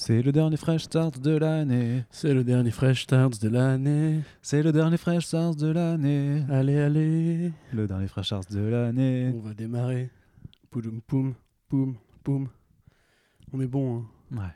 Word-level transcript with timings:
C'est 0.00 0.22
le 0.22 0.30
dernier 0.30 0.56
Fresh 0.56 0.84
Start 0.84 1.18
de 1.18 1.36
l'année. 1.36 2.04
C'est 2.12 2.32
le 2.32 2.44
dernier 2.44 2.70
Fresh 2.70 3.02
Start 3.02 3.42
de 3.42 3.48
l'année. 3.48 4.20
C'est 4.42 4.62
le 4.62 4.70
dernier 4.70 4.96
Fresh 4.96 5.26
Start 5.26 5.58
de 5.58 5.66
l'année. 5.72 6.44
Allez, 6.48 6.78
allez. 6.78 7.50
Le 7.72 7.86
dernier 7.88 8.06
Fresh 8.06 8.26
Start 8.26 8.52
de 8.52 8.60
l'année. 8.60 9.32
On 9.34 9.40
va 9.40 9.54
démarrer. 9.54 10.08
Poudoum, 10.70 11.00
poum, 11.04 11.34
poum, 11.68 11.96
poum. 12.22 12.48
On 13.52 13.60
est 13.60 13.66
bon, 13.66 13.98
hein. 13.98 14.36
Ouais. 14.36 14.54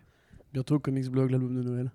Bientôt 0.52 0.78
Comics 0.78 1.10
Blog, 1.10 1.32
l'album 1.32 1.56
de 1.56 1.62
Noël. 1.68 1.90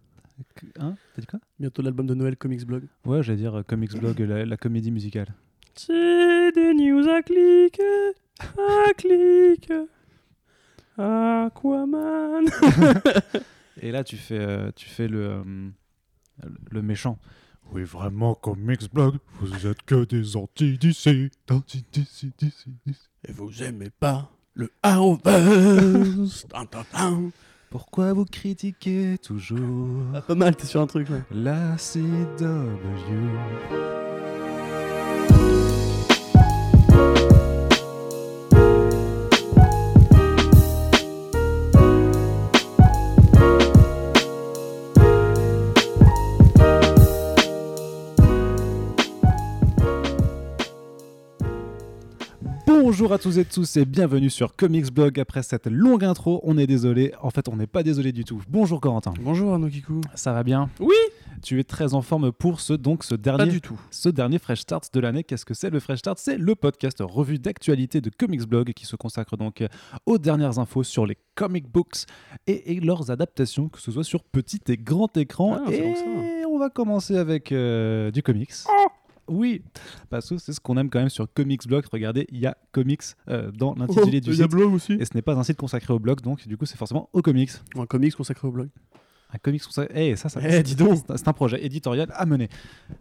Hein? 0.77 0.95
T'as 1.15 1.21
dit 1.21 1.27
quoi? 1.27 1.39
Bientôt 1.57 1.81
l'album 1.81 2.05
de 2.05 2.15
Noël 2.15 2.35
Comics 2.35 2.65
Blog. 2.65 2.83
Ouais, 3.05 3.23
j'allais 3.23 3.37
dire 3.37 3.55
euh, 3.55 3.63
Comics 3.63 3.97
Blog, 3.97 4.19
la, 4.19 4.45
la 4.45 4.57
comédie 4.57 4.91
musicale. 4.91 5.33
C'est 5.73 6.51
des 6.51 6.73
news 6.73 7.07
à 7.07 7.21
cliquer, 7.21 8.11
à 8.41 8.93
cliquer. 8.97 9.85
Aquaman. 10.97 12.45
Et 13.81 13.91
là, 13.91 14.03
tu 14.03 14.17
fais, 14.17 14.39
euh, 14.39 14.71
tu 14.75 14.87
fais 14.89 15.07
le, 15.07 15.21
euh, 15.25 15.43
le 16.71 16.81
méchant. 16.81 17.19
Oui, 17.71 17.83
vraiment, 17.83 18.33
Comics 18.33 18.91
Blog, 18.93 19.17
vous 19.39 19.67
êtes 19.67 19.81
que 19.83 20.05
des 20.05 20.35
anti-DC. 20.37 21.31
Anti-DC, 21.51 22.31
DC, 22.39 22.65
DC. 22.85 22.95
Et 23.27 23.31
vous 23.33 23.61
aimez 23.63 23.89
pas 23.99 24.31
le 24.53 24.71
Arrowverse. 24.83 26.47
Pourquoi 27.69 28.13
vous 28.13 28.23
critiquez 28.25 29.17
toujours? 29.21 30.03
Ah, 30.15 30.21
Pas 30.21 30.35
mal, 30.35 30.55
t'es 30.55 30.65
sur 30.65 30.79
un 30.81 30.87
truc 30.87 31.09
là. 31.09 31.17
la 31.31 31.75
CW 31.77 32.47
Bonjour 52.89 53.11
à 53.11 53.17
tous 53.17 53.37
et 53.37 53.43
tous 53.43 53.75
et 53.75 53.83
bienvenue 53.83 54.29
sur 54.29 54.55
Comics 54.55 54.93
Blog. 54.93 55.19
Après 55.19 55.43
cette 55.43 55.67
longue 55.67 56.05
intro, 56.05 56.39
on 56.43 56.57
est 56.57 56.67
désolé. 56.67 57.13
En 57.21 57.31
fait, 57.31 57.49
on 57.49 57.57
n'est 57.57 57.67
pas 57.67 57.83
désolé 57.83 58.13
du 58.13 58.23
tout. 58.23 58.41
Bonjour 58.47 58.79
Corentin. 58.79 59.13
Bonjour 59.19 59.51
Arnaud 59.51 59.67
Kikou. 59.67 59.99
Ça 60.15 60.31
va 60.31 60.41
bien? 60.43 60.69
Oui 60.79 60.95
Tu 61.43 61.59
es 61.59 61.65
très 61.65 61.95
en 61.95 62.01
forme 62.01 62.31
pour 62.31 62.61
ce 62.61 62.71
donc 62.71 63.03
ce 63.03 63.13
Pas 63.15 63.35
dernier 63.35 63.51
du 63.51 63.59
tout. 63.59 63.77
ce 63.91 64.07
dernier 64.07 64.39
Fresh 64.39 64.61
Start 64.61 64.89
de 64.93 65.01
l'année. 65.01 65.25
Qu'est-ce 65.25 65.43
que 65.43 65.53
c'est 65.53 65.69
le 65.69 65.81
Fresh 65.81 65.99
Start? 65.99 66.17
C'est 66.17 66.37
le 66.37 66.55
podcast 66.55 66.99
revue 67.01 67.39
d'actualité 67.39 67.99
de 67.99 68.09
Comics 68.09 68.47
Blog 68.47 68.71
qui 68.71 68.85
se 68.85 68.95
consacre 68.95 69.35
donc 69.35 69.65
aux 70.05 70.17
dernières 70.17 70.57
infos 70.57 70.83
sur 70.83 71.05
les 71.05 71.17
comic 71.35 71.69
books 71.69 72.05
et, 72.47 72.71
et 72.77 72.79
leurs 72.79 73.11
adaptations, 73.11 73.67
que 73.67 73.81
ce 73.81 73.91
soit 73.91 74.05
sur 74.05 74.23
petit 74.23 74.61
et 74.69 74.77
grand 74.77 75.15
écran. 75.17 75.59
Ah, 75.67 75.71
et 75.73 75.81
bon, 75.81 75.93
ça. 75.93 76.47
on 76.49 76.57
va 76.57 76.69
commencer 76.69 77.17
avec 77.17 77.51
euh, 77.51 78.11
du 78.11 78.23
comics. 78.23 78.53
Oui, 79.27 79.61
parce 80.09 80.29
que 80.29 80.37
c'est 80.37 80.53
ce 80.53 80.59
qu'on 80.59 80.77
aime 80.77 80.89
quand 80.89 80.99
même 80.99 81.09
sur 81.09 81.31
Comics 81.33 81.67
Blog. 81.67 81.85
Regardez, 81.91 82.27
il 82.31 82.39
y 82.39 82.45
a 82.45 82.57
comics 82.71 83.01
euh, 83.29 83.51
dans 83.51 83.75
l'intitulé 83.75 84.21
du 84.21 84.31
il 84.31 84.37
y 84.37 84.41
a 84.41 84.45
site. 84.45 84.51
blog 84.51 84.73
aussi. 84.73 84.93
Et 84.93 85.05
ce 85.05 85.13
n'est 85.15 85.21
pas 85.21 85.35
un 85.35 85.43
site 85.43 85.57
consacré 85.57 85.93
au 85.93 85.99
blog, 85.99 86.21
donc 86.21 86.47
du 86.47 86.57
coup 86.57 86.65
c'est 86.65 86.77
forcément 86.77 87.09
aux 87.13 87.21
comics. 87.21 87.51
Un 87.75 87.85
comics 87.85 88.15
consacré 88.15 88.47
au 88.47 88.51
blog. 88.51 88.69
Un 89.33 89.37
comics 89.39 89.61
consacré. 89.63 90.11
Eh, 90.11 90.15
ça, 90.15 90.29
ça, 90.29 90.39
Eh, 90.41 90.63
dis 90.63 90.75
donc. 90.75 91.03
c'est 91.15 91.27
un- 91.27 91.33
projet 91.33 91.63
éditorial 91.65 92.09
à 92.13 92.25
mener. 92.25 92.47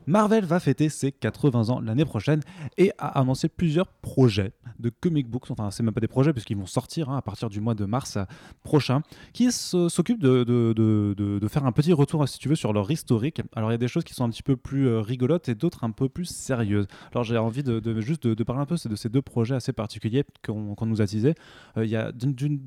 Marvel 0.07 0.45
va 0.45 0.59
fêter 0.61 0.89
ses 0.89 1.13
80 1.13 1.71
ans 1.71 1.81
l'année 1.81 2.05
prochaine 2.05 2.41
et 2.77 2.91
a 2.99 3.19
annoncé 3.21 3.49
plusieurs 3.49 3.87
projets 3.87 4.53
de 4.81 4.91
comic 4.91 5.29
books, 5.29 5.51
enfin 5.51 5.71
c'est 5.71 5.83
même 5.85 5.95
pas 5.95 6.01
des 6.01 6.09
projets 6.09 6.33
puisqu'ils 6.33 6.57
vont 6.57 6.67
sortir 6.67 7.09
hein, 7.11 7.17
à 7.17 7.23
partir 7.23 7.49
du 7.49 7.61
mois 7.61 7.75
de 7.75 7.85
mars 7.85 8.17
euh, 8.17 8.25
prochain, 8.65 9.03
qui 9.33 9.51
s'occupent 9.53 10.21
de, 10.21 10.45
de- 10.45 10.73
de- 10.77 11.15
de- 11.17 11.39
de 11.39 11.49
faire 11.49 11.65
un 11.65 11.73
petit 11.73 11.93
retour, 11.93 12.29
si 12.29 12.39
tu 12.39 12.49
veux, 12.49 12.57
sur 12.57 12.73
leur 12.73 12.91
historique. 12.91 13.41
Alors 13.55 13.71
il 13.71 13.75
y 13.75 13.77
a 13.77 13.79
des 13.79 13.89
choses 13.89 14.05
qui 14.05 14.13
sont 14.13 14.25
un 14.25 14.31
petit 14.31 14.43
peu 14.43 14.57
plus 14.57 14.89
euh, 14.89 15.01
rigolotes 15.01 15.49
et 15.49 15.55
d'autres 15.55 15.85
un 15.85 15.93
peu 15.93 16.09
plus 16.09 16.25
sérieuses. 16.27 16.87
Alors 17.13 17.23
j'ai 17.25 17.39
envie 17.39 17.63
de, 17.63 18.01
juste 18.01 18.27
de, 18.27 18.43
parler 18.45 18.61
un 18.63 18.67
peu 18.67 18.77
de 18.85 18.97
ces 18.97 19.09
deux 19.09 19.23
projets 19.23 19.55
assez 19.55 19.73
particuliers 19.73 20.25
qu'on 20.45 20.77
nous 20.87 21.01
a 21.01 21.07
teasés. 21.07 21.35
Euh, 21.77 21.85
Il 21.85 21.91
y 21.91 21.97
a 21.97 22.11
d'une 22.13 22.61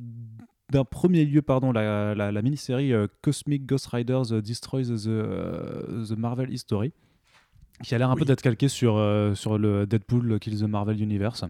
d'un 0.69 0.83
premier 0.83 1.25
lieu, 1.25 1.41
pardon, 1.41 1.71
la, 1.71 2.13
la, 2.15 2.31
la 2.31 2.41
mini-série 2.41 2.93
euh, 2.93 3.07
Cosmic 3.21 3.65
Ghost 3.65 3.87
Riders 3.87 4.31
euh, 4.31 4.41
Destroys 4.41 4.85
the, 4.85 5.07
euh, 5.07 6.05
the 6.05 6.17
Marvel 6.17 6.51
History, 6.51 6.91
qui 7.83 7.95
a 7.95 7.97
l'air 7.97 8.09
un 8.09 8.15
peu 8.15 8.25
d'être 8.25 8.41
calqué 8.41 8.67
sur, 8.67 9.01
sur 9.35 9.57
le 9.57 9.87
Deadpool 9.87 10.37
Kill 10.39 10.59
the 10.59 10.63
Marvel 10.63 11.01
Universe. 11.01 11.45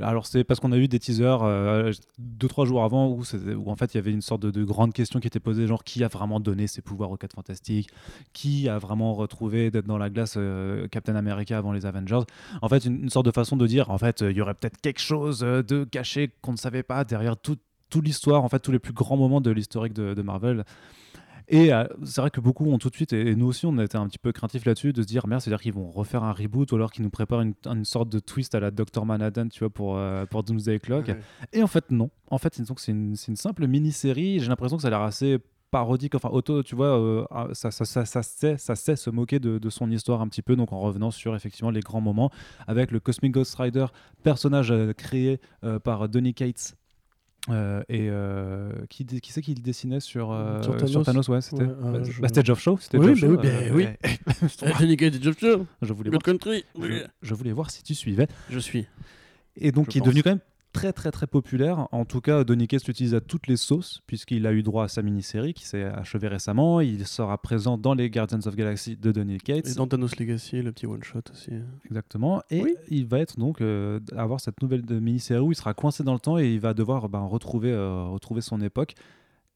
Alors 0.00 0.26
c'est 0.26 0.42
parce 0.42 0.58
qu'on 0.58 0.72
a 0.72 0.76
eu 0.76 0.88
des 0.88 0.98
teasers 0.98 1.42
euh, 1.42 1.92
deux 2.18 2.48
trois 2.48 2.64
jours 2.64 2.82
avant 2.82 3.08
où, 3.08 3.22
en 3.66 3.76
fait 3.76 3.94
il 3.94 3.96
y 3.96 3.98
avait 3.98 4.10
une 4.10 4.22
sorte 4.22 4.42
de, 4.42 4.50
de 4.50 4.64
grande 4.64 4.92
question 4.92 5.20
qui 5.20 5.28
était 5.28 5.38
posée 5.38 5.68
genre 5.68 5.84
qui 5.84 6.02
a 6.02 6.08
vraiment 6.08 6.40
donné 6.40 6.66
ses 6.66 6.82
pouvoirs 6.82 7.12
aux 7.12 7.16
4 7.16 7.34
fantastiques? 7.34 7.90
Qui 8.32 8.68
a 8.68 8.78
vraiment 8.78 9.14
retrouvé 9.14 9.70
d'être 9.70 9.86
dans 9.86 9.98
la 9.98 10.10
glace 10.10 10.34
euh, 10.36 10.88
Captain 10.88 11.14
America 11.14 11.56
avant 11.56 11.72
les 11.72 11.86
Avengers? 11.86 12.22
En 12.60 12.68
fait 12.68 12.84
une, 12.84 13.04
une 13.04 13.10
sorte 13.10 13.26
de 13.26 13.30
façon 13.30 13.56
de 13.56 13.66
dire 13.68 13.90
en 13.90 13.98
fait 13.98 14.22
il 14.22 14.36
y 14.36 14.40
aurait 14.40 14.54
peut-être 14.54 14.80
quelque 14.80 15.00
chose 15.00 15.40
de 15.40 15.84
caché 15.84 16.32
qu'on 16.42 16.52
ne 16.52 16.56
savait 16.56 16.82
pas 16.82 17.04
derrière 17.04 17.36
tout, 17.36 17.58
toute 17.94 18.04
l'histoire 18.04 18.42
en 18.42 18.48
fait 18.48 18.58
tous 18.58 18.72
les 18.72 18.78
plus 18.78 18.92
grands 18.92 19.16
moments 19.16 19.40
de 19.40 19.50
l'historique 19.50 19.92
de, 19.92 20.14
de 20.14 20.22
Marvel 20.22 20.64
et 21.48 21.72
euh, 21.72 21.84
c'est 22.04 22.20
vrai 22.20 22.30
que 22.30 22.40
beaucoup 22.40 22.70
ont 22.70 22.78
tout 22.78 22.88
de 22.88 22.94
suite, 22.94 23.12
et 23.12 23.24
et 23.28 23.36
nous 23.36 23.46
aussi 23.46 23.66
on 23.66 23.76
a 23.78 23.84
été 23.84 23.96
un 23.96 24.06
petit 24.06 24.18
peu 24.18 24.32
craintifs 24.32 24.64
là-dessus, 24.64 24.92
de 24.92 25.02
se 25.02 25.06
dire 25.06 25.26
merde, 25.26 25.42
c'est-à-dire 25.42 25.60
qu'ils 25.60 25.74
vont 25.74 25.90
refaire 25.90 26.24
un 26.24 26.32
reboot 26.32 26.72
ou 26.72 26.76
alors 26.76 26.90
qu'ils 26.90 27.04
nous 27.04 27.10
préparent 27.10 27.42
une, 27.42 27.54
une 27.66 27.84
sorte 27.84 28.08
de 28.08 28.18
twist 28.18 28.54
à 28.54 28.60
la 28.60 28.70
Dr. 28.70 29.04
Manhattan, 29.04 29.48
tu 29.48 29.60
vois, 29.60 29.70
pour, 29.70 29.96
euh, 29.96 30.24
pour 30.26 30.42
Doomsday 30.42 30.78
Clock. 30.78 31.08
Ouais. 31.08 31.18
Et 31.52 31.62
en 31.62 31.66
fait, 31.66 31.90
non. 31.90 32.10
En 32.30 32.38
fait, 32.38 32.54
c'est 32.54 32.92
une, 32.92 33.16
simple 33.16 33.66
mini-série. 33.66 34.40
J'ai 34.40 34.48
l'impression 34.48 34.76
que 34.76 34.82
ça 34.82 34.88
a 34.88 34.90
l'air 34.90 35.02
assez 35.02 35.38
parodique, 35.70 36.14
enfin 36.14 36.28
auto, 36.30 36.62
tu 36.62 36.76
vois, 36.76 36.98
euh, 36.98 37.24
ah, 37.30 37.48
ça, 37.52 37.70
ça, 37.70 37.84
ça, 37.84 38.04
ça, 38.04 38.22
sait, 38.22 38.56
ça 38.56 38.76
sait 38.76 38.96
se 38.96 39.10
moquer 39.10 39.40
de, 39.40 39.58
de 39.58 39.70
son 39.70 39.90
histoire 39.90 40.20
un 40.20 40.28
petit 40.28 40.42
peu, 40.42 40.54
donc 40.54 40.72
en 40.72 40.78
revenant 40.78 41.10
sur 41.10 41.34
effectivement 41.34 41.70
les 41.70 41.80
grands 41.80 42.00
moments, 42.00 42.30
avec 42.68 42.92
le 42.92 43.00
Cosmic 43.00 43.32
Ghost 43.32 43.56
Rider, 43.56 43.86
personnage 44.22 44.72
créé 44.96 45.40
par 45.82 46.08
Donny 46.08 46.32
Cates. 46.32 46.76
Euh, 47.50 47.82
et 47.90 48.08
euh, 48.10 48.72
qui, 48.88 49.04
qui 49.04 49.32
c'est 49.32 49.42
qui 49.42 49.54
le 49.54 49.60
dessinait 49.60 50.00
sur, 50.00 50.32
euh, 50.32 50.62
Sur 50.62 50.76
Thanos 51.04 51.28
ouais, 51.28 51.40
c'était 51.42 51.64
Ouais, 51.64 51.68
bah, 51.92 52.02
je- 52.02 52.20
bah, 52.22 52.28
c'était 52.80 52.96
Oui, 52.98 53.14
bah 53.20 53.28
oui, 53.28 53.36
oui. 53.72 53.86
je 55.82 55.92
voulais 55.92 56.10
Good 56.10 56.22
voir, 56.26 56.38
Country. 56.38 56.64
je, 57.22 57.28
je 57.28 57.34
voulais 57.34 57.52
voir 57.52 57.70
si 57.70 57.82
tu 57.82 57.94
suivais 57.94 58.26
Je 58.50 58.58
suis. 58.58 58.86
et 59.56 59.72
donc, 59.72 59.86
Je 59.86 59.90
qui 59.90 59.98
est 59.98 60.00
devenu 60.00 60.22
quand 60.22 60.30
même 60.30 60.40
très 60.74 60.92
très 60.92 61.10
très 61.10 61.26
populaire. 61.26 61.88
En 61.92 62.04
tout 62.04 62.20
cas, 62.20 62.44
Donny 62.44 62.66
Cates 62.66 62.86
l'utilise 62.86 63.14
à 63.14 63.20
toutes 63.22 63.46
les 63.46 63.56
sauces, 63.56 64.02
puisqu'il 64.06 64.46
a 64.46 64.52
eu 64.52 64.62
droit 64.62 64.84
à 64.84 64.88
sa 64.88 65.00
mini-série 65.00 65.54
qui 65.54 65.64
s'est 65.64 65.84
achevée 65.84 66.28
récemment. 66.28 66.80
Il 66.82 67.06
sera 67.06 67.38
présent 67.38 67.78
dans 67.78 67.94
les 67.94 68.10
Guardians 68.10 68.40
of 68.44 68.56
Galaxy 68.56 68.96
de 68.96 69.12
Donny 69.12 69.38
Cates. 69.38 69.68
Et 69.68 69.74
dans 69.74 69.86
Thanos 69.86 70.18
Legacy, 70.18 70.60
le 70.60 70.72
petit 70.72 70.86
one-shot 70.86 71.22
aussi. 71.32 71.52
Exactement. 71.86 72.42
Et 72.50 72.60
Oui. 72.60 72.74
il 72.90 73.06
va 73.06 73.20
être 73.20 73.38
donc 73.38 73.60
euh, 73.60 74.00
avoir 74.16 74.40
cette 74.40 74.60
nouvelle 74.60 74.84
de 74.84 74.98
mini-série 74.98 75.40
où 75.40 75.52
il 75.52 75.56
sera 75.56 75.72
coincé 75.72 76.02
dans 76.02 76.12
le 76.14 76.20
temps 76.20 76.38
et 76.38 76.52
il 76.52 76.60
va 76.60 76.74
devoir 76.74 77.08
ben, 77.08 77.20
retrouver, 77.20 77.70
euh, 77.70 78.04
retrouver 78.08 78.40
son 78.40 78.60
époque. 78.60 78.94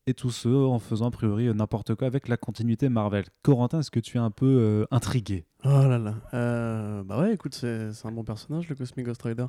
Et 0.09 0.15
tout 0.15 0.31
ce 0.31 0.49
en 0.49 0.79
faisant 0.79 1.09
a 1.09 1.11
priori 1.11 1.55
n'importe 1.55 1.95
quoi 1.95 2.07
avec 2.07 2.29
la 2.29 2.39
continuité 2.39 2.89
Marvel. 2.89 3.27
Corentin, 3.43 3.81
est-ce 3.81 3.91
que 3.91 4.01
tu 4.01 4.17
es 4.17 4.21
un 4.21 4.31
peu 4.31 4.47
euh, 4.47 4.87
intrigué? 4.91 5.45
Oh 5.67 5.69
là 5.69 5.99
là. 5.99 6.15
Euh, 6.33 7.03
bah 7.03 7.21
ouais, 7.21 7.35
écoute, 7.35 7.55
c'est 7.55 7.91
un 8.05 8.11
bon 8.11 8.25
personnage, 8.25 8.71
le 8.71 8.75
Cosmic 8.75 9.05
Ghost 9.05 9.21
Rider. 9.21 9.45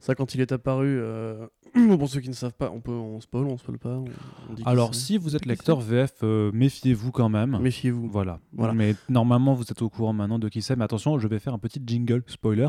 Ça, 0.00 0.16
quand 0.16 0.34
il 0.34 0.40
est 0.40 0.50
apparu, 0.50 0.98
euh, 0.98 1.46
pour 1.98 2.08
ceux 2.08 2.18
qui 2.18 2.30
ne 2.30 2.34
savent 2.34 2.54
pas, 2.54 2.68
on 2.72 2.80
peut, 2.80 2.90
on 2.90 3.20
spoil, 3.20 3.44
on 3.44 3.56
spoil 3.56 3.78
pas. 3.78 3.90
On, 3.90 4.06
on 4.50 4.54
dit 4.54 4.64
qui 4.64 4.68
Alors, 4.68 4.92
si 4.96 5.18
vous 5.18 5.36
êtes 5.36 5.46
lecteur 5.46 5.78
VF, 5.78 6.22
méfiez-vous 6.52 7.12
quand 7.12 7.28
même. 7.28 7.60
méfiez-vous. 7.60 8.08
Voilà. 8.08 8.40
Voilà. 8.54 8.74
Mais 8.74 8.96
normalement, 9.08 9.54
vous 9.54 9.70
êtes 9.70 9.82
au 9.82 9.88
courant 9.88 10.12
maintenant 10.12 10.40
de 10.40 10.48
qui 10.48 10.62
c'est. 10.62 10.74
Mais 10.74 10.84
attention, 10.84 11.20
je 11.20 11.28
vais 11.28 11.38
faire 11.38 11.54
un 11.54 11.60
petit 11.60 11.80
jingle 11.86 12.24
spoiler. 12.26 12.66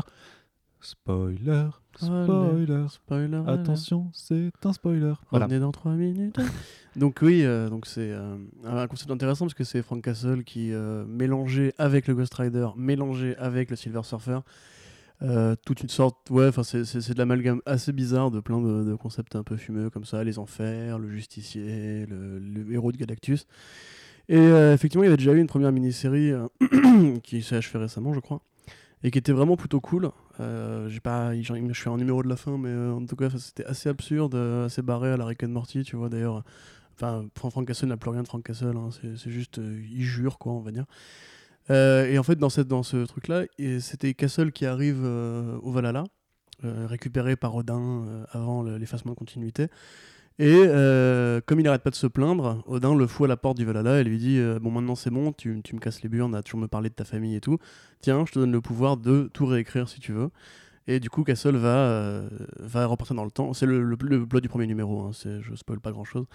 Spoiler, 0.84 1.68
spoiler. 1.96 2.84
Spoiler. 2.90 3.42
Attention, 3.46 4.10
c'est 4.12 4.50
un 4.64 4.72
spoiler. 4.74 5.14
Voilà. 5.30 5.46
Revenez 5.46 5.58
dans 5.60 5.72
3 5.72 5.92
minutes. 5.92 6.36
donc 6.96 7.20
oui, 7.22 7.42
euh, 7.42 7.70
donc 7.70 7.86
c'est 7.86 8.10
euh, 8.12 8.36
un 8.64 8.86
concept 8.86 9.10
intéressant 9.10 9.46
parce 9.46 9.54
que 9.54 9.64
c'est 9.64 9.80
Frank 9.82 10.02
Castle 10.02 10.44
qui 10.44 10.72
euh, 10.74 11.06
mélangeait 11.06 11.72
avec 11.78 12.06
le 12.06 12.14
Ghost 12.14 12.34
Rider, 12.34 12.68
mélangé 12.76 13.34
avec 13.38 13.70
le 13.70 13.76
Silver 13.76 14.02
Surfer. 14.02 14.40
toute 15.64 15.80
une 15.80 15.88
sorte, 15.88 16.28
ouais, 16.30 16.48
enfin 16.48 16.62
c'est- 16.64 16.82
de 17.12 17.18
l'amalgame 17.18 17.62
assez 17.64 17.92
bizarre 17.92 18.30
de 18.30 18.40
plein 18.40 18.60
de, 18.60 18.84
de 18.84 18.94
concepts 18.94 19.36
un 19.36 19.42
peu 19.42 19.56
fumeux 19.56 19.88
comme 19.88 20.04
ça, 20.04 20.22
les 20.22 20.38
enfers, 20.38 20.98
le 20.98 21.08
justicier, 21.08 22.04
le, 22.06 22.38
le 22.38 22.72
héros 22.74 22.92
de 22.92 22.98
Galactus. 22.98 23.46
Et 24.28 24.38
effectivement, 24.72 25.02
il 25.02 25.06
y 25.06 25.08
avait 25.08 25.16
déjà 25.16 25.32
eu 25.32 25.38
une 25.40 25.46
première 25.46 25.72
mini-série 25.72 26.32
qui 27.22 27.42
s'est 27.42 27.56
achevée 27.56 27.78
récemment, 27.78 28.12
je 28.12 28.20
crois, 28.20 28.42
et 29.04 29.10
qui 29.10 29.18
était 29.18 29.32
vraiment 29.32 29.56
plutôt 29.56 29.80
cool. 29.80 30.10
Euh, 30.40 30.88
j'ai 30.88 30.98
pas, 31.00 31.34
je 31.34 31.72
suis 31.74 31.90
un 31.90 31.96
numéro 31.98 32.22
de 32.22 32.28
la 32.28 32.36
fin, 32.36 32.56
mais 32.56 32.70
euh, 32.70 32.94
en 32.94 33.04
tout 33.04 33.16
cas, 33.16 33.28
c'était 33.30 33.66
assez 33.66 33.90
absurde, 33.90 34.34
euh, 34.34 34.64
assez 34.64 34.80
barré 34.80 35.12
à 35.12 35.18
la 35.18 35.26
Rick 35.26 35.44
and 35.44 35.48
Morty, 35.48 35.84
tu 35.84 35.94
vois. 35.94 36.08
D'ailleurs, 36.08 36.42
enfin, 36.94 37.26
Frank 37.36 37.66
Castle 37.66 37.88
n'a 37.88 37.98
plus 37.98 38.10
rien 38.10 38.22
de 38.22 38.26
Frank 38.26 38.42
Castle, 38.42 38.74
hein, 38.76 38.88
c'est 38.92 39.30
juste, 39.30 39.58
il 39.58 40.02
jure, 40.02 40.38
quoi, 40.38 40.54
on 40.54 40.60
va 40.60 40.72
dire. 40.72 40.86
Et 41.68 42.18
en 42.18 42.22
fait, 42.22 42.36
dans, 42.36 42.50
cette, 42.50 42.68
dans 42.68 42.82
ce 42.82 43.04
truc-là, 43.04 43.44
c'était 43.80 44.14
Castle 44.14 44.52
qui 44.52 44.66
arrive 44.66 45.04
au 45.04 45.70
Valhalla, 45.70 46.04
récupéré 46.62 47.36
par 47.36 47.54
Odin 47.54 48.24
avant 48.30 48.62
le- 48.62 48.78
l'effacement 48.78 49.12
de 49.12 49.18
continuité. 49.18 49.68
Et 50.40 50.64
euh, 50.66 51.40
comme 51.46 51.60
il 51.60 51.68
arrête 51.68 51.82
pas 51.82 51.90
de 51.90 51.94
se 51.94 52.08
plaindre, 52.08 52.62
Odin 52.66 52.96
le 52.96 53.06
fout 53.06 53.26
à 53.26 53.28
la 53.28 53.36
porte 53.36 53.56
du 53.56 53.64
Valhalla 53.64 54.00
et 54.00 54.04
lui 54.04 54.18
dit 54.18 54.38
euh, 54.38 54.58
Bon, 54.58 54.70
maintenant 54.70 54.96
c'est 54.96 55.10
bon, 55.10 55.32
tu, 55.32 55.50
me 55.50 55.78
casses 55.78 56.02
les 56.02 56.08
burnes, 56.08 56.34
à 56.34 56.42
toujours 56.42 56.60
me 56.60 56.66
parler 56.66 56.88
de 56.88 56.94
ta 56.94 57.04
famille 57.04 57.36
et 57.36 57.40
tout. 57.40 57.58
Tiens, 58.00 58.24
je 58.26 58.32
te 58.32 58.38
donne 58.40 58.50
le 58.50 58.60
pouvoir 58.60 58.96
de 58.96 59.30
tout 59.32 59.46
réécrire 59.46 59.88
si 59.88 60.00
tu 60.00 60.12
veux. 60.12 60.30
Et 60.86 61.00
du 61.00 61.08
coup, 61.08 61.22
Castle 61.22 61.56
va, 61.56 61.68
euh, 61.68 62.28
va 62.58 62.84
repartir 62.86 63.14
dans 63.14 63.24
le 63.24 63.30
temps. 63.30 63.54
C'est 63.54 63.64
le, 63.64 63.82
le, 63.82 63.96
plot 63.96 64.40
du 64.40 64.48
premier 64.48 64.66
numéro, 64.66 65.02
hein, 65.02 65.12
je 65.12 65.54
spoil 65.54 65.80
pas 65.80 65.92
grand 65.92 66.04
chose. 66.04 66.26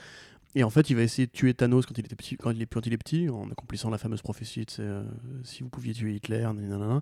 Et 0.55 0.63
en 0.63 0.69
fait, 0.71 0.89
il 0.89 0.95
va 0.95 1.03
essayer 1.03 1.27
de 1.27 1.31
tuer 1.31 1.53
Thanos 1.53 1.85
quand 1.85 1.95
il, 1.97 2.05
était 2.05 2.15
petit, 2.15 2.37
quand 2.37 2.49
il, 2.51 2.61
est, 2.61 2.65
quand 2.65 2.87
il 2.87 2.93
est 2.93 2.97
petit, 2.97 3.29
en 3.29 3.51
accomplissant 3.51 3.91
la 3.91 3.99
fameuse 3.99 4.23
prophétie 4.23 4.65
tu 4.65 4.75
sais, 4.75 4.89
si 5.43 5.61
vous 5.61 5.69
pouviez 5.69 5.93
tuer 5.93 6.15
Hitler, 6.15 6.49
nanana. 6.53 7.01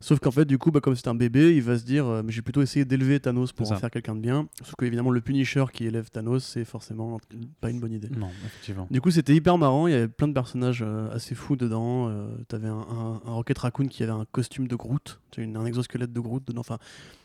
Sauf 0.00 0.18
qu'en 0.20 0.30
fait, 0.30 0.44
du 0.44 0.58
coup, 0.58 0.70
bah, 0.70 0.80
comme 0.80 0.94
c'est 0.94 1.08
un 1.08 1.14
bébé, 1.14 1.54
il 1.56 1.62
va 1.62 1.78
se 1.78 1.84
dire 1.84 2.06
euh, 2.06 2.22
mais 2.24 2.30
j'ai 2.32 2.42
plutôt 2.42 2.60
essayé 2.62 2.84
d'élever 2.84 3.18
Thanos 3.18 3.52
pour 3.52 3.70
en 3.72 3.76
faire 3.76 3.90
quelqu'un 3.90 4.14
de 4.14 4.20
bien. 4.20 4.46
Sauf 4.62 4.74
qu'évidemment, 4.78 5.10
le 5.10 5.20
Punisher 5.20 5.64
qui 5.72 5.84
élève 5.86 6.10
Thanos, 6.10 6.44
c'est 6.44 6.64
forcément 6.64 7.18
pas 7.60 7.70
une 7.70 7.80
bonne 7.80 7.92
idée. 7.92 8.08
Non, 8.16 8.28
effectivement. 8.44 8.86
Du 8.90 9.00
coup, 9.00 9.10
c'était 9.10 9.34
hyper 9.34 9.56
marrant. 9.58 9.86
Il 9.86 9.92
y 9.92 9.96
avait 9.96 10.08
plein 10.08 10.28
de 10.28 10.32
personnages 10.34 10.82
euh, 10.86 11.10
assez 11.14 11.34
fous 11.34 11.56
dedans. 11.56 12.08
Euh, 12.08 12.28
T'avais 12.48 12.68
un, 12.68 12.74
un, 12.74 13.20
un 13.24 13.32
Rocket 13.32 13.56
Raccoon 13.58 13.86
qui 13.88 14.02
avait 14.02 14.12
un 14.12 14.26
costume 14.30 14.68
de 14.68 14.76
Groot, 14.76 15.18
une- 15.38 15.56
un 15.56 15.64
exosquelette 15.66 16.12
de 16.12 16.20
Groot 16.20 16.46
dedans. 16.46 16.60
Enfin, 16.60 16.78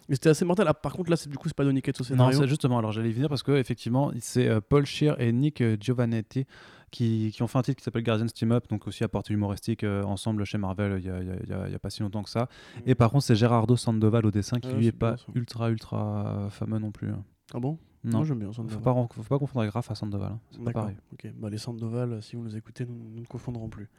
mais 0.10 0.16
c'était 0.16 0.30
assez 0.30 0.46
mortel. 0.46 0.66
Ah, 0.68 0.74
par 0.74 0.94
contre, 0.94 1.10
là, 1.10 1.16
c'est- 1.18 1.30
du 1.30 1.38
coup, 1.38 1.48
c'est 1.50 1.56
pas 1.56 1.64
Donny 1.66 1.82
Cates 1.82 2.00
au 2.00 2.04
Non, 2.04 2.08
scénario. 2.08 2.40
c'est 2.42 2.48
justement, 2.48 2.78
alors 2.80 2.92
j'allais 2.92 3.10
y 3.10 3.14
venir 3.14 3.30
parce 3.30 3.44
que 3.44 3.52
effectivement, 3.54 4.12
c'est 4.20 4.48
euh, 4.48 4.60
Paul 4.62 4.86
Scheer 4.86 5.20
et 5.20 5.32
Nick 5.32 5.62
euh, 5.62 5.76
Giovannetti 5.80 6.46
qui, 6.92 7.32
qui 7.34 7.42
ont 7.42 7.48
fait 7.48 7.58
un 7.58 7.62
titre 7.62 7.78
qui 7.78 7.84
s'appelle 7.84 8.04
Guardians 8.04 8.28
Team 8.28 8.52
Up, 8.52 8.66
donc 8.70 8.86
aussi 8.88 9.04
à 9.04 9.08
portée 9.08 9.34
humoristique 9.34 9.84
euh, 9.84 10.04
ensemble 10.04 10.44
chez 10.46 10.58
Marvel 10.58 11.00
il 11.00 11.06
y, 11.06 11.10
a, 11.10 11.16
a- 11.16 11.64
a- 11.64 11.74
a 11.76 11.80
pas 11.80 11.90
si 11.90 12.02
longtemps 12.04 12.22
que 12.24 12.30
ça. 12.30 12.48
Et 12.86 12.94
par 12.96 13.10
contre, 13.12 13.24
c'est 13.24 13.36
Gerardo 13.36 13.76
Sandoval 13.78 14.26
au 14.26 14.32
dessin 14.32 14.60
qui 14.60 14.70
Ah, 14.72 14.76
lui 14.78 14.88
est 14.88 14.92
pas 14.92 15.14
bien, 15.16 15.26
ultra 15.36 15.70
ultra 15.72 16.48
fameux 16.52 16.80
non 16.80 16.92
plus. 16.92 17.10
hein. 17.10 17.24
Ah 17.54 17.60
bon? 17.60 17.78
Non, 18.04 18.18
Moi, 18.20 18.26
j'aime 18.26 18.40
bien 18.40 18.48
faut 18.48 18.54
Sandoval. 18.54 18.82
pas, 18.82 18.92
ren- 18.92 19.08
faut 19.12 19.22
pas 19.24 19.38
confondre 19.40 19.62
avec 19.62 19.76
à 19.76 19.96
Sandoval. 19.96 20.32
hein. 20.34 20.40
C'est 20.52 20.58
pas 20.60 20.66
D'accord. 20.66 20.82
pareil. 20.84 20.98
Ok. 21.14 21.32
Bah, 21.38 21.50
les 21.50 21.58
Sandoval, 21.60 22.22
si 22.24 22.36
vous 22.36 22.44
nous 22.44 22.56
écoutez, 22.58 22.86
nous, 22.86 22.96
nous 23.14 23.22
ne 23.22 23.26
confondrons 23.28 23.70
plus. 23.70 23.90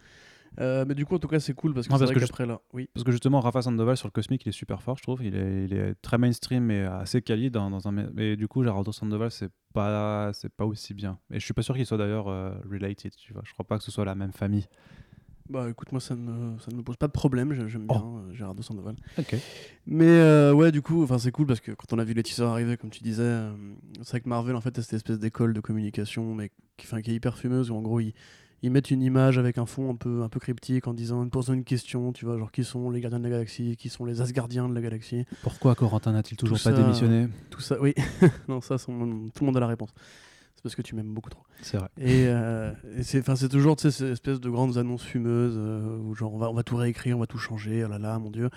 Euh, 0.61 0.85
mais 0.87 0.95
du 0.95 1.07
coup, 1.07 1.15
en 1.15 1.19
tout 1.19 1.29
cas, 1.29 1.41
c'est 1.41 1.55
cool 1.55 1.73
parce 1.73 1.87
que 1.87 1.93
c'est 1.95 1.99
parce 1.99 2.11
vrai 2.11 2.21
que 2.21 2.27
qu'après 2.27 2.47
là, 2.47 2.61
oui. 2.75 2.89
Parce 2.95 3.05
que 3.05 3.11
justement, 3.13 3.41
Rafa 3.41 3.63
Sandoval 3.63 3.97
sur 3.97 4.07
le 4.09 4.13
cosmique, 4.13 4.45
il 4.45 4.51
est 4.51 4.53
super 4.53 4.83
fort, 4.83 4.97
je 4.99 5.03
trouve. 5.03 5.25
Il 5.25 5.35
est, 5.35 5.65
il 5.65 5.73
est 5.73 5.95
très 6.03 6.19
mainstream 6.19 6.71
et 6.71 6.83
assez 6.83 7.23
quali 7.23 7.51
dans, 7.51 7.71
dans 7.71 7.89
un. 7.89 7.93
Mais 7.93 8.37
du 8.37 8.49
coup, 8.49 8.63
Gerardo 8.63 8.93
Sandoval, 8.93 9.31
c'est 9.31 9.51
pas, 9.73 10.31
c'est 10.35 10.53
pas 10.53 10.67
aussi 10.67 10.93
bien. 10.95 11.19
Et 11.31 11.41
je 11.41 11.45
suis 11.45 11.55
pas 11.55 11.63
sûr 11.63 11.75
qu'il 11.75 11.87
soit 11.87 11.97
d'ailleurs 11.99 12.29
euh, 12.29 12.53
related. 12.71 13.13
Tu 13.17 13.33
vois, 13.33 13.43
je 13.47 13.53
crois 13.53 13.65
pas 13.67 13.79
que 13.79 13.85
ce 13.85 13.91
soit 13.91 14.05
la 14.05 14.15
même 14.15 14.33
famille. 14.33 14.67
Bah 15.49 15.69
écoute, 15.69 15.91
moi 15.91 16.01
ça 16.01 16.15
ne 16.15 16.21
me, 16.23 16.59
ça 16.61 16.71
ne 16.71 16.77
me 16.77 16.83
pose 16.83 16.97
pas 16.97 17.09
de 17.09 17.13
problème, 17.13 17.53
j'ai- 17.53 17.69
j'aime 17.69 17.87
bien 17.87 18.01
Oh. 18.03 18.19
euh, 18.19 18.33
Gerardo 18.33 18.63
Sandoval. 18.63 18.95
Ok. 19.19 19.35
Mais 19.87 20.07
euh, 20.07 20.53
ouais, 20.55 20.71
du 20.71 20.81
coup, 20.83 21.07
c'est 21.19 21.33
cool 21.33 21.47
parce 21.47 21.61
que 21.61 21.73
quand 21.73 21.93
on 21.93 21.99
a 21.99 22.05
vu 22.05 22.15
les 22.15 22.23
teasers 22.23 22.47
arriver, 22.47 22.77
comme 22.77 22.91
tu 22.91 23.03
disais, 23.03 23.23
euh, 23.25 23.53
c'est 24.03 24.11
vrai 24.11 24.21
que 24.21 24.29
Marvel 24.29 24.55
en 24.55 24.61
fait 24.61 24.79
a 24.79 24.83
cette 24.83 24.95
espèce 24.95 25.19
d'école 25.19 25.53
de 25.53 25.61
communication, 25.61 26.35
mais 26.35 26.53
qui, 26.77 26.87
qui 26.87 27.11
est 27.11 27.15
hyper 27.15 27.37
fumeuse 27.37 27.71
où 27.71 27.75
en 27.75 27.83
gros 27.83 27.99
ils, 28.01 28.15
ils 28.63 28.71
mettent 28.71 28.91
une 28.91 29.03
image 29.03 29.39
avec 29.39 29.59
un 29.59 29.67
fond 29.67 29.91
un 29.91 29.97
peu, 29.97 30.23
un 30.23 30.29
peu 30.29 30.39
cryptique 30.39 30.87
en 30.87 30.95
disant, 30.95 31.21
en 31.21 31.29
posant 31.29 31.53
une 31.53 31.65
question, 31.65 32.13
tu 32.13 32.25
vois, 32.25 32.39
genre 32.39 32.53
qui 32.53 32.65
sont 32.65 32.91
les 32.91 33.01
gardiens 33.01 33.19
de 33.19 33.25
la 33.25 33.31
galaxie, 33.31 33.77
qui 33.77 33.89
sont 33.89 34.05
les 34.05 34.21
Asgardiens 34.21 34.69
de 34.69 34.75
la 34.75 34.81
galaxie, 34.81 35.25
Pourquoi 35.43 35.75
Corentin 35.75 36.13
n'a-t-il 36.13 36.37
toujours 36.37 36.59
Tout 36.59 36.65
pas 36.65 36.71
ça, 36.71 36.77
démissionné? 36.77 37.29
tout 37.51 37.61
ça, 37.61 37.81
oui, 37.81 37.95
non 38.49 38.61
ça, 38.61 38.77
tout 38.79 38.91
le 38.91 39.47
monde 39.47 39.57
a 39.57 39.61
la 39.61 39.67
réponse. 39.67 39.91
C'est 40.55 40.63
parce 40.63 40.77
que 40.77 40.83
tu 40.83 40.95
m'aimes 40.95 41.13
beaucoup 41.13 41.31
trop. 41.31 41.43
C'est 41.61 41.77
vrai. 41.77 41.89
Et, 41.99 42.27
euh, 42.29 42.73
et 42.97 43.03
c'est, 43.03 43.49
toujours 43.49 43.79
ces 43.81 44.05
espèces 44.05 44.41
de 44.41 44.49
grandes 44.49 44.79
annonces 44.79 45.03
fumeuses 45.03 45.57
euh, 45.57 45.99
où 45.99 46.15
genre 46.15 46.33
on 46.35 46.39
va, 46.39 46.51
on 46.51 46.55
va 46.55 46.63
tout 46.63 46.77
réécrire, 46.77 47.17
on 47.17 47.21
va 47.21 47.27
tout 47.27 47.39
changer, 47.39 47.85
oh 47.85 47.89
là 47.89 47.99
là, 47.99 48.19
mon 48.21 48.31
dieu. 48.31 48.49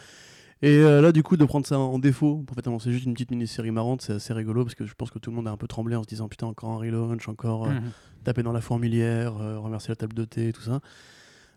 Et 0.62 0.78
euh, 0.78 1.02
là, 1.02 1.12
du 1.12 1.22
coup, 1.22 1.38
de 1.38 1.46
prendre 1.46 1.66
ça 1.66 1.78
en 1.78 2.00
défaut, 2.00 2.38
pour 2.48 2.56
fait 2.56 2.66
annoncer 2.66 2.92
juste 2.92 3.06
une 3.06 3.13
petite 3.13 3.30
mini-série 3.31 3.72
marrante, 3.72 4.02
c'est 4.02 4.13
assez 4.13 4.34
rigolo 4.34 4.63
parce 4.63 4.74
que 4.75 4.86
je 4.86 4.94
pense 4.96 5.12
que 5.12 5.19
tout 5.19 5.30
le 5.30 5.36
monde 5.36 5.48
a 5.48 5.52
un 5.52 5.57
peu 5.57 5.68
tremblé 5.68 5.96
en 5.96 6.04
se 6.04 6.07
disant 6.07 6.28
putain, 6.28 6.48
encore 6.48 6.72
un 6.72 6.78
relaunch, 6.78 7.28
encore 7.28 7.66
euh, 7.68 7.74
Mhm. 7.74 7.92
taper 8.24 8.42
dans 8.42 8.54
la 8.54 8.62
fourmilière, 8.62 9.36
euh, 9.38 9.60
remercier 9.60 9.92
la 9.92 9.96
table 9.98 10.13
de 10.13 10.25
thé, 10.25 10.52
tout 10.54 10.62
ça. 10.62 10.80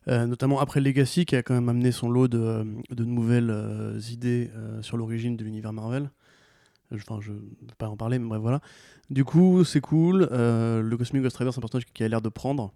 Notamment 0.07 0.59
après 0.59 0.81
Legacy 0.81 1.27
qui 1.27 1.37
a 1.37 1.43
quand 1.43 1.53
même 1.53 1.69
amené 1.69 1.93
son 1.93 2.09
lot 2.09 2.29
de, 2.29 2.65
de 2.91 3.05
nouvelles 3.05 3.99
idées 4.11 4.51
sur 4.81 4.97
l'origine 4.97 5.37
de 5.37 5.45
l'univers 5.45 5.75
Marvel. 5.75 6.11
Enfin, 6.95 7.19
je 7.21 7.33
ne 7.33 7.37
vais 7.37 7.75
pas 7.77 7.91
en 7.91 7.97
parler, 7.99 8.19
mais 8.19 8.27
bref, 8.27 8.41
voilà. 8.41 8.63
Du 9.11 9.27
coup, 9.27 9.65
c'est 9.65 9.83
cool. 9.83 10.27
Le 10.31 10.97
Cosmic 10.97 11.23
Ghost 11.23 11.37
Rider, 11.37 11.53
c'est 11.53 11.59
un 11.59 11.61
personnage 11.61 11.85
qui 11.93 12.05
a 12.05 12.09
l'air 12.09 12.23
de 12.23 12.31
prendre. 12.31 12.73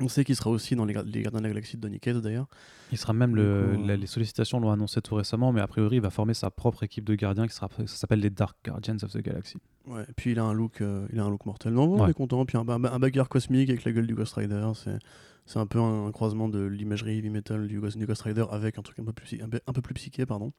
On 0.00 0.08
sait 0.08 0.24
qu'il 0.24 0.36
sera 0.36 0.50
aussi 0.50 0.76
dans 0.76 0.84
les, 0.84 0.92
Gar- 0.94 1.04
les 1.04 1.22
Gardiens 1.22 1.40
de 1.40 1.44
la 1.44 1.50
Galaxie 1.50 1.76
de 1.76 1.82
Donny 1.82 1.98
Cates, 2.00 2.18
d'ailleurs. 2.18 2.46
Il 2.92 2.98
sera 2.98 3.12
même 3.12 3.30
Du 3.30 3.36
le, 3.36 3.42
coup, 3.76 3.82
euh, 3.82 3.86
la- 3.86 3.96
les 3.96 4.06
sollicitations 4.06 4.60
l'ont 4.60 4.70
annoncé 4.70 5.00
tout 5.00 5.14
récemment, 5.14 5.52
mais 5.52 5.60
a 5.60 5.66
priori, 5.66 5.96
il 5.96 6.02
va 6.02 6.10
former 6.10 6.34
sa 6.34 6.50
propre 6.50 6.82
équipe 6.82 7.04
de 7.04 7.14
gardiens 7.14 7.46
qui 7.46 7.54
sera, 7.54 7.68
ça 7.76 7.86
s'appelle 7.86 8.20
les 8.20 8.30
Dark 8.30 8.56
Guardians 8.64 8.96
of 9.02 9.12
the 9.12 9.18
Galaxy. 9.22 9.56
Ouais, 9.86 10.02
et 10.02 10.12
puis 10.14 10.32
il 10.32 10.38
a 10.38 10.44
un 10.44 10.52
look, 10.52 10.80
euh, 10.80 11.06
il 11.12 11.18
a 11.20 11.24
un 11.24 11.30
look 11.30 11.46
mortel. 11.46 11.72
Non, 11.72 11.84
on 11.84 12.02
Ouais. 12.04 12.10
est 12.10 12.14
content. 12.14 12.44
Puis 12.44 12.58
un, 12.58 12.68
un, 12.68 12.84
un 12.84 12.98
bagarre 12.98 13.28
cosmique 13.28 13.70
avec 13.70 13.84
la 13.84 13.92
gueule 13.92 14.06
du 14.06 14.14
Ghost 14.14 14.34
Rider, 14.34 14.70
c'est 14.74 14.98
c'est 15.48 15.60
un 15.60 15.66
peu 15.66 15.78
un, 15.78 16.06
un 16.08 16.10
croisement 16.10 16.48
de 16.48 16.58
l'imagerie 16.64 17.18
heavy 17.18 17.30
metal 17.30 17.68
du 17.68 17.78
Ghost, 17.80 17.96
du 17.96 18.04
Ghost 18.04 18.22
Rider 18.22 18.44
avec 18.50 18.78
un 18.78 18.82
truc 18.82 18.98
un 18.98 19.04
peu 19.04 19.12
plus, 19.12 19.40
un 19.40 19.48
peu, 19.48 19.60
un 19.66 19.72
peu 19.72 19.80
plus 19.80 19.94
psyché, 19.94 20.26
pardon. 20.26 20.52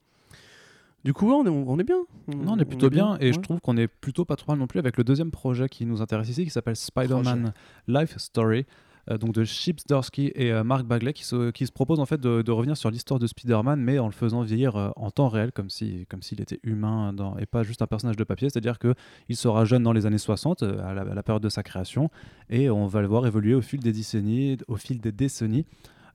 Du 1.03 1.13
coup, 1.13 1.29
on, 1.31 1.45
est, 1.45 1.49
on 1.49 1.77
est 1.79 1.83
bien. 1.83 2.03
Non, 2.27 2.53
on 2.53 2.57
est 2.57 2.65
plutôt 2.65 2.89
bien, 2.89 3.17
et 3.19 3.31
je 3.31 3.39
trouve 3.39 3.59
qu'on 3.61 3.77
est 3.77 3.87
plutôt 3.87 4.25
pas 4.25 4.35
trop 4.35 4.51
mal 4.51 4.59
non 4.59 4.67
plus 4.67 4.79
avec 4.79 4.97
le 4.97 5.03
deuxième 5.03 5.29
projet 5.31 5.69
qui 5.69 5.85
nous 5.85 6.01
intéresse 6.01 6.27
ici, 6.29 6.43
qui 6.43 6.49
s'appelle 6.49 6.75
Spider-Man 6.75 7.53
Life 7.87 8.17
Story, 8.17 8.65
donc 9.15 9.33
de 9.33 9.45
Chip 9.45 9.79
Zdarsky 9.79 10.31
et 10.35 10.51
euh, 10.51 10.63
Mark 10.63 10.85
Bagley, 10.85 11.13
qui 11.13 11.23
se, 11.23 11.51
qui 11.51 11.65
se 11.65 11.71
proposent 11.71 11.99
en 11.99 12.05
fait 12.05 12.19
de, 12.19 12.51
revenir 12.51 12.75
sur 12.75 12.91
l'histoire 12.91 13.19
de 13.19 13.27
Spider-Man, 13.27 13.79
mais 13.79 13.99
en 13.99 14.07
le 14.07 14.11
faisant 14.11 14.41
vieillir 14.41 14.75
euh, 14.75 14.89
en 14.95 15.11
temps 15.11 15.29
réel, 15.29 15.51
comme 15.51 15.69
si, 15.69 16.05
comme 16.09 16.21
s'il 16.21 16.41
était 16.41 16.59
humain 16.63 17.15
et 17.39 17.45
pas 17.45 17.63
juste 17.63 17.81
un 17.81 17.87
personnage 17.87 18.17
de 18.17 18.23
papier. 18.23 18.49
C'est-à-dire 18.49 18.79
que 18.79 18.95
il 19.29 19.37
sera 19.37 19.65
jeune 19.65 19.83
dans 19.83 19.93
les 19.93 20.05
années 20.05 20.17
60, 20.17 20.63
euh, 20.63 20.85
à 20.85 20.93
la, 20.93 21.23
période 21.23 21.43
de 21.43 21.49
sa 21.49 21.63
création, 21.63 22.09
et 22.49 22.69
on 22.69 22.87
va 22.87 23.01
le 23.01 23.07
voir 23.07 23.25
évoluer 23.25 23.53
au 23.53 23.61
fil 23.61 23.79
des 23.79 23.93
décennies, 23.93 24.57
au 24.67 24.75
fil 24.75 24.99
des 24.99 25.11
décennies, 25.11 25.65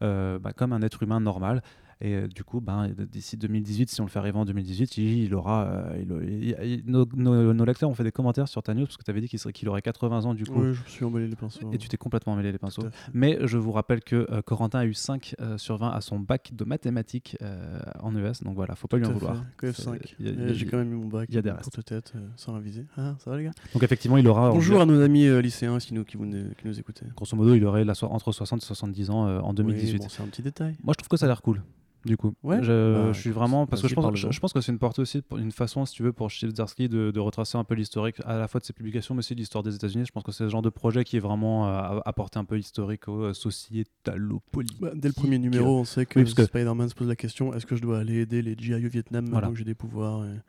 euh, 0.02 0.38
bah, 0.38 0.52
comme 0.52 0.72
un 0.72 0.82
être 0.82 1.02
humain 1.02 1.20
normal. 1.20 1.62
Et 2.04 2.14
euh, 2.16 2.26
du 2.26 2.42
coup, 2.42 2.60
ben, 2.60 2.88
d'ici 3.12 3.36
2018, 3.36 3.88
si 3.88 4.00
on 4.00 4.04
le 4.04 4.10
fait 4.10 4.18
arriver 4.18 4.36
en 4.36 4.44
2018, 4.44 4.98
il, 4.98 5.18
il 5.24 5.34
aura. 5.34 5.66
euh, 5.66 6.02
il- 6.24 6.28
il- 6.48 6.56
il- 6.64 6.82
nos, 6.90 7.06
nos- 7.14 7.54
nos 7.54 7.64
lecteurs 7.64 7.88
ont 7.88 7.94
fait 7.94 8.02
des 8.02 8.10
commentaires 8.10 8.48
sur 8.48 8.60
ta 8.60 8.74
news 8.74 8.86
parce 8.86 8.96
que 8.96 9.04
tu 9.04 9.10
avais 9.12 9.20
dit 9.20 9.28
qu'il 9.28 9.38
serait- 9.38 9.52
qu'il 9.52 9.68
aurait 9.68 9.82
80 9.82 10.24
ans 10.24 10.34
du 10.34 10.44
coup. 10.44 10.60
Oui, 10.60 10.72
je 10.74 10.82
me 10.82 10.88
suis 10.88 11.04
emballé 11.04 11.28
les 11.28 11.36
pinceaux. 11.36 11.70
Et 11.72 11.78
tu 11.78 11.88
t'es 11.88 11.96
complètement 11.96 12.34
mêlé 12.34 12.50
les 12.50 12.58
Tout 12.58 12.64
pinceaux. 12.66 12.82
Mais 13.12 13.38
je 13.46 13.56
vous 13.56 13.70
rappelle 13.70 14.00
que 14.02 14.26
euh, 14.32 14.42
Corentin 14.42 14.80
a 14.80 14.84
eu 14.84 14.94
5 14.94 15.36
euh, 15.40 15.56
sur 15.58 15.76
20 15.76 15.90
à 15.90 16.00
son 16.00 16.18
bac 16.18 16.50
de 16.54 16.64
mathématiques 16.64 17.36
euh, 17.40 17.78
en 18.00 18.16
ES, 18.16 18.42
donc 18.44 18.56
voilà, 18.56 18.74
faut 18.74 18.88
pas 18.88 18.96
lui 18.98 19.06
en 19.06 19.12
vouloir. 19.12 19.36
fait. 19.36 19.42
Que 19.58 19.72
C'est- 19.72 19.82
F5. 19.82 20.14
il 20.18 20.26
y 20.26 20.28
a- 20.28 20.32
Et 20.32 20.34
il 20.34 20.40
y 20.40 20.50
a- 20.50 20.52
J'ai 20.54 20.66
quand 20.66 20.78
même 20.78 20.92
eu 20.92 20.96
mon 20.96 21.06
bac. 21.06 21.28
il 21.28 21.36
y 21.36 21.38
a 21.38 21.42
des 21.42 21.52
restes. 21.52 21.84
tête, 21.84 22.14
sans 22.34 22.54
réviser. 22.54 22.84
Ah, 22.96 23.14
ça 23.20 23.30
va 23.30 23.36
les 23.36 23.44
gars? 23.44 23.52
Donc 23.74 23.82
effectivement, 23.84 24.16
il 24.16 24.26
aura. 24.26 24.50
Bonjour 24.50 24.80
à 24.80 24.86
nos 24.86 25.00
amis 25.00 25.28
lycéens 25.40 25.76
ici, 25.78 25.94
nous, 25.94 26.02
qui, 26.04 26.16
qui 26.18 26.66
nous 26.66 26.80
écoutez. 26.80 27.06
Grosso 27.16 27.36
modo, 27.36 27.54
il 27.54 27.64
aurait 27.64 27.84
la 27.84 27.94
so- 27.94 28.06
entre 28.08 28.32
60 28.32 28.60
et 28.60 28.66
70 28.66 29.10
ans 29.10 29.28
en 29.40 29.54
2018. 29.54 29.92
Oui, 29.92 29.98
bon, 30.00 30.08
c'est 30.08 30.22
un 30.22 30.26
petit 30.26 30.42
détail. 30.42 30.74
Moi, 30.82 30.94
je 30.94 30.98
trouve 30.98 31.08
que 31.08 31.16
ça 31.16 31.26
a 31.26 31.28
l'air 31.28 31.42
cool. 31.42 31.62
Du 32.04 32.16
coup, 32.16 32.34
Ouais. 32.42 32.58
je, 32.62 32.94
Bah, 33.06 33.12
je 33.12 33.20
suis 33.20 33.30
vraiment 33.30 33.64
parce 33.66 33.80
que 33.80 33.86
je 33.86 33.94
pense, 33.94 34.04
je, 34.16 34.22
parle-en. 34.22 34.32
je 34.32 34.40
pense 34.40 34.52
que 34.52 34.60
c'est 34.60 34.72
une 34.72 34.78
portée 34.80 35.00
aussi 35.02 35.22
une 35.36 35.52
façon, 35.52 35.86
si 35.86 35.94
tu 35.94 36.02
veux, 36.02 36.12
pour 36.12 36.30
Chip 36.30 36.50
Zdarsky 36.50 36.88
de, 36.88 37.12
de 37.12 37.20
retracer 37.20 37.56
un 37.58 37.62
peu 37.64 37.74
l'historique 37.76 38.16
à 38.24 38.38
la 38.38 38.48
fois 38.48 38.58
de 38.60 38.64
ses 38.64 38.72
publications, 38.72 39.14
mais 39.14 39.20
aussi 39.20 39.34
de 39.34 39.38
l'histoire 39.38 39.62
des 39.62 39.76
États-Unis. 39.76 40.04
Je 40.06 40.10
pense 40.10 40.24
que 40.24 40.32
c'est 40.32 40.42
le 40.42 40.50
genre 40.50 40.62
de 40.62 40.68
projet 40.68 41.04
qui 41.04 41.16
est 41.16 41.20
vraiment 41.20 41.68
euh, 41.68 42.00
apporté 42.04 42.40
un 42.40 42.44
peu 42.44 42.58
historique 42.58 43.06
au 43.06 43.22
euh, 43.26 43.34
sociétalo-politique. 43.34 44.80
Bah, 44.80 44.90
dès 44.94 45.08
le 45.08 45.14
premier 45.14 45.38
numéro, 45.38 45.78
on 45.78 45.84
sait 45.84 46.04
que, 46.06 46.18
Oui, 46.18 46.24
parce 46.24 46.34
que- 46.34 46.44
Spider-Man 46.44 46.88
se 46.88 46.94
pose 46.96 47.06
la 47.08 47.14
question 47.16 47.54
est-ce 47.54 47.66
que 47.66 47.76
je 47.76 47.82
dois 47.82 47.98
aller 48.00 48.18
aider 48.20 48.42
les 48.42 48.56
GI 48.58 48.74
au 48.74 48.88
Vietnam 48.88 49.22
maintenant 49.24 49.38
Voilà. 49.38 49.48
que 49.52 49.56
j'ai 49.58 49.64
des 49.64 49.74
pouvoirs 49.74 50.24
et 50.24 50.40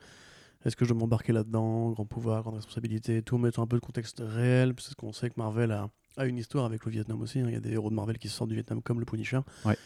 Est-ce 0.65 0.75
que 0.75 0.85
je 0.85 0.89
dois 0.91 0.99
m'embarquer 1.01 1.33
là-dedans 1.33 1.91
Grand 1.91 2.05
pouvoir, 2.05 2.41
grande 2.41 2.55
responsabilité, 2.55 3.21
tout 3.21 3.37
mettre 3.37 3.59
un 3.59 3.67
peu 3.67 3.75
de 3.75 3.81
contexte 3.81 4.23
réel, 4.25 4.73
parce 4.73 4.93
qu'on 4.95 5.11
sait 5.13 5.29
que 5.29 5.35
Marvel 5.37 5.71
a, 5.71 5.89
a 6.17 6.25
une 6.25 6.37
histoire 6.37 6.65
avec 6.65 6.83
le 6.85 6.91
Vietnam 6.91 7.21
aussi. 7.21 7.39
hein. 7.39 7.45
Il 7.47 7.53
y 7.53 7.57
a 7.57 7.59
des 7.59 7.73
héros 7.73 7.89
de 7.89 7.95
Marvel 7.95 8.17
qui 8.17 8.29
sortent 8.29 8.49
du 8.49 8.55
Vietnam 8.55 8.81
comme 8.81 8.99
le 8.99 9.05
Punisher. 9.05 9.39
Ouais. 9.65 9.77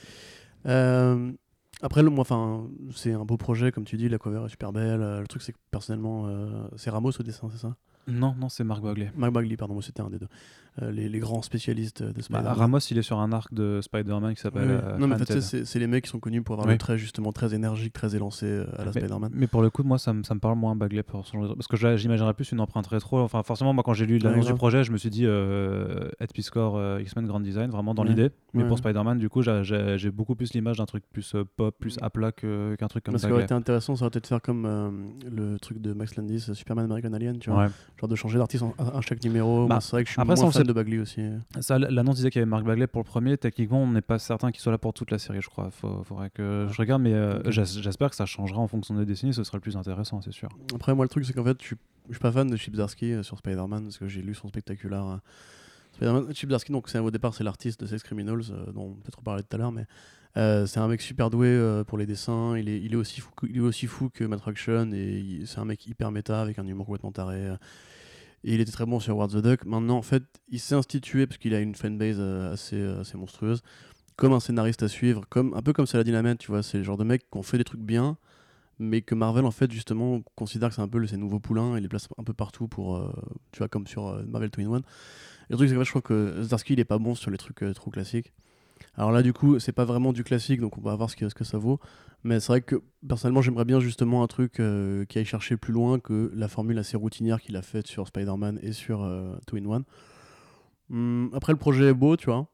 Euh, 0.65 1.31
après, 1.81 2.01
le, 2.03 2.09
moi, 2.09 2.21
enfin, 2.21 2.67
c'est 2.93 3.13
un 3.13 3.25
beau 3.25 3.37
projet, 3.37 3.71
comme 3.71 3.85
tu 3.85 3.97
dis, 3.97 4.09
la 4.09 4.17
cover 4.17 4.43
est 4.45 4.49
super 4.49 4.71
belle. 4.73 5.01
Euh, 5.01 5.21
Le 5.21 5.27
truc, 5.27 5.41
c'est 5.41 5.53
que 5.53 5.57
personnellement, 5.71 6.27
euh, 6.27 6.67
c'est 6.75 6.89
Ramos 6.89 7.11
au 7.19 7.23
dessin, 7.23 7.49
c'est 7.51 7.59
ça? 7.59 7.75
Non, 8.07 8.35
non, 8.39 8.49
c'est 8.49 8.63
Mark 8.63 8.81
Bagley. 8.83 9.11
Mark 9.15 9.33
Bagley, 9.33 9.57
pardon, 9.57 9.79
c'était 9.81 10.01
un 10.01 10.09
des 10.09 10.19
deux. 10.19 10.27
Euh, 10.83 10.91
les, 10.91 11.09
les 11.09 11.17
grands 11.17 11.41
spécialistes 11.41 12.03
de 12.03 12.11
Bah, 12.11 12.21
Spider-Man. 12.21 12.53
Ramos, 12.53 12.77
il 12.91 12.97
est 12.99 13.01
sur 13.01 13.17
un 13.19 13.31
arc 13.31 13.51
de 13.51 13.79
Spider-Man 13.81 14.35
qui 14.35 14.41
s'appelle. 14.41 14.67
Oui. 14.69 14.75
euh, 14.83 14.97
non, 14.99 15.07
mais 15.07 15.15
en 15.15 15.17
fait, 15.17 15.41
c'est- 15.41 15.79
les 15.79 15.87
mecs 15.87 16.03
qui 16.03 16.11
sont 16.11 16.19
connus 16.19 16.43
pour 16.43 16.53
avoir 16.53 16.67
Oui. 16.67 16.73
le 16.73 16.77
trait 16.77 16.99
justement 16.99 17.31
très 17.33 17.55
énergique, 17.55 17.93
très 17.93 18.15
élancé 18.15 18.45
euh, 18.45 18.65
à 18.77 18.85
la 18.85 18.91
Spider-Man. 18.91 19.31
mais 19.33 19.47
pour 19.47 19.63
le 19.63 19.71
coup, 19.71 19.81
moi, 19.81 19.97
ça 19.97 20.13
me, 20.13 20.21
ça 20.21 20.35
me 20.35 20.39
parle 20.39 20.55
moins 20.57 20.75
Bagley 20.75 21.01
pour 21.01 21.25
parce 21.31 21.67
que 21.67 21.77
j'imaginerais 21.97 22.35
plus 22.35 22.51
une 22.51 22.59
empreinte 22.59 22.85
rétro. 22.85 23.19
Enfin, 23.19 23.41
forcément, 23.41 23.73
moi, 23.73 23.83
quand 23.83 23.93
j'ai 23.93 24.05
lu 24.05 24.15
Ouais, 24.15 24.19
l'annonce 24.19 24.45
du 24.45 24.53
projet, 24.53 24.83
je 24.83 24.91
me 24.91 24.97
suis 24.97 25.09
dit 25.09 25.25
euh, 25.25 26.09
Ed 26.19 26.31
Piscor, 26.31 26.99
X-Men 27.01 27.25
Grand 27.25 27.39
Design, 27.39 27.71
vraiment 27.71 27.95
dans 27.95 28.03
Ouais. 28.03 28.09
l'idée. 28.09 28.29
Mais 28.53 28.61
Ouais. 28.61 28.67
pour 28.69 28.77
Spider-Man, 28.77 29.17
du 29.17 29.29
coup, 29.29 29.41
j'ai- 29.41 30.11
beaucoup 30.11 30.35
plus 30.35 30.53
l'image 30.53 30.77
d'un 30.77 30.85
truc 30.85 31.03
plus 31.11 31.35
pop, 31.57 31.75
plus 31.79 31.97
à 32.03 32.09
plat 32.11 32.31
qu'un 32.31 32.75
truc 32.87 33.03
comme 33.03 33.13
Mais 33.13 33.17
ce 33.17 33.23
ça. 33.23 33.27
qui 33.29 33.33
aurait 33.33 33.43
été 33.43 33.53
intéressant, 33.55 33.95
ça 33.95 34.03
aurait 34.05 34.09
été 34.09 34.19
de 34.19 34.27
faire 34.27 34.41
comme 34.43 35.09
le 35.29 35.57
truc 35.57 35.81
de 35.81 35.93
Max 35.93 36.15
Landis, 36.17 36.51
Superman 36.53 36.85
American 36.85 37.13
Alien, 37.13 37.39
tu 37.39 37.49
vois. 37.49 37.69
Genre 37.99 38.07
de 38.07 38.15
changer 38.15 38.37
d'artiste 38.37 38.63
à, 38.77 39.01
chaque 39.01 39.23
numéro. 39.23 39.65
Bah, 39.67 39.79
c'est 39.81 39.91
vrai 39.91 40.03
que 40.03 40.07
je 40.07 40.13
suis 40.13 40.21
après, 40.21 40.35
ça, 40.35 40.43
moins 40.43 40.49
on 40.49 40.51
fan 40.51 40.63
de 40.63 40.73
Bagley 40.73 40.99
aussi. 40.99 41.21
Ça, 41.61 41.79
l'annonce 41.79 42.17
disait 42.17 42.29
qu'il 42.29 42.39
y 42.39 42.43
avait 42.43 42.49
Mark 42.49 42.63
Bagley 42.63 42.85
pour 42.85 43.01
le 43.01 43.07
premier. 43.07 43.37
Techniquement, 43.37 43.81
on 43.81 43.87
n'est 43.87 44.01
pas 44.01 44.19
certain 44.19 44.51
qu'il 44.51 44.61
soit 44.61 44.71
là 44.71 44.77
pour 44.77 44.93
toute 44.93 45.09
la 45.09 45.17
série, 45.17 45.41
je 45.41 45.49
crois. 45.49 45.71
Faut, 45.71 46.03
faudrait 46.03 46.29
que 46.29 46.67
je 46.71 46.77
regarde, 46.77 47.01
mais 47.01 47.13
euh, 47.13 47.41
j'espère 47.49 48.11
que 48.11 48.15
ça 48.15 48.27
changera 48.27 48.59
en 48.59 48.67
fonction 48.67 48.93
des 48.95 49.05
décennies. 49.05 49.33
Ce 49.33 49.43
sera 49.43 49.57
le 49.57 49.61
plus 49.61 49.77
intéressant, 49.77 50.21
c'est 50.21 50.31
sûr. 50.31 50.49
Après, 50.75 50.93
moi, 50.93 51.05
le 51.05 51.09
truc, 51.09 51.25
c'est 51.25 51.33
qu'en 51.33 51.43
fait, 51.43 51.57
je 51.59 51.65
suis, 51.65 51.77
je 52.09 52.13
suis 52.13 52.21
pas 52.21 52.31
fan 52.31 52.47
de 52.47 52.55
Chip 52.55 52.75
Zdarsky 52.75 53.13
euh, 53.13 53.23
sur 53.23 53.37
Spider-Man 53.39 53.83
parce 53.83 53.97
que 53.97 54.07
j'ai 54.07 54.21
lu 54.21 54.35
son 54.35 54.47
spectaculaire. 54.47 55.05
euh, 55.05 55.17
Spider-Man. 55.93 56.33
Chip 56.33 56.49
Zdarsky, 56.49 56.71
donc, 56.71 56.89
c'est 56.89 56.99
au 56.99 57.11
départ, 57.11 57.33
c'est 57.33 57.43
l'artiste 57.43 57.81
de 57.81 57.87
Sex 57.87 58.03
Criminals, 58.03 58.43
euh, 58.51 58.71
dont 58.71 58.83
on 58.83 58.93
peut 58.93 59.01
peut-être 59.05 59.21
parler 59.21 59.43
tout 59.43 59.55
à 59.55 59.57
l'heure, 59.57 59.71
mais 59.71 59.85
euh, 60.37 60.67
c'est 60.67 60.79
un 60.79 60.87
mec 60.87 61.01
super 61.01 61.29
doué 61.31 61.47
euh, 61.47 61.83
pour 61.83 61.97
les 61.97 62.05
dessins. 62.05 62.55
Il 62.57 62.69
est, 62.69 62.95
aussi 62.95 63.21
fou, 63.21 64.09
que- 64.09 64.37
Fraction 64.37 64.91
et 64.93 65.41
c'est 65.45 65.59
un 65.59 65.65
mec 65.65 65.87
hyper 65.87 66.11
méta 66.11 66.41
avec 66.41 66.59
un 66.59 66.67
humour 66.67 66.85
complètement 66.85 67.11
taré. 67.11 67.55
et 68.43 68.53
il 68.53 68.61
était 68.61 68.71
très 68.71 68.85
bon 68.85 68.99
sur 68.99 69.17
Ward 69.17 69.31
the 69.31 69.37
Duck. 69.37 69.65
Maintenant, 69.65 69.97
en 69.97 70.01
fait, 70.03 70.23
il 70.49 70.59
s'est 70.59 70.75
institué 70.75 71.25
parce 71.25 71.39
qu'il 71.39 71.55
a 71.55 71.59
une 71.59 71.73
fanbase 71.75 72.17
euh, 72.19 72.53
assez, 72.53 72.81
assez 72.81 73.17
monstrueuse 73.17 73.63
comme 74.15 74.33
un 74.33 74.39
scénariste 74.39 74.81
à 74.83 74.87
suivre, 74.87 75.25
comme 75.29 75.53
un 75.55 75.61
peu 75.61 75.73
comme 75.73 75.85
Saladin 75.85 76.15
Ahmed, 76.15 76.39
tu 76.39 76.47
vois, 76.47 76.63
c'est 76.63 76.79
le 76.79 76.83
genre 76.83 76.97
de 76.97 77.03
mec 77.03 77.29
qui 77.31 77.37
ont 77.37 77.43
fait 77.43 77.59
des 77.59 77.63
trucs 77.63 77.81
bien, 77.81 78.17
mais 78.79 79.01
que 79.01 79.13
Marvel 79.13 79.45
en 79.45 79.51
fait 79.51 79.71
justement 79.71 80.21
considère 80.35 80.69
que 80.69 80.75
c'est 80.75 80.81
un 80.81 80.87
peu 80.87 81.05
ses 81.05 81.17
nouveaux 81.17 81.39
poulains 81.39 81.75
et 81.77 81.81
les 81.81 81.87
place 81.87 82.07
un 82.17 82.23
peu 82.23 82.33
partout 82.33 82.67
pour, 82.67 83.13
tu 83.51 83.59
vois, 83.59 83.67
comme 83.67 83.85
sur 83.85 84.19
Marvel 84.27 84.49
Twin 84.49 84.67
One. 84.69 84.81
Et 85.49 85.53
le 85.53 85.57
truc 85.57 85.69
c'est 85.69 85.75
que 85.75 85.83
je 85.83 85.89
crois 85.91 86.01
que 86.01 86.41
Zdarsky 86.41 86.73
il 86.73 86.79
est 86.79 86.85
pas 86.85 86.97
bon 86.97 87.13
sur 87.13 87.29
les 87.29 87.37
trucs 87.37 87.63
trop 87.75 87.91
classiques. 87.91 88.33
Alors 88.95 89.11
là 89.11 89.21
du 89.21 89.33
coup 89.33 89.59
c'est 89.59 89.71
pas 89.71 89.85
vraiment 89.85 90.13
du 90.13 90.23
classique 90.23 90.61
donc 90.61 90.77
on 90.77 90.81
va 90.81 90.95
voir 90.95 91.09
ce 91.09 91.15
que, 91.15 91.29
ce 91.29 91.35
que 91.35 91.43
ça 91.43 91.57
vaut. 91.57 91.79
Mais 92.23 92.39
c'est 92.39 92.47
vrai 92.47 92.61
que 92.61 92.81
personnellement 93.07 93.41
j'aimerais 93.41 93.65
bien 93.65 93.79
justement 93.79 94.23
un 94.23 94.27
truc 94.27 94.59
euh, 94.59 95.05
qui 95.05 95.19
aille 95.19 95.25
chercher 95.25 95.57
plus 95.57 95.73
loin 95.73 95.99
que 95.99 96.31
la 96.35 96.47
formule 96.47 96.77
assez 96.79 96.97
routinière 96.97 97.41
qu'il 97.41 97.55
a 97.55 97.61
faite 97.61 97.87
sur 97.87 98.07
Spider-Man 98.07 98.59
et 98.61 98.73
sur 98.73 99.03
euh, 99.03 99.35
Twin 99.45 99.67
One. 99.67 99.83
Hum, 100.89 101.29
après 101.33 101.53
le 101.53 101.59
projet 101.59 101.89
est 101.89 101.93
beau 101.93 102.17
tu 102.17 102.25
vois. 102.27 102.47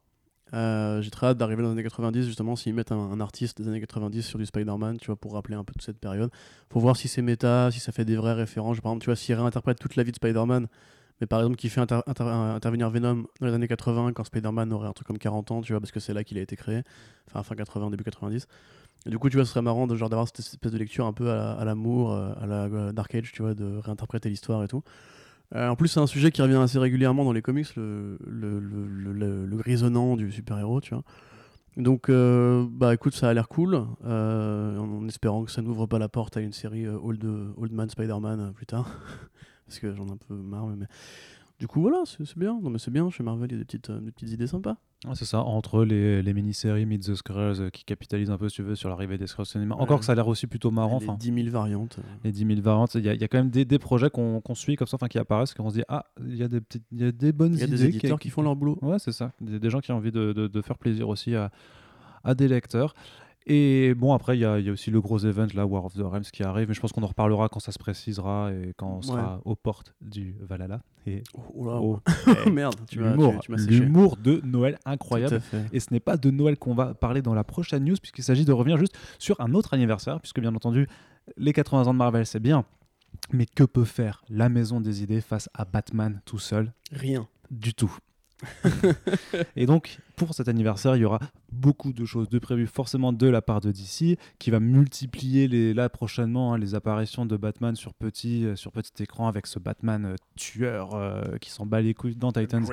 Euh, 0.54 1.02
j'ai 1.02 1.10
très 1.10 1.28
hâte 1.28 1.38
d'arriver 1.38 1.64
dans 1.64 1.70
les 1.70 1.74
années 1.74 1.84
90, 1.84 2.28
justement, 2.28 2.56
s'ils 2.56 2.76
mettent 2.76 2.92
un, 2.92 2.98
un 2.98 3.20
artiste 3.20 3.60
des 3.60 3.68
années 3.68 3.80
90 3.80 4.22
sur 4.22 4.38
du 4.38 4.46
Spider-Man, 4.46 4.98
tu 5.00 5.08
vois, 5.08 5.16
pour 5.16 5.34
rappeler 5.34 5.56
un 5.56 5.64
peu 5.64 5.74
toute 5.74 5.82
cette 5.82 5.98
période. 5.98 6.30
Faut 6.70 6.80
voir 6.80 6.96
si 6.96 7.08
c'est 7.08 7.24
méta, 7.24 7.72
si 7.72 7.80
ça 7.80 7.92
fait 7.92 8.06
des 8.06 8.16
vraies 8.16 8.34
références. 8.34 8.80
Par 8.80 8.92
exemple, 8.92 9.04
tu 9.04 9.10
vois, 9.10 9.16
s'il 9.16 9.34
réinterprète 9.34 9.80
toute 9.80 9.96
la 9.96 10.04
vie 10.04 10.12
de 10.12 10.18
Spider-Man, 10.18 10.68
mais 11.22 11.28
par 11.28 11.40
exemple, 11.40 11.56
qui 11.58 11.70
fait 11.70 11.82
inter- 11.82 12.02
inter- 12.08 12.24
intervenir 12.24 12.90
Venom 12.90 13.26
dans 13.40 13.48
les 13.48 13.54
années 13.54 13.68
80, 13.68 14.14
quand 14.14 14.24
Spider-Man 14.24 14.74
aurait 14.74 14.88
un 14.88 14.94
truc 14.94 15.08
comme 15.08 15.18
40 15.20 15.52
ans, 15.52 15.62
tu 15.62 15.74
vois, 15.74 15.80
parce 15.80 15.92
que 15.92 16.00
c'est 16.00 16.14
là 16.14 16.24
qu'il 16.24 16.38
a 16.38 16.42
été 16.42 16.56
créé, 16.56 16.82
enfin, 17.28 17.44
fin 17.44 17.56
80, 17.56 17.90
début 17.92 18.04
90. 18.04 18.48
Et 19.06 19.10
du 19.10 19.20
coup, 19.20 19.30
tu 19.30 19.38
vois, 19.38 19.46
ce 19.46 19.52
serait 19.52 19.62
marrant 19.62 19.88
d'avoir 19.88 20.28
cette 20.28 20.40
espèce 20.40 20.72
de 20.72 20.78
lecture 20.78 21.06
un 21.06 21.14
peu 21.14 21.30
à, 21.32 21.36
la- 21.36 21.52
à 21.54 21.66
l'amour, 21.66 22.14
euh, 22.14 22.34
à 22.42 22.46
la 22.48 22.64
euh, 22.66 22.92
Dark 22.94 23.14
Age, 23.16 23.32
tu 23.34 23.42
vois, 23.42 23.54
de 23.54 23.78
réinterpréter 23.78 24.30
l'histoire 24.30 24.64
et 24.64 24.68
tout. 24.68 24.84
Euh, 25.56 25.70
en 25.70 25.76
plus, 25.76 25.88
c'est 25.90 26.00
un 26.00 26.08
sujet 26.08 26.32
qui 26.32 26.42
revient 26.42 26.56
assez 26.56 26.80
régulièrement 26.80 27.24
dans 27.26 27.32
les 27.34 27.42
comics, 27.44 27.76
le, 27.76 28.18
le, 28.26 28.60
le, 28.60 29.58
grisonnant 29.58 30.16
du 30.18 30.32
super-héros, 30.32 30.82
tu 30.82 30.94
vois. 30.96 31.04
Donc, 31.78 32.10
euh, 32.10 32.66
bah 32.70 32.94
écoute, 32.94 33.16
ça 33.16 33.30
a 33.30 33.34
l'air 33.34 33.48
cool, 33.48 33.86
euh, 34.06 34.78
en, 34.78 34.90
en 35.04 35.08
espérant 35.08 35.44
que 35.44 35.52
ça 35.52 35.62
n'ouvre 35.64 35.88
pas 35.88 36.00
la 36.00 36.10
porte 36.10 36.38
à 36.38 36.42
une 36.42 36.54
série 36.54 36.86
euh, 36.86 36.98
Old, 37.02 37.24
Old 37.58 37.72
Man 37.74 37.90
Spider-Man 37.90 38.40
euh, 38.40 38.52
plus 38.52 38.68
tard, 38.68 38.88
parce 39.74 39.80
que 39.80 39.94
j'en 39.96 40.08
ai 40.08 40.12
un 40.12 40.18
peu 40.18 40.34
marre. 40.36 40.68
Mais... 40.68 40.86
Du 41.60 41.68
coup, 41.68 41.82
voilà, 41.82 42.02
c'est 42.06 42.38
bien. 42.38 42.60
Non, 42.62 42.70
mais 42.70 42.80
c'est 42.80 42.92
bien, 42.92 43.10
chez 43.10 43.24
Marvel, 43.24 43.50
il 43.52 43.54
y 43.54 43.56
a 43.56 43.60
des 43.60 43.66
petites, 43.66 43.90
euh, 43.90 44.00
des 44.02 44.12
petites 44.12 44.32
idées 44.32 44.48
sympas. 44.48 44.76
Ouais, 45.06 45.12
c'est 45.16 45.26
ça, 45.26 45.40
entre 45.42 45.84
les, 45.86 46.22
les 46.22 46.34
mini-séries 46.34 46.86
Meet 46.86 47.04
the 47.04 47.16
Skrulls 47.16 47.62
euh, 47.62 47.70
qui 47.70 47.84
capitalisent 47.86 48.32
un 48.32 48.38
peu, 48.38 48.50
si 48.50 48.56
tu 48.56 48.64
veux, 48.64 48.76
sur 48.76 48.90
l'arrivée 48.90 49.18
des 49.18 49.28
Skrulls 49.28 49.46
cinéma. 49.46 49.76
Encore 49.76 49.92
Ouais. 49.96 50.00
que 50.00 50.06
ça 50.06 50.14
a 50.14 50.16
l'air 50.16 50.28
aussi 50.28 50.48
plutôt 50.48 50.72
marrant. 50.72 51.00
les 51.00 51.08
Enfin, 51.08 51.18
10 51.18 51.34
000 51.44 51.50
variantes. 51.52 52.00
euh. 52.00 52.16
les 52.24 52.32
10 52.32 52.46
000 52.48 52.62
variantes. 52.62 52.96
Il 52.96 53.02
y, 53.02 53.06
y 53.06 53.24
a 53.24 53.28
quand 53.28 53.38
même 53.38 53.50
des, 53.52 53.66
des 53.66 53.80
projets 53.80 54.10
qu'on 54.10 54.42
qu'on 54.42 54.56
suit 54.56 54.76
comme 54.76 54.88
ça, 54.88 54.96
enfin 54.96 55.08
qui 55.08 55.20
apparaissent, 55.20 55.54
qu'on 55.54 55.70
se 55.70 55.76
dit 55.76 55.84
ah, 55.90 56.06
il 56.26 56.36
y 56.36 56.44
a 56.44 56.48
des 56.48 56.60
petites, 56.60 56.84
y 56.92 57.04
a 57.06 57.12
des 57.12 57.32
bonnes 57.32 57.54
Il 57.54 57.60
y 57.60 57.64
a 57.64 57.68
idées. 57.68 57.78
des 57.78 57.86
éditeurs 57.86 58.20
qui 58.20 58.30
font 58.30 58.42
leur 58.42 58.56
boulot. 58.56 58.78
Ouais, 58.82 58.98
c'est 59.00 59.12
ça. 59.14 59.32
Des, 59.40 59.60
des 59.60 59.70
gens 59.70 59.80
qui 59.80 59.92
ont 59.92 59.98
envie 59.98 60.12
de, 60.12 60.34
de- 60.34 60.48
de 60.48 60.62
faire 60.62 60.78
plaisir 60.78 61.08
aussi 61.10 61.36
à, 61.36 61.52
à 62.24 62.34
des 62.34 62.48
lecteurs. 62.48 62.94
Et 63.46 63.94
bon, 63.96 64.14
après, 64.14 64.38
il 64.38 64.42
y, 64.42 64.46
a 64.46 64.58
il 64.60 64.66
y 64.66 64.70
a 64.70 64.72
aussi 64.72 64.90
le 64.90 65.02
gros 65.02 65.20
event, 65.20 65.48
là, 65.54 65.66
War 65.66 65.84
of 65.86 65.94
the 65.96 66.02
Realms, 66.02 66.24
qui 66.32 66.44
arrive. 66.44 66.70
Mais 66.70 66.74
je 66.74 66.80
pense 66.80 66.92
qu'on 66.94 67.04
en 67.04 67.08
reparlera 67.08 67.50
quand 67.50 67.60
ça 67.60 67.72
se 67.74 67.80
précisera 67.80 68.52
et 68.54 68.74
quand 68.78 68.88
on 68.88 69.02
sera 69.02 69.42
aux 69.46 69.56
portes 69.56 69.94
du 70.02 70.36
Valhalla. 70.42 70.82
Et 71.06 71.24
Oh, 71.34 71.66
là, 71.66 71.80
oh, 71.82 72.00
oh, 72.46 72.50
merde, 72.50 72.76
tu 72.88 73.00
m'as 73.00 73.12
l'humour, 73.12 73.40
tu- 73.42 73.52
l'humour 73.68 74.16
de 74.18 74.40
Noël 74.46 74.76
Tout 74.76 74.90
incroyable. 74.90 75.36
à 75.36 75.40
fait. 75.42 75.64
Et 75.74 75.80
ce 75.82 75.88
n'est 75.92 76.00
pas 76.00 76.16
de 76.16 76.32
Noël 76.32 76.58
qu'on 76.58 76.74
va 76.74 76.94
parler 76.94 77.22
dans 77.22 77.34
la 77.34 77.44
prochaine 77.44 77.84
news, 77.84 77.98
puisqu'il 78.02 78.24
s'agit 78.24 78.46
de 78.46 78.54
revenir 78.54 78.78
juste 78.78 78.98
sur 79.20 79.40
un 79.42 79.54
autre 79.54 79.74
anniversaire, 79.74 80.20
puisque 80.22 80.40
bien 80.40 80.56
entendu, 80.56 80.88
les 81.36 81.52
80 81.52 81.88
ans 81.88 81.94
de 81.94 81.98
Marvel, 82.00 82.26
c'est 82.26 82.40
bien. 82.40 82.64
Mais 83.34 83.46
que 83.46 83.64
peut 83.66 83.84
faire 83.86 84.24
la 84.30 84.48
maison 84.50 84.80
des 84.80 85.04
idées 85.04 85.22
face 85.22 85.50
à 85.54 85.66
Batman 85.66 86.22
tout 86.26 86.40
seul? 86.40 86.72
Rien. 86.92 87.28
Du 87.52 87.74
tout. 87.74 87.96
et 89.56 89.66
donc, 89.66 90.00
pour 90.26 90.36
cet 90.36 90.48
anniversaire, 90.48 90.96
il 90.96 91.02
y 91.02 91.06
aura 91.06 91.20
beaucoup 91.52 91.94
de 91.94 92.06
choses 92.06 92.30
de 92.30 92.40
prévues, 92.40 92.68
forcément 92.68 93.14
de 93.14 93.28
la 93.28 93.42
part 93.42 93.62
de 93.62 93.72
DC, 93.72 94.18
qui 94.40 94.52
va 94.52 94.60
multiplier 94.60 95.48
les, 95.48 95.74
là 95.74 95.90
prochainement 95.90 96.54
hein, 96.54 96.58
les 96.58 96.76
apparitions 96.76 97.26
de 97.26 97.38
Batman 97.38 97.76
sur 97.76 97.94
petit, 97.94 98.46
euh, 98.46 98.56
sur 98.56 98.72
petit 98.72 99.04
écran 99.04 99.28
avec 99.28 99.48
ce 99.48 99.60
Batman 99.60 100.06
euh, 100.06 100.16
tueur 100.36 100.96
euh, 100.96 101.38
qui 101.40 101.50
s'en 101.50 101.66
bat 101.66 101.82
les 101.82 101.94
couilles 101.94 102.16
dans 102.16 102.32
Titans. 102.32 102.66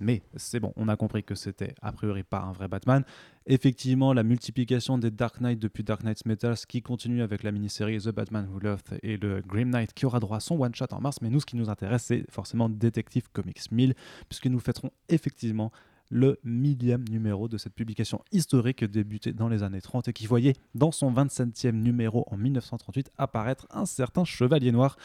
Mais 0.00 0.22
c'est 0.36 0.60
bon, 0.60 0.72
on 0.76 0.88
a 0.88 0.96
compris 0.96 1.24
que 1.24 1.34
c'était 1.34 1.74
a 1.82 1.92
priori 1.92 2.22
pas 2.22 2.40
un 2.40 2.52
vrai 2.52 2.68
Batman. 2.68 3.04
Effectivement, 3.48 4.12
la 4.12 4.24
multiplication 4.24 4.98
des 4.98 5.12
Dark 5.12 5.40
Knight 5.40 5.60
depuis 5.60 5.84
Dark 5.84 6.02
Knight 6.02 6.26
Metals 6.26 6.58
qui 6.66 6.82
continue 6.82 7.22
avec 7.22 7.44
la 7.44 7.52
mini-série 7.52 7.98
The 7.98 8.08
Batman 8.08 8.48
Who 8.52 8.58
Loved 8.58 8.98
et 9.04 9.16
le 9.16 9.40
Grim 9.40 9.70
Knight 9.70 9.94
qui 9.94 10.04
aura 10.04 10.18
droit 10.18 10.38
à 10.38 10.40
son 10.40 10.60
one-shot 10.60 10.86
en 10.90 11.00
mars. 11.00 11.18
Mais 11.22 11.30
nous, 11.30 11.38
ce 11.38 11.46
qui 11.46 11.54
nous 11.54 11.70
intéresse, 11.70 12.02
c'est 12.02 12.28
forcément 12.28 12.68
Detective 12.68 13.28
Comics 13.32 13.70
1000, 13.70 13.94
puisque 14.28 14.46
nous 14.46 14.58
fêterons 14.58 14.90
effectivement 15.08 15.70
le 16.10 16.38
millième 16.44 17.04
numéro 17.08 17.48
de 17.48 17.58
cette 17.58 17.74
publication 17.74 18.22
historique 18.32 18.84
débutée 18.84 19.32
dans 19.32 19.48
les 19.48 19.62
années 19.62 19.80
30 19.80 20.08
et 20.08 20.12
qui 20.12 20.26
voyait 20.26 20.54
dans 20.74 20.92
son 20.92 21.12
27e 21.12 21.72
numéro 21.72 22.24
en 22.30 22.36
1938 22.36 23.10
apparaître 23.18 23.66
un 23.70 23.86
certain 23.86 24.24
chevalier 24.24 24.72
noir 24.72 24.96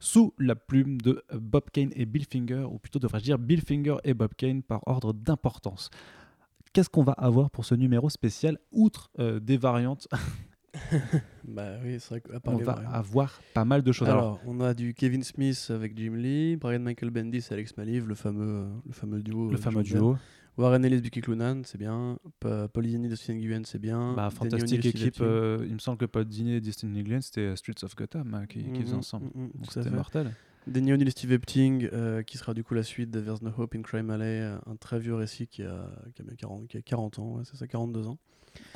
sous 0.00 0.32
la 0.38 0.54
plume 0.54 1.00
de 1.00 1.22
Bob 1.32 1.64
Kane 1.72 1.90
et 1.96 2.04
Bill 2.06 2.24
Finger, 2.30 2.66
ou 2.70 2.78
plutôt 2.78 2.98
devrais-je 2.98 3.24
dire 3.24 3.38
Bill 3.38 3.62
Finger 3.62 3.96
et 4.04 4.14
Bob 4.14 4.34
Kane 4.36 4.62
par 4.62 4.86
ordre 4.86 5.12
d'importance. 5.12 5.90
Qu'est-ce 6.72 6.90
qu'on 6.90 7.04
va 7.04 7.12
avoir 7.12 7.50
pour 7.50 7.64
ce 7.64 7.74
numéro 7.74 8.10
spécial, 8.10 8.58
outre 8.72 9.10
euh, 9.18 9.40
des 9.40 9.56
variantes? 9.56 10.08
Bah 11.46 11.76
oui, 11.84 11.98
c'est 12.00 12.08
vrai 12.20 12.22
On 12.46 12.56
va 12.56 12.64
variantes. 12.64 12.94
avoir 12.94 13.40
pas 13.54 13.64
mal 13.64 13.82
de 13.82 13.92
choses. 13.92 14.08
Alors, 14.08 14.22
Alors, 14.24 14.40
on 14.46 14.60
a 14.60 14.74
du 14.74 14.92
Kevin 14.92 15.22
Smith 15.22 15.68
avec 15.70 15.96
Jim 15.96 16.14
Lee, 16.16 16.56
Brian 16.56 16.80
Michael 16.80 17.10
Bendis 17.10 17.46
et 17.48 17.52
Alex 17.52 17.76
Maliv, 17.76 18.08
le 18.08 18.14
fameux, 18.16 18.66
le 18.84 18.92
fameux 18.92 19.22
duo. 19.22 19.50
le 19.50 19.54
euh, 19.56 19.60
fameux 19.60 19.84
Jean 19.84 19.98
duo, 19.98 20.16
Warren 20.56 20.84
Ellis, 20.84 21.00
Bucky 21.00 21.20
Clunan, 21.20 21.62
c'est 21.64 21.78
bien. 21.78 22.16
Pa- 22.40 22.68
Paul 22.68 22.84
Dini 22.86 23.08
de 23.08 23.16
Steven 23.16 23.40
Guen, 23.40 23.64
c'est 23.64 23.78
bien. 23.80 24.14
bah, 24.14 24.30
fantastique 24.30 24.84
équipe. 24.86 25.16
Euh, 25.20 25.64
il 25.66 25.74
me 25.74 25.78
semble 25.78 25.98
que 25.98 26.04
Paul 26.04 26.24
Dini 26.24 26.52
et 26.54 26.60
Destin 26.60 26.88
Glenn, 27.02 27.20
c'était 27.22 27.40
euh, 27.40 27.56
Streets 27.56 27.82
of 27.84 27.96
Gotham 27.96 28.32
hein, 28.34 28.46
qui, 28.46 28.62
qui 28.72 28.82
faisaient 28.82 28.92
Mhm, 28.92 28.98
ensemble. 28.98 29.26
c'était 29.68 29.88
fait. 29.90 29.96
mortel. 29.96 30.30
Danny 30.66 30.92
O'Neill 30.94 31.08
et 31.08 31.10
Steve 31.10 31.32
Epting, 31.32 31.88
euh, 31.92 32.22
qui 32.22 32.38
sera 32.38 32.54
du 32.54 32.64
coup 32.64 32.72
la 32.74 32.82
suite 32.84 33.10
de 33.10 33.20
There's 33.20 33.42
No 33.42 33.50
Hope 33.58 33.74
in 33.74 33.82
Crime 33.82 34.08
Alley, 34.10 34.40
un 34.66 34.76
très 34.76 34.98
vieux 34.98 35.14
récit 35.14 35.46
qui 35.46 35.62
a, 35.62 35.90
qui 36.14 36.22
a 36.22 36.24
bien 36.24 36.34
40, 36.36 36.68
qui 36.68 36.76
a 36.78 36.82
40 36.82 37.18
ans, 37.18 37.34
ouais, 37.36 37.42
c'est 37.44 37.56
ça, 37.56 37.66
42 37.66 38.06
ans. 38.06 38.18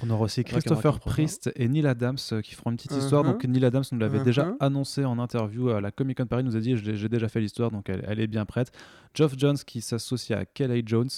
On 0.02 0.10
aura 0.10 0.24
aussi 0.24 0.42
Christopher 0.42 0.98
Priest 0.98 1.52
et 1.54 1.68
Neil 1.68 1.86
Adams 1.86 2.16
euh, 2.32 2.40
qui 2.42 2.56
feront 2.56 2.72
une 2.72 2.76
petite 2.76 2.96
histoire. 2.96 3.22
Mhm. 3.22 3.30
Donc 3.30 3.44
Neil 3.44 3.64
Adams 3.64 3.84
nous 3.92 3.98
l'avait 4.00 4.24
déjà 4.24 4.46
Mhm. 4.46 4.56
annoncé 4.58 5.04
en 5.04 5.20
interview 5.20 5.68
à 5.70 5.80
la 5.80 5.92
Comic 5.92 6.18
Con 6.18 6.26
Paris. 6.26 6.42
Nous 6.42 6.56
a 6.56 6.60
dit 6.60 6.76
j'ai 6.76 6.96
j'ai 6.96 7.08
déjà 7.08 7.28
fait 7.28 7.40
l'histoire, 7.40 7.70
donc 7.70 7.88
elle, 7.88 8.04
elle 8.08 8.18
est 8.18 8.26
bien 8.26 8.44
prête. 8.44 8.72
Geoff 9.14 9.34
Jones 9.38 9.56
qui 9.64 9.80
s'associe 9.80 10.36
à 10.36 10.44
Kelly 10.46 10.82
Jones. 10.84 11.08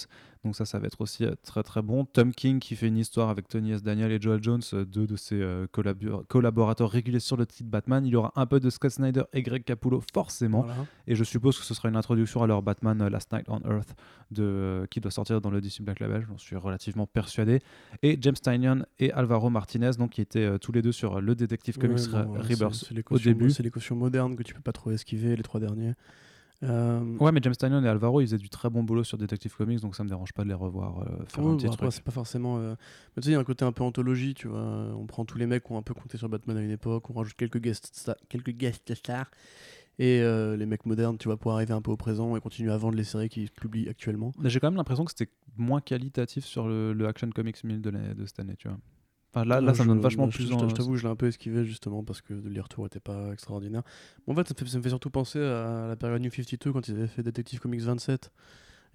Donc 0.43 0.55
ça, 0.55 0.65
ça 0.65 0.79
va 0.79 0.87
être 0.87 0.99
aussi 1.01 1.23
euh, 1.23 1.35
très 1.43 1.61
très 1.61 1.83
bon. 1.83 2.03
Tom 2.05 2.33
King 2.33 2.59
qui 2.59 2.75
fait 2.75 2.87
une 2.87 2.97
histoire 2.97 3.29
avec 3.29 3.47
Tony 3.47 3.73
S. 3.73 3.83
Daniel 3.83 4.11
et 4.11 4.19
Joel 4.19 4.41
Jones, 4.41 4.61
euh, 4.73 4.85
deux 4.85 5.05
de 5.05 5.15
ses 5.15 5.35
euh, 5.39 5.67
collabor- 5.71 6.25
collaborateurs 6.27 6.89
réguliers 6.89 7.19
sur 7.19 7.37
le 7.37 7.45
titre 7.45 7.69
Batman. 7.69 8.03
Il 8.05 8.11
y 8.11 8.15
aura 8.15 8.31
un 8.35 8.47
peu 8.47 8.59
de 8.59 8.69
Scott 8.71 8.89
Snyder 8.91 9.21
et 9.33 9.43
Greg 9.43 9.63
Capullo 9.63 10.01
forcément. 10.13 10.61
Voilà. 10.63 10.85
Et 11.05 11.13
je 11.15 11.23
suppose 11.23 11.59
que 11.59 11.63
ce 11.63 11.75
sera 11.75 11.89
une 11.89 11.95
introduction 11.95 12.41
à 12.41 12.47
leur 12.47 12.63
Batman 12.63 13.07
Last 13.07 13.31
Night 13.31 13.45
on 13.49 13.59
Earth 13.69 13.95
de, 14.31 14.41
euh, 14.43 14.85
qui 14.87 14.99
doit 14.99 15.11
sortir 15.11 15.41
dans 15.41 15.51
le 15.51 15.61
DC 15.61 15.81
Black 15.81 15.99
Label, 15.99 16.25
j'en 16.27 16.37
suis 16.39 16.55
relativement 16.55 17.05
persuadé. 17.05 17.59
Et 18.01 18.17
James 18.19 18.33
Tynion 18.33 18.83
et 18.97 19.11
Alvaro 19.11 19.49
Martinez, 19.51 19.91
donc, 19.99 20.11
qui 20.11 20.21
étaient 20.21 20.39
euh, 20.39 20.57
tous 20.57 20.71
les 20.71 20.81
deux 20.81 20.91
sur 20.91 21.21
le 21.21 21.35
Detective 21.35 21.77
Comics 21.77 21.99
Ouais, 22.13 22.23
bon, 22.25 22.33
Rebirth 22.33 22.91
au 23.11 23.17
début. 23.19 23.49
C'est 23.51 23.61
les 23.63 23.69
cautions 23.69 23.95
modernes 23.95 24.35
que 24.35 24.41
tu 24.43 24.53
peux 24.55 24.61
pas 24.61 24.71
trop 24.71 24.89
esquiver, 24.91 25.35
les 25.35 25.43
trois 25.43 25.59
derniers. 25.59 25.93
Euh, 26.63 27.17
Ouais, 27.19 27.31
mais 27.31 27.39
James 27.43 27.55
Tynion 27.55 27.83
et 27.83 27.87
Alvaro, 27.87 28.21
ils 28.21 28.27
faisaient 28.27 28.37
du 28.37 28.49
très 28.49 28.69
bon 28.69 28.83
boulot 28.83 29.03
sur 29.03 29.17
Detective 29.17 29.55
Comics, 29.55 29.79
donc 29.81 29.95
ça 29.95 30.03
me 30.03 30.09
dérange 30.09 30.31
pas 30.33 30.43
de 30.43 30.49
les 30.49 30.53
revoir 30.53 30.99
euh, 30.99 31.25
faire 31.25 31.43
Ouais, 31.43 31.51
un 31.51 31.57
petit 31.57 31.65
après, 31.65 31.77
truc. 31.77 31.93
c'est 31.93 32.03
pas 32.03 32.11
forcément. 32.11 32.57
euh, 32.59 32.75
Mais 33.15 33.21
tu 33.21 33.25
sais, 33.25 33.29
il 33.31 33.33
y 33.33 33.35
a 33.35 33.39
un 33.39 33.43
côté 33.43 33.65
un 33.65 33.71
peu 33.71 33.83
anthologie, 33.83 34.33
tu 34.35 34.47
vois. 34.47 34.59
On 34.61 35.05
prend 35.07 35.25
tous 35.25 35.37
les 35.37 35.47
mecs 35.47 35.63
qui 35.63 35.71
ont 35.71 35.77
un 35.77 35.81
peu 35.81 35.93
compté 35.93 36.17
sur 36.17 36.29
Batman 36.29 36.57
à 36.57 36.61
une 36.61 36.71
époque, 36.71 37.09
on 37.09 37.13
rajoute 37.13 37.33
quelques 37.35 37.59
guest, 37.59 38.11
quelques 38.29 38.51
guest 38.51 38.93
stars. 38.93 39.31
Et 39.99 40.21
euh, 40.21 40.55
les 40.57 40.65
mecs 40.65 40.85
modernes, 40.85 41.17
tu 41.17 41.27
vois, 41.27 41.37
pour 41.37 41.51
arriver 41.51 41.73
un 41.73 41.81
peu 41.81 41.91
au 41.91 41.97
présent 41.97 42.35
et 42.35 42.39
continuer 42.41 42.71
à 42.71 42.77
vendre 42.77 42.95
les 42.95 43.03
séries 43.03 43.29
qui 43.29 43.47
publient 43.47 43.89
actuellement. 43.89 44.31
J'ai 44.43 44.59
quand 44.59 44.67
même 44.67 44.77
l'impression 44.77 45.03
que 45.05 45.11
c'était 45.15 45.31
moins 45.57 45.81
qualitatif 45.81 46.45
sur 46.45 46.67
le, 46.67 46.93
le 46.93 47.07
Action 47.07 47.29
Comics 47.29 47.63
1000 47.63 47.81
de, 47.81 47.89
l'année- 47.89 48.13
de 48.15 48.25
cette 48.25 48.39
année, 48.39 48.55
tu 48.57 48.67
vois. 48.67 48.77
Enfin, 49.33 49.45
là, 49.45 49.73
ça 49.73 49.83
me 49.83 49.87
donne 49.89 50.01
vachement 50.01 50.29
je- 50.29 50.35
plus 50.35 50.47
je- 50.49 50.53
en- 50.53 50.67
Je 50.69 50.75
t'avoue, 50.75 50.95
je 50.97 51.03
l'ai 51.03 51.09
un 51.09 51.15
peu 51.15 51.27
esquivé 51.27 51.63
justement 51.65 52.03
parce 52.03 52.21
que 52.21 52.33
les 52.33 52.59
retours 52.59 52.85
étaient 52.85 52.99
pas 52.99 53.31
extraordinaires. 53.31 53.83
Bon, 54.27 54.33
en 54.33 54.35
fait, 54.35 54.47
ça 54.47 54.53
me, 54.53 54.59
fait, 54.65 54.71
ça 54.71 54.77
me 54.77 54.83
fait 54.83 54.89
surtout 54.89 55.09
penser 55.09 55.39
à 55.39 55.87
la 55.87 55.95
période 55.95 56.21
New 56.21 56.29
52 56.31 56.73
quand 56.73 56.87
ils 56.87 56.95
avaient 56.95 57.07
fait 57.07 57.23
Detective 57.23 57.59
Comics 57.61 57.81
27 57.81 58.31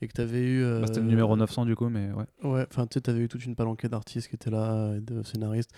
et 0.02 0.08
que 0.08 0.12
t'avais 0.12 0.42
eu. 0.42 0.62
euh, 0.62 0.80
Bah, 0.82 0.86
C'était 0.88 1.00
le 1.00 1.06
numéro 1.06 1.34
900 1.36 1.64
du 1.64 1.74
coup, 1.74 1.88
mais 1.88 2.10
ouais. 2.12 2.24
Ouais, 2.48 2.66
enfin, 2.70 2.86
tu 2.86 2.94
sais, 2.94 3.00
t'avais 3.00 3.20
eu 3.20 3.28
toute 3.28 3.46
une 3.46 3.56
palanquée 3.56 3.88
d'artistes 3.88 4.28
qui 4.28 4.34
étaient 4.34 4.50
là, 4.50 4.94
et 4.96 5.00
de 5.00 5.22
scénaristes. 5.22 5.70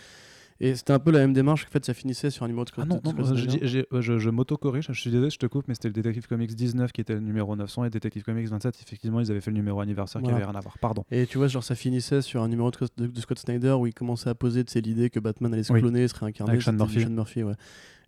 Et 0.61 0.75
c'était 0.75 0.93
un 0.93 0.99
peu 0.99 1.13
la 1.13 1.21
même 1.21 1.33
démarche, 1.33 1.65
en 1.67 1.71
fait, 1.71 1.85
ça 1.85 1.95
finissait 1.95 2.31
sur 2.31 2.43
un 2.45 2.49
numéro 2.49 2.65
de 2.65 2.71
Ah 2.79 2.85
non, 2.85 3.01
non, 3.05 3.11
Scott 3.25 3.37
je, 3.37 3.79
euh, 3.93 4.01
je, 4.03 4.19
je 4.19 4.29
m'auto-corrige, 4.31 4.87
je 4.89 5.01
suis 5.01 5.11
désolé, 5.11 5.31
je 5.31 5.39
te 5.39 5.47
coupe, 5.47 5.69
mais 5.69 5.75
c'était 5.75 5.87
le 5.89 5.95
Detective 5.95 6.27
Comics 6.27 6.53
19 6.55 6.91
qui 6.91 7.01
était 7.01 7.15
le 7.15 7.21
numéro 7.21 7.55
900 7.55 7.85
et 7.85 7.91
Detective 7.91 8.25
Comics 8.25 8.49
27, 8.49 8.77
effectivement, 8.83 9.21
ils 9.21 9.31
avaient 9.31 9.41
fait 9.41 9.53
le 9.53 9.57
numéro 9.57 9.81
anniversaire 9.81 10.21
qui 10.21 10.31
avait 10.31 10.43
rien 10.45 10.55
à 10.57 10.61
voir. 10.61 10.77
Pardon. 10.81 11.05
Et 11.13 11.27
tu 11.27 11.39
vois, 11.39 11.47
genre, 11.47 11.63
ça 11.63 11.77
finissait 11.77 12.23
sur 12.23 12.43
un 12.43 12.49
numéro 12.49 12.71
de, 12.73 12.77
Scott- 12.77 12.93
de- 12.97 13.07
de 13.07 13.21
Scott 13.21 13.39
Snyder 13.39 13.71
où 13.79 13.87
il 13.87 13.95
commençait 13.95 14.31
à 14.31 14.35
poser 14.35 14.65
de 14.65 14.81
l'idée 14.81 15.11
que 15.11 15.21
Batman 15.21 15.55
allait 15.55 15.63
se 15.63 15.73
Oui. 15.73 15.79
cloner, 15.81 16.09
se 16.09 16.17
réincarner. 16.17 16.51
Avec 16.53 16.63
Sean 16.63 16.73
Murphy. 16.73 17.03
Sean 17.03 17.11
Murphy, 17.11 17.45
ouais. 17.45 17.55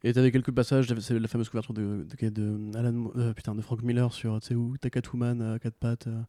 Et 0.03 0.13
t'avais 0.13 0.33
quelques 0.33 0.51
passages, 0.51 0.93
c'est 0.99 1.19
la 1.19 1.29
fameuse 1.29 1.51
couverture 1.51 1.75
de, 1.75 2.05
de, 2.21 2.29
de 2.31 2.77
Alan, 2.77 3.13
euh, 3.17 3.33
putain, 3.35 3.55
de 3.55 3.61
Frank 3.61 3.83
Miller 3.83 4.13
sur, 4.13 4.41
tu 4.41 4.49
sais, 4.49 4.55
où 4.57 4.75
t'as 4.81 4.91
Catwoman 4.91 5.41
à 5.41 5.59
quatre 5.61 5.77
pattes. 5.77 6.07
euh, 6.09 6.21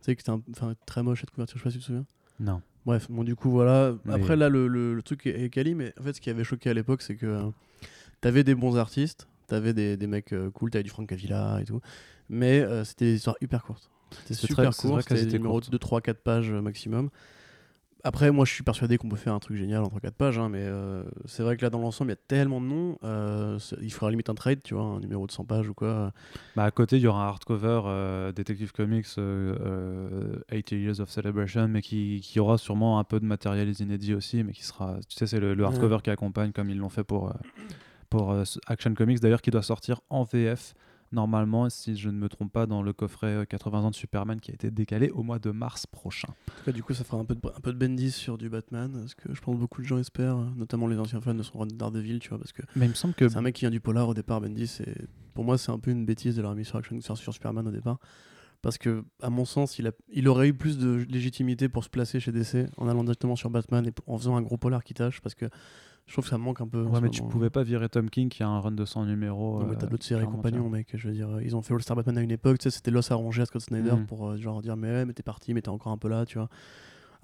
tu 0.00 0.06
sais, 0.06 0.16
que 0.16 0.22
c'était 0.22 0.36
enfin, 0.50 0.74
très 0.86 1.02
moche 1.04 1.20
cette 1.20 1.30
couverture, 1.30 1.58
je 1.58 1.62
sais 1.62 1.64
pas 1.64 1.70
si 1.70 1.76
tu 1.76 1.80
te 1.82 1.86
souviens. 1.86 2.06
Non. 2.40 2.62
Bref, 2.86 3.06
bon, 3.10 3.22
du 3.24 3.36
coup, 3.36 3.50
voilà. 3.50 3.94
Mais- 4.04 4.14
Après, 4.14 4.36
là, 4.36 4.48
le, 4.48 4.66
le- 4.66 4.94
le 4.94 5.02
truc 5.02 5.26
est, 5.26 5.48
quali, 5.50 5.74
mais 5.74 5.92
en 6.00 6.02
fait, 6.04 6.14
ce 6.14 6.20
qui 6.20 6.30
avait 6.30 6.44
choqué 6.44 6.68
à 6.70 6.74
l'époque, 6.74 7.02
c'est 7.02 7.14
que 7.16 7.26
euh, 7.26 7.42
t'avais 8.20 8.42
des 8.44 8.54
bons 8.54 8.76
artistes, 8.76 9.28
t'avais 9.46 9.72
des, 9.72 9.96
des 9.96 10.06
mecs 10.06 10.32
euh, 10.32 10.50
cool, 10.50 10.70
t'avais 10.70 10.82
du 10.82 10.90
Frank 10.90 11.10
Avila 11.12 11.58
et 11.60 11.64
tout, 11.64 11.80
mais 12.28 12.60
euh, 12.60 12.84
c'était 12.84 13.04
des 13.06 13.14
histoires 13.16 13.36
hyper 13.40 13.62
courtes. 13.62 13.88
C'était 14.22 14.34
super 14.34 14.70
très- 14.74 14.88
court, 14.88 14.96
c'était 15.02 15.32
numéros 15.38 15.54
courtes. 15.54 15.70
de 15.70 15.76
3, 15.78 16.00
4 16.00 16.18
pages 16.22 16.50
maximum. 16.50 17.08
Après, 18.04 18.32
moi, 18.32 18.44
je 18.44 18.52
suis 18.52 18.64
persuadé 18.64 18.98
qu'on 18.98 19.08
peut 19.08 19.16
faire 19.16 19.32
un 19.32 19.38
truc 19.38 19.56
génial 19.56 19.82
en 19.82 19.86
3, 19.86 20.00
4 20.00 20.14
pages, 20.14 20.38
hein, 20.38 20.48
mais 20.48 20.62
euh, 20.62 21.04
c'est 21.24 21.44
vrai 21.44 21.56
que 21.56 21.62
là, 21.62 21.70
dans 21.70 21.78
l'ensemble, 21.78 22.10
il 22.10 22.14
y 22.14 22.18
a 22.18 22.22
tellement 22.26 22.60
de 22.60 22.66
noms, 22.66 22.98
euh, 23.04 23.60
il 23.80 23.92
faudra 23.92 24.10
limite 24.10 24.28
un 24.28 24.34
trade, 24.34 24.60
tu 24.64 24.74
vois, 24.74 24.82
un 24.82 24.98
numéro 24.98 25.24
de 25.24 25.30
100 25.30 25.44
pages 25.44 25.68
ou 25.68 25.74
quoi. 25.74 26.12
Bah, 26.56 26.64
à 26.64 26.70
côté, 26.72 26.96
il 26.96 27.02
y 27.02 27.06
aura 27.06 27.24
un 27.24 27.28
hardcover 27.28 27.82
euh, 27.86 28.32
Detective 28.32 28.72
Comics 28.72 29.06
euh, 29.18 29.56
euh, 29.60 30.38
80 30.50 30.80
Years 30.80 31.00
of 31.00 31.10
Celebration, 31.10 31.68
mais 31.68 31.80
qui, 31.80 32.20
qui 32.24 32.40
aura 32.40 32.58
sûrement 32.58 32.98
un 32.98 33.04
peu 33.04 33.20
de 33.20 33.24
matériel 33.24 33.72
inédit 33.80 34.14
aussi, 34.14 34.42
mais 34.42 34.52
qui 34.52 34.64
sera. 34.64 34.96
Tu 35.08 35.16
sais, 35.16 35.28
c'est 35.28 35.38
le, 35.38 35.54
le 35.54 35.64
hardcover 35.64 35.98
qui 36.02 36.10
accompagne, 36.10 36.50
comme 36.50 36.70
ils 36.70 36.78
l'ont 36.78 36.88
fait 36.88 37.04
pour, 37.04 37.32
pour 38.10 38.34
Action 38.66 38.94
Comics, 38.94 39.20
d'ailleurs, 39.20 39.42
qui 39.42 39.52
doit 39.52 39.62
sortir 39.62 40.00
en 40.10 40.24
VF. 40.24 40.74
Normalement, 41.12 41.68
si 41.68 41.94
je 41.94 42.08
ne 42.08 42.16
me 42.16 42.28
trompe 42.28 42.50
pas, 42.52 42.66
dans 42.66 42.82
le 42.82 42.94
coffret 42.94 43.26
euh, 43.26 43.44
80 43.44 43.80
ans 43.80 43.90
de 43.90 43.94
Superman 43.94 44.40
qui 44.40 44.50
a 44.50 44.54
été 44.54 44.70
décalé 44.70 45.10
au 45.10 45.22
mois 45.22 45.38
de 45.38 45.50
mars 45.50 45.86
prochain. 45.86 46.28
En 46.28 46.58
tout 46.58 46.64
cas, 46.64 46.72
du 46.72 46.82
coup, 46.82 46.94
ça 46.94 47.04
fera 47.04 47.18
un 47.18 47.24
peu 47.26 47.34
de, 47.34 47.40
un 47.46 47.60
peu 47.60 47.72
de 47.72 47.78
Bendis 47.78 48.12
sur 48.12 48.38
du 48.38 48.48
Batman, 48.48 49.06
ce 49.06 49.14
que 49.14 49.34
je 49.34 49.40
pense 49.40 49.58
beaucoup 49.58 49.82
de 49.82 49.86
gens 49.86 49.98
espèrent, 49.98 50.38
euh, 50.38 50.46
notamment 50.56 50.86
les 50.86 50.98
anciens 50.98 51.20
fans 51.20 51.34
de 51.34 51.42
son 51.42 51.58
run 51.58 51.66
de 51.66 51.74
Daredevil, 51.74 52.18
tu 52.18 52.30
vois, 52.30 52.38
parce 52.38 52.52
que 52.52 52.62
Mais 52.76 52.86
il 52.86 52.90
me 52.90 52.94
semble 52.94 53.14
que 53.14 53.28
C'est 53.28 53.36
un 53.36 53.42
mec 53.42 53.54
qui 53.54 53.60
vient 53.60 53.70
du 53.70 53.80
polar 53.80 54.08
au 54.08 54.14
départ, 54.14 54.40
Bendis. 54.40 54.78
Et 54.86 54.94
pour 55.34 55.44
moi, 55.44 55.58
c'est 55.58 55.70
un 55.70 55.78
peu 55.78 55.90
une 55.90 56.06
bêtise 56.06 56.34
de 56.36 56.40
l'avoir 56.40 56.56
mis 56.56 56.64
sur, 56.64 56.78
Action, 56.78 56.98
sur, 57.00 57.34
Superman 57.34 57.68
au 57.68 57.72
départ. 57.72 57.98
Parce 58.62 58.78
que, 58.78 59.04
à 59.20 59.28
mon 59.28 59.44
sens, 59.44 59.78
il, 59.78 59.88
a, 59.88 59.92
il 60.08 60.28
aurait 60.28 60.48
eu 60.48 60.54
plus 60.54 60.78
de 60.78 61.04
légitimité 61.10 61.68
pour 61.68 61.84
se 61.84 61.90
placer 61.90 62.20
chez 62.20 62.32
DC 62.32 62.70
en 62.76 62.88
allant 62.88 63.02
directement 63.02 63.36
sur 63.36 63.50
Batman 63.50 63.84
et 63.86 63.92
en 64.06 64.16
faisant 64.16 64.36
un 64.36 64.42
gros 64.42 64.56
polar 64.56 64.82
qui 64.84 64.94
tâche. 64.94 65.20
Parce 65.20 65.34
que 65.34 65.46
je 66.06 66.12
trouve 66.12 66.24
que 66.24 66.30
ça 66.30 66.38
me 66.38 66.42
manque 66.44 66.60
un 66.60 66.68
peu. 66.68 66.82
Ouais, 66.82 67.00
mais 67.00 67.08
tu 67.10 67.22
pouvais 67.22 67.48
pas 67.50 67.62
virer 67.62 67.88
Tom 67.88 68.10
King 68.10 68.28
qui 68.28 68.42
a 68.42 68.48
un 68.48 68.60
run 68.60 68.72
de 68.72 68.84
100 68.84 69.06
numéros. 69.06 69.60
Non, 69.60 69.66
mais 69.68 69.76
t'as 69.76 69.86
euh, 69.86 69.90
d'autres 69.90 70.04
séries 70.04 70.26
compagnons, 70.26 70.68
mec. 70.68 70.88
Je 70.94 71.08
veux 71.08 71.14
dire, 71.14 71.28
euh, 71.30 71.42
ils 71.42 71.56
ont 71.56 71.62
fait 71.62 71.72
All-Star 71.74 71.96
Batman 71.96 72.18
à 72.18 72.20
une 72.22 72.30
époque. 72.32 72.58
Tu 72.58 72.64
sais, 72.64 72.70
c'était 72.70 72.90
l'os 72.90 73.10
à 73.10 73.14
ronger 73.14 73.42
à 73.42 73.46
Scott 73.46 73.62
Snyder 73.62 73.92
Mhm. 73.92 74.06
pour 74.06 74.28
euh, 74.30 74.36
genre 74.36 74.60
dire, 74.62 74.76
mais, 74.76 74.88
ouais, 74.90 75.04
mais 75.06 75.12
t'es 75.14 75.22
parti, 75.22 75.54
mais 75.54 75.62
t'es 75.62 75.68
encore 75.70 75.92
un 75.92 75.98
peu 75.98 76.08
là, 76.08 76.26
tu 76.26 76.38
vois. 76.38 76.48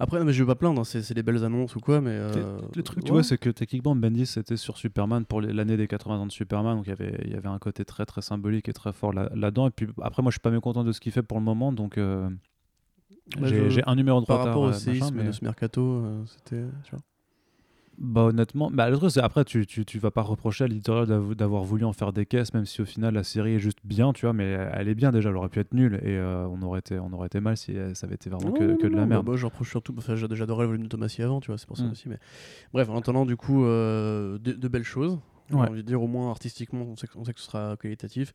Après, 0.01 0.17
non, 0.17 0.23
mais 0.23 0.31
je 0.31 0.41
veux 0.41 0.47
pas 0.47 0.55
plaindre, 0.55 0.79
hein, 0.79 0.85
c'est 0.85 1.13
des 1.13 1.23
belles 1.23 1.43
annonces 1.43 1.75
ou 1.75 1.81
quoi, 1.81 1.99
mais. 1.99 2.11
euh, 2.13 2.57
Le 2.73 2.83
truc, 2.83 3.03
tu 3.03 3.11
ouais. 3.11 3.17
vois, 3.17 3.23
c'est 3.23 3.37
que 3.37 3.49
techniquement, 3.49 3.97
Bendis 3.97 4.27
c'était 4.27 4.55
sur 4.55 4.77
Superman 4.77 5.25
pour 5.25 5.41
l'année 5.41 5.75
des 5.75 5.87
80 5.89 6.19
ans 6.19 6.25
de 6.25 6.31
Superman, 6.31 6.77
donc 6.77 6.87
il 6.87 6.89
y 6.91 6.93
avait, 6.93 7.19
il 7.25 7.31
y 7.31 7.35
avait 7.35 7.49
un 7.49 7.59
côté 7.59 7.83
très 7.83 8.05
très 8.05 8.21
symbolique 8.21 8.69
et 8.69 8.73
très 8.73 8.93
fort 8.93 9.11
là- 9.11 9.29
là-dedans. 9.35 9.67
et 9.67 9.71
puis 9.71 9.87
après, 10.01 10.21
moi, 10.23 10.29
je 10.31 10.35
suis 10.35 10.39
pas 10.41 10.51
mécontent 10.51 10.85
de 10.85 10.93
ce 10.93 11.01
qu'il 11.01 11.11
fait 11.11 11.21
pour 11.21 11.37
le 11.37 11.43
moment, 11.43 11.73
donc 11.73 11.97
euh, 11.97 12.29
Bah, 13.39 13.47
j'ai 13.49 13.83
un 13.85 13.95
numéro 13.95 14.21
de 14.21 14.25
Par 14.25 14.37
retard. 14.39 14.53
rapport 14.53 14.63
au 14.69 14.73
séisme 14.73 15.15
mais- 15.17 15.25
de 15.25 15.31
ce 15.33 15.43
mercato, 15.43 15.81
euh, 15.81 16.23
c'était. 16.25 16.63
Bah 18.01 18.21
honnêtement, 18.21 18.71
bah, 18.71 18.89
le 18.89 18.95
truc 18.95 19.11
c'est 19.11 19.19
après 19.19 19.43
tu, 19.43 19.65
tu, 19.67 19.83
tu 19.83 19.99
vas 19.99 20.09
pas 20.09 20.21
reprocher 20.21 20.63
à 20.63 20.67
l'éditorial 20.67 21.05
d'av- 21.05 21.35
d'avoir 21.35 21.63
voulu 21.63 21.83
en 21.83 21.91
faire 21.91 22.13
des 22.13 22.25
caisses, 22.25 22.53
même 22.53 22.65
si 22.65 22.81
au 22.81 22.85
final 22.85 23.13
la 23.13 23.23
série 23.23 23.55
est 23.55 23.59
juste 23.59 23.79
bien, 23.83 24.13
tu 24.13 24.25
vois, 24.25 24.31
mais 24.31 24.45
elle 24.73 24.87
est 24.87 24.95
bien 24.95 25.11
déjà, 25.11 25.29
elle 25.29 25.35
aurait 25.35 25.49
pu 25.49 25.59
être 25.59 25.73
nulle 25.73 25.95
et 25.95 26.15
euh, 26.17 26.47
on, 26.47 26.61
aurait 26.61 26.79
été, 26.79 26.97
on 26.97 27.11
aurait 27.11 27.27
été 27.27 27.41
mal 27.41 27.57
si 27.57 27.75
euh, 27.75 27.93
ça 27.95 28.05
avait 28.07 28.15
été 28.15 28.29
vraiment 28.29 28.47
Non, 28.47 28.53
que, 28.53 28.63
non, 28.63 28.77
que 28.77 28.87
de 28.87 28.95
la 28.95 29.01
non, 29.01 29.07
merde. 29.07 29.25
Bah, 29.25 29.31
moi, 29.31 29.35
je 29.37 29.45
reproche 29.45 29.69
surtout. 29.69 29.93
Enfin, 29.97 30.15
j'a- 30.15 30.27
j'adorais 30.31 30.63
le 30.63 30.67
volume 30.69 30.83
de 30.83 30.87
Thomasy 30.87 31.21
avant, 31.23 31.41
tu 31.41 31.47
vois, 31.47 31.57
c'est 31.57 31.67
pour 31.67 31.75
ça 31.75 31.83
Mm. 31.83 31.91
aussi. 31.91 32.07
Mais 32.07 32.19
bref, 32.71 32.89
en 32.89 32.97
attendant, 32.97 33.25
du 33.25 33.35
coup, 33.35 33.65
euh, 33.65 34.37
de, 34.37 34.53
de 34.53 34.67
belles 34.69 34.83
choses. 34.83 35.19
Ouais. 35.51 35.67
envie 35.67 35.81
de 35.81 35.87
dire, 35.87 36.01
au 36.01 36.07
moins 36.07 36.29
artistiquement, 36.29 36.83
on 36.83 36.95
sait, 36.95 37.07
que- 37.07 37.17
on 37.17 37.25
sait 37.25 37.33
que 37.33 37.39
ce 37.41 37.47
sera 37.47 37.75
qualitatif. 37.75 38.33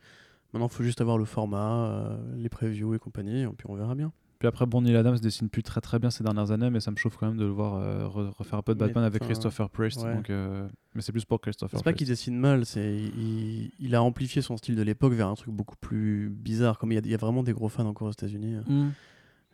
Maintenant, 0.53 0.67
il 0.67 0.75
faut 0.75 0.83
juste 0.83 1.01
avoir 1.01 1.17
le 1.17 1.25
format, 1.25 1.87
euh, 1.87 2.17
les 2.37 2.49
previews 2.51 2.93
et 2.95 2.99
compagnie, 2.99 3.43
et 3.43 3.47
puis 3.47 3.67
on 3.69 3.75
verra 3.77 3.95
bien. 3.95 4.13
Puis 4.45 4.49
après, 4.51 4.67
bon, 4.67 4.83
Neil 4.83 4.95
Adams 4.95 5.19
dessine 5.19 5.49
plus 5.49 5.63
très 5.63 5.81
très 5.81 5.99
bien 5.99 6.11
ces 6.11 6.23
dernières 6.23 6.51
années, 6.51 6.69
mais 6.69 6.79
ça 6.81 6.91
me 6.91 6.97
chauffe 6.97 7.17
quand 7.17 7.29
même 7.29 7.39
de 7.39 7.47
le 7.47 7.51
voir 7.51 7.77
euh, 7.77 8.05
re- 8.07 8.29
refaire 8.37 8.59
un 8.59 8.63
peu 8.63 8.75
de 8.75 8.79
Mais, 8.79 8.89
Batman 8.89 9.03
avec 9.05 9.23
Christopher 9.23 9.71
Priest. 9.71 10.03
ouais. 10.03 10.15
Donc, 10.15 10.29
euh, 10.29 10.69
mais 10.95 11.01
c'est 11.01 11.13
plus 11.13 11.25
pour 11.25 11.41
Christopher 11.41 11.79
C'est 11.79 11.83
pas 11.83 11.95
qu'il 11.95 12.07
dessine 12.07 12.37
mal, 12.39 12.67
c'est 12.67 12.95
il, 12.95 13.71
il 13.81 13.95
a 13.95 14.03
amplifié 14.03 14.43
son 14.43 14.59
style 14.59 14.77
de 14.77 14.83
l'époque 14.83 15.15
vers 15.15 15.29
un 15.29 15.35
truc 15.35 15.55
beaucoup 15.55 15.77
plus 15.77 16.29
bizarre. 16.29 16.79
Comme 16.79 16.93
il 16.93 16.97
y 16.97 16.99
a, 16.99 17.01
il 17.03 17.11
y 17.11 17.15
a 17.15 17.17
vraiment 17.17 17.43
des 17.43 17.55
gros 17.55 17.71
fans 17.71 17.87
encore 17.87 18.09
aux 18.09 18.13
États-Unis. 18.13 18.57
Mm. 18.69 18.91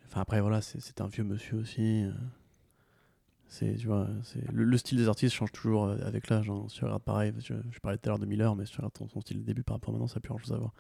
Enfin 0.09 0.23
après 0.23 0.41
voilà, 0.41 0.61
c'est 0.61 0.81
c'est 0.81 1.01
un 1.01 1.07
vieux 1.07 1.23
monsieur 1.23 1.59
aussi. 1.59 2.05
C'est 3.53 3.75
tu 3.77 3.89
vois, 3.89 4.07
c'est 4.23 4.49
le, 4.53 4.63
le 4.63 4.77
style 4.79 4.97
des 4.97 5.09
artistes 5.09 5.35
change 5.35 5.51
toujours 5.51 5.87
euh, 5.87 5.99
avec 6.07 6.29
l'âge. 6.31 6.49
Hein. 6.49 6.65
Si 6.69 6.77
tu 6.77 6.85
regardes 6.85 7.03
pareil, 7.03 7.33
je, 7.41 7.55
je 7.71 7.79
parlais 7.81 7.99
tout 7.99 8.09
à 8.09 8.11
l'heure 8.11 8.19
de 8.21 8.25
Miller, 8.27 8.55
mais 8.55 8.65
si 8.65 8.71
tu 8.73 8.79
regardes 8.79 8.93
ton, 8.95 9.09
son 9.09 9.21
style 9.21 9.41
de 9.41 9.45
début 9.45 9.65
par 9.65 9.77
rapport 9.77 9.91
à 9.91 9.93
maintenant, 9.93 10.07
ça 10.07 10.15
n'a 10.17 10.21
plus 10.21 10.29
grand 10.29 10.39
chose 10.39 10.53
à 10.53 10.57
voir. 10.59 10.73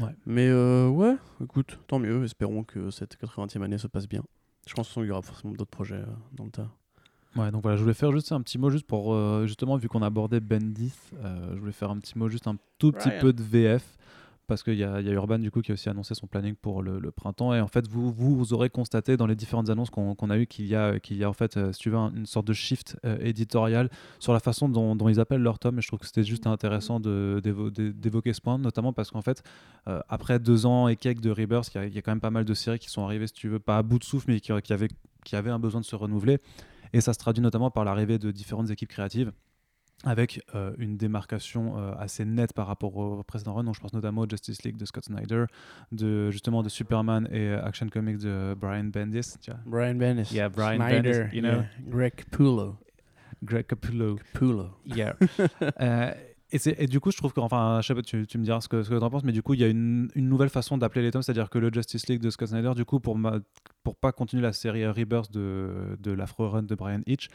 Ouais. 0.00 0.14
Mais 0.26 0.48
euh, 0.48 0.88
ouais, 0.88 1.14
écoute, 1.42 1.78
tant 1.86 1.98
mieux. 2.00 2.24
Espérons 2.24 2.64
que 2.64 2.90
cette 2.90 3.16
80e 3.16 3.62
année 3.62 3.78
se 3.78 3.86
passe 3.86 4.08
bien. 4.08 4.22
Je 4.66 4.74
pense 4.74 4.92
qu'il 4.92 5.04
y 5.04 5.10
aura 5.10 5.22
forcément 5.22 5.54
d'autres 5.54 5.70
projets 5.70 5.94
euh, 5.94 6.06
dans 6.32 6.44
le 6.44 6.50
tas. 6.50 6.68
Ouais, 7.36 7.50
donc 7.52 7.62
voilà, 7.62 7.76
je 7.76 7.82
voulais 7.82 7.94
faire 7.94 8.10
juste 8.10 8.32
un 8.32 8.40
petit 8.42 8.58
mot 8.58 8.68
juste 8.68 8.86
pour 8.86 9.14
euh, 9.14 9.46
justement 9.46 9.76
vu 9.76 9.86
qu'on 9.88 10.02
abordait 10.02 10.40
Bendis, 10.40 10.92
euh, 11.22 11.52
je 11.54 11.60
voulais 11.60 11.72
faire 11.72 11.90
un 11.90 11.98
petit 11.98 12.18
mot 12.18 12.28
juste 12.28 12.48
un 12.48 12.56
tout 12.78 12.90
petit 12.90 13.10
Ryan. 13.10 13.20
peu 13.20 13.32
de 13.32 13.42
VF 13.42 13.96
parce 14.48 14.64
qu'il 14.64 14.74
y, 14.74 14.78
y 14.78 14.82
a 14.84 15.00
Urban 15.12 15.38
du 15.38 15.50
coup 15.52 15.60
qui 15.60 15.70
a 15.70 15.74
aussi 15.74 15.88
annoncé 15.88 16.14
son 16.14 16.26
planning 16.26 16.54
pour 16.56 16.82
le, 16.82 17.10
printemps. 17.12 17.54
Et 17.54 17.60
en 17.60 17.68
fait 17.68 17.86
vous 17.86 18.10
vous 18.12 18.52
aurez 18.52 18.70
constaté 18.70 19.16
dans 19.16 19.26
les 19.26 19.36
différentes 19.36 19.70
annonces 19.70 19.90
qu'on 19.90 20.30
a 20.30 20.38
eu 20.38 20.46
qu'il 20.46 20.64
y 20.64 20.70
y 20.70 20.74
a 20.74 21.28
en 21.28 21.32
fait 21.32 21.56
euh, 21.56 21.72
si 21.72 21.80
tu 21.80 21.90
veux 21.90 21.96
un- 21.96 22.12
une 22.14 22.26
sorte 22.26 22.46
de 22.46 22.52
shift 22.52 22.96
euh, 23.04 23.16
éditorial 23.20 23.90
sur 24.18 24.32
la 24.32 24.40
façon 24.40 24.68
dont, 24.68 24.96
ils 25.08 25.20
appellent 25.20 25.42
leur 25.42 25.58
tome. 25.58 25.78
Et 25.78 25.82
je 25.82 25.86
trouve 25.86 26.00
que 26.00 26.06
c'était 26.06 26.24
juste 26.24 26.46
intéressant 26.46 26.98
d'évoquer 26.98 28.32
ce 28.32 28.40
point 28.40 28.58
notamment 28.58 28.92
parce 28.92 29.10
qu'en 29.10 29.22
fait 29.22 29.42
euh, 29.86 30.00
après 30.08 30.38
deux 30.38 30.66
ans 30.66 30.88
et 30.88 30.96
quelques 30.96 31.20
de 31.20 31.30
Rebirth 31.30 31.70
il 31.74 31.94
y, 31.94 31.98
a- 31.98 32.02
quand 32.02 32.10
même 32.12 32.20
pas 32.20 32.30
mal 32.30 32.44
de 32.44 32.54
séries 32.54 32.78
qui 32.78 32.90
sont 32.90 33.04
arrivées 33.04 33.26
si 33.26 33.34
tu 33.34 33.48
veux 33.48 33.60
pas 33.60 33.78
à 33.78 33.82
bout 33.82 33.98
de 33.98 34.04
souffle 34.04 34.26
mais 34.28 34.40
qui, 34.40 34.52
qui 35.24 35.36
avaient 35.36 35.50
un 35.50 35.58
besoin 35.58 35.80
de 35.80 35.86
se 35.86 35.94
renouveler. 35.94 36.38
Et 36.94 37.00
ça 37.02 37.12
se 37.12 37.18
traduit 37.18 37.42
notamment 37.42 37.70
par 37.70 37.84
l'arrivée 37.84 38.18
de 38.18 38.30
différentes 38.30 38.70
équipes 38.70 38.88
créatives 38.88 39.30
avec 40.04 40.42
euh, 40.54 40.72
une 40.78 40.96
démarcation 40.96 41.76
euh, 41.78 41.92
assez 41.98 42.24
nette 42.24 42.52
par 42.52 42.66
rapport 42.68 42.96
au 42.96 43.22
précédent 43.24 43.54
run. 43.54 43.64
Donc, 43.64 43.74
je 43.74 43.80
pense 43.80 43.92
notamment 43.92 44.22
au 44.22 44.28
Justice 44.28 44.62
League 44.62 44.76
de 44.76 44.84
Scott 44.84 45.04
Snyder, 45.06 45.46
de, 45.92 46.30
justement 46.30 46.62
de 46.62 46.68
Superman 46.68 47.28
et 47.32 47.48
euh, 47.48 47.64
Action 47.64 47.88
Comics 47.88 48.18
de 48.18 48.54
Brian 48.58 48.84
Bendis. 48.84 49.34
Brian 49.66 49.94
Bendis. 49.96 50.32
Yeah, 50.32 50.48
Brian 50.48 50.78
Bendis, 50.78 51.34
you 51.34 51.42
know? 51.42 51.62
Greg 51.88 52.12
Pulo. 52.30 52.76
Greg 53.42 53.66
Capullo. 53.66 54.18
Pulo. 54.34 54.68
Yeah. 54.84 55.16
Euh, 55.80 56.12
et, 56.50 56.58
c'est- 56.58 56.76
et 56.78 56.86
du 56.86 56.98
coup, 56.98 57.10
je 57.10 57.16
trouve 57.18 57.32
que, 57.32 57.40
enfin, 57.40 57.80
je 57.82 57.88
sais 57.88 57.94
pas, 57.94 58.00
tu, 58.02 58.26
tu 58.26 58.38
me 58.38 58.44
diras 58.44 58.60
ce 58.62 58.68
que, 58.68 58.82
ce 58.82 58.88
que 58.88 58.94
tu 58.96 59.02
en 59.04 59.10
penses, 59.10 59.22
mais 59.24 59.32
du 59.32 59.42
coup, 59.42 59.52
il 59.54 59.60
y 59.60 59.64
a 59.64 59.68
une, 59.68 60.08
une 60.14 60.28
nouvelle 60.28 60.48
façon 60.48 60.78
d'appeler 60.78 61.02
les 61.02 61.10
tomes, 61.10 61.20
c'est-à-dire 61.22 61.50
que 61.50 61.58
le 61.58 61.70
Justice 61.72 62.08
League 62.08 62.20
de 62.22 62.30
Scott 62.30 62.48
Snyder, 62.48 62.72
du 62.74 62.84
coup, 62.86 63.00
pour, 63.00 63.16
ma, 63.18 63.38
pour 63.84 63.96
pas 63.96 64.12
continuer 64.12 64.42
la 64.42 64.52
série 64.54 64.86
Rebirth 64.86 65.30
de, 65.30 65.96
de 66.00 66.10
l'Afro 66.10 66.48
Run 66.48 66.62
de 66.62 66.74
Brian 66.74 67.00
Hitch, 67.06 67.28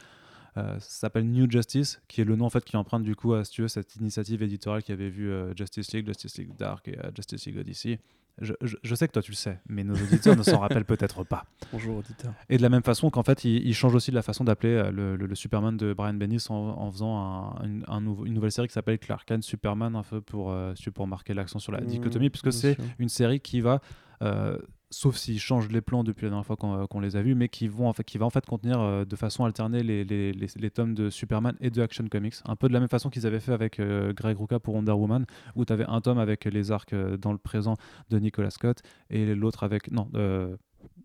ça 0.54 0.88
s'appelle 0.88 1.28
New 1.30 1.50
Justice, 1.50 2.00
qui 2.08 2.20
est 2.20 2.24
le 2.24 2.36
nom 2.36 2.44
en 2.46 2.50
fait 2.50 2.64
qui 2.64 2.76
emprunte 2.76 3.02
du 3.02 3.16
coup 3.16 3.34
à 3.34 3.44
si 3.44 3.52
tu 3.52 3.62
veux, 3.62 3.68
cette 3.68 3.96
initiative 3.96 4.42
éditoriale 4.42 4.82
qui 4.82 4.92
avait 4.92 5.10
vu 5.10 5.30
euh, 5.30 5.52
Justice 5.56 5.92
League, 5.92 6.06
Justice 6.06 6.38
League 6.38 6.56
Dark 6.58 6.86
et 6.88 6.98
euh, 6.98 7.10
Justice 7.14 7.46
League 7.46 7.58
Odyssey. 7.58 7.98
Je, 8.40 8.52
je- 8.62 8.76
je 8.82 8.94
sais 8.96 9.06
que 9.06 9.12
toi 9.12 9.22
tu 9.22 9.30
le 9.30 9.36
sais, 9.36 9.60
mais 9.68 9.84
nos 9.84 9.94
auditeurs 9.94 10.34
ne 10.36 10.42
s'en 10.42 10.58
rappellent 10.58 10.84
peut-être 10.84 11.22
pas. 11.22 11.44
Bonjour 11.70 11.96
auditeur. 11.98 12.34
Et 12.48 12.56
de 12.56 12.62
la 12.62 12.68
même 12.68 12.82
façon 12.82 13.08
qu'en 13.10 13.22
fait, 13.22 13.44
il, 13.44 13.64
il 13.66 13.74
change 13.74 13.94
aussi 13.94 14.10
de 14.10 14.16
la 14.16 14.22
façon 14.22 14.42
d'appeler 14.42 14.72
euh, 14.74 14.90
le, 14.90 15.14
le- 15.16 15.26
le 15.26 15.34
Superman 15.36 15.76
de 15.76 15.92
Brian 15.92 16.14
Bendis 16.14 16.44
en, 16.50 16.54
en 16.54 16.90
faisant 16.90 17.16
un- 17.16 17.64
une, 17.64 17.84
un 17.86 18.00
nouveau- 18.00 18.26
une 18.26 18.34
nouvelle 18.34 18.50
série 18.52 18.66
qui 18.66 18.74
s'appelle 18.74 18.98
Clark 18.98 19.24
Kent 19.28 19.44
Superman, 19.44 19.94
un 19.94 20.02
peu 20.02 20.20
pour, 20.20 20.50
euh, 20.50 20.74
pour 20.94 21.06
marquer 21.06 21.32
l'accent 21.34 21.58
sur 21.60 21.70
la 21.72 21.80
Mmh, 21.80 21.86
dichotomie, 21.86 22.30
puisque 22.30 22.52
c'est 22.52 22.76
une 22.98 23.08
série 23.08 23.38
qui 23.40 23.60
va, 23.60 23.80
euh, 24.22 24.58
sauf 24.94 25.16
s'ils 25.16 25.38
changent 25.40 25.68
les 25.68 25.80
plans 25.80 26.04
depuis 26.04 26.24
la 26.24 26.30
dernière 26.30 26.46
fois 26.46 26.56
qu'on 26.56 26.86
qu'on 26.86 27.00
les 27.00 27.16
a 27.16 27.22
vus, 27.22 27.34
mais 27.34 27.48
qui, 27.48 27.68
vont, 27.68 27.88
en 27.88 27.92
fait, 27.92 28.04
qui 28.04 28.18
va 28.18 28.26
en 28.26 28.30
fait 28.30 28.44
contenir 28.46 28.80
euh, 28.80 29.04
de 29.04 29.16
façon 29.16 29.44
alternée 29.44 29.82
les, 29.82 30.04
les, 30.04 30.32
les- 30.32 30.46
les 30.56 30.70
tomes 30.70 30.94
de 30.94 31.10
Superman 31.10 31.54
et 31.60 31.70
de 31.70 31.82
Action 31.82 32.04
Comics. 32.10 32.34
Un 32.46 32.56
peu 32.56 32.68
de 32.68 32.72
la 32.72 32.80
même 32.80 32.88
façon 32.88 33.10
qu'ils 33.10 33.26
avaient 33.26 33.40
fait 33.40 33.52
avec 33.52 33.80
euh, 33.80 34.12
Greg 34.12 34.36
Rucka 34.38 34.58
pour 34.60 34.74
Wonder 34.74 34.92
Woman, 34.92 35.26
où 35.56 35.64
tu 35.64 35.72
avais 35.72 35.84
un 35.86 36.00
tome 36.00 36.18
avec 36.18 36.44
les 36.46 36.70
arcs 36.72 36.92
euh, 36.92 37.16
dans 37.16 37.32
le 37.32 37.38
présent 37.38 37.76
de 38.10 38.18
Nicolas 38.18 38.50
Scott 38.50 38.82
et 39.10 39.34
l'autre 39.34 39.62
avec. 39.64 39.90
Non, 39.90 40.08
euh, 40.14 40.56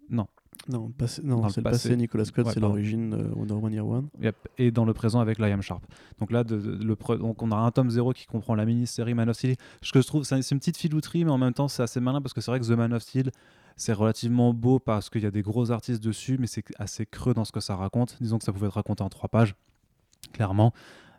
non. 0.09 0.27
Non, 0.67 0.89
passé- 0.89 1.21
non 1.23 1.47
c'est 1.47 1.61
le 1.61 1.63
passé. 1.63 1.87
passé. 1.89 1.95
Nicolas 1.95 2.25
Scott, 2.25 2.45
Ouais, 2.45 2.51
c'est 2.53 2.59
l'origine 2.59 3.11
de 3.11 3.29
Wonder 3.33 3.53
Woman 3.53 3.71
Year 3.73 3.87
One. 3.87 4.09
Yep. 4.21 4.35
Et 4.57 4.71
dans 4.71 4.83
le 4.83 4.93
présent 4.93 5.21
avec 5.21 5.39
Liam 5.39 5.61
Sharp. 5.61 5.81
Donc 6.19 6.31
là, 6.31 6.43
de- 6.43 6.59
de- 6.59 6.83
le 6.83 6.95
pre- 6.95 7.17
donc 7.17 7.41
on 7.41 7.51
a 7.51 7.55
un 7.55 7.71
tome 7.71 7.89
0 7.89 8.11
qui 8.11 8.25
comprend 8.25 8.55
la 8.55 8.65
mini-série 8.65 9.13
Man 9.13 9.29
of 9.29 9.37
Steel. 9.37 9.55
Ce 9.81 9.93
que 9.93 10.01
je 10.01 10.07
trouve, 10.07 10.23
c'est 10.25 10.35
une 10.51 10.59
petite 10.59 10.75
filouterie, 10.75 11.23
mais 11.23 11.31
en 11.31 11.37
même 11.37 11.53
temps, 11.53 11.69
c'est 11.69 11.81
assez 11.83 12.01
malin 12.01 12.21
parce 12.21 12.33
que 12.33 12.41
c'est 12.41 12.51
vrai 12.51 12.59
que 12.59 12.65
The 12.65 12.71
Man 12.77 12.91
of 12.93 13.01
Steel, 13.03 13.31
c'est 13.79 13.93
relativement 13.93 14.53
beau 14.53 14.77
parce 14.77 15.09
qu'il 15.09 15.23
y 15.23 15.25
a 15.25 15.31
des 15.31 15.41
gros 15.41 15.71
artistes 15.71 16.03
dessus, 16.03 16.37
mais 16.37 16.47
c'est 16.47 16.65
assez 16.77 17.05
creux 17.05 17.33
dans 17.33 17.45
ce 17.45 17.53
que 17.53 17.61
ça 17.61 17.77
raconte. 17.77 18.17
Disons 18.19 18.37
que 18.37 18.43
ça 18.43 18.51
pouvait 18.51 18.67
être 18.67 18.73
raconté 18.73 19.03
en 19.03 19.09
trois 19.09 19.29
pages, 19.29 19.55
clairement. 20.33 20.73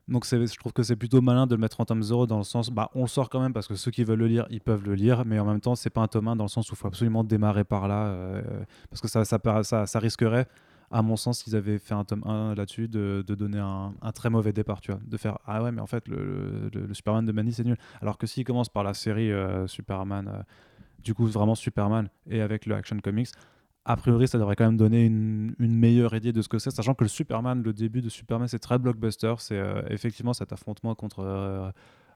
Donc 0.09 0.27
je 0.27 0.59
trouve 0.59 0.73
que 0.73 0.83
c'est 0.83 0.97
plutôt 0.97 1.23
malin 1.23 1.47
de 1.47 1.55
le 1.55 1.61
mettre 1.61 1.81
en 1.81 1.87
tome 1.87 2.03
0 2.03 2.27
dans 2.27 2.37
le 2.37 2.45
sens, 2.45 2.71
bah 2.71 2.91
on 2.95 3.07
sort 3.07 3.31
quand 3.31 3.41
même 3.41 3.53
parce 3.53 3.67
que 3.67 3.77
ceux 3.77 3.91
qui 3.91 4.05
veulent 4.05 4.19
le 4.19 4.27
lire, 4.27 4.47
ils 4.51 4.61
peuvent 4.61 4.85
le 4.85 4.95
lire, 4.95 5.25
mais 5.25 5.39
en 5.39 5.47
même 5.47 5.61
temps 5.61 5.75
c'est 5.75 5.89
pas 5.89 6.03
un 6.03 6.09
tome 6.09 6.29
1 6.29 6.37
dans 6.37 6.45
le 6.45 6.49
sens 6.49 6.71
où 6.71 6.75
il 6.75 6.77
faut 6.77 6.89
absolument 6.89 7.23
démarrer 7.25 7.65
par 7.65 7.87
là, 7.87 8.07
euh, 8.09 8.43
parce 8.91 9.01
que 9.01 9.09
ça, 9.09 9.25
ça, 9.25 9.99
risquerait, 10.01 10.49
à 10.91 11.03
mon 11.03 11.15
sens, 11.17 11.39
s'ils 11.39 11.55
avaient 11.55 11.79
fait 11.79 11.95
un 11.95 12.05
tome 12.05 12.25
1 12.27 12.57
là-dessus, 12.57 12.89
de, 12.89 13.23
donner 13.27 13.61
un, 13.61 13.93
très 14.13 14.31
mauvais 14.31 14.53
départ, 14.53 14.81
tu 14.81 14.91
vois, 14.91 15.01
de 15.07 15.17
faire 15.17 15.39
ah 15.47 15.63
ouais 15.63 15.71
mais 15.71 15.81
en 15.81 15.87
fait 15.87 16.09
le, 16.09 16.71
Superman 16.93 17.25
de 17.25 17.33
Manny 17.33 17.53
c'est 17.53 17.65
nul, 17.65 17.79
alors 18.03 18.19
que 18.19 18.27
s'il 18.27 18.45
commence 18.45 18.69
par 18.69 18.83
la 18.83 18.95
série 18.95 19.31
euh, 19.31 19.69
Superman, 19.69 20.29
euh, 20.29 20.43
du 21.03 21.15
coup 21.15 21.27
vraiment 21.27 21.55
Superman 21.55 22.09
et 22.29 22.41
avec 22.41 22.67
le 22.67 22.75
Action 22.75 22.99
Comics, 22.99 23.31
a 23.85 23.97
priori, 23.97 24.29
ça 24.29 24.39
devrait 24.39 24.57
quand 24.57 24.67
même 24.67 24.77
donner 24.77 25.07
une, 25.07 25.55
meilleure 25.59 26.15
idée 26.15 26.33
de 26.33 26.43
ce 26.43 26.49
que 26.49 26.59
c'est, 26.59 26.71
sachant 26.71 26.95
que 26.95 27.05
le 27.05 27.09
Superman, 27.09 27.63
le 27.63 27.73
début 27.73 28.03
de 28.03 28.09
Superman, 28.09 28.47
c'est 28.47 28.59
très 28.59 28.79
blockbuster. 28.79 29.35
C'est 29.39 29.59
euh, 29.59 29.83
effectivement 29.89 30.33
cet 30.35 30.53
affrontement 30.53 30.95
contre. 30.95 31.21
euh, 31.21 31.71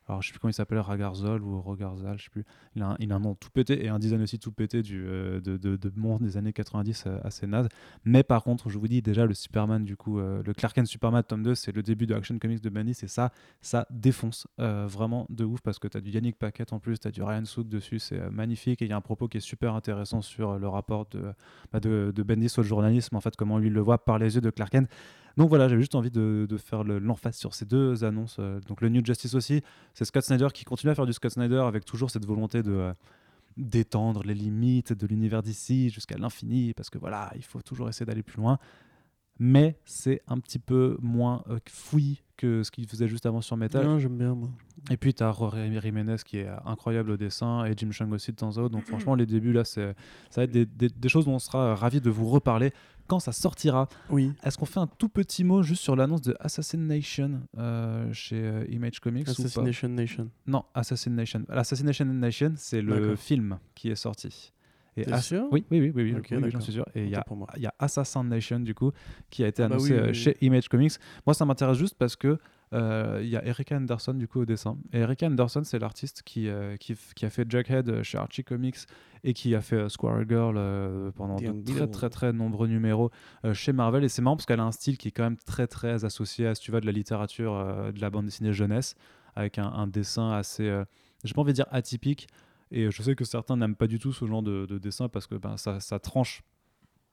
alors, 0.07 0.21
je 0.21 0.29
sais 0.29 0.33
plus 0.33 0.40
comment 0.40 0.51
il 0.51 0.55
s'appelle, 0.55 0.79
Ragarzol 0.79 1.43
ou 1.43 1.61
Rogarzal, 1.62 2.19
je 2.19 2.25
sais 2.25 2.31
plus. 2.31 2.45
Il 2.77 2.83
a, 2.83 2.90
un, 2.90 2.97
il 2.99 3.11
a 3.11 3.17
un 3.17 3.21
nom 3.21 3.35
tout 3.35 3.49
pété 3.51 3.85
et 3.85 3.88
un 3.88 3.99
design 3.99 4.21
aussi 4.21 4.38
tout 4.38 4.53
pété 4.53 4.83
du, 4.83 5.03
euh, 5.07 5.40
de, 5.40 5.57
de, 5.57 5.77
de 5.77 5.93
monde 5.97 6.23
des 6.23 6.37
années 6.37 6.53
90 6.53 7.05
euh, 7.07 7.19
assez 7.25 7.47
naze. 7.47 7.69
Mais 8.05 8.23
par 8.23 8.43
contre, 8.43 8.69
je 8.69 8.79
vous 8.79 8.87
dis 8.87 9.01
déjà, 9.01 9.25
le 9.25 9.33
Superman, 9.33 9.83
du 9.83 9.97
coup, 9.97 10.19
euh, 10.19 10.43
le 10.45 10.53
Clark 10.53 10.75
Kent 10.75 10.88
Superman 10.88 11.23
tome 11.23 11.43
2, 11.43 11.55
c'est 11.55 11.75
le 11.75 11.83
début 11.83 12.07
de 12.07 12.14
Action 12.14 12.38
Comics 12.38 12.61
de 12.61 12.69
Benny, 12.69 12.93
c'est 12.93 13.09
ça, 13.09 13.33
ça 13.62 13.87
défonce 13.90 14.47
vraiment 14.59 15.27
de 15.31 15.45
ouf 15.45 15.61
parce 15.61 15.79
que 15.79 15.88
tu 15.88 15.97
as 15.97 16.01
du 16.01 16.11
Yannick 16.11 16.38
Paquette 16.38 16.73
en 16.73 16.81
plus, 16.81 16.99
tu 16.99 17.09
as 17.09 17.11
du 17.11 17.23
Ryan 17.23 17.45
Sook 17.45 17.69
dessus, 17.69 17.99
c'est 17.99 18.31
magnifique 18.31 18.83
et 18.83 18.85
il 18.85 18.90
y 18.90 18.93
a 18.93 18.97
un 18.97 19.01
propos 19.01 19.29
qui 19.29 19.38
est 19.38 19.40
super 19.40 19.75
intéressant 19.75 20.21
sur 20.21 20.59
le 20.59 20.69
rapport 20.69 21.07
de, 21.11 21.33
bah, 21.73 21.81
de, 21.81 22.12
de 22.14 22.23
Bendis 22.23 22.53
au 22.59 22.62
journalisme, 22.62 23.17
en 23.17 23.21
fait, 23.21 23.37
comment 23.37 23.59
lui 23.59 23.71
le 23.71 23.81
voit 23.81 24.05
par 24.05 24.19
les 24.19 24.35
yeux 24.35 24.40
de 24.40 24.51
Clark 24.51 24.73
Kent. 24.73 24.88
Donc 25.37 25.49
voilà, 25.49 25.68
j'avais 25.68 25.81
juste 25.81 25.94
envie 25.97 26.11
de, 26.11 26.47
faire 26.59 26.85
le- 26.85 26.99
l'emphase 26.99 27.37
sur 27.37 27.55
ces 27.55 27.64
deux 27.64 28.05
annonces. 28.05 28.37
euh, 28.38 28.61
Donc 28.68 28.81
le 28.81 28.88
New 28.88 29.05
Justice 29.05 29.35
aussi, 29.35 29.62
c'est 29.92 30.05
Scott 30.05 30.25
Snyder 30.25 30.49
qui 30.55 30.64
continue 30.64 30.90
à 30.92 30.94
faire 30.94 31.07
du 31.07 31.12
Scott 31.12 31.33
Snyder 31.33 31.59
avec 31.66 31.85
toujours 31.85 32.11
cette 32.11 32.25
volonté 32.25 32.62
de 32.62 32.73
euh, 32.73 32.92
d'étendre 33.57 34.23
les 34.25 34.35
limites 34.35 34.92
de 34.92 35.07
l'univers 35.07 35.42
d'ici 35.42 35.88
jusqu'à 35.90 36.16
l'infini, 36.18 36.75
parce 36.75 36.90
que 36.90 36.99
voilà, 36.99 37.33
il 37.37 37.42
faut 37.44 37.62
toujours 37.62 37.88
essayer 37.88 38.05
d'aller 38.07 38.23
plus 38.25 38.38
loin. 38.38 38.59
Mais 39.38 39.77
c'est 39.85 40.23
un 40.29 40.38
petit 40.38 40.59
peu 40.59 40.97
moins 41.03 41.42
euh, 41.51 41.59
fouillis 41.68 42.23
que 42.37 42.62
ce 42.62 42.70
qu'il 42.70 42.87
faisait 42.88 43.09
juste 43.09 43.27
avant 43.27 43.40
sur 43.40 43.57
Metal. 43.57 43.85
Non, 43.85 43.99
j'aime 43.99 44.16
bien, 44.18 44.35
moi. 44.35 44.49
Et 44.90 44.97
puis, 44.97 45.14
tu 45.14 45.23
as 45.23 45.33
Jorge 45.33 45.57
Jiménez 45.83 46.16
qui 46.25 46.38
est 46.38 46.49
incroyable 46.64 47.12
au 47.12 47.16
dessin 47.16 47.64
et 47.64 47.73
Jim 47.77 47.90
Chung 47.92 48.12
aussi 48.12 48.33
de 48.33 48.37
temps 48.37 48.57
à 48.57 48.61
autre. 48.61 48.70
Donc, 48.70 48.85
franchement, 48.85 49.14
les 49.14 49.27
débuts, 49.27 49.53
là, 49.53 49.64
c'est- 49.64 49.94
ça 50.31 50.40
va 50.40 50.44
être 50.44 50.51
des, 50.51 50.66
des- 50.66 50.88
des 50.88 51.09
choses 51.09 51.25
dont 51.27 51.35
on 51.35 51.38
sera 51.38 51.75
ravis 51.77 52.01
de 52.01 52.11
vous 52.11 52.29
reparler 52.29 52.73
quand 53.07 53.18
ça 53.20 53.33
sortira. 53.33 53.88
Oui. 54.11 54.33
Est-ce 54.42 54.57
qu'on 54.59 54.64
fait 54.66 54.81
un 54.81 54.87
tout 54.87 55.09
petit 55.09 55.44
mot 55.44 55.62
juste 55.62 55.83
sur 55.83 55.94
l'annonce 55.94 56.23
de 56.23 56.35
Assassination 56.40 57.40
euh, 57.59 58.12
chez 58.12 58.37
euh, 58.40 58.64
Image 58.68 58.99
Comics 59.01 59.23
ou 59.23 59.27
pas? 59.27 59.33
Assassination 59.33 59.88
Nation. 59.88 60.31
Non, 60.47 60.64
Assassination. 60.75 61.44
Assassination 61.49 62.05
Nation, 62.07 62.53
c'est 62.57 62.83
le 62.83 63.16
film 63.16 63.59
qui 63.75 63.90
est 63.90 63.97
sorti. 63.97 64.53
Et 64.96 65.20
sûr? 65.20 65.46
Oui, 65.50 65.64
oui, 65.70 65.80
oui, 65.80 65.92
oui, 65.94 66.02
oui, 66.02 66.14
Ok, 66.16 66.28
oui, 66.30 66.50
j'en 66.50 66.61
suis 66.61 66.72
sûr. 66.72 66.87
Et 66.94 67.04
il 67.04 67.09
y 67.09 67.61
y 67.61 67.66
a 67.66 67.74
Assassin 67.78 68.24
Nation 68.24 68.61
du 68.61 68.74
coup 68.74 68.92
qui 69.30 69.42
a 69.44 69.48
été 69.48 69.62
Ah 69.62 69.68
bah 69.68 69.74
annoncé 69.74 69.92
oui, 69.92 69.98
euh, 69.98 70.07
oui, 70.09 70.14
chez 70.14 70.37
Image 70.40 70.68
Comics. 70.68 70.92
Moi 71.26 71.35
ça 71.35 71.44
m'intéresse 71.44 71.78
juste 71.78 71.96
parce 71.98 72.16
que 72.16 72.38
euh, 72.74 73.20
il 73.22 73.28
y 73.28 73.37
a 73.37 73.44
Erika 73.46 73.76
Anderson 73.76 74.14
du 74.14 74.26
coup 74.26 74.40
au 74.40 74.44
dessin. 74.44 74.76
Et 74.92 74.98
Erika 74.98 75.26
Anderson 75.26 75.62
c'est 75.64 75.78
l'artiste 75.78 76.22
qui, 76.24 76.48
euh, 76.48 76.76
qui, 76.76 76.96
a 77.22 77.30
fait 77.30 77.48
Jughead 77.48 78.02
chez 78.02 78.18
Archie 78.18 78.42
Comics 78.42 78.78
et 79.22 79.33
qui 79.33 79.54
a 79.54 79.61
fait 79.61 79.76
euh, 79.76 79.88
Squirrel 79.88 80.26
Girl 80.28 81.12
pendant 81.12 81.37
de 81.37 81.72
très 81.72 81.87
très 81.87 82.11
très 82.11 82.33
nombreux 82.33 82.66
numéros 82.66 83.11
chez 83.52 83.72
Marvel. 83.72 84.04
Et 84.04 84.09
c'est 84.09 84.22
marrant 84.22 84.37
parce 84.37 84.46
qu'elle 84.46 84.61
a 84.61 84.64
un 84.64 84.72
style 84.72 84.98
qui 84.98 85.09
est 85.09 85.12
quand 85.12 85.22
même 85.22 85.37
très 85.37 85.66
très 85.66 86.04
associé 86.04 86.46
à 86.46 86.54
si 86.54 86.62
tu 86.62 86.72
vas 86.72 86.80
de 86.80 86.87
la 86.87 86.92
littérature 86.92 87.54
de 87.92 88.00
la 88.00 88.11
bande 88.11 88.26
dessinée 88.26 88.52
jeunesse 88.52 88.94
avec 89.37 89.59
un, 89.59 89.66
un 89.66 89.87
dessin 89.87 90.33
assez, 90.33 90.83
j'ai 91.22 91.35
pas 91.35 91.40
envie 91.40 91.52
de 91.52 91.57
dire 91.57 91.66
atypique. 91.70 92.28
Et 92.76 92.90
je 92.90 93.02
sais 93.02 93.14
que 93.14 93.24
certains 93.24 93.56
n'aiment 93.56 93.76
pas 93.76 93.87
du 93.87 94.00
tout 94.00 94.12
ce 94.12 94.26
genre 94.26 94.42
de, 94.42 94.66
de 94.66 94.78
dessin 94.78 95.08
parce 95.08 95.28
que 95.28 95.37
ben, 95.37 95.56
ça, 95.56 95.78
ça 95.78 96.00
tranche 96.00 96.42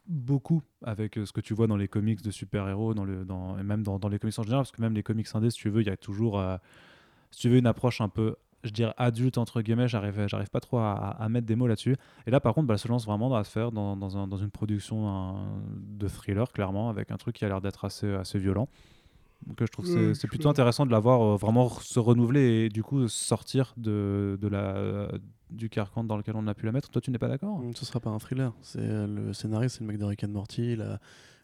beaucoup 0.07 0.63
avec 0.83 1.17
euh, 1.19 1.25
ce 1.27 1.31
que 1.31 1.39
tu 1.39 1.53
vois 1.53 1.67
dans 1.67 1.77
les 1.77 1.87
comics 1.87 2.19
de 2.23 2.31
super-héros 2.31 2.95
dans 2.95 3.05
dans, 3.05 3.59
et 3.59 3.63
même 3.63 3.83
dans, 3.83 3.99
dans 3.99 4.09
les 4.09 4.17
comics 4.17 4.37
en 4.39 4.43
général, 4.43 4.61
parce 4.63 4.71
que 4.71 4.81
même 4.81 4.95
les 4.95 5.03
comics 5.03 5.27
indés, 5.35 5.51
si 5.51 5.59
tu 5.59 5.69
veux, 5.69 5.81
il 5.81 5.87
y 5.87 5.91
a 5.91 5.97
toujours, 5.97 6.39
euh, 6.39 6.57
si 7.29 7.41
tu 7.41 7.49
veux, 7.49 7.57
une 7.57 7.67
approche 7.67 8.01
un 8.01 8.09
peu, 8.09 8.37
je 8.63 8.71
dirais, 8.71 8.93
adulte, 8.97 9.37
entre 9.37 9.61
guillemets, 9.61 9.87
j'arrive, 9.87 10.27
pas 10.51 10.59
trop 10.59 10.79
à, 10.79 11.27
mettre 11.29 11.45
des 11.45 11.55
mots 11.55 11.67
là-dessus. 11.67 11.95
Et 12.25 12.31
là, 12.31 12.39
par 12.39 12.55
contre, 12.55 12.65
bah, 12.67 12.73
elle 12.73 12.79
se 12.79 12.87
lance 12.87 13.05
vraiment 13.05 13.33
à 13.35 13.43
se 13.43 13.51
faire 13.51 13.71
dans, 13.71 13.95
dans, 13.95 14.17
un- 14.17 14.27
dans 14.27 14.37
une 14.37 14.49
production 14.51 15.07
un- 15.07 15.61
de 15.77 16.07
thriller, 16.07 16.51
clairement, 16.51 16.89
avec 16.89 17.11
un 17.11 17.17
truc 17.17 17.35
qui 17.35 17.45
a 17.45 17.47
l'air 17.47 17.61
d'être 17.61 17.85
assez, 17.85 18.11
assez 18.15 18.39
violent. 18.39 18.67
Donc 19.47 19.61
euh, 19.61 19.65
je 19.65 19.71
trouve 19.71 19.85
que 19.85 20.13
c'est- 20.13 20.27
plutôt 20.27 20.49
intéressant 20.49 20.85
de 20.85 20.91
la 20.91 20.99
voir 20.99 21.21
euh, 21.21 21.35
vraiment 21.35 21.69
se 21.69 21.99
renouveler 21.99 22.65
et 22.65 22.69
du 22.69 22.83
coup 22.83 23.07
sortir 23.07 23.73
de, 23.77 24.37
de 24.41 24.47
la, 24.47 25.07
du 25.49 25.67
carcan 25.69 26.03
dans 26.03 26.15
lequel 26.17 26.35
on 26.37 26.45
a 26.47 26.53
pu 26.53 26.65
la 26.65 26.71
mettre. 26.71 26.89
Toi, 26.89 27.01
tu 27.01 27.11
n'es 27.11 27.17
pas 27.17 27.27
d'accord? 27.27 27.59
Mm, 27.59 27.73
Ce 27.75 27.85
sera 27.85 27.99
pas 27.99 28.09
un 28.09 28.19
thriller. 28.19 28.53
C'est 28.61 28.79
euh, 28.79 29.07
le 29.07 29.33
scénariste, 29.33 29.77
c'est 29.77 29.81
le 29.81 29.87
mec 29.87 29.97
de 29.97 30.05
Rick 30.05 30.23
and 30.23 30.29
Morty. 30.29 30.75
la- 30.75 30.99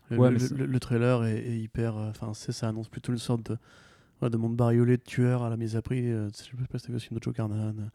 le, 0.09 0.17
Ouais, 0.17 0.27
le- 0.27 0.33
mais 0.35 0.39
le- 0.39 0.47
c'est- 0.47 0.55
le- 0.55 0.65
le 0.67 0.79
trailer 0.79 1.23
est, 1.25 1.39
est 1.39 1.59
hyper. 1.59 1.97
euh, 1.97 2.09
Enfin, 2.11 2.33
c'est 2.33 2.51
ça 2.53 2.69
annonce 2.69 2.87
plutôt 2.87 3.11
une 3.11 3.17
sorte 3.17 3.51
de 3.51 3.57
de 4.19 4.35
monde 4.37 4.55
bariolé 4.55 4.97
de 4.97 5.03
tueurs 5.03 5.43
à 5.43 5.49
la 5.51 5.57
mise 5.57 5.75
à 5.75 5.81
prix. 5.83 6.11
euh, 6.11 6.27
je 6.29 6.37
sais 6.37 6.67
pas 6.71 6.79
si 6.79 6.85
t'as 6.85 6.87
vu 6.87 6.93
le 6.93 6.99
film 6.99 7.19
de 7.19 7.23
Joe 7.23 7.35
Carnahan 7.35 7.75
euh, 7.77 7.87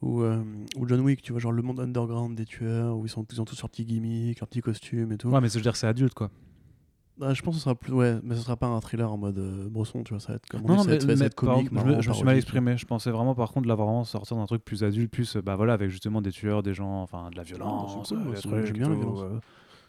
ou, 0.00 0.22
euh, 0.22 0.40
ou 0.76 0.86
John 0.86 1.00
Wick. 1.00 1.22
Tu 1.22 1.32
vois, 1.32 1.40
genre 1.40 1.50
le 1.50 1.62
monde 1.62 1.80
underground 1.80 2.36
des 2.36 2.44
tueurs 2.44 2.96
où 2.96 3.04
ils 3.04 3.08
sont 3.08 3.26
ils 3.32 3.40
ont 3.40 3.44
tous 3.44 3.60
leurs 3.60 3.70
petits 3.70 3.84
gimmicks, 3.84 4.38
leurs 4.38 4.48
petits 4.48 4.60
costumes 4.60 5.10
et 5.10 5.16
tout. 5.18 5.28
Ouais, 5.28 5.40
mais 5.40 5.48
je 5.48 5.54
veux 5.54 5.60
dire, 5.62 5.74
c'est 5.74 5.88
adulte 5.88 6.14
quoi. 6.14 6.30
Ah, 7.20 7.32
je 7.32 7.40
pense 7.42 7.54
que 7.54 7.58
ce 7.58 7.64
sera 7.64 7.74
plus. 7.74 7.92
Ouais, 7.92 8.18
mais 8.22 8.34
ce 8.34 8.42
sera 8.42 8.56
pas 8.56 8.66
un 8.66 8.78
thriller 8.80 9.10
en 9.10 9.16
mode 9.16 9.38
euh, 9.38 9.68
Bresson. 9.70 10.02
Tu 10.04 10.12
vois, 10.12 10.20
ça 10.20 10.28
va 10.32 10.36
être 10.36 10.46
comme 10.48 10.62
on 10.64 10.68
Non, 10.68 10.74
dit, 10.74 10.76
non, 10.76 10.82
ça 10.84 10.88
va 10.90 10.94
mais, 11.06 11.14
ça 11.16 11.20
va 11.20 11.26
être 11.26 11.34
comique. 11.34 11.68
je 11.70 11.74
marrant, 11.74 12.00
je 12.00 12.08
me 12.10 12.14
suis 12.14 12.24
mal 12.24 12.36
exprimé. 12.36 12.76
Je 12.76 12.84
pensais 12.86 13.10
vraiment, 13.10 13.34
par 13.34 13.50
contre, 13.52 13.62
de 13.64 13.68
la 13.68 13.74
vraiment 13.74 14.04
sortir 14.04 14.36
d'un 14.36 14.44
truc 14.46 14.64
plus 14.64 14.84
adulte, 14.84 15.10
plus, 15.10 15.36
bah 15.38 15.56
voilà, 15.56 15.72
avec 15.72 15.88
justement 15.90 16.20
des 16.20 16.30
tueurs, 16.32 16.62
des 16.62 16.74
gens, 16.74 17.00
enfin, 17.02 17.30
de 17.30 17.36
la 17.36 17.42
violence. 17.42 18.08
cool, 18.08 18.18
euh, 18.18 18.34
trucs 18.34 18.66
j'aime 18.66 18.72
bien 18.76 18.88
la 18.90 18.94
violence. 18.96 19.20
euh. 19.22 19.38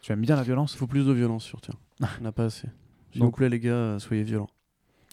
Tu 0.00 0.12
aimes 0.12 0.20
bien 0.22 0.36
la 0.36 0.42
violence? 0.42 0.72
Il 0.74 0.78
faut 0.78 0.86
plus 0.86 1.04
de 1.06 1.12
violence 1.12 1.44
sur 1.44 1.60
tiens. 1.60 1.74
On 2.20 2.24
n'a 2.24 2.32
pas 2.32 2.44
assez. 2.44 2.68
S'il 3.12 3.20
Donc- 3.20 3.32
vous 3.32 3.36
plaît, 3.36 3.48
les 3.48 3.60
gars, 3.60 3.70
euh, 3.72 3.98
soyez 3.98 4.22
violents. 4.22 4.48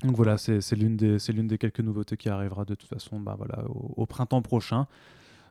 Donc 0.04 0.16
voilà, 0.16 0.38
c'est 0.38 0.60
l'une 0.76 0.98
des, 0.98 1.18
des 1.20 1.58
quelques 1.58 1.80
nouveautés 1.80 2.18
qui 2.18 2.28
arrivera 2.30 2.66
de 2.66 2.76
toute 2.76 2.90
façon 2.90 3.18
bah 3.20 3.36
voilà, 3.38 3.64
au, 3.70 3.94
au 3.96 4.06
printemps 4.06 4.42
prochain. 4.42 4.88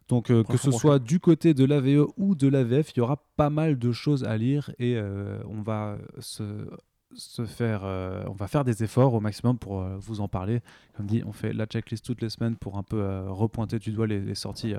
Donc 0.08 0.30
euh, 0.30 0.42
que 0.44 0.56
ce 0.56 0.70
soit 0.70 0.98
du 0.98 1.18
côté 1.20 1.54
de 1.54 1.64
l'AVE 1.64 2.06
ou 2.16 2.34
de 2.34 2.48
l'AVF, 2.48 2.92
il 2.94 2.98
y 2.98 3.00
aura 3.00 3.22
pas 3.36 3.50
mal 3.50 3.78
de 3.78 3.90
choses 3.92 4.24
à 4.24 4.36
lire 4.36 4.70
et 4.78 4.96
euh, 4.96 5.38
on 5.48 5.62
va 5.62 5.96
se, 6.18 6.66
se 7.14 7.46
faire, 7.46 7.82
euh, 7.84 8.22
on 8.28 8.34
va 8.34 8.46
faire 8.46 8.64
des 8.64 8.84
efforts 8.84 9.14
au 9.14 9.20
maximum 9.20 9.58
pour 9.58 9.82
vous 9.98 10.20
en 10.20 10.28
parler. 10.28 10.60
Comme 10.96 11.06
dit, 11.06 11.22
on 11.26 11.32
fait 11.32 11.52
la 11.54 11.64
checklist 11.66 12.04
toutes 12.04 12.20
les 12.20 12.28
semaines 12.28 12.56
pour 12.56 12.76
un 12.76 12.82
peu 12.82 13.02
repointer 13.28 13.78
du 13.78 13.92
doigt 13.92 14.06
les, 14.06 14.20
les 14.20 14.34
sorties 14.34 14.74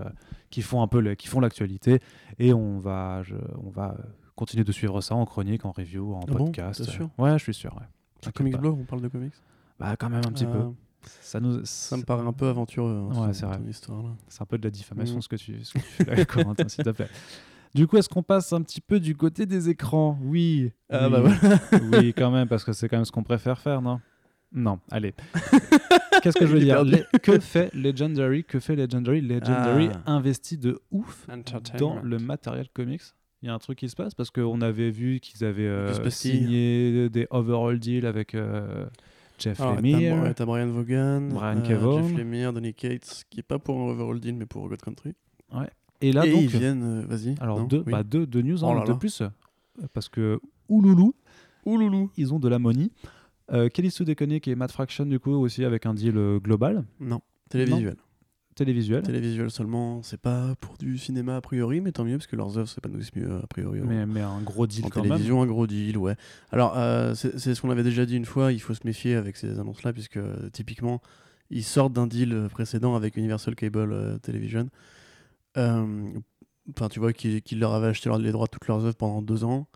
qui 0.51 0.61
font 0.61 0.81
un 0.83 0.87
peu 0.87 0.99
le- 1.01 1.15
qui 1.15 1.27
font 1.27 1.39
l'actualité 1.39 1.99
et 2.37 2.53
on 2.53 2.77
va, 2.79 3.23
je- 3.23 3.35
on 3.63 3.69
va 3.69 3.97
continuer 4.35 4.63
de 4.65 4.71
suivre 4.71 5.01
ça 5.01 5.15
en 5.15 5.25
chronique, 5.25 5.65
en 5.65 5.71
review, 5.71 6.13
en 6.13 6.19
Ah 6.27 6.31
bon? 6.33 6.37
podcast. 6.45 6.85
T'es 6.85 6.91
sûr? 6.91 7.09
Ouais, 7.17 7.31
je 7.39 7.43
suis 7.43 7.53
sûr. 7.53 7.73
ouais. 7.75 8.31
Comics. 8.33 8.57
Blog, 8.57 8.77
on 8.79 8.83
parle 8.85 9.01
de 9.01 9.07
comics? 9.07 9.33
Bah 9.79 9.95
quand 9.97 10.09
même 10.09 10.21
un 10.27 10.31
petit 10.31 10.45
peu. 10.45 10.63
Ça 11.21 11.39
nous, 11.39 11.61
Ça 11.65 11.97
me 11.97 12.03
paraît 12.03 12.25
un 12.25 12.33
peu 12.33 12.47
aventureux. 12.47 13.09
hein, 13.11 13.27
Ouais, 13.27 13.33
c'est 13.33 13.45
vrai. 13.45 13.59
C'est 14.27 14.41
un 14.41 14.45
peu 14.45 14.57
de 14.57 14.63
la 14.63 14.71
diffamation 14.71 15.17
Mm. 15.17 15.21
ce 15.21 15.27
que 15.29 15.35
tu, 15.35 15.63
ce 15.63 15.73
que 15.73 15.79
tu 15.79 15.85
fais 15.85 16.03
là, 16.15 16.25
Corentin, 16.25 16.67
s'il 16.67 16.83
te 16.83 16.89
plaît. 16.89 17.09
Du 17.73 17.87
coup, 17.87 17.97
est-ce 17.97 18.07
qu'on 18.09 18.23
passe 18.23 18.53
un 18.53 18.61
petit 18.61 18.79
peu 18.81 18.99
du 18.99 19.15
côté 19.15 19.45
des 19.45 19.69
écrans? 19.69 20.17
Oui. 20.23 20.71
Ah 20.89 21.07
oui. 21.07 21.11
bah 21.11 21.19
voilà. 21.21 21.59
oui, 22.01 22.13
quand 22.13 22.31
même, 22.31 22.47
parce 22.47 22.63
que 22.63 22.71
c'est 22.73 22.87
quand 22.87 22.97
même 22.97 23.05
ce 23.05 23.11
qu'on 23.11 23.23
préfère 23.23 23.59
faire, 23.59 23.81
non? 23.81 23.99
Non, 24.53 24.79
allez. 24.89 25.13
Qu'est-ce 26.21 26.37
que 26.39 26.45
je 26.47 26.53
veux 26.53 26.59
dire. 26.59 26.83
Les- 26.85 27.03
Que 27.21 27.39
fait 27.39 27.73
Legendary 27.73 28.43
Que 28.45 28.59
fait 28.59 28.75
Legendary? 28.77 29.19
Legendary 29.21 29.89
Ah. 30.05 30.13
investit 30.13 30.57
de 30.57 30.79
ouf 30.91 31.27
dans 31.77 31.99
le 32.01 32.17
matériel 32.19 32.67
comics. 32.73 33.01
Il 33.41 33.47
y 33.47 33.49
a 33.49 33.53
un 33.53 33.59
truc 33.59 33.77
qui 33.79 33.89
se 33.89 33.95
passe 33.95 34.15
parce 34.15 34.31
qu'on 34.31 34.61
avait 34.61 34.89
vu 34.91 35.19
qu'ils 35.19 35.43
avaient 35.45 35.67
euh, 35.67 36.09
signé 36.09 37.09
des 37.09 37.27
overall 37.29 37.77
deals 37.79 38.05
avec 38.05 38.33
euh, 38.33 38.85
Jeff 39.37 39.59
Alors, 39.59 39.75
Lemire. 39.75 40.15
T'as 40.15 40.21
ouais, 40.21 40.33
t'as 40.33 40.45
Brian 40.45 40.67
Vaughan, 40.67 41.29
Brian 41.31 41.57
euh. 41.57 42.01
Jeff 42.01 42.17
Lemire, 42.17 42.53
Donny 42.53 42.73
Cates, 42.73 43.23
qui 43.29 43.39
est 43.39 43.43
pas 43.43 43.59
pour 43.59 43.77
overall 43.77 44.19
deal, 44.19 44.35
mais 44.35 44.45
pour 44.45 44.67
God 44.69 44.81
Country. 44.81 45.13
Et 46.01 46.11
là, 46.11 46.25
Et 46.25 46.31
donc, 46.31 46.41
ils 46.41 46.47
viennent, 46.47 46.83
euh, 46.83 47.05
vas-y. 47.07 47.35
Alors 47.39 47.59
non 47.59 47.65
deux, 47.65 47.83
Oui. 47.85 47.91
bah, 47.91 48.03
deux, 48.03 48.25
deux 48.25 48.41
news 48.41 48.57
Oh 48.63 48.67
hein, 48.67 48.75
là 48.75 48.83
de 48.83 48.89
là. 48.89 48.95
plus. 48.95 49.23
Parce 49.93 50.09
que 50.09 50.39
Ouloulou, 50.69 51.13
Ouloulou, 51.65 52.11
ils 52.17 52.33
ont 52.33 52.39
de 52.39 52.47
la 52.49 52.59
money. 52.59 52.89
Euh, 53.51 53.69
Kelly 53.69 53.91
Sue 53.91 54.03
DeConnick 54.05 54.47
et 54.47 54.55
Matt 54.55 54.71
Fraction, 54.71 55.05
du 55.05 55.19
coup, 55.19 55.31
aussi 55.31 55.63
avec 55.63 55.85
un 55.85 55.93
deal 55.93 56.17
euh, 56.17 56.39
global. 56.39 56.83
Non, 56.99 57.21
télévisuel. 57.49 57.95
Télévisuel. 58.55 59.03
Télévisuel 59.03 59.51
seulement, 59.51 60.01
c'est 60.01 60.19
pas 60.19 60.55
pour 60.61 60.77
du 60.77 60.97
cinéma 60.97 61.35
a 61.35 61.41
priori, 61.41 61.81
mais 61.81 61.91
tant 61.91 62.03
mieux 62.05 62.17
parce 62.17 62.27
que 62.27 62.35
leurs 62.35 62.57
œuvres 62.57 62.67
s'épanouissent 62.69 63.15
mieux 63.15 63.31
a 63.43 63.47
priori. 63.47 63.81
en- 63.81 63.85
mais, 63.85 64.21
un 64.21 64.41
gros 64.41 64.65
deal 64.65 64.85
en 64.85 64.89
quand 64.89 65.01
même. 65.01 65.09
télévision, 65.11 65.41
un 65.41 65.45
gros 65.45 65.67
deal, 65.67 65.97
ouais. 65.97 66.15
Alors, 66.51 66.77
euh, 66.77 67.13
c'est 67.13 67.53
ce 67.53 67.61
qu'on 67.61 67.69
avait 67.69 67.83
déjà 67.83 68.05
dit 68.05 68.15
une 68.15 68.25
fois, 68.25 68.51
il 68.53 68.59
faut 68.61 68.73
se 68.73 68.85
méfier 68.85 69.15
avec 69.15 69.35
ces 69.37 69.59
annonces-là, 69.59 69.93
puisque 69.93 70.17
euh, 70.17 70.49
typiquement, 70.51 71.01
ils 71.51 71.63
sortent 71.63 71.93
d'un 71.93 72.07
deal 72.07 72.47
précédent 72.49 72.95
avec 72.95 73.17
Universal 73.17 73.55
Cable 73.55 73.91
euh, 73.93 74.17
Television. 74.17 74.69
Euh, 75.57 76.09
Enfin, 76.75 76.89
tu 76.89 76.99
vois, 76.99 77.13
qui, 77.13 77.43
qui 77.43 77.53
leur 77.53 77.75
avait 77.75 77.85
acheté 77.89 78.09
leur- 78.09 78.17
les 78.17 78.31
droits 78.31 78.47
de 78.47 78.49
toutes 78.49 78.67
leurs 78.67 78.83
œuvres 78.83 78.95
pendant 78.95 79.21
deux 79.21 79.43
ans. 79.43 79.67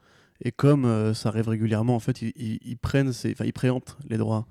Et 0.43 0.51
comme 0.51 0.85
euh, 0.85 1.13
ça 1.13 1.29
arrive 1.29 1.47
régulièrement, 1.47 1.95
en 1.95 1.99
fait, 1.99 2.23
ils, 2.23 2.33
ils- 2.35 2.57
ils 2.65 2.77
prennent, 2.77 3.13
ces- 3.13 3.31
enfin, 3.33 3.45
ils 3.45 3.53
préemptent 3.53 3.95
les 4.09 4.17
droits. 4.17 4.47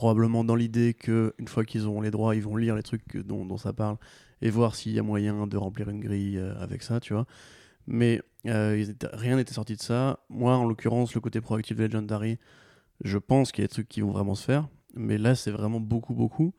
Probablement 0.00 0.44
dans 0.44 0.54
l'idée 0.54 0.94
que 0.94 1.34
une 1.38 1.46
fois 1.46 1.62
qu'ils 1.62 1.86
auront 1.86 2.00
les 2.00 2.10
droits, 2.10 2.34
ils 2.34 2.42
vont 2.42 2.56
lire 2.56 2.74
les 2.74 2.82
trucs 2.82 3.18
dont, 3.18 3.58
ça 3.58 3.74
parle 3.74 3.98
et 4.40 4.48
voir 4.48 4.74
s'il 4.74 4.92
y 4.92 4.98
a 4.98 5.02
moyen 5.02 5.46
de 5.46 5.58
remplir 5.58 5.90
une 5.90 6.00
grille 6.00 6.38
euh, 6.38 6.58
avec 6.58 6.82
ça, 6.82 7.00
tu 7.00 7.12
vois. 7.12 7.26
Mais 7.86 8.22
euh, 8.46 8.82
rien 9.12 9.36
n'était 9.36 9.52
sorti 9.52 9.76
de 9.76 9.82
ça. 9.82 10.20
Moi, 10.30 10.56
en 10.56 10.64
l'occurrence, 10.64 11.14
le 11.14 11.20
côté 11.20 11.42
proactif 11.42 11.76
de 11.76 11.84
Legendary, 11.84 12.38
je 13.04 13.18
pense 13.18 13.52
qu'il 13.52 13.60
y 13.60 13.64
a 13.64 13.68
des 13.68 13.74
trucs 13.74 13.90
qui 13.90 14.00
vont 14.00 14.10
vraiment 14.10 14.34
se 14.34 14.42
faire. 14.42 14.68
Mais 14.94 15.18
là, 15.18 15.34
c'est 15.34 15.50
vraiment 15.50 15.80
beaucoup, 15.80 16.14
beaucoup. 16.14 16.54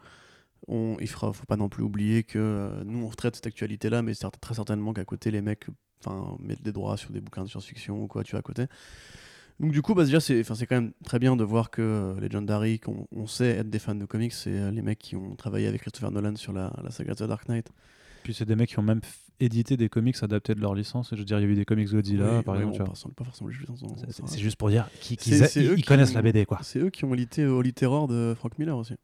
Il 0.67 0.97
ne 0.99 1.08
faut 1.08 1.45
pas 1.47 1.58
non 1.58 1.67
plus 1.67 1.82
oublier 1.82 2.21
que 2.21 2.38
euh, 2.38 2.84
nous, 2.86 3.04
on 3.04 3.10
traite 3.10 3.38
cette 3.38 3.47
actualité-là, 3.47 4.04
mais 4.04 4.13
très 4.39 4.54
certainement 4.54 4.93
qu'à 4.93 5.04
côté, 5.04 5.32
les 5.32 5.41
mecs 5.41 5.65
mettent 6.38 6.62
des 6.62 6.73
droits 6.73 6.95
sur 6.95 7.10
des 7.10 7.21
bouquins 7.21 7.43
de 7.43 7.49
science-fiction 7.49 8.04
ou 8.04 8.08
quoi, 8.08 8.23
tu 8.23 8.34
vois, 8.34 8.41
à 8.41 8.43
côté. 8.43 8.67
Donc 9.62 9.71
du 9.71 9.82
coup, 9.82 9.93
bah, 9.93 10.04
déjà, 10.04 10.19
c'est 10.19 10.43
quand 10.43 10.76
même 10.76 10.91
très 11.06 11.19
bien 11.19 11.36
de 11.36 11.43
voir 11.43 11.69
que 11.69 11.82
euh, 11.82 12.19
Legendary, 12.19 12.80
qu'on 12.80 13.08
on 13.15 13.28
sait 13.28 13.47
être 13.50 13.69
des 13.69 13.80
fans 13.80 13.95
de 13.95 14.06
comics, 14.06 14.34
c'est 14.34 14.50
euh, 14.52 14.71
les 14.71 14.82
mecs 14.82 15.00
qui 15.00 15.15
ont 15.15 15.36
travaillé 15.36 15.67
avec 15.67 15.82
Christopher 15.82 16.12
Nolan 16.12 16.36
sur 16.36 16.52
la, 16.52 16.74
la 16.84 16.91
saga 16.91 17.13
de 17.13 17.19
The 17.19 17.28
Dark 17.28 17.47
Knight. 17.47 17.69
Puis 18.24 18.34
c'est 18.34 18.45
des 18.45 18.56
mecs 18.56 18.69
qui 18.69 18.80
ont 18.80 18.84
même 18.84 19.02
édité 19.39 19.78
des 19.78 19.88
comics 19.89 20.15
adaptés 20.21 20.56
de 20.56 20.62
leur 20.62 20.74
licence. 20.76 21.13
Et 21.13 21.15
je 21.15 21.21
veux 21.21 21.26
dire, 21.26 21.39
il 21.39 21.43
y 21.43 21.45
a 21.45 21.50
eu 21.50 21.56
des 21.56 21.65
comics 21.65 21.89
Godzilla, 21.89 22.38
Oui, 22.38 22.43
par 22.43 22.56
oui, 22.56 22.62
exemple. 22.62 22.91
bon, 23.06 23.10
pas, 23.13 23.24
forcément 23.24 23.50
C'est- 24.28 24.39
juste 24.39 24.56
pour 24.58 24.69
dire 24.69 24.88
qu'ils 25.00 25.17
ils 25.24 25.86
connaissent 25.86 26.12
ont- 26.12 26.15
la 26.15 26.21
BD, 26.21 26.45
quoi. 26.45 26.60
C'est 26.63 26.80
eux 26.80 26.89
qui 26.89 27.06
ont 27.06 27.13
lité 27.13 27.45
Holy 27.45 27.74
Terror 27.74 28.08
de 28.08 28.34
Frank 28.38 28.58
Miller 28.60 28.78
aussi. 28.78 28.95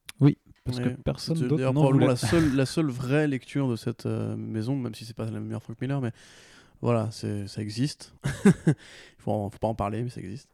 Parce 0.66 0.80
Ouais. 0.80 0.84
que 0.84 0.90
personne 1.02 1.40
d'autre 1.48 1.72
n'en 1.72 1.92
voulait. 1.92 2.08
la 2.08 2.16
seule, 2.18 2.56
la 2.56 2.66
seule 2.66 2.88
vraie 2.90 3.26
lecture 3.28 3.70
de 3.70 3.76
cette 3.78 4.06
euh, 4.06 4.36
maison, 4.36 4.76
même 4.76 4.94
si 4.96 5.06
c'est 5.06 5.16
pas 5.16 5.24
la 5.30 5.40
meilleure 5.40 5.64
Frank 5.64 5.80
Miller, 5.80 6.02
mais 6.02 6.12
voilà, 6.82 7.10
c'est- 7.12 7.48
ça 7.48 7.62
existe. 7.62 8.14
Il 8.66 8.74
faut, 9.20 9.50
faut 9.50 9.60
pas 9.60 9.68
en 9.68 9.76
parler, 9.76 10.04
mais 10.04 10.10
ça 10.10 10.22
existe. 10.22 10.50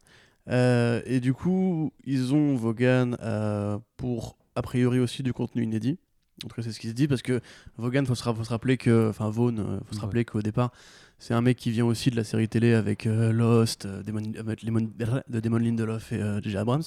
Euh, 0.48 1.00
et 1.06 1.20
du 1.20 1.32
coup, 1.32 1.92
ils 2.04 2.34
ont 2.34 2.54
Vaughan 2.54 3.12
euh, 3.22 3.78
pour 3.96 4.36
a 4.56 4.62
priori 4.62 4.98
aussi 5.00 5.22
du 5.22 5.32
contenu 5.32 5.62
inédit. 5.62 5.98
En 6.44 6.48
tout 6.48 6.56
cas, 6.56 6.62
c'est 6.62 6.72
ce 6.72 6.80
qui 6.80 6.88
se 6.88 6.92
dit 6.92 7.08
parce 7.08 7.22
que 7.22 7.40
Vaughan, 7.78 8.04
faut 8.04 8.14
se, 8.14 8.22
faut 8.22 8.44
se 8.44 8.50
rappeler 8.50 8.76
que, 8.76 9.08
enfin 9.08 9.30
Vaughn, 9.30 9.58
euh, 9.58 9.78
faut 9.86 9.94
se 9.94 9.98
Ouais. 9.98 10.04
rappeler 10.04 10.24
qu'au 10.26 10.42
départ, 10.42 10.70
c'est 11.18 11.32
un 11.32 11.40
mec 11.40 11.56
qui 11.56 11.70
vient 11.70 11.86
aussi 11.86 12.10
de 12.10 12.16
la 12.16 12.24
série 12.24 12.48
télé 12.48 12.74
avec 12.74 13.06
euh, 13.06 13.32
Lost, 13.32 13.86
Damon- 13.86 14.32
Lemon- 14.62 14.90
de 15.28 15.40
Damon 15.40 15.56
Lindelof 15.58 16.12
et 16.12 16.20
J.J. 16.42 16.56
Abrams, 16.58 16.82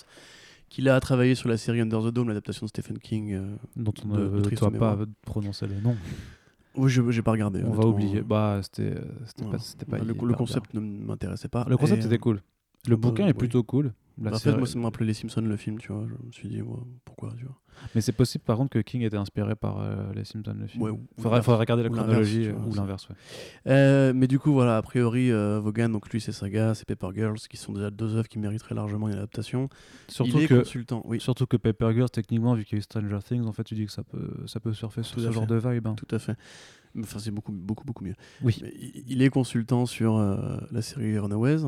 qu'il 0.69 0.87
a 0.89 0.99
travaillé 0.99 1.33
sur 1.33 1.47
la 1.49 1.57
série 1.57 1.79
Under 1.81 2.01
the 2.03 2.09
Dome, 2.13 2.27
l'adaptation 2.27 2.65
de 2.65 2.69
Stephen 2.69 2.99
King. 2.99 3.39
dont 3.75 3.93
on 4.03 4.07
ne 4.09 4.41
doit 4.41 4.59
pas 4.59 4.69
mémoire. 4.69 4.97
prononcer 5.23 5.65
le 5.65 5.79
nom. 5.79 5.95
Oui, 6.75 6.89
je 6.89 7.09
j'ai 7.11 7.21
pas 7.21 7.31
regardé. 7.31 7.63
On 7.63 7.71
va 7.71 7.85
oublier. 7.87 8.21
Bah, 8.21 8.59
c'était 8.61 8.83
euh, 8.83 9.01
c'était 9.25 9.45
Ouais. 9.45 9.51
pas, 9.51 9.59
c'était 9.59 9.85
pas 9.85 9.97
le, 9.97 10.13
bien. 10.13 10.33
concept 10.33 10.73
ne 10.73 10.79
m'intéressait 10.79 11.47
pas. 11.49 11.65
Le 11.67 11.77
concept 11.77 12.03
Et, 12.03 12.05
était 12.07 12.17
cool. 12.19 12.41
Le 12.87 12.95
bah, 12.95 13.09
bouquin 13.09 13.27
est 13.27 13.33
plutôt 13.33 13.63
cool. 13.63 13.93
La 14.19 14.31
En 14.31 14.33
fait, 14.39 14.49
série- 14.49 14.57
moi, 14.57 14.65
ça 14.65 14.79
me 14.79 14.83
rappelait 14.83 15.05
les 15.05 15.13
Simpsons, 15.13 15.41
le 15.41 15.57
film, 15.57 15.77
tu 15.77 15.91
vois. 15.93 16.03
Je 16.07 16.25
me 16.25 16.31
suis 16.31 16.49
dit, 16.49 16.59
ouais, 16.63 16.75
pourquoi, 17.05 17.33
tu 17.37 17.45
vois. 17.45 17.55
Mais 17.93 18.01
c'est 18.01 18.11
possible 18.13 18.43
par 18.43 18.57
contre 18.57 18.71
que 18.71 18.79
King 18.79 19.03
était 19.03 19.17
inspiré 19.17 19.55
par 19.55 19.79
euh, 19.79 20.11
les 20.15 20.25
Simpsons, 20.25 20.55
le 20.59 20.65
film. 20.65 20.81
Ouais, 20.81 20.89
ou- 20.89 21.05
faudrait, 21.19 21.39
regarder 21.41 21.83
la 21.83 21.89
Ou 21.89 21.93
chronologie 21.93 22.47
euh, 22.47 22.53
vois, 22.53 22.65
ou 22.65 22.73
l'inverse. 22.73 23.07
ouais. 23.09 23.15
Euh, 23.67 24.13
mais 24.15 24.25
du 24.27 24.39
coup, 24.39 24.51
voilà, 24.51 24.77
a 24.77 24.81
priori, 24.81 25.31
euh, 25.31 25.59
Vaughan, 25.59 25.89
donc 25.89 26.09
lui, 26.09 26.19
c'est 26.19 26.31
Saga, 26.31 26.73
c'est 26.73 26.85
Paper 26.87 27.09
Girls, 27.13 27.37
qui 27.47 27.57
sont 27.57 27.73
déjà 27.73 27.91
deux 27.91 28.15
œuvres 28.15 28.27
qui 28.27 28.39
mériteraient 28.39 28.73
largement 28.73 29.07
une 29.07 29.13
adaptation. 29.13 29.69
Surtout 30.07 30.37
Il 30.39 30.43
est 30.45 30.47
que, 30.47 30.55
consultant, 30.55 31.03
oui, 31.05 31.19
surtout 31.19 31.45
que 31.45 31.57
Paper 31.57 31.91
Girls, 31.93 32.09
techniquement, 32.09 32.55
vu 32.55 32.65
qu'il 32.65 32.73
y 32.73 32.77
a 32.77 32.79
eu 32.79 32.81
Stranger 32.81 33.19
Things, 33.23 33.45
en 33.45 33.51
fait, 33.53 33.63
tu 33.65 33.75
dis 33.75 33.85
que 33.85 33.91
ça 33.91 34.01
peut, 34.03 34.33
ça 34.47 34.59
peut 34.59 34.73
surfer 34.73 35.03
sur 35.03 35.19
ce 35.21 35.31
genre 35.31 35.45
fait. 35.47 35.53
de 35.53 35.73
vibe. 35.73 35.85
hein. 35.85 35.93
tout 35.95 36.15
à 36.15 36.17
fait. 36.17 36.35
Enfin, 36.99 37.19
c'est 37.19 37.29
beaucoup, 37.29 37.51
beaucoup, 37.51 37.85
beaucoup 37.85 38.03
mieux. 38.03 38.15
Oui. 38.41 38.57
Mais 38.63 38.73
il 38.75 39.03
il 39.07 39.21
est 39.21 39.29
consultant 39.29 39.85
sur 39.85 40.17
euh, 40.17 40.57
la 40.71 40.81
série 40.81 41.19
Runaways. 41.19 41.61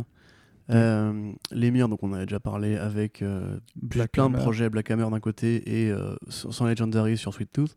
Euh, 0.69 1.31
L'émir, 1.51 1.89
donc 1.89 2.03
on 2.03 2.11
en 2.11 2.13
avait 2.13 2.25
déjà 2.25 2.39
parlé 2.39 2.75
avec 2.77 3.21
euh, 3.21 3.59
Black 3.75 4.11
plein 4.11 4.29
de 4.29 4.37
projets 4.37 4.69
Black 4.69 4.91
Hammer 4.91 5.07
d'un 5.09 5.19
côté 5.19 5.83
et 5.85 5.91
euh, 5.91 6.15
sans 6.27 6.65
Legendary 6.65 7.17
sur 7.17 7.33
Sweet 7.33 7.51
Tooth. 7.51 7.75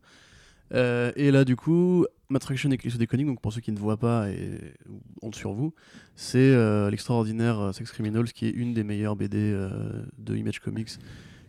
Euh, 0.73 1.11
et 1.15 1.31
là, 1.31 1.43
du 1.43 1.55
coup, 1.55 2.05
Matraction 2.29 2.69
et 2.71 2.75
Eclipse 2.75 2.97
Decoding, 2.97 3.27
donc 3.27 3.41
pour 3.41 3.53
ceux 3.53 3.61
qui 3.61 3.71
ne 3.71 3.79
voient 3.79 3.97
pas 3.97 4.29
et 4.29 4.73
honte 5.21 5.35
sur 5.35 5.53
vous, 5.53 5.73
c'est 6.15 6.37
euh, 6.39 6.89
l'extraordinaire 6.89 7.73
Sex 7.73 7.91
Criminals 7.91 8.31
qui 8.31 8.45
est 8.47 8.51
une 8.51 8.73
des 8.73 8.83
meilleures 8.83 9.15
BD 9.15 9.51
de 10.17 10.35
Image 10.35 10.59
Comics 10.59 10.89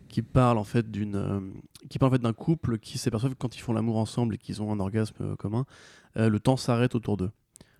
qui 0.07 0.21
parle 0.21 0.57
en 0.59 0.63
fait 0.63 0.89
d'une 0.91 1.53
qui 1.89 1.99
parle 1.99 2.11
en 2.11 2.15
fait 2.15 2.21
d'un 2.21 2.33
couple 2.33 2.77
qui 2.77 2.97
s'aperçoivent 2.97 3.33
que 3.33 3.37
quand 3.39 3.57
ils 3.57 3.61
font 3.61 3.73
l'amour 3.73 3.97
ensemble 3.97 4.35
et 4.35 4.37
qu'ils 4.37 4.61
ont 4.61 4.71
un 4.71 4.79
orgasme 4.79 5.35
commun, 5.35 5.65
le 6.15 6.37
temps 6.39 6.57
s'arrête 6.57 6.95
autour 6.95 7.17
d'eux. 7.17 7.31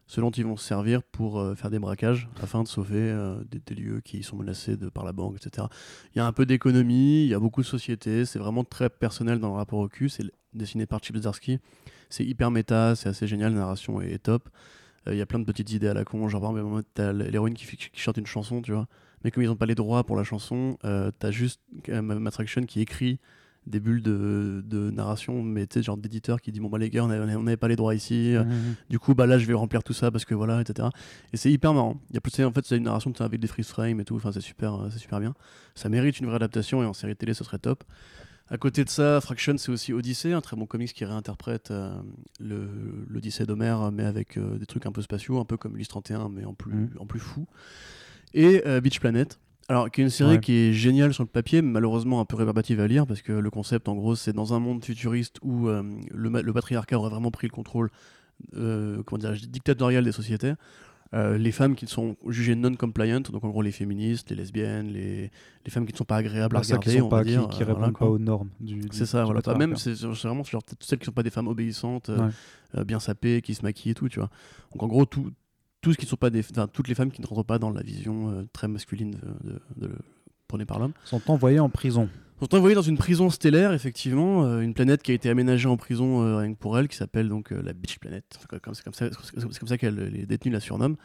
Ce 0.08 0.22
dont 0.22 0.30
ils 0.30 0.46
vont 0.46 0.56
se 0.56 0.66
servir 0.66 1.02
pour 1.02 1.40
euh, 1.40 1.56
faire 1.56 1.72
des 1.72 1.80
braquages 1.80 2.30
afin 2.42 2.62
de 2.62 2.68
sauver 2.68 3.00
euh, 3.00 3.44
des, 3.46 3.76
lieux 3.76 4.02
qui 4.02 4.22
sont 4.22 4.36
menacés 4.36 4.78
par 4.94 5.04
la 5.04 5.14
banque, 5.14 5.38
etc. 5.38 5.68
Il 6.14 6.20
y 6.20 6.22
a 6.22 6.28
un 6.28 6.32
peu 6.32 6.46
d'économie, 6.46 7.24
il 7.24 7.30
y 7.30 7.34
a 7.34 7.40
beaucoup 7.40 7.62
de 7.62 7.66
société, 7.66 8.26
c'est 8.26 8.38
vraiment 8.38 8.64
très 8.64 8.90
personnel 8.90 9.40
dans 9.40 9.50
le 9.50 9.56
rapport 9.56 9.80
au 9.80 9.88
cul, 9.88 10.10
c'est 10.10 10.24
dessiné 10.54 10.86
par 10.86 11.04
Chip 11.04 11.18
Zdarsky, 11.18 11.60
c'est 12.10 12.24
hyper 12.24 12.52
méta, 12.52 12.96
c'est 12.96 13.10
assez 13.10 13.26
génial, 13.26 13.54
la 13.54 13.60
narration 13.60 14.00
est, 14.00 14.20
top. 14.20 14.50
Euh, 15.08 15.16
Il 15.16 15.18
y 15.18 15.22
a 15.22 15.26
plein 15.26 15.40
de 15.40 15.46
petites 15.46 15.72
idées 15.72 15.88
à 15.88 15.96
la 15.96 16.06
con, 16.06 16.28
genre 16.30 16.42
par 16.42 16.52
exemple, 16.52 16.84
t'as 16.94 17.12
l'héroïne 17.12 17.56
qui, 17.56 17.66
qui 17.66 17.90
chante 18.00 18.18
une 18.18 18.28
chanson, 18.28 18.62
tu 18.62 18.74
vois, 18.74 18.88
mais 19.24 19.32
comme 19.32 19.42
ils 19.42 19.48
n'ont 19.48 19.56
pas 19.56 19.66
les 19.66 19.76
droits 19.76 20.04
pour 20.04 20.16
la 20.16 20.24
chanson, 20.24 20.78
t'as 20.84 21.32
juste 21.32 21.62
Matraction 21.88 22.62
qui 22.66 22.80
écrit 22.82 23.20
des 23.68 23.80
bulles 23.80 24.02
de, 24.04 24.64
de 24.66 24.92
narration, 24.92 25.42
mais 25.42 25.66
tu 25.68 25.76
sais, 25.80 25.84
genre 25.84 25.98
d'éditeur 25.98 26.40
qui 26.42 26.52
dit 26.52 26.60
Bon, 26.60 26.70
bah 26.70 26.78
les 26.78 26.90
gars, 26.90 27.04
on 27.04 27.10
avait- 27.10 27.36
on 27.36 27.44
n'avait 27.44 27.58
pas 27.58 27.68
les 27.68 27.76
droits 27.76 27.96
ici, 27.96 28.36
euh, 28.36 28.44
Mhm. 28.44 28.76
du 28.90 29.00
coup, 29.00 29.16
bah 29.16 29.26
là, 29.26 29.38
je 29.40 29.46
vais 29.46 29.54
remplir 29.54 29.84
tout 29.84 29.94
ça 29.94 30.12
parce 30.12 30.24
que 30.26 30.36
voilà, 30.36 30.62
etc. 30.62 30.88
Et 31.34 31.38
c'est 31.38 31.52
hyper 31.52 31.74
marrant. 31.74 32.00
Il 32.10 32.16
y 32.16 32.18
a 32.18 32.22
plus, 32.22 32.40
en 32.46 32.52
fait, 32.52 32.66
c'est 32.66 32.78
une 32.78 32.84
narration 32.84 33.12
avec 33.20 33.40
des 33.40 33.48
freeze 33.48 33.68
frames 33.68 34.00
et 34.00 34.06
tout. 34.06 34.16
Enfin, 34.16 34.32
c'est 34.32 34.42
super, 34.42 34.76
euh, 34.76 34.90
c'est 34.92 35.00
super 35.00 35.20
bien. 35.20 35.34
Ça 35.74 35.90
mérite 35.90 36.20
une 36.20 36.28
vraie 36.28 36.36
adaptation 36.36 36.84
et 36.84 36.86
en 36.86 36.94
série 36.94 37.16
télé, 37.16 37.34
ce 37.34 37.44
serait 37.44 37.60
top. 37.60 37.84
À 38.48 38.58
côté 38.60 38.84
de 38.84 38.90
ça, 38.90 39.20
Fraction, 39.22 39.58
c'est 39.58 39.72
aussi 39.72 39.92
Odyssey, 39.92 40.32
un 40.32 40.42
très 40.42 40.56
bon 40.56 40.68
comics 40.68 40.94
qui 40.94 41.04
réinterprète 41.04 41.72
euh, 41.72 41.96
l'Odyssée 43.10 43.46
d'Homère, 43.46 43.92
mais 43.92 44.04
avec 44.06 44.38
euh, 44.38 44.58
des 44.60 44.66
trucs 44.68 44.86
un 44.86 44.92
peu 44.92 45.02
spatiaux, 45.02 45.40
un 45.40 45.46
peu 45.46 45.58
comme 45.58 45.76
Ulysse 45.76 45.88
31, 45.88 46.30
mais 46.30 46.46
en 46.46 46.54
plus, 46.54 46.90
en 47.00 47.06
plus 47.08 47.20
fou. 47.20 47.48
Et 48.36 48.62
euh, 48.68 48.82
Beach 48.82 49.00
Planet. 49.00 49.40
Alors, 49.68 49.90
qui 49.90 50.02
est 50.02 50.04
une 50.04 50.10
série 50.12 50.34
Ouais. 50.36 50.40
qui 50.40 50.54
est 50.54 50.74
géniale 50.74 51.14
sur 51.14 51.24
le 51.24 51.28
papier, 51.30 51.62
mais 51.64 51.72
malheureusement 51.72 52.20
un 52.20 52.26
peu 52.26 52.36
rébarbative 52.36 52.80
à 52.80 52.88
lire, 52.88 53.08
parce 53.08 53.22
que 53.24 53.32
le 53.32 53.50
concept, 53.50 53.88
en 53.90 53.96
gros, 53.96 54.16
c'est 54.16 54.34
dans 54.34 54.54
un 54.54 54.60
monde 54.60 54.84
futuriste 54.86 55.38
où 55.42 55.68
euh, 55.68 55.82
le, 56.12 56.54
patriarcat 56.54 56.98
aurait 56.98 57.10
vraiment 57.10 57.32
pris 57.32 57.48
le 57.48 57.52
contrôle 57.52 57.90
euh, 58.56 59.02
comment 59.04 59.24
dictatorial 59.50 60.04
des 60.04 60.12
sociétés. 60.12 60.54
Euh, 61.14 61.38
les 61.38 61.52
femmes 61.52 61.76
qui 61.76 61.88
sont 61.88 62.16
jugées 62.28 62.56
non-compliant, 62.56 63.22
donc 63.22 63.44
en 63.44 63.50
gros 63.50 63.62
les 63.62 63.72
féministes, 63.72 64.30
les 64.32 64.36
lesbiennes, 64.36 64.88
les, 64.88 65.32
les 65.64 65.72
femmes 65.72 65.86
qui 65.86 65.94
ne 65.94 65.98
sont 65.98 66.04
pas 66.04 66.18
agréables 66.18 66.56
à 66.58 66.60
Bah, 66.60 66.66
regarder, 66.66 66.92
qui, 66.92 66.98
sont 67.00 67.06
on 67.06 67.10
va 67.10 67.18
pas, 67.20 67.24
qui, 67.24 67.30
dire, 67.30 67.48
qui 67.48 67.64
répondent 67.64 67.78
voilà, 67.80 67.94
pas 67.94 68.06
aux 68.08 68.20
normes 68.20 68.50
du. 68.60 68.76
du- 68.82 68.88
C'est 68.92 69.06
ça, 69.06 69.20
du 69.20 69.26
voilà. 69.26 69.42
Toi, 69.42 69.56
même, 69.58 69.78
c'est 69.78 69.94
vraiment 70.02 70.44
genre, 70.44 70.64
peut-être 70.64 70.84
celles 70.84 71.00
qui 71.00 71.06
sont 71.06 71.12
pas 71.12 71.24
des 71.24 71.30
femmes 71.30 71.48
obéissantes, 71.48 72.10
Ouais. 72.10 72.30
euh, 72.78 72.84
bien 72.84 73.00
sapées, 73.00 73.42
qui 73.42 73.54
se 73.56 73.62
maquillent 73.64 73.92
et 73.92 73.96
tout, 73.96 74.10
tu 74.10 74.20
vois. 74.20 74.30
Donc 74.74 74.84
en 74.84 74.88
gros, 74.88 75.06
tout, 75.06 75.32
tout 75.86 75.94
ce 75.94 75.98
qui 76.00 76.08
sont 76.08 76.16
pas 76.16 76.32
des, 76.32 76.40
enfin, 76.40 76.68
toutes 76.68 76.88
les 76.88 76.96
femmes 76.96 77.12
qui 77.12 77.22
ne 77.22 77.28
rentrent 77.28 77.44
pas 77.46 77.60
dans 77.60 77.70
la 77.70 77.84
vision 77.84 78.32
euh, 78.32 78.44
très 78.54 78.68
masculine 78.68 79.12
de, 79.12 79.52
de- 79.52 79.62
de 79.78 79.88
le- 79.88 79.98
prônée 80.48 80.66
par 80.66 80.80
l'homme. 80.80 80.94
sont 81.04 81.22
envoyés 81.30 81.60
en 81.60 81.70
prison. 81.70 82.10
Sont 82.42 82.56
envoyés 82.56 82.74
dans 82.76 82.82
une 82.82 82.98
prison 82.98 83.30
stellaire, 83.30 83.72
effectivement, 83.72 84.46
euh, 84.46 84.62
une 84.62 84.74
planète 84.74 85.04
qui 85.04 85.12
a 85.12 85.14
été 85.14 85.30
aménagée 85.30 85.68
en 85.70 85.78
prison 85.78 86.24
euh, 86.24 86.38
rien 86.38 86.54
que 86.56 86.58
pour 86.58 86.78
elle, 86.80 86.88
qui 86.88 86.98
s'appelle 86.98 87.30
donc 87.30 87.52
la 87.52 87.74
Beach 87.74 88.00
Planet. 88.00 88.24
C'est 88.32 88.60
comme, 88.60 88.74
c'est 88.74 88.84
comme 88.84 88.94
ça, 88.96 89.10
c'est 89.36 89.60
comme 89.60 89.68
ça 89.68 89.78
qu'elle 89.78 89.96
les 89.96 90.26
détenus 90.26 90.54
la 90.54 90.60
surnomment. 90.60 90.98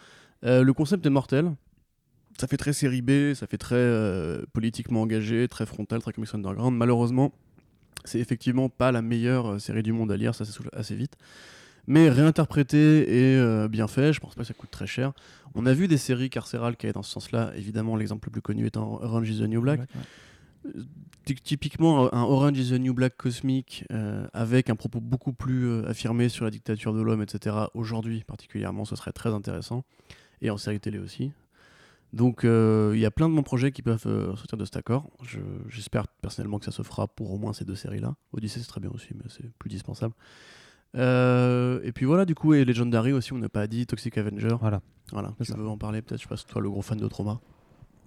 Le 0.42 0.70
concept 0.72 1.04
est 1.04 1.10
mortel. 1.10 1.52
Ça 2.38 2.46
fait 2.46 2.56
très 2.56 2.72
série 2.72 3.02
B, 3.02 3.34
ça 3.34 3.46
fait 3.46 3.58
très 3.58 4.40
politiquement 4.54 5.02
engagé, 5.02 5.46
très 5.46 5.66
frontal, 5.66 6.00
très 6.00 6.14
comics 6.14 6.34
underground. 6.34 6.74
Malheureusement, 6.74 7.32
c'est 8.06 8.18
effectivement 8.18 8.70
pas 8.70 8.92
la 8.92 9.02
meilleure 9.02 9.60
série 9.60 9.82
du 9.82 9.92
monde 9.92 10.10
à 10.10 10.16
lire, 10.16 10.34
ça 10.34 10.46
s'essouffle 10.46 10.70
assez 10.72 10.94
vite. 10.94 11.16
Mais 11.86 12.08
réinterprété 12.10 13.32
et 13.32 13.36
euh, 13.36 13.68
bien 13.68 13.88
fait, 13.88 14.12
je 14.12 14.20
pense 14.20 14.34
pas 14.34 14.42
que 14.42 14.46
ça 14.48 14.54
coûte 14.54 14.70
très 14.70 14.86
cher. 14.86 15.12
On 15.54 15.66
a 15.66 15.72
vu 15.72 15.88
des 15.88 15.98
séries 15.98 16.30
carcérales 16.30 16.76
qui 16.76 16.86
allaient 16.86 16.92
dans 16.92 17.02
ce 17.02 17.10
sens-là. 17.12 17.52
Évidemment, 17.56 17.96
l'exemple 17.96 18.28
le 18.28 18.32
plus 18.32 18.42
connu 18.42 18.66
étant 18.66 19.00
Orange 19.02 19.28
is 19.30 19.38
the 19.40 19.48
New 19.48 19.60
Black. 19.60 19.80
Ouais. 19.80 20.82
Typiquement 21.44 22.12
un 22.12 22.22
Orange 22.22 22.58
is 22.58 22.70
the 22.70 22.80
New 22.80 22.92
Black 22.92 23.16
cosmique 23.16 23.84
euh, 23.92 24.26
avec 24.32 24.68
un 24.68 24.74
propos 24.76 25.00
beaucoup 25.00 25.32
plus 25.32 25.66
euh, 25.66 25.88
affirmé 25.88 26.28
sur 26.28 26.44
la 26.44 26.50
dictature 26.50 26.92
de 26.92 27.00
l'homme, 27.02 27.22
etc. 27.22 27.56
Aujourd'hui 27.74 28.24
particulièrement, 28.24 28.84
ce 28.84 28.96
serait 28.96 29.12
très 29.12 29.30
intéressant. 29.32 29.84
Et 30.42 30.50
en 30.50 30.56
série 30.56 30.80
télé 30.80 30.98
aussi. 30.98 31.32
Donc 32.12 32.40
il 32.44 32.98
y 32.98 33.06
a 33.06 33.10
plein 33.12 33.28
de 33.28 33.34
bons 33.34 33.42
projets 33.44 33.70
qui 33.70 33.82
peuvent 33.82 34.02
sortir 34.36 34.58
de 34.58 34.64
cet 34.64 34.76
accord. 34.76 35.08
Je- 35.22 35.38
J'espère 35.68 36.08
personnellement 36.08 36.58
que 36.58 36.64
ça 36.64 36.72
se 36.72 36.82
fera 36.82 37.06
pour 37.06 37.32
au 37.32 37.38
moins 37.38 37.52
ces 37.52 37.64
deux 37.64 37.76
séries-là. 37.76 38.16
Odyssey 38.32 38.58
c'est 38.60 38.66
très 38.66 38.80
bien 38.80 38.90
aussi, 38.90 39.08
mais 39.14 39.24
c'est 39.28 39.48
plus 39.58 39.68
dispensable. 39.70 40.14
Euh, 40.96 41.80
et 41.84 41.92
puis 41.92 42.06
voilà, 42.06 42.24
du 42.24 42.34
coup, 42.34 42.54
et 42.54 42.64
Legendary 42.64 43.12
aussi, 43.12 43.32
on 43.32 43.38
n'a 43.38 43.48
pas 43.48 43.66
dit, 43.66 43.86
Toxic 43.86 44.16
Avenger. 44.18 44.56
Voilà. 44.60 44.80
Voilà, 45.12 45.32
tu 45.38 45.44
ça. 45.44 45.56
veux 45.56 45.68
en 45.68 45.78
parler 45.78 46.02
peut-être, 46.02 46.20
je 46.20 46.24
sais 46.24 46.28
pas, 46.28 46.36
si 46.36 46.46
toi 46.46 46.60
le 46.60 46.70
gros 46.70 46.82
fan 46.82 46.98
de 46.98 47.08
Trauma. 47.08 47.40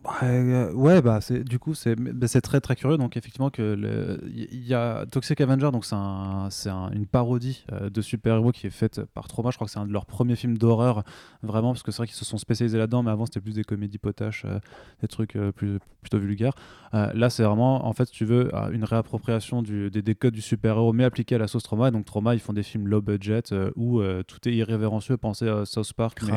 Ouais, 0.05 0.27
euh, 0.27 0.73
ouais, 0.73 1.01
bah 1.01 1.21
c'est 1.21 1.43
du 1.45 1.59
coup 1.59 1.73
c'est 1.73 1.95
bah, 1.95 2.27
c'est 2.27 2.41
très 2.41 2.59
très 2.59 2.75
curieux. 2.75 2.97
Donc 2.97 3.15
effectivement 3.15 3.49
que 3.49 4.19
il 4.35 4.65
y 4.67 4.73
a 4.73 5.05
Toxic 5.05 5.39
Avenger 5.39 5.69
donc 5.71 5.85
c'est 5.85 5.95
un, 5.95 6.49
c'est 6.49 6.69
un- 6.69 6.91
une 6.91 7.05
parodie 7.05 7.63
euh, 7.71 7.89
de 7.89 8.01
super-héros 8.01 8.51
qui 8.51 8.67
est 8.67 8.69
faite 8.69 9.01
par 9.13 9.27
Trauma, 9.29 9.49
je 9.51 9.55
crois 9.57 9.65
que 9.65 9.71
c'est 9.71 9.79
un 9.79 9.85
de 9.85 9.93
leurs 9.93 10.05
premiers 10.05 10.35
films 10.35 10.57
d'horreur 10.57 11.03
vraiment 11.41 11.71
parce 11.71 11.83
que 11.83 11.91
c'est 11.91 11.97
vrai 11.99 12.07
qu'ils 12.07 12.17
se 12.17 12.25
sont 12.25 12.37
spécialisés 12.37 12.77
là-dedans 12.77 13.01
mais 13.01 13.11
avant 13.11 13.25
c'était 13.25 13.39
plus 13.39 13.55
des 13.55 13.63
comédies 13.63 13.97
potaches, 13.97 14.43
euh, 14.45 14.59
des 15.01 15.07
trucs 15.07 15.37
plus 15.55 15.79
plutôt 16.01 16.19
vulgaires. 16.19 16.53
Là 16.91 17.29
c'est 17.29 17.43
vraiment 17.43 17.87
en 17.87 17.93
fait 17.93 18.05
si 18.07 18.11
tu 18.13 18.25
veux 18.25 18.51
une 18.73 18.83
réappropriation 18.83 19.61
du- 19.61 19.89
des, 19.89 20.01
des 20.01 20.15
codes 20.15 20.33
du 20.33 20.41
super-héros 20.41 20.91
mais 20.91 21.05
appliqués 21.05 21.35
à 21.35 21.37
la 21.37 21.47
sauce 21.47 21.63
Trauma. 21.63 21.87
Et 21.87 21.91
donc 21.91 22.03
Trauma 22.05 22.35
ils 22.35 22.41
font 22.41 22.51
des 22.53 22.61
films 22.63 22.87
low 22.87 23.01
budget 23.01 23.41
où 23.77 24.01
tout 24.27 24.47
est 24.49 24.53
irrévérencieux, 24.53 25.15
pensez 25.17 25.47
à 25.47 25.63
South 25.65 25.93
Park 25.93 26.19
mais, 26.23 26.33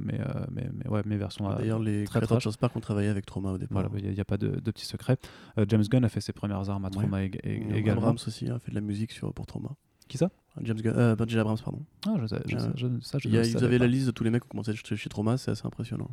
mais, 0.00 0.20
mais, 0.50 0.70
mais 0.74 0.88
ouais 0.88 1.02
mes 1.04 1.16
versions 1.18 1.48
D'ailleurs, 1.54 1.78
les 1.80 2.04
très 2.04 2.20
créateurs 2.20 2.38
de. 2.38 2.42
South 2.42 2.56
Park 2.56 2.74
ont 2.76 2.80
travaillé 2.94 3.08
avec 3.10 3.26
Trauma 3.26 3.50
au 3.52 3.58
départ. 3.58 3.82
Voilà, 3.88 4.08
il 4.08 4.12
n'y 4.14 4.20
a, 4.20 4.24
pas 4.24 4.36
de, 4.36 4.48
de 4.48 4.70
petits 4.70 4.86
secrets. 4.86 5.16
Euh, 5.58 5.64
James 5.68 5.82
Gunn 5.82 6.04
a 6.04 6.08
fait 6.08 6.20
ses 6.20 6.32
premières 6.32 6.70
armes 6.70 6.84
à 6.84 6.90
Trauma 6.90 7.20
ég- 7.22 7.38
Et 7.44 7.58
ég- 7.58 7.74
également. 7.74 8.02
Abrams 8.02 8.18
aussi 8.26 8.48
a 8.48 8.58
fait 8.58 8.70
de 8.70 8.74
la 8.76 8.80
musique 8.80 9.12
sur, 9.12 9.32
pour 9.34 9.46
Trauma. 9.46 9.70
Qui 10.08 10.18
ça? 10.18 10.30
James 10.62 10.76
Gunn, 10.80 10.94
euh, 10.96 11.16
J.J. 11.18 11.38
Abrams, 11.40 11.58
pardon. 11.64 11.80
Ah, 12.06 12.14
je 12.20 12.26
sais, 12.26 12.36
je 12.46 12.54
Ouais. 12.54 12.60
sais- 12.60 12.68
je- 12.76 12.86
ça, 13.00 13.18
je 13.18 13.28
y 13.28 13.36
a- 13.36 13.40
avez 13.64 13.78
pas. 13.78 13.84
la 13.84 13.90
liste 13.90 14.06
de 14.06 14.10
tous 14.12 14.22
les 14.22 14.30
mecs 14.30 14.42
qui 14.42 14.46
ont 14.46 14.50
commencé 14.50 14.74
chez, 14.76 14.96
chez 14.96 15.08
Trauma, 15.08 15.36
c'est 15.38 15.50
assez 15.50 15.66
impressionnant. 15.66 16.10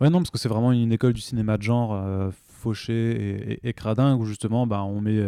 Ouais, 0.00 0.08
non, 0.10 0.18
parce 0.18 0.30
que 0.30 0.38
c'est 0.38 0.48
vraiment 0.48 0.72
une 0.72 0.92
école 0.92 1.12
du 1.12 1.20
cinéma 1.20 1.58
de 1.58 1.62
genre 1.62 1.92
euh, 1.94 2.30
fauché 2.48 2.92
et, 2.94 3.52
et, 3.54 3.68
et 3.68 3.72
cradin 3.74 4.16
où 4.16 4.24
justement 4.24 4.66
bah, 4.66 4.82
on 4.84 5.00
met. 5.00 5.18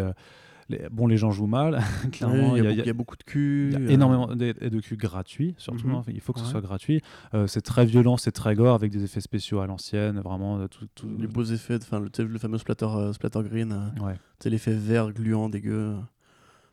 Les, 0.68 0.86
bon, 0.90 1.06
les 1.06 1.16
gens 1.16 1.30
jouent 1.30 1.46
mal, 1.46 1.80
clairement. 2.12 2.56
Il 2.56 2.64
y, 2.64 2.66
a 2.66 2.70
y 2.70 2.74
beaucoup- 2.74 2.80
il 2.82 2.86
y 2.86 2.90
a 2.90 2.92
beaucoup 2.92 3.16
de 3.16 3.22
cul. 3.24 3.70
il 3.72 3.72
y 3.72 3.76
a 3.76 3.86
euh, 3.86 3.88
énormément 3.90 4.26
de, 4.28 4.52
de 4.68 4.80
cul 4.80 4.96
gratuits, 4.96 5.54
surtout. 5.58 5.88
Mhm. 5.88 5.94
hein, 5.94 6.02
il 6.08 6.20
faut 6.20 6.32
que 6.32 6.40
ce 6.40 6.46
soit 6.46 6.60
gratuit. 6.60 7.00
Euh, 7.34 7.46
c'est 7.46 7.62
très 7.62 7.86
violent, 7.86 8.16
c'est 8.16 8.32
très 8.32 8.54
gore 8.54 8.74
avec 8.74 8.90
des 8.92 9.02
effets 9.04 9.20
spéciaux 9.20 9.60
à 9.60 9.66
l'ancienne, 9.66 10.20
vraiment. 10.20 10.58
euh, 10.58 10.66
Tout, 10.68 10.86
tout... 10.94 11.08
Les 11.18 11.26
beaux 11.26 11.44
effets, 11.44 11.76
enfin 11.82 12.00
le, 12.00 12.38
fameux 12.38 12.58
splatter, 12.58 12.86
euh, 12.86 13.12
splatter 13.12 13.40
green, 13.44 13.92
Ouais. 14.00 14.14
sais, 14.40 14.50
l'effet 14.50 14.72
vert 14.74 15.12
gluant 15.12 15.48
dégueu. 15.48 15.94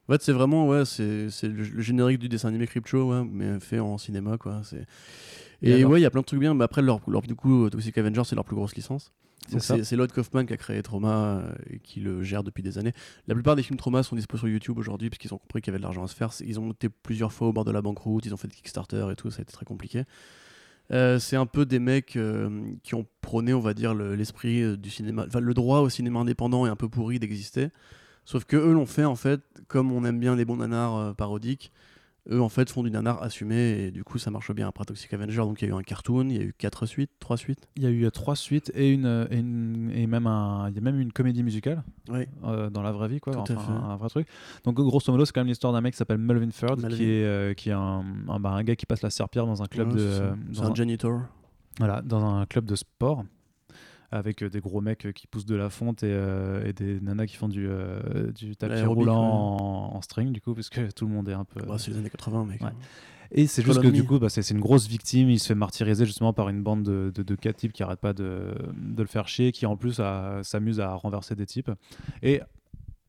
En 0.08 0.12
fait, 0.14 0.22
c'est 0.22 0.34
vraiment 0.34 0.68
ouais, 0.68 0.86
c'est 0.86 1.32
c'est 1.32 1.48
le, 1.48 1.64
le 1.64 1.82
générique 1.82 2.20
du 2.20 2.30
dessin 2.30 2.50
animé 2.50 2.68
Crypto, 2.68 3.10
ouais, 3.12 3.24
mais 3.28 3.60
fait 3.60 3.80
en 3.80 3.98
cinéma 3.98 4.38
quoi. 4.38 4.62
C'est 4.64 4.86
Et 5.64 5.70
et, 5.72 5.74
alors 5.80 5.94
ouais, 5.94 6.00
il 6.00 6.04
y 6.04 6.06
a 6.06 6.12
plein 6.12 6.22
de 6.22 6.26
trucs 6.26 6.40
bien. 6.40 6.54
Mais 6.54 6.64
après, 6.64 6.84
leur, 6.84 7.00
leur- 7.08 7.24
du 7.24 7.34
coup, 7.34 7.68
Toxic 7.72 7.98
Avenger, 7.98 8.22
c'est 8.24 8.36
leur 8.36 8.46
plus 8.46 8.56
grosse 8.56 8.76
licence. 8.76 9.12
C'est 9.82 9.96
Lloyd 9.96 10.12
Kaufman 10.12 10.46
qui 10.46 10.54
a 10.54 10.58
créé 10.58 10.82
Trauma 10.82 11.14
euh, 11.40 11.54
et 11.70 11.80
qui 11.80 12.00
le 12.00 12.24
gère 12.24 12.44
depuis 12.44 12.64
des 12.64 12.78
années. 12.78 12.94
La 13.28 13.34
plupart 13.36 13.56
des 13.56 13.64
films 13.64 13.78
Trauma 13.78 14.02
sont 14.04 14.16
dispo 14.16 14.38
sur 14.38 14.48
YouTube 14.48 14.78
aujourd'hui 14.78 15.10
parce 15.10 15.18
qu'ils 15.20 15.34
ont 15.34 15.38
compris 15.38 15.62
qu'il 15.62 15.72
y 15.72 15.74
avait 15.74 15.80
de 15.80 15.84
l'argent 15.84 16.04
à 16.04 16.08
se 16.08 16.16
faire. 16.16 16.32
Ils 16.42 16.60
ont 16.60 16.72
été 16.72 16.90
plusieurs 16.90 17.32
fois 17.32 17.48
au 17.48 17.54
bord 17.54 17.66
de 17.66 17.72
la 17.72 17.82
banqueroute, 17.82 18.26
ils 18.26 18.34
ont 18.34 18.38
fait 18.38 18.48
des 18.48 18.56
Kickstarter 18.56 19.08
et 19.12 19.16
tout, 19.16 19.30
ça 19.32 19.40
a 19.40 19.42
été 19.44 19.54
très 19.54 19.66
compliqué. 19.66 20.04
Euh, 20.92 21.18
c'est 21.18 21.36
un 21.36 21.46
peu 21.48 21.66
des 21.66 21.80
mecs 21.80 22.16
euh, 22.16 22.62
qui 22.84 22.94
ont 22.96 23.08
prôné, 23.22 23.54
on 23.54 23.60
va 23.60 23.74
dire, 23.74 23.94
le- 23.96 24.16
l'esprit 24.16 24.78
du 24.78 24.90
cinéma, 24.92 25.26
enfin 25.28 25.40
le 25.40 25.54
droit 25.56 25.80
au 25.80 25.90
cinéma 25.90 26.20
indépendant 26.20 26.66
est 26.66 26.70
un 26.70 26.76
peu 26.76 26.90
pourri 26.90 27.18
d'exister. 27.20 27.70
Sauf 28.24 28.46
que 28.46 28.56
eux 28.58 28.74
l'ont 28.74 28.86
fait 28.88 29.06
en 29.06 29.16
fait, 29.16 29.42
comme 29.68 29.92
on 29.92 30.04
aime 30.06 30.20
bien 30.20 30.36
les 30.36 30.46
bons 30.46 30.58
nanars 30.58 30.96
euh, 30.98 31.14
parodiques, 31.14 31.72
eux 32.32 32.42
en 32.42 32.50
fait 32.50 32.70
font 32.70 32.84
du 32.84 32.90
nanar 32.92 33.22
assumé 33.22 33.56
et 33.86 33.92
du 33.92 34.04
coup 34.04 34.18
ça 34.18 34.32
marche 34.32 34.52
bien 34.54 34.68
après 34.68 34.86
Toxic 34.86 35.14
Avenger. 35.14 35.38
Donc 35.38 35.62
il 35.62 35.68
y 35.68 35.72
a 35.72 35.76
eu 35.76 35.78
un 35.78 35.84
cartoon, 35.84 36.30
il 36.30 36.36
y 36.36 36.40
a 36.40 36.44
eu 36.44 36.54
quatre 36.58 36.86
suites, 36.86 37.12
trois 37.20 37.38
suites. 37.38 37.68
Il 37.76 37.84
y 37.84 37.86
a 37.86 37.90
eu 37.90 38.06
euh, 38.06 38.10
trois 38.12 38.36
suites 38.36 38.72
et, 38.76 38.92
une, 38.92 39.06
euh, 39.06 39.26
et, 39.32 39.38
une- 39.40 39.92
et 39.94 40.08
même 40.08 40.28
un, 40.28 40.70
il 40.70 40.76
y 40.76 40.78
a 40.78 40.82
même 40.82 41.00
une 41.00 41.12
comédie 41.12 41.44
musicale. 41.44 41.84
Oui. 42.10 42.26
euh, 42.44 42.70
dans 42.70 42.82
la 42.82 42.92
vraie 42.92 43.08
vie, 43.08 43.20
quoi. 43.20 43.36
Enfin, 43.38 43.56
un, 43.56 43.90
un 43.92 43.96
vrai 43.96 44.10
truc. 44.10 44.28
Donc, 44.64 44.76
grosso 44.76 45.12
modo, 45.12 45.26
c'est 45.26 45.32
quand 45.34 45.42
même 45.42 45.48
l'histoire 45.48 45.74
d'un 45.74 45.82
mec 45.82 45.94
qui 45.94 45.98
s'appelle 45.98 46.18
Melvin 46.20 46.52
Ferd, 46.52 46.88
qui 46.90 47.04
est, 47.04 47.24
euh, 47.26 47.54
qui 47.54 47.70
est 47.70 47.74
un, 47.74 48.04
un, 48.28 48.40
bah, 48.40 48.52
un 48.52 48.64
gars 48.64 48.76
qui 48.76 48.86
passe 48.86 49.02
la 49.02 49.10
serpillère 49.10 49.46
dans 49.48 49.62
un 49.64 49.66
club 49.66 49.90
Ouais, 49.94 49.98
de, 50.00 50.34
dans 50.54 50.64
un- 50.72 50.76
janitor. 50.76 51.22
voilà, 51.80 52.02
dans 52.02 52.24
un 52.24 52.46
club 52.46 52.66
de 52.66 52.76
sport 52.76 53.24
avec 54.12 54.44
euh, 54.44 54.50
des 54.50 54.60
gros 54.60 54.82
mecs 54.82 55.06
euh, 55.06 55.12
qui 55.12 55.28
poussent 55.28 55.46
de 55.46 55.56
la 55.56 55.70
fonte 55.70 56.04
et, 56.04 56.12
euh, 56.12 56.66
et 56.66 56.74
des 56.74 57.00
nanas 57.00 57.26
qui 57.26 57.36
font 57.36 57.48
du, 57.48 57.68
euh, 57.68 58.32
du 58.32 58.56
tapis 58.56 58.82
roulant 58.84 59.56
ouais. 59.56 59.62
en, 59.62 59.98
en 59.98 60.02
string, 60.02 60.32
du 60.32 60.42
coup, 60.42 60.54
parce 60.54 60.70
que 60.70 60.92
tout 60.92 61.06
le 61.06 61.12
monde 61.12 61.30
est 61.30 61.34
un 61.34 61.46
peu. 61.46 61.62
Bah, 61.66 61.78
c'est 61.78 61.92
les 61.92 61.98
années 61.98 62.10
80, 62.10 62.46
mec. 62.46 62.62
Ouais. 62.62 62.70
Et 63.32 63.48
c'est 63.48 63.64
juste 63.64 63.82
que 63.82 63.88
du 63.88 64.04
coup, 64.04 64.20
bah, 64.20 64.30
c'est 64.30 64.48
une 64.52 64.60
grosse 64.60 64.88
victime. 64.88 65.30
Il 65.30 65.40
se 65.40 65.48
fait 65.48 65.56
martyriser 65.56 66.06
justement 66.06 66.32
par 66.32 66.48
une 66.50 66.62
bande 66.62 66.84
de, 66.84 67.12
de, 67.14 67.24
de 67.24 67.36
quatre 67.36 67.58
types 67.58 67.74
qui 67.74 67.82
arrêtent 67.84 68.00
pas 68.00 68.14
de, 68.14 68.54
de 68.76 69.02
le 69.02 69.08
faire 69.08 69.28
chier, 69.28 69.52
qui 69.52 69.66
en 69.66 69.76
plus 69.76 70.00
s'amusent 70.44 70.80
à 70.80 70.94
renverser 70.94 71.36
des 71.36 71.46
types. 71.46 71.72
Et 72.22 72.42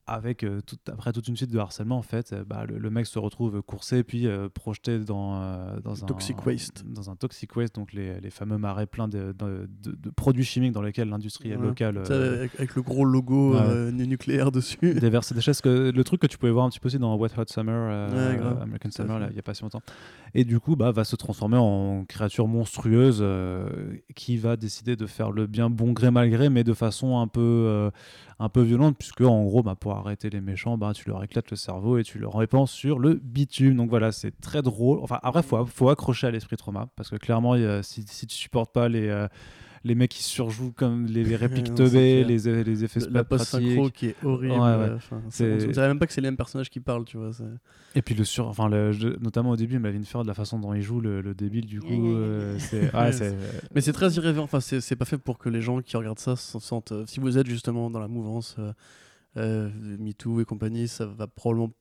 avec 0.09 0.45
euh, 0.45 0.61
tout, 0.61 0.77
après 0.87 1.13
toute 1.13 1.27
une 1.27 1.37
suite 1.37 1.51
de 1.51 1.59
harcèlement, 1.59 1.99
en 1.99 2.03
fait, 2.03 2.33
euh, 2.33 2.45
bah, 2.47 2.65
le, 2.65 2.79
le 2.79 2.91
mec 2.91 3.07
se 3.07 3.19
retrouve 3.19 3.61
coursé 3.63 4.05
puis 4.05 4.27
euh, 4.27 4.49
projeté 4.49 4.99
dans, 5.01 5.35
dans 5.83 6.03
un 6.05 6.07
Toxic 6.07 6.47
waste. 6.47 6.85
dans 6.87 7.11
un 7.11 7.17
toxic 7.17 7.55
waste, 7.57 7.75
donc 7.75 7.93
les, 7.93 8.21
les 8.21 8.31
fameux 8.31 8.57
marais 8.59 8.87
pleins 8.87 9.09
de, 9.09 9.35
de- 9.37 9.69
de- 9.83 9.97
de 10.01 10.11
produits 10.11 10.45
chimiques 10.45 10.73
dans 10.73 10.83
lesquels 10.83 11.09
l'industrie 11.09 11.55
Ouais. 11.57 11.63
locale 11.67 11.99
avec, 12.09 12.55
avec 12.57 12.75
le 12.77 12.83
gros 12.83 13.05
logo 13.05 13.55
Ouais. 13.57 13.91
nucléaire 13.93 14.53
dessus. 14.53 14.95
déverse 14.95 15.33
des 15.33 15.41
choses. 15.41 15.61
Que, 15.61 15.91
le 15.91 16.05
truc 16.05 16.21
que 16.21 16.27
tu 16.29 16.39
pouvais 16.39 16.53
voir 16.53 16.67
un 16.67 16.71
petit 16.71 16.81
peu 16.81 16.87
aussi 16.87 16.99
dans 16.99 17.17
Wet 17.17 17.31
Hot 17.37 17.45
Summer, 17.49 18.11
Ouais. 18.13 18.39
American 18.63 18.91
Summer, 18.91 19.27
il 19.29 19.33
n'y 19.33 19.39
a 19.39 19.43
pas 19.43 19.55
si 19.55 19.63
longtemps. 19.63 19.83
Et 20.35 20.45
du 20.45 20.61
coup, 20.61 20.77
bah, 20.77 20.93
va 20.93 21.05
se 21.05 21.17
transformer 21.17 21.57
en 21.57 22.05
créature 22.05 22.47
monstrueuse 22.47 23.25
qui 24.15 24.37
va 24.37 24.57
décider 24.57 24.95
de 24.97 25.07
faire 25.07 25.33
le 25.33 25.47
bien 25.47 25.71
bon 25.71 25.93
gré 25.93 26.11
mal 26.11 26.31
gré, 26.31 26.49
mais 26.49 26.63
de 26.65 26.75
façon 26.75 27.19
un 27.19 27.27
peu, 27.29 27.91
un 28.39 28.49
peu 28.49 28.63
violente, 28.63 28.97
puisque 28.99 29.23
en 29.23 29.45
gros, 29.45 29.63
bah, 29.63 29.75
pour 29.75 29.96
arrêter 29.99 30.31
les 30.31 30.41
méchants, 30.41 30.77
bah, 30.79 30.93
tu 30.95 31.09
leur 31.09 31.23
éclates 31.25 31.51
le 31.51 31.57
cerveau 31.57 31.99
et 31.99 32.05
tu 32.05 32.19
leur 32.19 32.35
répands 32.37 32.67
sur 32.67 32.99
le 32.99 33.15
bitume. 33.15 33.77
Donc 33.77 33.91
voilà, 33.91 34.13
c'est 34.13 34.39
très 34.41 34.63
drôle. 34.63 34.99
Enfin, 35.03 35.19
après, 35.23 35.41
il 35.41 35.47
faut, 35.47 35.65
faut 35.67 35.89
accrocher 35.89 36.27
à 36.27 36.31
l'esprit 36.31 36.57
trauma, 36.57 36.89
parce 36.97 37.11
que 37.11 37.17
clairement, 37.17 37.53
a- 37.55 37.83
si, 37.83 38.05
si 38.07 38.27
tu 38.27 38.37
supportes 38.37 38.73
pas 38.73 38.89
les. 38.89 39.09
euh, 39.09 39.29
les 39.85 39.95
mecs 39.95 40.11
qui 40.11 40.23
surjouent 40.25 40.73
comme 40.73 41.07
les, 41.07 41.23
les 41.23 41.37
répliques 41.37 41.73
teubées, 41.77 42.25
les, 42.25 42.39
les 42.65 42.83
effets 42.85 42.99
Le- 42.99 43.07
la 43.13 43.23
post-synchro 43.23 43.89
qui 43.91 44.07
est 44.07 44.17
horrible. 44.25 44.55
Ouais, 44.55 44.59
ouais. 44.59 44.65
euh, 44.67 44.97
enfin, 44.97 45.23
c'est- 45.31 45.61
C'est- 45.61 45.69
On 45.69 45.71
dirait 45.71 45.87
même 45.87 46.01
pas 46.01 46.09
que 46.09 46.13
c'est 46.13 46.21
les 46.21 46.27
mêmes 46.27 46.37
personnages 46.37 46.71
qui 46.71 46.81
parlent, 46.81 47.05
tu 47.05 47.19
vois. 47.19 47.33
c'est- 47.33 47.45
Et 47.95 48.03
puis 48.03 48.17
le 48.17 48.25
sur, 48.25 48.49
enfin 48.49 48.69
le, 48.69 48.91
notamment 49.21 49.51
au 49.51 49.57
début, 49.57 49.79
Melvin 49.79 50.03
Ford, 50.03 50.25
la 50.25 50.35
façon 50.35 50.59
dont 50.59 50.75
il 50.75 50.83
joue 50.83 51.01
le, 51.01 51.21
le 51.21 51.35
débile, 51.35 51.67
du 51.67 51.79
coup, 51.81 52.09
euh, 52.17 52.57
c'est, 52.59 52.93
ouais, 52.97 53.13
c'est- 53.13 53.37
Mais 53.77 53.81
c'est 53.81 53.93
très 53.93 54.11
irrévérent. 54.11 54.47
Enfin, 54.47 54.59
c'est 54.59 54.97
pas 54.97 55.05
fait 55.05 55.19
pour 55.19 55.39
que 55.39 55.49
les 55.49 55.63
gens 55.63 55.81
qui 55.83 55.97
regardent 55.97 56.19
ça 56.19 56.35
se 56.35 56.59
sentent. 56.59 56.93
si 57.07 57.21
vous 57.21 57.39
êtes 57.39 57.47
justement 57.47 57.89
dans 57.89 58.01
la 58.01 58.09
mouvance 58.09 58.57
euh, 58.59 58.73
euh, 59.37 59.71
MeToo 59.99 60.41
et 60.41 60.45
compagnie, 60.45 60.89
ça 60.89 61.07
va 61.07 61.27
probablement. 61.27 61.73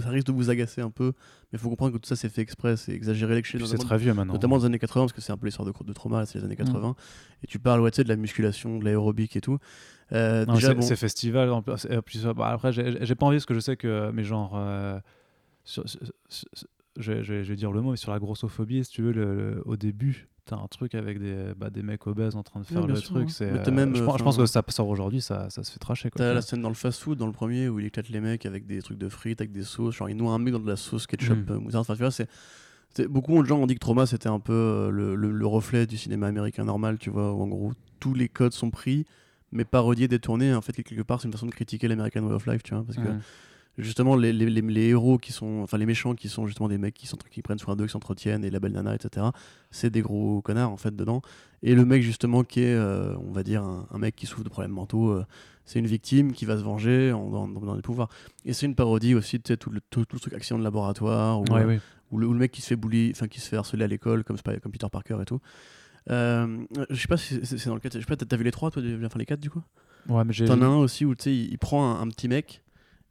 Ça 0.00 0.08
risque 0.10 0.28
de 0.28 0.32
vous 0.32 0.50
agacer 0.50 0.80
un 0.80 0.90
peu. 0.90 1.06
Mais 1.52 1.54
il 1.54 1.58
faut 1.58 1.68
comprendre 1.68 1.92
que 1.92 1.98
tout 1.98 2.06
ça 2.06 2.14
c'est 2.14 2.28
fait 2.28 2.42
exprès, 2.42 2.76
c'est 2.76 2.92
exagéré 2.92 3.34
les 3.34 3.42
puis 3.42 3.58
c'est 3.66 3.76
très 3.76 3.98
vieux 3.98 4.14
maintenant. 4.14 4.34
notamment 4.34 4.54
dans 4.56 4.60
les 4.62 4.66
années 4.66 4.78
80, 4.78 5.06
parce 5.06 5.12
que 5.12 5.20
c'est 5.20 5.32
un 5.32 5.36
peu 5.36 5.46
l'histoire 5.46 5.66
de, 5.66 5.72
de 5.84 5.92
trauma, 5.92 6.26
c'est 6.26 6.38
les 6.38 6.44
années 6.44 6.54
80. 6.54 6.94
Et 7.42 7.48
tu 7.48 7.58
parles 7.58 7.80
ouais, 7.80 7.90
tu 7.90 7.96
sais, 7.96 8.04
de 8.04 8.08
la 8.08 8.14
musculation, 8.14 8.78
de 8.78 8.84
l'aérobic 8.84 9.34
et 9.34 9.40
tout. 9.40 9.58
Euh, 10.12 10.46
Non, 10.46 10.54
déjà, 10.54 10.68
c'est, 10.68 10.74
bon, 10.74 10.82
c'est 10.82 10.94
festival. 10.94 11.50
En 11.50 11.62
plus, 11.62 12.24
bah, 12.36 12.50
après, 12.50 12.72
j'ai, 12.72 13.14
pas 13.16 13.26
envie 13.26 13.38
parce 13.38 13.46
que 13.46 13.54
je 13.54 13.60
sais 13.60 13.76
que, 13.76 14.12
mais 14.12 14.22
genre, 14.22 14.52
euh, 14.54 15.00
sur- 15.64 15.88
sur- 15.88 16.00
sur- 16.28 16.48
sur- 16.52 16.68
je, 16.98 17.12
vais- 17.12 17.24
je 17.24 17.32
vais- 17.34 17.44
je 17.44 17.48
vais 17.50 17.56
dire 17.56 17.72
le 17.72 17.80
mot, 17.80 17.90
mais 17.92 17.96
sur 17.96 18.12
la 18.12 18.18
grossophobie, 18.18 18.84
si 18.84 18.90
tu 18.90 19.02
veux, 19.02 19.12
le, 19.12 19.34
le- 19.54 19.62
au 19.66 19.76
début, 19.76 20.28
t'as 20.44 20.56
un 20.56 20.66
truc 20.66 20.94
avec 20.94 21.18
des, 21.20 21.52
bah, 21.56 21.70
des 21.70 21.82
mecs 21.82 22.06
obèses 22.06 22.34
en 22.34 22.42
train 22.42 22.60
de 22.60 22.66
faire 22.66 22.86
le 22.86 22.96
sûr, 22.96 23.10
truc. 23.10 23.28
hein. 23.28 23.32
C'est, 23.32 23.62
t'as 23.62 23.70
euh, 23.70 23.74
même, 23.74 23.94
je, 23.94 24.02
pense, 24.02 24.14
je 24.18 24.22
enfin, 24.22 24.24
pense 24.24 24.36
que 24.38 24.46
ça 24.46 24.62
sort 24.68 24.88
aujourd'hui, 24.88 25.20
ça, 25.20 25.48
ça 25.50 25.62
se 25.62 25.70
fait 25.70 25.78
tracher. 25.78 26.10
T'as 26.10 26.34
la 26.34 26.42
scène 26.42 26.62
dans 26.62 26.68
le 26.68 26.74
fast-food, 26.74 27.18
dans 27.18 27.26
le 27.26 27.32
premier, 27.32 27.68
où 27.68 27.78
il 27.78 27.86
éclate 27.86 28.08
les 28.08 28.20
mecs 28.20 28.44
avec 28.46 28.66
des 28.66 28.82
trucs 28.82 28.98
de 28.98 29.08
frites, 29.08 29.40
avec 29.40 29.52
des 29.52 29.62
sauces. 29.62 29.94
Genre, 29.96 30.08
il 30.08 30.16
noie 30.16 30.32
un 30.32 30.38
mec 30.38 30.52
dans 30.52 30.58
de 30.60 30.66
la 30.68 30.76
sauce 30.76 31.06
ketchup, 31.06 31.48
Mm. 31.48 31.54
moutarde. 31.58 31.76
Enfin, 31.82 31.94
tu 31.94 32.00
vois, 32.00 32.10
c'est. 32.10 32.28
Beaucoup 33.08 33.40
de 33.40 33.46
gens 33.46 33.58
ont 33.60 33.66
dit 33.68 33.74
que 33.74 33.78
Trauma 33.80 34.04
c'était 34.04 34.28
un 34.28 34.40
peu 34.40 34.52
euh, 34.52 34.90
le, 34.90 35.14
le- 35.14 35.30
le 35.30 35.46
reflet 35.46 35.86
du 35.86 35.96
cinéma 35.96 36.26
américain 36.26 36.64
normal, 36.64 36.98
tu 36.98 37.08
vois, 37.10 37.32
où 37.32 37.40
en 37.42 37.46
gros 37.46 37.72
tous 38.00 38.14
les 38.14 38.28
codes 38.28 38.52
sont 38.52 38.70
pris, 38.72 39.04
mais 39.52 39.64
parodiés, 39.64 40.08
détournés. 40.08 40.52
En 40.54 40.60
fait, 40.60 40.72
quelque 40.72 41.02
part, 41.02 41.20
c'est 41.20 41.28
une 41.28 41.32
façon 41.32 41.46
de 41.46 41.52
critiquer 41.52 41.86
l'American 41.86 42.24
Way 42.24 42.34
of 42.34 42.46
Life, 42.46 42.64
tu 42.64 42.74
vois, 42.74 42.82
parce 42.82 42.96
que 42.96 43.02
Mhm. 43.08 43.20
Justement 43.78 44.16
les, 44.16 44.32
les- 44.32 44.50
les- 44.50 44.60
les 44.62 44.88
héros 44.88 45.16
qui 45.18 45.32
sont 45.32 45.60
enfin 45.62 45.78
les 45.78 45.86
méchants 45.86 46.14
qui 46.14 46.28
sont 46.28 46.46
justement 46.46 46.68
des 46.68 46.76
mecs 46.78 46.94
qui, 46.94 47.06
sont, 47.06 47.16
qui 47.30 47.40
prennent 47.40 47.58
soin 47.58 47.76
d'eux 47.76 47.86
qui 47.86 47.92
s'entretiennent 47.92 48.44
et 48.44 48.50
la 48.50 48.60
belle 48.60 48.72
nana 48.72 48.94
etc 48.94 49.26
c'est 49.70 49.90
des 49.90 50.02
gros 50.02 50.42
connards 50.42 50.70
en 50.70 50.76
fait 50.76 50.94
dedans. 50.94 51.22
Et 51.62 51.74
le 51.74 51.84
mec 51.84 52.02
justement 52.02 52.42
qui 52.44 52.60
est 52.60 52.74
euh, 52.74 53.14
on 53.18 53.32
va 53.32 53.42
dire 53.42 53.62
un, 53.62 53.86
un 53.90 53.98
mec 53.98 54.16
qui 54.16 54.26
souffre 54.26 54.44
de 54.44 54.48
problèmes 54.48 54.72
mentaux 54.72 55.10
euh, 55.10 55.24
c'est 55.64 55.78
une 55.78 55.86
victime 55.86 56.32
qui 56.32 56.44
va 56.46 56.56
se 56.58 56.62
venger 56.62 57.12
en, 57.12 57.28
dans, 57.30 57.46
dans 57.48 57.74
les 57.74 57.82
pouvoirs. 57.82 58.08
Et 58.44 58.52
c'est 58.52 58.66
une 58.66 58.74
parodie 58.74 59.14
aussi 59.14 59.40
tu 59.40 59.48
sais 59.52 59.56
tout 59.56 59.70
le, 59.70 59.80
tout, 59.90 60.04
tout 60.04 60.16
le 60.16 60.20
truc 60.20 60.34
accident 60.34 60.58
de 60.58 60.64
laboratoire 60.64 61.40
ou, 61.40 61.44
Ouais, 61.52 61.62
euh, 61.62 61.66
ou 62.10 62.18
le, 62.18 62.26
ou 62.26 62.32
le 62.32 62.38
mec 62.40 62.50
qui 62.50 62.60
se 62.62 62.66
fait 62.68 62.76
bully 62.76 63.12
enfin 63.14 63.28
qui 63.28 63.40
se 63.40 63.48
fait 63.48 63.56
harceler 63.56 63.84
à 63.84 63.88
l'école 63.88 64.24
comme, 64.24 64.36
comme 64.62 64.72
Peter 64.72 64.86
Parker 64.90 65.18
et 65.22 65.24
tout. 65.24 65.40
Je 66.08 66.56
sais 66.96 67.08
pas 67.08 67.16
si 67.16 67.38
c'est 67.44 67.66
dans 67.66 67.74
le 67.74 67.80
4 67.80 67.94
je 67.94 68.00
sais 68.00 68.06
pas 68.06 68.16
t'as 68.16 68.36
vu 68.36 68.44
les 68.44 68.50
trois 68.50 68.70
toi 68.70 68.82
enfin 69.04 69.18
les 69.18 69.26
quatre 69.26 69.40
du 69.40 69.50
coup? 69.50 69.62
Ouais, 70.08 70.24
mais 70.24 70.32
j'ai. 70.32 70.46
T'en 70.46 70.60
as 70.62 70.66
un 70.66 70.76
aussi 70.78 71.04
où 71.04 71.14
tu 71.14 71.24
sais, 71.24 71.34
il, 71.36 71.52
il 71.52 71.58
prend 71.58 71.84
un, 71.94 72.00
un 72.00 72.08
petit 72.08 72.26
mec 72.26 72.62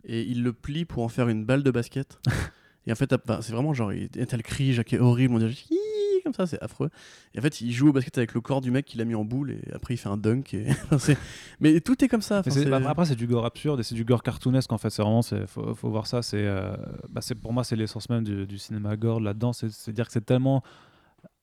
et 0.06 0.22
il 0.24 0.44
le 0.44 0.54
plie 0.54 0.86
pour 0.86 1.04
en 1.04 1.10
faire 1.10 1.30
une 1.30 1.46
balle 1.46 1.64
de 1.64 1.72
basket. 1.72 2.20
et 2.88 2.92
en 2.92 2.96
fait, 2.96 3.14
c'est 3.42 3.52
vraiment 3.52 3.74
genre, 3.74 3.94
il- 3.94 4.10
t'as 4.10 4.38
le 4.38 4.44
cri, 4.44 4.74
Jacques 4.74 4.94
est 4.94 5.00
horrible, 5.00 5.36
on 5.36 5.40
dirait 5.40 5.52
Hi 5.70 5.78
comme 6.24 6.34
ça, 6.34 6.48
c'est 6.48 6.62
affreux. 6.62 6.90
Et 7.34 7.40
en 7.40 7.42
fait, 7.42 7.62
il 7.62 7.72
joue 7.72 7.90
au 7.90 7.94
basket 7.94 8.18
avec 8.18 8.34
le 8.34 8.42
corps 8.42 8.62
du 8.62 8.72
mec 8.72 8.86
qu'il 8.86 9.02
a 9.02 9.06
mis 9.06 9.16
en 9.16 9.26
boule 9.26 9.52
et 9.52 9.62
après 9.74 9.94
il 9.94 9.98
fait 9.98 10.10
un 10.10 10.18
dunk. 10.18 10.54
Et... 10.54 10.68
mais 11.60 11.80
tout 11.82 12.04
est 12.04 12.08
comme 12.08 12.22
ça. 12.22 12.42
Bah, 12.42 12.82
après, 12.88 13.06
c'est 13.06 13.16
du 13.16 13.28
gore 13.28 13.46
absurde 13.46 13.80
et 13.80 13.84
c'est 13.84 13.96
du 13.96 14.06
gore 14.06 14.24
cartoonesque 14.24 14.72
en 14.72 14.78
fait. 14.78 14.90
C'est 14.90 15.02
vraiment, 15.02 15.22
faut, 15.22 15.76
faut 15.76 15.90
voir 15.90 16.08
ça. 16.08 16.22
C'est, 16.22 16.46
euh, 16.46 16.76
bah, 17.10 17.22
pour 17.42 17.54
moi, 17.54 17.64
c'est 17.64 17.76
l'essence 17.76 18.10
même 18.10 18.24
du, 18.24 18.46
du 18.46 18.58
cinéma 18.58 18.96
gore 18.98 19.20
là-dedans. 19.20 19.54
C'est, 19.54 19.72
c'est 19.72 19.94
dire 19.94 20.08
que 20.08 20.14
c'est 20.14 20.26
tellement 20.26 20.64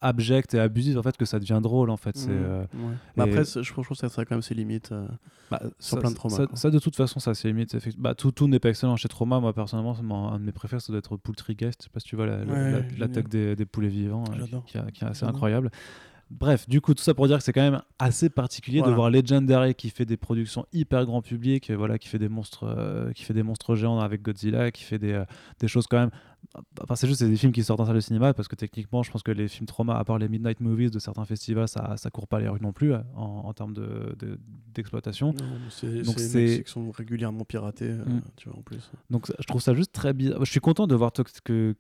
abject 0.01 0.55
et 0.55 0.59
abusif 0.61 0.97
en 0.97 1.03
fait 1.03 1.17
que 1.17 1.25
ça 1.25 1.39
devient 1.39 1.61
drôle 1.63 1.91
en 1.91 1.97
fait. 1.97 2.17
C'est, 2.17 2.29
Mhm, 2.31 2.37
euh, 2.45 2.65
ouais. 3.17 3.23
Après, 3.23 3.45
je 3.45 3.73
trouve 3.73 3.87
que 3.89 3.95
ça 3.95 4.07
a 4.07 4.25
quand 4.25 4.35
même 4.35 4.43
ses 4.43 4.55
limites. 4.55 4.93
euh. 4.93 5.07
bah, 5.51 5.61
Sur 5.79 5.97
ça, 5.97 6.01
plein 6.01 6.11
de 6.11 6.15
traumas, 6.17 6.47
Ça, 6.55 6.71
de 6.71 6.79
toute 6.79 6.97
façon, 6.97 7.19
ça 7.21 7.35
c'est 7.35 7.49
limite. 7.49 7.75
effect- 7.75 7.99
Bah, 7.99 8.15
tout, 8.15 8.31
tout 8.33 8.47
n'est 8.49 8.59
pas 8.59 8.69
excellent 8.71 8.97
chez 8.97 9.09
Trauma. 9.09 9.41
Moi 9.41 9.53
personnellement, 9.53 9.97
mon- 10.03 10.29
un 10.29 10.39
de 10.39 10.45
mes 10.45 10.53
préférés, 10.53 10.81
ça 10.81 10.93
doit 10.93 10.99
être 10.99 11.17
Poultrygeist. 11.17 11.83
Je 11.83 11.85
sais 11.85 11.91
pas 11.91 12.01
si 12.01 12.07
tu 12.09 12.17
vois 12.17 12.27
la- 12.27 12.45
la- 12.45 12.53
Ouais, 12.53 12.71
la- 12.73 12.83
génial. 12.83 12.99
l'attaque 12.99 13.29
des, 13.29 13.57
des 13.57 13.65
poulets 13.67 13.89
vivants, 13.89 14.25
euh, 14.33 14.45
qui, 14.67 14.73
qui- 14.79 14.93
qui 14.93 15.05
est 15.05 15.09
assez 15.09 15.25
incroyable. 15.25 15.71
Bref, 16.31 16.69
du 16.69 16.81
coup, 16.81 16.93
tout 16.93 17.03
ça 17.05 17.15
pour 17.15 17.29
dire 17.29 17.39
que 17.39 17.45
c'est 17.45 17.53
quand 17.53 17.61
même 17.63 17.83
assez 18.01 18.29
particulier 18.29 18.79
Voilà. 18.81 18.91
de 18.91 18.97
voir 18.97 19.11
Legendary 19.11 19.75
qui 19.77 19.91
fait 19.91 20.05
des 20.05 20.17
productions 20.17 20.67
hyper 20.73 21.07
grand 21.07 21.23
public, 21.23 21.71
euh, 21.71 21.77
voilà, 21.77 21.99
qui 21.99 22.09
fait 22.09 22.19
des 22.19 22.29
monstres, 22.29 22.65
euh, 22.65 23.13
qui 23.13 23.23
fait 23.23 23.33
des 23.35 23.45
monstres 23.45 23.77
géants 23.77 24.01
avec 24.01 24.23
Godzilla, 24.23 24.73
qui 24.73 24.83
fait 24.83 24.99
des, 24.99 25.13
euh, 25.13 25.25
des 25.61 25.69
choses 25.69 25.87
quand 25.87 25.99
même. 25.99 26.11
Enfin, 26.83 26.97
c'est 26.97 27.07
juste 27.07 27.21
c'est 27.21 27.29
des 27.29 27.37
films 27.37 27.53
qui 27.53 27.63
sortent 27.63 27.81
en 27.81 27.87
salle 27.87 27.95
de 27.97 28.01
cinéma 28.01 28.33
parce 28.35 28.49
que 28.49 28.57
techniquement, 28.57 29.03
je 29.05 29.11
pense 29.11 29.23
que 29.23 29.31
les 29.31 29.47
films 29.49 29.67
trauma, 29.67 29.97
à 29.99 30.05
part 30.05 30.19
les 30.19 30.29
midnight 30.29 30.61
movies 30.61 30.91
de 30.91 30.99
certains 30.99 31.25
festivals, 31.25 31.69
ça, 31.69 31.97
ça 31.97 32.11
court 32.11 32.27
pas 32.27 32.41
les 32.41 32.49
rues 32.49 32.61
non 32.61 32.73
plus 32.73 32.93
en, 32.95 33.01
en 33.17 33.53
termes 33.53 33.75
de- 33.75 34.17
de- 34.19 34.39
d'exploitation. 34.75 35.33
Mais 35.33 35.45
c'est 35.71 36.03
Donc 36.03 36.19
c'est 36.19 36.63
qui 36.65 36.71
sont 36.71 36.91
régulièrement 36.91 37.45
piratés, 37.45 37.91
euh, 37.91 38.05
Mm. 38.05 38.21
tu 38.37 38.49
vois, 38.49 38.59
en 38.59 38.63
plus. 38.63 38.91
Donc 39.11 39.27
je 39.39 39.47
trouve 39.47 39.61
ça 39.63 39.75
juste 39.75 39.93
très 39.93 40.13
bizarre. 40.13 40.45
Je 40.45 40.51
suis 40.51 40.61
content 40.61 40.87
de 40.87 40.95
voir 40.95 41.13
que 41.13 41.23
que- 41.45 41.75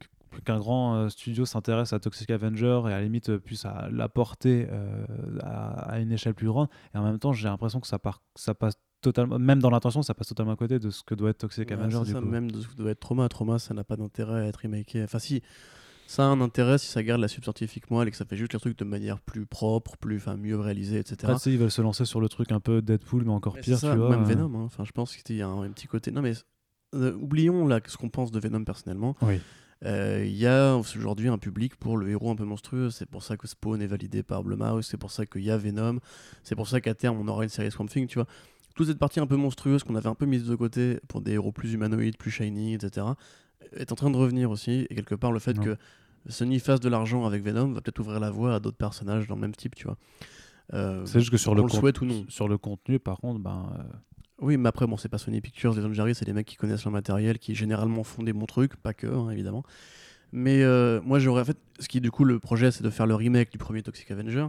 qu'un 0.45 0.59
grand 0.59 0.95
euh, 0.97 1.09
studio 1.09 1.45
s'intéresse 1.47 1.93
à 1.93 1.99
Toxic 2.01 2.31
Avenger 2.31 2.83
et 2.85 2.93
à 2.93 2.99
la 2.99 3.03
limite 3.03 3.31
euh, 3.31 3.39
puisse 3.39 3.65
à 3.65 3.89
l'apporter 3.91 4.67
euh, 4.71 5.05
à, 5.43 5.93
à 5.93 5.99
une 6.01 6.13
échelle 6.13 6.35
plus 6.35 6.47
grande. 6.49 6.69
Et 6.95 6.99
en 6.99 7.03
même 7.05 7.19
temps, 7.19 7.33
j'ai 7.33 7.49
l'impression 7.49 7.81
que 7.81 7.87
ça, 7.87 7.99
part, 7.99 8.23
ça 8.35 8.55
passe 8.55 8.75
totalement, 9.03 9.39
même 9.39 9.61
dans 9.61 9.71
l'intention, 9.71 10.03
ça 10.03 10.15
passe 10.15 10.29
totalement 10.29 10.53
à 10.53 10.57
côté 10.57 10.79
de 10.79 10.91
ce 10.91 11.03
que 11.03 11.15
doit 11.15 11.31
être 11.31 11.39
Toxic 11.39 11.69
Ouais, 11.69 11.75
Avenger. 11.75 11.99
c'est 11.99 12.05
Du 12.07 12.13
ça, 12.13 12.21
coup. 12.21 12.27
même 12.27 12.51
de 12.51 12.61
ce 12.61 12.69
que 12.69 12.75
doit 12.75 12.91
être 12.91 13.01
Trauma. 13.01 13.29
Trauma, 13.29 13.59
ça 13.59 13.75
n'a 13.75 13.85
pas 13.85 13.97
d'intérêt 13.97 14.43
à 14.43 14.45
être 14.47 14.61
remaké. 14.63 15.03
Enfin, 15.03 15.19
si, 15.19 15.43
ça 16.09 16.23
a 16.25 16.27
un 16.27 16.41
intérêt 16.41 16.79
si 16.79 16.87
ça 16.87 17.03
garde 17.03 17.21
la 17.21 17.29
subscientifique 17.29 17.91
moelle 17.91 18.09
et 18.09 18.11
que 18.11 18.17
ça 18.17 18.25
fait 18.25 18.37
juste 18.37 18.53
les 18.53 18.59
trucs 18.61 18.79
de 18.79 18.85
manière 18.85 19.21
plus 19.21 19.45
propre, 19.47 19.97
plus, 19.97 20.17
enfin, 20.19 20.37
mieux 20.37 20.59
réalisée, 20.59 20.99
etc. 20.99 21.33
Tu 21.35 21.39
sais, 21.41 21.53
ils 21.53 21.59
veulent 21.59 21.71
se 21.71 21.83
lancer 21.83 22.05
sur 22.05 22.21
le 22.21 22.29
truc 22.29 22.53
un 22.53 22.61
peu 22.61 22.81
Deadpool, 22.83 23.25
mais 23.25 23.33
encore 23.33 23.55
Mais 23.57 23.61
pire, 23.63 23.79
c'est 23.79 23.87
ça, 23.87 23.93
tu 23.93 23.99
vois. 23.99 24.11
Même. 24.11 24.25
Venom, 24.25 24.55
hein. 24.55 24.65
enfin, 24.65 24.85
je 24.85 24.93
pense 24.93 25.17
qu'il 25.17 25.37
y 25.37 25.43
a 25.43 25.49
un, 25.49 25.63
un 25.63 25.71
petit 25.71 25.87
côté. 25.89 26.11
Non, 26.13 26.23
mais 26.23 26.33
euh, 26.95 27.13
oublions 27.15 27.67
là 27.67 27.81
ce 27.87 27.97
qu'on 27.97 28.09
pense 28.09 28.31
de 28.31 28.39
Venom 28.39 28.63
personnellement. 28.65 29.17
Oui. 29.23 29.41
Euh, 29.85 30.23
Il 30.25 30.37
y 30.37 30.47
a 30.47 30.75
aujourd'hui 30.77 31.29
un 31.29 31.39
public 31.39 31.77
pour 31.77 31.97
le 31.97 32.09
héros 32.09 32.31
un 32.31 32.37
peu 32.37 32.45
monstrueux. 32.45 32.91
C'est 32.91 33.07
pour 33.07 33.23
ça 33.23 33.37
que 33.37 33.47
Spawn 33.47 33.81
est 33.83 33.87
validé 33.87 34.23
par 34.23 34.43
Blumhouse. 34.43 34.87
C'est 34.87 34.97
pour 34.97 35.11
ça 35.11 35.27
qu'il 35.27 35.43
y 35.43 35.51
a 35.51 35.57
Venom. 35.59 35.99
C'est 36.43 36.55
pour 36.57 36.69
ça 36.69 36.81
qu'à 36.81 36.95
terme, 36.95 37.19
on 37.21 37.29
aura 37.29 37.43
une 37.45 37.49
série 37.51 37.71
Swamp 37.71 37.87
Thing, 37.87 38.07
tu 38.07 38.19
vois. 38.19 38.27
Toute 38.75 38.87
cette 38.89 38.99
partie 38.99 39.21
un 39.21 39.27
peu 39.27 39.37
monstrueuse 39.37 39.85
qu'on 39.85 39.95
avait 39.95 40.09
un 40.09 40.15
peu 40.15 40.27
mise 40.27 40.45
de 40.47 40.55
côté 40.55 40.99
pour 41.09 41.21
des 41.21 41.33
héros 41.33 41.53
plus 41.53 41.73
humanoïdes, 41.73 42.17
plus 42.19 42.31
shiny, 42.31 42.75
etc., 42.75 43.07
est 43.73 43.91
en 43.91 43.95
train 43.95 44.11
de 44.11 44.17
revenir 44.17 44.51
aussi. 44.51 44.87
Et 44.91 44.95
quelque 44.95 45.15
part, 45.15 45.33
le 45.33 45.39
fait 45.39 45.55
Non. 45.55 45.63
que 45.65 45.77
Sony 46.29 46.59
fasse 46.59 46.81
de 46.81 46.89
l'argent 46.89 47.25
avec 47.27 47.43
Venom 47.43 47.73
va 47.73 47.81
peut-être 47.81 47.99
ouvrir 48.01 48.21
la 48.21 48.31
voie 48.31 48.55
à 48.55 48.61
d'autres 48.61 48.77
personnages 48.77 49.27
dans 49.29 49.35
le 49.35 49.41
même 49.41 49.55
type, 49.55 49.75
tu 49.75 49.85
vois. 49.85 49.97
Euh, 50.75 51.05
C'est 51.07 51.21
juste 51.21 51.31
que 51.31 51.37
sur 51.37 51.55
le, 51.55 51.63
le 51.63 51.69
souhaite 51.69 52.01
ou 52.01 52.05
non. 52.05 52.25
sur 52.29 52.49
le 52.49 52.59
contenu, 52.59 52.99
par 52.99 53.19
contre, 53.19 53.39
ben, 53.41 53.73
euh, 53.79 53.83
Oui, 54.41 54.57
mais 54.59 54.69
après, 54.69 54.87
bon, 54.87 54.97
c'est 54.97 55.09
pas 55.09 55.19
Sony 55.19 55.41
Pictures, 55.41 55.75
les 55.75 55.95
Jerry, 55.95 56.15
c'est 56.15 56.25
des 56.27 56.33
mecs 56.35 56.47
qui 56.47 56.57
connaissent 56.57 56.85
leur 56.85 56.93
matériel, 56.93 57.39
qui 57.39 57.55
généralement 57.55 58.05
font 58.05 58.23
des 58.23 58.33
bons 58.33 58.47
trucs, 58.47 58.77
pas 58.77 58.93
que, 58.93 59.07
hein, 59.07 59.31
évidemment. 59.31 59.63
Mais 60.33 60.63
euh, 60.63 61.01
moi, 61.05 61.19
j'aurais 61.19 61.45
fait. 61.45 61.57
Ce 61.79 61.89
qui, 61.89 62.01
du 62.01 62.11
coup, 62.11 62.25
le 62.25 62.39
projet, 62.39 62.71
c'est 62.71 62.83
de 62.83 62.91
faire 62.91 63.07
le 63.07 63.15
remake 63.15 63.51
du 63.51 63.59
premier 63.59 63.83
Toxic 63.83 64.11
Avenger. 64.11 64.47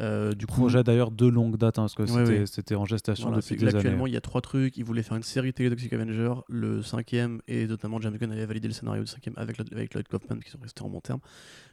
Euh, 0.00 0.32
du 0.32 0.46
coup, 0.46 0.54
projet 0.62 0.82
d'ailleurs 0.82 1.10
de 1.10 1.26
longue 1.26 1.58
date, 1.58 1.78
hein, 1.78 1.82
parce 1.82 1.94
que 1.94 2.02
Ouais, 2.10 2.46
c'était 2.46 2.74
en 2.74 2.86
gestation 2.86 3.26
voilà, 3.28 3.42
depuis 3.42 3.56
des 3.56 3.66
années. 3.68 3.76
actuellement, 3.76 4.06
il 4.06 4.12
y 4.14 4.16
a 4.16 4.22
trois 4.22 4.40
trucs. 4.40 4.76
Ils 4.78 4.84
voulaient 4.84 5.02
faire 5.02 5.18
une 5.18 5.22
série 5.22 5.52
télé 5.52 5.68
Toxic 5.68 5.92
Avenger, 5.92 6.32
le 6.48 6.82
cinquième, 6.82 7.42
et 7.46 7.66
notamment 7.66 8.00
James 8.00 8.16
Gunn 8.16 8.32
avait 8.32 8.46
validé 8.46 8.68
le 8.68 8.74
scénario 8.74 9.02
du 9.02 9.08
cinquième 9.10 9.34
avec, 9.36 9.58
Lloyd- 9.58 9.72
avec 9.72 9.92
Lloyd 9.94 10.08
Kaufman, 10.08 10.38
qui 10.40 10.50
sont 10.50 10.58
restés 10.62 10.82
en 10.82 10.88
bon 10.88 11.00
terme. 11.00 11.20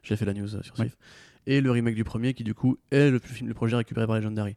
J'ai 0.03 0.17
fait 0.17 0.25
la 0.25 0.33
news 0.33 0.53
euh, 0.53 0.61
sur 0.61 0.77
Ouais. 0.77 0.85
SIF. 0.87 0.97
Et 1.47 1.61
le 1.61 1.71
remake 1.71 1.95
du 1.95 2.03
premier, 2.03 2.33
qui 2.33 2.43
du 2.43 2.53
coup 2.53 2.77
est 2.91 3.09
le, 3.09 3.19
film, 3.19 3.47
le 3.47 3.53
projet 3.55 3.77
récupéré 3.77 4.05
par 4.05 4.17
Legendary. 4.17 4.55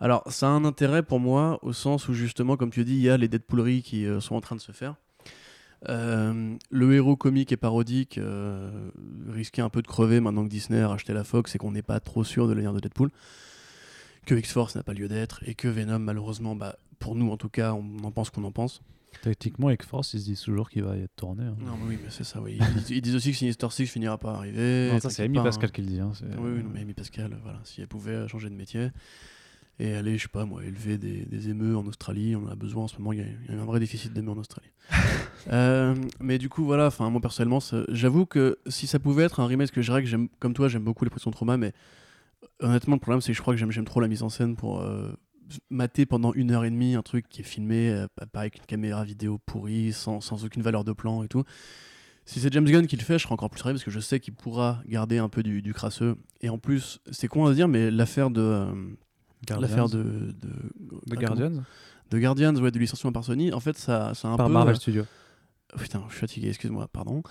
Alors, 0.00 0.22
ça 0.30 0.46
a 0.46 0.50
un 0.50 0.64
intérêt 0.64 1.02
pour 1.02 1.20
moi, 1.20 1.58
au 1.62 1.72
sens 1.72 2.08
où 2.08 2.12
justement, 2.14 2.56
comme 2.56 2.70
tu 2.70 2.84
dis, 2.84 2.94
il 2.94 3.02
y 3.02 3.08
a 3.10 3.16
les 3.16 3.28
Deadpooleries 3.28 3.82
qui 3.82 4.04
euh, 4.06 4.20
sont 4.20 4.34
en 4.34 4.40
train 4.40 4.56
de 4.56 4.60
se 4.60 4.72
faire. 4.72 4.96
Euh, 5.88 6.56
le 6.70 6.94
héros 6.94 7.16
comique 7.16 7.52
et 7.52 7.56
parodique 7.56 8.18
euh, 8.18 8.90
risquait 9.28 9.62
un 9.62 9.68
peu 9.68 9.82
de 9.82 9.86
crever 9.86 10.20
maintenant 10.20 10.44
que 10.44 10.48
Disney 10.50 10.80
a 10.80 10.88
racheté 10.88 11.12
la 11.12 11.22
Fox 11.24 11.54
et 11.54 11.58
qu'on 11.58 11.70
n'est 11.70 11.82
pas 11.82 12.00
trop 12.00 12.24
sûr 12.24 12.46
de 12.48 12.52
l'avenir 12.52 12.72
de 12.72 12.80
Deadpool. 12.80 13.10
Que 14.26 14.34
X-Force 14.34 14.74
n'a 14.74 14.82
pas 14.82 14.92
lieu 14.94 15.06
d'être 15.08 15.40
et 15.46 15.54
que 15.54 15.68
Venom, 15.68 15.98
malheureusement, 16.00 16.56
bah, 16.56 16.76
pour 16.98 17.14
nous 17.14 17.30
en 17.30 17.36
tout 17.36 17.48
cas, 17.50 17.72
on 17.74 18.02
en 18.04 18.10
pense 18.10 18.30
qu'on 18.30 18.44
en 18.44 18.52
pense. 18.52 18.82
Techniquement, 19.22 19.70
X-Force, 19.70 20.12
ils 20.14 20.20
se 20.20 20.24
disent 20.26 20.40
toujours 20.42 20.68
qu'il 20.68 20.82
va 20.82 20.96
y 20.96 21.02
être 21.02 21.14
tourné. 21.16 21.44
hein. 21.44 21.56
Non, 21.60 21.76
mais 21.80 21.88
oui, 21.94 21.98
mais 22.02 22.10
c'est 22.10 22.24
ça, 22.24 22.40
oui. 22.42 22.58
Ils, 22.60 22.74
disent- 22.74 22.90
ils 22.90 23.00
disent 23.00 23.14
aussi 23.16 23.30
que 23.30 23.36
Sinister 23.38 23.68
Six 23.70 23.86
finira 23.86 24.18
par 24.18 24.34
arriver. 24.36 24.90
Non, 24.92 25.00
ça, 25.00 25.08
c'est 25.10 25.22
Amy 25.22 25.36
pas, 25.38 25.44
Pascal 25.44 25.68
hein. 25.68 25.72
qui 25.74 25.80
le 25.82 25.86
dit. 25.86 26.00
hein, 26.00 26.12
Oui, 26.22 26.50
oui, 26.56 26.62
non, 26.62 26.70
mais 26.74 26.80
Amy 26.80 26.92
Pascal, 26.92 27.38
voilà, 27.42 27.60
si 27.64 27.80
elle 27.80 27.86
pouvait 27.88 28.26
changer 28.28 28.50
de 28.50 28.54
métier 28.54 28.88
et 29.78 29.94
aller, 29.94 30.16
je 30.16 30.22
sais 30.22 30.28
pas 30.28 30.44
moi, 30.46 30.64
élever 30.64 30.96
des, 30.98 31.24
des 31.26 31.48
émeux 31.50 31.76
en 31.76 31.86
Australie, 31.86 32.34
on 32.36 32.44
en 32.46 32.48
a 32.50 32.54
besoin 32.56 32.84
en 32.84 32.88
ce 32.88 32.96
moment, 32.98 33.12
il 33.12 33.18
y, 33.18 33.22
a- 33.22 33.26
il 33.48 33.54
y 33.54 33.58
a 33.58 33.60
un 33.60 33.64
vrai 33.64 33.78
déficit 33.80 34.12
d'émeux 34.12 34.30
en 34.32 34.38
Australie. 34.38 34.70
Euh, 35.52 35.94
mais 36.18 36.38
du 36.38 36.48
coup, 36.48 36.64
voilà, 36.64 36.86
enfin, 36.86 37.08
moi 37.08 37.20
personnellement, 37.20 37.60
j'avoue 37.88 38.26
que 38.26 38.58
si 38.66 38.88
ça 38.88 38.98
pouvait 38.98 39.22
être 39.22 39.38
un 39.38 39.46
remake, 39.46 39.70
que 39.70 39.80
je 39.80 39.92
dirais 39.92 40.02
que 40.02 40.08
j'aime, 40.08 40.28
comme 40.40 40.54
toi, 40.54 40.66
j'aime 40.66 40.82
beaucoup 40.82 41.04
les 41.04 41.10
pressions 41.10 41.30
de 41.30 41.36
trauma, 41.36 41.56
mais 41.56 41.72
honnêtement, 42.60 42.96
le 42.96 43.00
problème, 43.00 43.20
c'est 43.20 43.30
que 43.30 43.36
je 43.36 43.42
crois 43.42 43.54
que 43.54 43.60
j'aime, 43.72 43.84
trop 43.84 44.00
la 44.00 44.08
mise 44.08 44.24
en 44.24 44.28
scène 44.28 44.56
pour 44.56 44.80
euh, 44.80 45.12
mater 45.70 46.04
pendant 46.04 46.32
une 46.32 46.50
heure 46.50 46.64
et 46.64 46.70
demie 46.70 46.96
un 46.96 47.02
truc 47.02 47.28
qui 47.28 47.42
est 47.42 47.44
filmé, 47.44 47.90
euh, 47.90 48.06
pas 48.32 48.40
avec 48.40 48.56
une 48.56 48.64
caméra 48.66 49.04
vidéo 49.04 49.38
pourrie, 49.38 49.92
sans, 49.92 50.20
sans 50.20 50.44
aucune 50.44 50.62
valeur 50.62 50.82
de 50.82 50.92
plan 50.92 51.22
et 51.22 51.28
tout. 51.28 51.44
Si 52.24 52.40
c'est 52.40 52.52
James 52.52 52.64
Gunn 52.64 52.88
qui 52.88 52.96
le 52.96 53.02
fait, 53.04 53.18
je 53.20 53.22
serai 53.22 53.34
encore 53.34 53.50
plus 53.50 53.62
ravi 53.62 53.74
parce 53.74 53.84
que 53.84 53.92
je 53.92 54.00
sais 54.00 54.18
qu'il 54.18 54.34
pourra 54.34 54.82
garder 54.88 55.18
un 55.18 55.28
peu 55.28 55.44
du, 55.44 55.62
du 55.62 55.72
crasseux. 55.72 56.16
Et 56.40 56.48
en 56.48 56.58
plus, 56.58 56.98
c'est 57.12 57.28
con 57.28 57.46
à 57.46 57.54
dire, 57.54 57.68
mais 57.68 57.92
l'affaire 57.92 58.30
de. 58.30 58.40
euh. 58.40 58.72
L'affaire 59.60 59.88
de. 59.88 60.02
De, 60.02 60.34
ah, 60.50 60.96
comment 61.08 61.20
Guardians 61.20 61.62
De 62.10 62.18
Guardians, 62.18 62.54
ouais, 62.56 62.70
de 62.70 62.78
licenciement 62.78 63.12
par 63.12 63.24
Sony, 63.24 63.52
en 63.52 63.60
fait, 63.60 63.76
ça, 63.78 64.12
ça 64.14 64.28
a 64.28 64.32
un 64.32 64.36
Par 64.36 64.46
peu. 64.46 64.52
Marvel 64.52 64.74
euh, 64.74 64.78
Studios. 64.78 65.04
Oh, 65.74 65.78
Putain, 65.78 66.02
je 66.08 66.12
suis 66.12 66.20
fatigué, 66.20 66.48
excuse-moi, 66.48 66.88
pardon. 66.88 67.22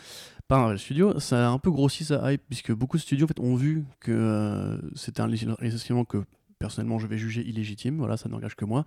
Par 0.47 0.59
Marvel 0.59 0.79
Studios, 0.79 1.19
ça 1.19 1.47
a 1.47 1.49
un 1.51 1.57
peu 1.59 1.71
grossi 1.71 2.03
sa 2.05 2.31
hype, 2.31 2.41
puisque 2.49 2.71
beaucoup 2.73 2.97
de 2.97 3.01
studios 3.01 3.25
en 3.25 3.27
fait, 3.27 3.39
ont 3.39 3.55
vu 3.55 3.85
que 3.99 4.11
euh, 4.11 4.77
c'était 4.95 5.21
un 5.21 5.27
licenciement 5.27 6.03
que 6.05 6.23
personnellement 6.59 6.99
je 6.99 7.07
vais 7.07 7.17
juger 7.17 7.41
illégitime, 7.47 7.97
voilà, 7.97 8.17
ça 8.17 8.29
n'engage 8.29 8.55
que 8.55 8.65
moi. 8.65 8.85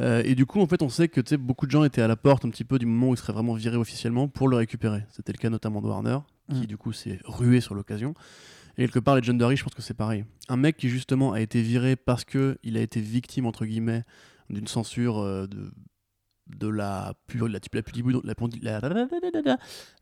Euh, 0.00 0.22
et 0.24 0.34
du 0.34 0.46
coup, 0.46 0.60
en 0.60 0.66
fait, 0.66 0.82
on 0.82 0.88
sait 0.88 1.08
que 1.08 1.20
tu 1.20 1.30
sais, 1.30 1.36
beaucoup 1.36 1.66
de 1.66 1.70
gens 1.72 1.82
étaient 1.84 2.02
à 2.02 2.08
la 2.08 2.16
porte 2.16 2.44
un 2.44 2.50
petit 2.50 2.64
peu 2.64 2.78
du 2.78 2.86
moment 2.86 3.08
où 3.10 3.14
il 3.14 3.16
serait 3.16 3.32
vraiment 3.32 3.54
viré 3.54 3.76
officiellement 3.76 4.28
pour 4.28 4.48
le 4.48 4.56
récupérer. 4.56 5.04
C'était 5.10 5.32
le 5.32 5.38
cas 5.38 5.50
notamment 5.50 5.82
de 5.82 5.86
Warner, 5.88 6.18
qui 6.52 6.60
Mm. 6.62 6.66
du 6.66 6.76
coup 6.76 6.92
s'est 6.92 7.18
rué 7.24 7.60
sur 7.60 7.74
l'occasion. 7.74 8.14
Et 8.80 8.84
quelque 8.84 8.98
part, 8.98 9.14
Legendary, 9.14 9.56
je 9.56 9.62
pense 9.62 9.74
que 9.74 9.82
c'est 9.82 9.92
pareil. 9.92 10.24
Un 10.48 10.56
mec 10.56 10.78
qui 10.78 10.88
justement 10.88 11.34
a 11.34 11.40
été 11.42 11.60
viré 11.60 11.96
parce 11.96 12.24
que 12.24 12.56
il 12.62 12.78
a 12.78 12.80
été 12.80 12.98
victime, 12.98 13.44
entre 13.44 13.66
guillemets, 13.66 14.04
d'une 14.48 14.66
censure 14.66 15.18
euh, 15.18 15.46
de, 15.46 15.70
de 16.58 16.68
la, 16.68 17.14
pu- 17.26 17.38
la, 17.38 17.48
la, 17.48 17.82
pudibou- 17.82 18.20
la, 18.62 18.80
la, 18.80 19.56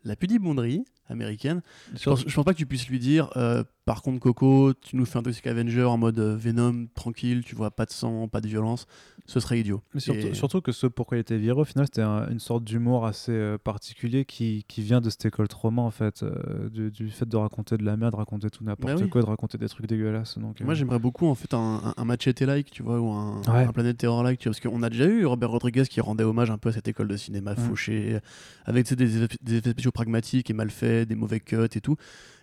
la 0.04 0.16
pudibonderie 0.16 0.84
américaine. 1.10 1.62
Je 1.96 2.04
pense, 2.04 2.24
je 2.26 2.34
pense 2.34 2.44
pas 2.44 2.52
que 2.52 2.58
tu 2.58 2.66
puisses 2.66 2.88
lui 2.88 2.98
dire, 2.98 3.30
euh, 3.36 3.64
par 3.86 4.02
contre, 4.02 4.20
Coco, 4.20 4.74
tu 4.74 4.94
nous 4.96 5.06
fais 5.06 5.18
un 5.18 5.22
Toxic 5.22 5.46
Avenger 5.46 5.84
en 5.84 5.96
mode 5.96 6.18
euh, 6.18 6.36
Venom, 6.36 6.86
tranquille, 6.94 7.42
tu 7.44 7.54
vois, 7.54 7.70
pas 7.70 7.86
de 7.86 7.90
sang, 7.90 8.28
pas 8.28 8.42
de 8.42 8.48
violence. 8.48 8.86
Ce 9.24 9.40
serait 9.40 9.60
idiot. 9.60 9.82
Mais 9.94 10.00
surtout, 10.00 10.26
Et- 10.28 10.34
surtout 10.34 10.60
que 10.60 10.72
ce 10.72 10.86
pourquoi 10.86 11.16
il 11.16 11.20
était 11.20 11.36
viré, 11.38 11.58
au 11.60 11.64
final, 11.64 11.86
c'était 11.86 12.02
un- 12.02 12.28
une 12.30 12.38
sorte 12.40 12.64
d'humour 12.64 13.06
assez 13.06 13.32
euh, 13.32 13.56
particulier 13.58 14.26
qui, 14.26 14.64
qui 14.68 14.82
vient 14.82 15.00
de 15.00 15.08
cette 15.08 15.24
école 15.24 15.48
trauma, 15.48 15.80
en 15.82 15.90
fait, 15.90 16.22
euh, 16.22 16.68
du, 16.68 16.90
du 16.90 17.08
fait 17.10 17.26
de 17.26 17.36
raconter 17.36 17.78
de 17.78 17.84
la 17.84 17.96
merde, 17.96 18.12
de 18.12 18.16
raconter 18.18 18.50
tout 18.50 18.62
n'importe 18.64 18.94
Bah 18.94 19.00
oui. 19.02 19.08
quoi, 19.08 19.22
de 19.22 19.26
raconter 19.26 19.56
des 19.56 19.68
trucs 19.68 19.86
dégueulasses. 19.86 20.38
Donc, 20.38 20.60
Moi, 20.60 20.74
j'aimerais 20.74 20.98
beaucoup 20.98 21.26
en 21.26 21.34
fait 21.34 21.52
un, 21.54 21.80
un, 21.84 21.94
un 21.96 22.04
Machete-like, 22.04 22.70
tu 22.70 22.82
vois, 22.82 23.00
ou 23.00 23.10
un, 23.12 23.40
Ouais. 23.48 23.64
un 23.64 23.72
Planète 23.72 23.96
Terror-like, 23.96 24.38
tu 24.38 24.48
vois, 24.50 24.54
parce 24.58 24.60
qu'on 24.60 24.82
a 24.82 24.90
déjà 24.90 25.06
eu 25.06 25.24
Robert 25.24 25.50
Rodriguez 25.50 25.84
qui 25.88 26.00
rendait 26.02 26.24
hommage 26.24 26.37
un 26.50 26.58
peu 26.58 26.68
à 26.70 26.72
cette 26.72 26.88
école 26.88 27.08
de 27.08 27.16
cinéma 27.16 27.52
Mm. 27.52 27.56
fauchée, 27.56 28.18
avec 28.64 28.84
tu 28.86 28.90
sais, 28.90 28.96
des, 28.96 29.22
effets- 29.22 29.36
des 29.42 29.56
effets 29.56 29.70
spéciaux 29.70 29.92
pragmatiques 29.92 30.48
et 30.50 30.52
mal 30.52 30.70
faits, 30.70 31.08
des 31.08 31.14
mauvais 31.14 31.40
cuts 31.40 31.56
et 31.74 31.80
tout. 31.80 31.96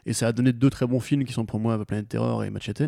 Et 0.06 0.14
ça 0.14 0.28
a 0.28 0.32
donné 0.32 0.54
deux 0.54 0.70
très 0.70 0.86
bons 0.86 1.00
films 1.00 1.24
qui 1.24 1.34
sont 1.34 1.46
pour 1.46 1.60
moi 1.60 1.84
Planète 1.86 2.08
Terror 2.10 2.44
et 2.44 2.50
Machete. 2.50 2.84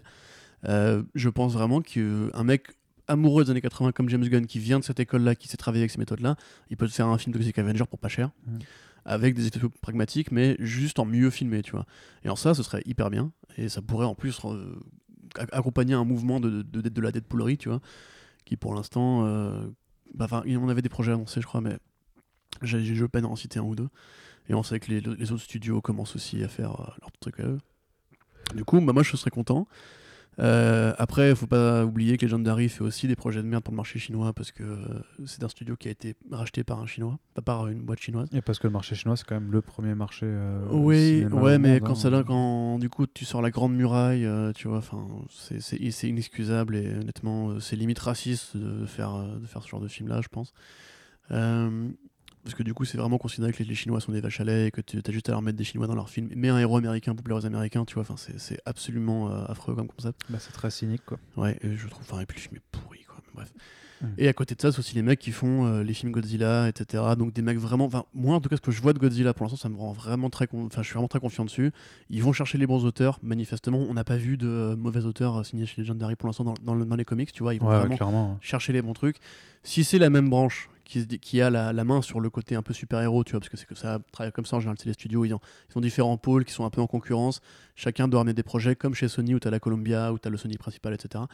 Euh, 0.67 1.03
je 1.15 1.29
pense 1.29 1.53
vraiment 1.53 1.81
qu'un 1.81 2.43
mec 2.43 2.67
amoureux 3.07 3.45
des 3.45 3.51
années 3.51 3.61
80 3.61 3.91
comme 3.93 4.09
James 4.09 4.27
Gunn, 4.27 4.45
qui 4.45 4.59
vient 4.59 4.79
de 4.79 4.83
cette 4.83 4.99
école-là, 4.99 5.33
qui 5.35 5.47
s'est 5.47 5.55
travaillé 5.57 5.83
avec 5.83 5.91
ces 5.91 5.97
méthodes-là, 5.99 6.35
il 6.69 6.77
peut 6.77 6.87
faire 6.87 7.07
un 7.07 7.17
film 7.17 7.33
Toxic 7.33 7.57
Avenger 7.57 7.85
pour 7.89 7.99
pas 7.99 8.09
cher. 8.09 8.31
Mm. 8.45 8.57
Avec 9.09 9.35
des 9.35 9.47
effets 9.47 9.59
pragmatiques, 9.81 10.33
mais 10.33 10.57
juste 10.59 10.99
en 10.99 11.05
mieux 11.05 11.29
filmé, 11.29 11.61
tu 11.61 11.71
vois. 11.71 11.85
Et 12.25 12.29
en 12.29 12.35
ça, 12.35 12.53
ce 12.53 12.61
serait 12.63 12.81
hyper 12.85 13.09
bien. 13.09 13.31
Et 13.57 13.69
ça 13.69 13.81
pourrait 13.81 14.05
en 14.05 14.15
plus 14.15 14.37
euh, 14.43 14.75
ac- 15.35 15.47
accompagner 15.53 15.93
un 15.93 16.03
mouvement 16.03 16.41
de, 16.41 16.49
de, 16.63 16.81
de, 16.81 16.89
de 16.89 17.01
la 17.01 17.13
Deadpoolerie, 17.13 17.57
tu 17.57 17.69
vois, 17.69 17.79
qui 18.43 18.57
pour 18.57 18.75
l'instant. 18.75 19.25
euh, 19.25 19.67
Enfin, 20.19 20.43
on 20.45 20.69
avait 20.69 20.81
des 20.81 20.89
projets 20.89 21.11
annoncés, 21.13 21.41
je 21.41 21.47
crois, 21.47 21.61
mais 21.61 21.77
j'ai 22.61 22.83
j'ai- 22.83 22.95
je 22.95 23.05
peine 23.05 23.25
à 23.25 23.27
en 23.27 23.35
citer 23.35 23.59
un 23.59 23.63
ou 23.63 23.75
deux. 23.75 23.89
Et 24.49 24.53
on 24.53 24.63
sait 24.63 24.79
que 24.79 24.89
les, 24.91 25.01
les 25.01 25.31
autres 25.31 25.43
studios 25.43 25.81
commencent 25.81 26.15
aussi 26.15 26.43
à 26.43 26.47
faire 26.47 26.71
euh, 26.79 26.85
leurs 27.01 27.11
trucs 27.19 27.39
à 27.39 27.43
eux. 27.47 27.59
Du 28.55 28.63
coup, 28.63 28.79
bah, 28.81 28.93
moi 28.93 29.03
je 29.03 29.15
serais 29.17 29.29
content. 29.31 29.67
Euh, 30.39 30.93
après, 30.97 31.33
faut 31.35 31.47
pas 31.47 31.83
oublier 31.83 32.17
que 32.17 32.25
Legendary 32.25 32.69
fait 32.69 32.83
aussi 32.83 33.07
des 33.07 33.15
projets 33.15 33.41
de 33.41 33.47
merde 33.47 33.63
pour 33.63 33.71
le 33.71 33.77
marché 33.77 33.97
chinois 33.97 34.33
parce 34.33 34.51
que 34.51 34.63
euh, 34.63 34.77
c'est 35.25 35.43
un 35.43 35.49
studio 35.49 35.75
qui 35.75 35.87
a 35.87 35.91
été 35.91 36.15
racheté 36.31 36.63
par 36.63 36.79
un 36.79 36.85
chinois, 36.85 37.17
pas 37.33 37.41
par 37.41 37.67
une 37.67 37.81
boîte 37.81 37.99
chinoise. 37.99 38.29
Et 38.33 38.41
parce 38.41 38.59
que 38.59 38.67
le 38.67 38.73
marché 38.73 38.95
chinois, 38.95 39.17
c'est 39.17 39.25
quand 39.25 39.35
même 39.35 39.51
le 39.51 39.61
premier 39.61 39.95
marché. 39.95 40.27
euh, 40.27 40.67
Oui, 40.71 41.25
ouais, 41.31 41.57
mais 41.57 41.79
monde, 41.79 41.87
quand 41.87 41.93
hein. 41.93 41.95
ça 41.95 42.09
là, 42.09 42.23
quand 42.23 42.77
du 42.77 42.89
coup 42.89 43.07
tu 43.07 43.25
sors 43.25 43.41
la 43.41 43.49
grande 43.49 43.75
muraille, 43.75 44.25
euh, 44.25 44.53
tu 44.53 44.67
vois, 44.67 44.77
enfin, 44.77 45.07
c'est 45.29 46.07
inexcusable 46.07 46.75
et 46.75 46.93
honnêtement, 46.95 47.49
euh, 47.49 47.59
c'est 47.59 47.75
limite 47.75 47.99
raciste 47.99 48.55
de 48.55 48.85
faire 48.85 49.17
de 49.39 49.45
faire 49.47 49.63
ce 49.63 49.69
genre 49.69 49.81
de 49.81 49.87
film 49.87 50.07
là, 50.07 50.21
je 50.21 50.27
pense. 50.27 50.53
Parce 52.47 52.55
que 52.55 52.63
du 52.63 52.73
coup, 52.73 52.85
c'est 52.85 52.97
vraiment 52.97 53.17
considéré 53.17 53.51
que 53.51 53.61
les, 53.61 53.75
Chinois 53.75 53.99
sont 53.99 54.13
des 54.13 54.21
vaches 54.21 54.39
à 54.39 54.45
lait 54.45 54.67
et 54.67 54.71
que 54.71 54.79
tu 54.79 55.01
as 55.05 55.11
juste 55.11 55.27
à 55.27 55.33
leur 55.33 55.41
mettre 55.41 55.57
des 55.57 55.65
Chinois 55.65 55.85
dans 55.85 55.95
leur 55.95 56.09
film. 56.09 56.29
Mais 56.33 56.47
un 56.47 56.57
héros 56.57 56.77
américain 56.77 57.13
pour 57.13 57.21
plaire 57.21 57.35
aux 57.35 57.45
Américains, 57.45 57.83
tu 57.83 57.95
vois, 57.95 58.03
enfin, 58.03 58.15
c'est 58.15 58.39
c'est 58.39 58.57
absolument 58.65 59.29
euh, 59.29 59.43
affreux 59.49 59.75
comme 59.75 59.89
concept. 59.89 60.21
Bah, 60.29 60.37
c'est 60.39 60.53
très 60.53 60.71
cynique, 60.71 61.03
quoi. 61.05 61.19
Ouais, 61.35 61.57
et 61.61 61.75
je 61.75 61.87
trouve, 61.89 62.05
enfin, 62.09 62.21
et 62.21 62.25
puis 62.25 62.37
le 62.37 62.41
film 62.41 62.55
est 62.55 62.63
pourri, 62.71 63.03
quoi. 63.03 63.17
mais 63.25 63.31
Bref. 63.35 63.51
Et 64.17 64.27
à 64.27 64.33
côté 64.33 64.53
de 64.55 64.61
ça, 64.61 64.71
c'est 64.71 64.79
aussi 64.79 64.95
les 64.95 65.01
mecs 65.01 65.19
qui 65.19 65.31
font 65.31 65.65
euh, 65.65 65.83
les 65.83 65.93
films 65.93 66.11
Godzilla, 66.11 66.67
etc. 66.69 67.03
Donc 67.17 67.33
des 67.33 67.41
mecs 67.41 67.57
vraiment, 67.57 67.85
enfin, 67.85 68.03
moi 68.13 68.35
en 68.35 68.41
tout 68.41 68.47
cas, 68.49 68.55
ce 68.57 68.61
que 68.61 68.71
je 68.71 68.81
vois 68.81 68.93
de 68.93 68.99
Godzilla 68.99 69.33
pour 69.33 69.45
l'instant, 69.45 69.57
ça 69.57 69.69
me 69.69 69.75
rend 69.77 69.91
vraiment 69.91 70.29
très, 70.29 70.45
con- 70.47 70.65
enfin, 70.67 70.81
je 70.83 70.87
suis 70.87 70.93
vraiment 70.93 71.07
très 71.07 71.19
confiant 71.19 71.45
dessus. 71.45 71.71
Ils 72.09 72.21
vont 72.21 72.31
chercher 72.33 72.57
les 72.57 72.67
bons 72.67 72.85
auteurs. 72.85 73.19
Manifestement, 73.23 73.79
on 73.79 73.93
n'a 73.93 74.03
pas 74.03 74.17
vu 74.17 74.37
de 74.37 74.47
euh, 74.47 74.75
mauvais 74.75 75.05
auteurs 75.05 75.37
euh, 75.39 75.43
signés 75.43 75.65
chez 75.65 75.81
Legendary 75.81 76.15
pour 76.15 76.27
l'instant 76.27 76.43
dans, 76.43 76.53
dans 76.63 76.75
le- 76.75 76.85
dans 76.85 76.95
les 76.95 77.05
comics, 77.05 77.31
tu 77.31 77.41
vois. 77.43 77.53
Ils 77.55 77.59
vont 77.59 77.67
Ouais, 77.69 77.77
vraiment 77.79 77.95
chercher 78.41 78.71
les 78.73 78.81
bons 78.81 78.93
trucs. 78.93 79.17
Si 79.63 79.83
c'est 79.83 79.97
la 79.99 80.09
même 80.09 80.29
branche 80.29 80.69
qui, 80.85 81.05
qui 81.19 81.41
a 81.41 81.49
la, 81.49 81.73
la 81.73 81.83
main 81.83 82.01
sur 82.01 82.19
le 82.19 82.29
côté 82.29 82.55
un 82.55 82.61
peu 82.61 82.73
super-héros, 82.73 83.23
tu 83.25 83.31
vois, 83.31 83.39
parce 83.41 83.49
que 83.49 83.57
c'est 83.57 83.65
que 83.65 83.75
ça 83.75 83.99
travaille 84.13 84.31
comme 84.31 84.45
ça 84.45 84.55
en 84.55 84.59
général, 84.61 84.77
c'est 84.79 84.85
les 84.87 84.93
studios, 84.93 85.25
ils 85.25 85.33
ont, 85.33 85.39
ils 85.69 85.77
ont 85.77 85.81
différents 85.81 86.17
pôles 86.17 86.45
qui 86.45 86.53
sont 86.53 86.63
un 86.65 86.69
peu 86.69 86.79
en 86.81 86.87
concurrence. 86.87 87.41
Chacun 87.75 88.07
doit 88.07 88.19
ramener 88.19 88.33
des 88.33 88.43
projets 88.43 88.75
comme 88.75 88.93
chez 88.93 89.07
Sony 89.09 89.33
où 89.35 89.39
tu 89.39 89.47
as 89.47 89.51
la 89.51 89.59
Columbia, 89.59 90.13
où 90.13 90.19
tu 90.19 90.27
as 90.27 90.31
le 90.31 90.37
Sony 90.37 90.55
principal, 90.57 90.93
etc. 90.93 91.25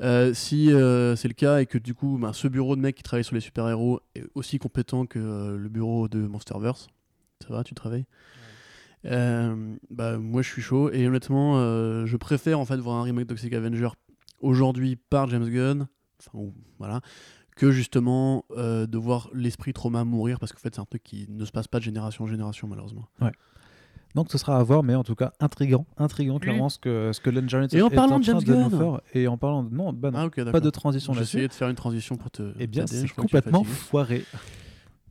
Euh, 0.00 0.32
si 0.32 0.72
euh, 0.72 1.16
c'est 1.16 1.26
le 1.26 1.34
cas 1.34 1.58
et 1.58 1.66
que 1.66 1.76
du 1.76 1.92
coup 1.92 2.18
ben, 2.18 2.32
ce 2.32 2.46
bureau 2.46 2.76
de 2.76 2.80
mecs 2.80 2.94
qui 2.94 3.02
travaille 3.02 3.24
sur 3.24 3.34
les 3.34 3.40
super-héros 3.40 4.00
est 4.14 4.24
aussi 4.34 4.58
compétent 4.58 5.06
que 5.06 5.18
euh, 5.18 5.56
le 5.56 5.68
bureau 5.68 6.08
de 6.08 6.20
Monsterverse, 6.20 6.86
ça 7.42 7.52
va, 7.52 7.64
tu 7.64 7.74
Euh, 9.06 9.76
bah, 9.90 10.18
Moi 10.18 10.42
je 10.42 10.48
suis 10.48 10.62
chaud 10.62 10.90
et 10.92 11.06
honnêtement 11.06 11.58
euh, 11.58 12.06
je 12.06 12.16
préfère 12.16 12.60
en 12.60 12.64
fait 12.64 12.76
voir 12.76 12.96
un 12.96 13.02
remake 13.02 13.26
Toxic 13.26 13.52
Avenger 13.52 13.88
aujourd'hui 14.40 14.96
par 14.96 15.28
James 15.28 15.48
Gunn, 15.48 15.88
enfin 16.20 16.52
voilà, 16.78 17.00
que 17.56 17.72
justement 17.72 18.44
euh, 18.52 18.86
de 18.86 18.98
voir 18.98 19.30
l'esprit 19.34 19.72
trauma 19.72 20.04
mourir 20.04 20.38
parce 20.38 20.52
qu'en 20.52 20.60
fait 20.60 20.76
c'est 20.76 20.80
un 20.80 20.84
truc 20.84 21.02
qui 21.02 21.26
ne 21.28 21.44
se 21.44 21.50
passe 21.50 21.66
pas 21.66 21.78
de 21.78 21.84
génération 21.84 22.24
en 22.24 22.28
génération 22.28 22.68
malheureusement. 22.68 23.08
Donc 24.14 24.30
ce 24.32 24.38
sera 24.38 24.58
à 24.58 24.62
voir, 24.62 24.82
mais 24.82 24.94
en 24.94 25.04
tout 25.04 25.14
cas 25.14 25.32
intrigant, 25.38 25.86
intrigant 25.98 26.38
clairement 26.38 26.68
ce 26.70 26.78
que 26.78 27.10
ce 27.12 27.20
que 27.20 27.30
Legendary 27.30 27.68
Et 27.76 27.82
en 27.82 27.88
est 27.88 27.94
parlant 27.94 28.16
en 28.16 28.18
de 28.20 28.24
train 28.24 28.40
James 28.40 28.56
nous 28.62 28.68
Gunn. 28.70 28.78
faire. 28.78 29.00
Et 29.14 29.28
en 29.28 29.36
parlant 29.36 29.62
de 29.62 29.74
non, 29.74 29.92
bah 29.92 30.10
non, 30.10 30.30
Ah 30.36 30.50
pas 30.50 30.60
de 30.60 30.70
transition 30.70 31.12
J'ai 31.12 31.20
là-dessus. 31.20 31.36
essayé 31.36 31.48
de 31.48 31.52
faire 31.52 31.68
une 31.68 31.76
transition 31.76 32.16
pour 32.16 32.30
te. 32.30 32.52
Eh 32.58 32.66
bien, 32.66 32.86
c'est 32.86 33.06
je 33.06 33.14
complètement 33.14 33.64
foiré. 33.64 34.24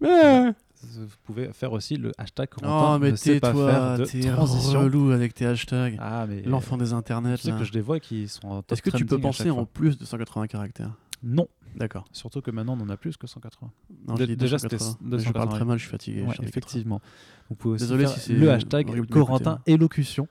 Vous 0.01 1.07
pouvez 1.25 1.51
faire 1.53 1.71
aussi 1.73 1.95
le 1.95 2.11
hashtag 2.19 2.49
Oh 2.63 2.97
mais 3.01 3.11
ne 3.11 3.15
sait 3.15 3.39
pas 3.39 3.47
tais-toi, 3.47 3.71
faire 3.71 3.97
de 3.97 4.05
t'es 4.05 4.19
transition. 4.29 4.79
relou 4.81 5.11
avec 5.11 5.33
tes 5.33 5.47
hashtags. 5.47 5.97
Ah 5.99 6.25
mais 6.29 6.43
L'enfant 6.43 6.77
des 6.77 6.93
internets. 6.93 7.35
tu 7.37 7.43
sais 7.43 7.51
là. 7.51 7.57
que 7.57 7.63
je 7.63 7.73
les 7.73 7.81
vois 7.81 7.99
qui 7.99 8.27
sont 8.27 8.63
Est-ce 8.69 8.83
que 8.83 8.91
tu 8.91 9.05
peux 9.05 9.19
penser 9.19 9.49
en 9.49 9.65
plus 9.65 9.97
de 9.97 10.05
180 10.05 10.45
caractères? 10.47 10.91
Non, 11.23 11.47
D'accord. 11.75 12.05
surtout 12.11 12.41
que 12.41 12.51
maintenant 12.51 12.77
on 12.79 12.83
en 12.83 12.89
a 12.89 12.97
plus 12.97 13.17
que 13.17 13.27
180. 13.27 13.71
Non, 14.07 14.13
Dé- 14.15 14.21
je 14.23 14.27
dis 14.29 14.37
déjà, 14.37 14.57
280. 14.57 14.91
c'était 14.91 15.03
Mais 15.05 15.19
Je 15.19 15.23
parle 15.31 15.45
280. 15.47 15.55
très 15.55 15.65
mal, 15.65 15.77
je 15.77 15.83
suis 15.83 15.91
fatigué. 15.91 16.21
Ouais, 16.23 16.35
je 16.39 16.43
effectivement. 16.47 17.01
Vous 17.49 17.55
pouvez 17.55 17.75
aussi 17.75 17.83
Désolé 17.85 18.05
faire 18.05 18.13
si 18.13 18.19
c'est 18.19 18.33
le 18.33 18.51
hashtag 18.51 19.07
Corentin 19.09 19.51
m'écouter, 19.53 19.71
élocution 19.73 20.27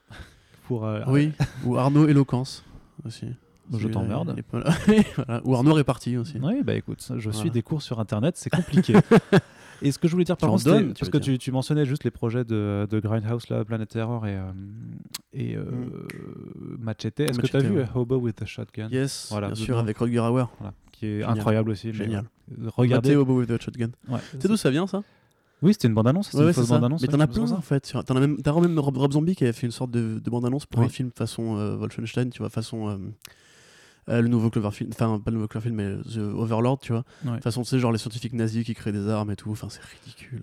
pour 0.67 0.85
euh. 0.85 1.01
Oui, 1.07 1.31
ou 1.65 1.77
Arnaud 1.77 2.07
Éloquence 2.07 2.63
aussi. 3.05 3.27
Je 3.73 3.77
C'est- 3.79 3.91
t'emmerde. 3.91 4.35
Voilà. 4.51 5.41
Ou 5.43 5.55
Arnaud 5.55 5.73
Réparti 5.73 6.15
aussi. 6.15 6.37
Oui, 6.41 6.63
bah 6.63 6.73
écoute, 6.75 6.99
je 7.17 7.19
suis 7.19 7.29
Voilà. 7.31 7.49
des 7.49 7.61
cours 7.61 7.81
sur 7.81 7.99
internet, 7.99 8.37
c'est 8.37 8.49
compliqué. 8.49 8.93
Et 9.81 9.91
ce 9.91 9.99
que 9.99 10.07
je 10.07 10.13
voulais 10.13 10.23
dire 10.25 10.37
par 10.37 10.49
contre, 10.49 10.63
parce 10.97 11.09
que 11.09 11.17
tu, 11.17 11.37
tu 11.37 11.51
mentionnais 11.51 11.85
juste 11.85 12.03
les 12.03 12.11
projets 12.11 12.43
de, 12.43 12.87
de 12.89 12.99
Grindhouse, 12.99 13.49
là, 13.49 13.63
Planet 13.65 13.87
Terror 13.87 14.25
et, 14.25 14.35
euh, 14.35 14.41
et 15.33 15.55
euh, 15.55 15.63
Machete. 16.79 17.19
Est-ce 17.21 17.39
que 17.39 17.47
tu 17.47 17.55
as 17.55 17.59
vu 17.59 17.77
ouais. 17.77 17.85
Hobo 17.93 18.17
with 18.17 18.41
a 18.41 18.45
Shotgun? 18.45 18.89
Yes, 18.89 19.27
Voilà, 19.31 19.47
bien 19.47 19.55
sûr, 19.55 19.77
avec 19.77 19.97
Rodger 19.97 20.19
Hauer. 20.19 20.45
voilà, 20.59 20.73
Qui 20.91 21.05
est 21.05 21.19
Génial. 21.19 21.29
incroyable 21.31 21.69
aussi. 21.71 21.93
Génial. 21.93 22.25
euh, 22.51 22.69
Regardez. 22.75 23.15
Bobo 23.15 23.39
with 23.39 23.49
the 23.49 23.61
Shotgun. 23.61 23.89
Ouais. 24.09 24.19
Tu 24.31 24.41
sais 24.41 24.47
d'où 24.47 24.57
ça 24.57 24.69
vient 24.71 24.87
ça? 24.87 25.03
Oui, 25.63 25.73
c'était 25.73 25.87
une 25.87 25.95
bande-annonce. 25.95 26.31
Ouais, 26.33 26.47
une 26.47 26.53
fausse 26.53 26.69
bande-annonce. 26.69 27.01
Mais 27.01 27.07
t'en 27.07 27.19
as 27.19 27.27
plein 27.27 27.51
en 27.51 27.61
fait. 27.61 27.85
sur- 27.87 28.03
T'en 28.03 28.15
as 28.15 28.19
même, 28.19 28.37
t'as 28.41 28.59
même 28.59 28.77
Rob, 28.77 28.95
Rob 28.97 29.11
Zombie 29.11 29.35
qui 29.35 29.43
avait 29.43 29.53
fait 29.53 29.65
une 29.65 29.71
sorte 29.71 29.89
de, 29.91 30.19
de 30.19 30.29
bande-annonce 30.29 30.65
pour 30.67 30.81
un 30.81 30.89
film 30.89 31.09
façon 31.15 31.55
Wolfenstein, 31.79 32.29
tu 32.29 32.39
vois, 32.39 32.49
façon 32.49 32.99
euh, 34.09 34.13
euh, 34.17 34.21
le 34.21 34.27
nouveau 34.27 34.49
Cloverfield, 34.49 34.93
enfin 34.93 35.19
pas 35.19 35.31
le 35.31 35.35
nouveau 35.35 35.47
Cloverfield, 35.47 35.75
mais 35.75 35.95
The 36.13 36.17
Overlord, 36.17 36.79
tu 36.79 36.91
vois. 36.93 37.03
Ouais. 37.25 37.41
Façon, 37.41 37.61
tu 37.63 37.69
sais, 37.69 37.79
genre 37.79 37.91
les 37.91 37.97
scientifiques 37.97 38.33
nazis 38.33 38.63
qui 38.65 38.73
créent 38.73 38.91
des 38.91 39.07
armes 39.09 39.31
et 39.31 39.35
tout. 39.35 39.51
Enfin, 39.51 39.67
c'est 39.69 39.81
ridicule. 39.83 40.41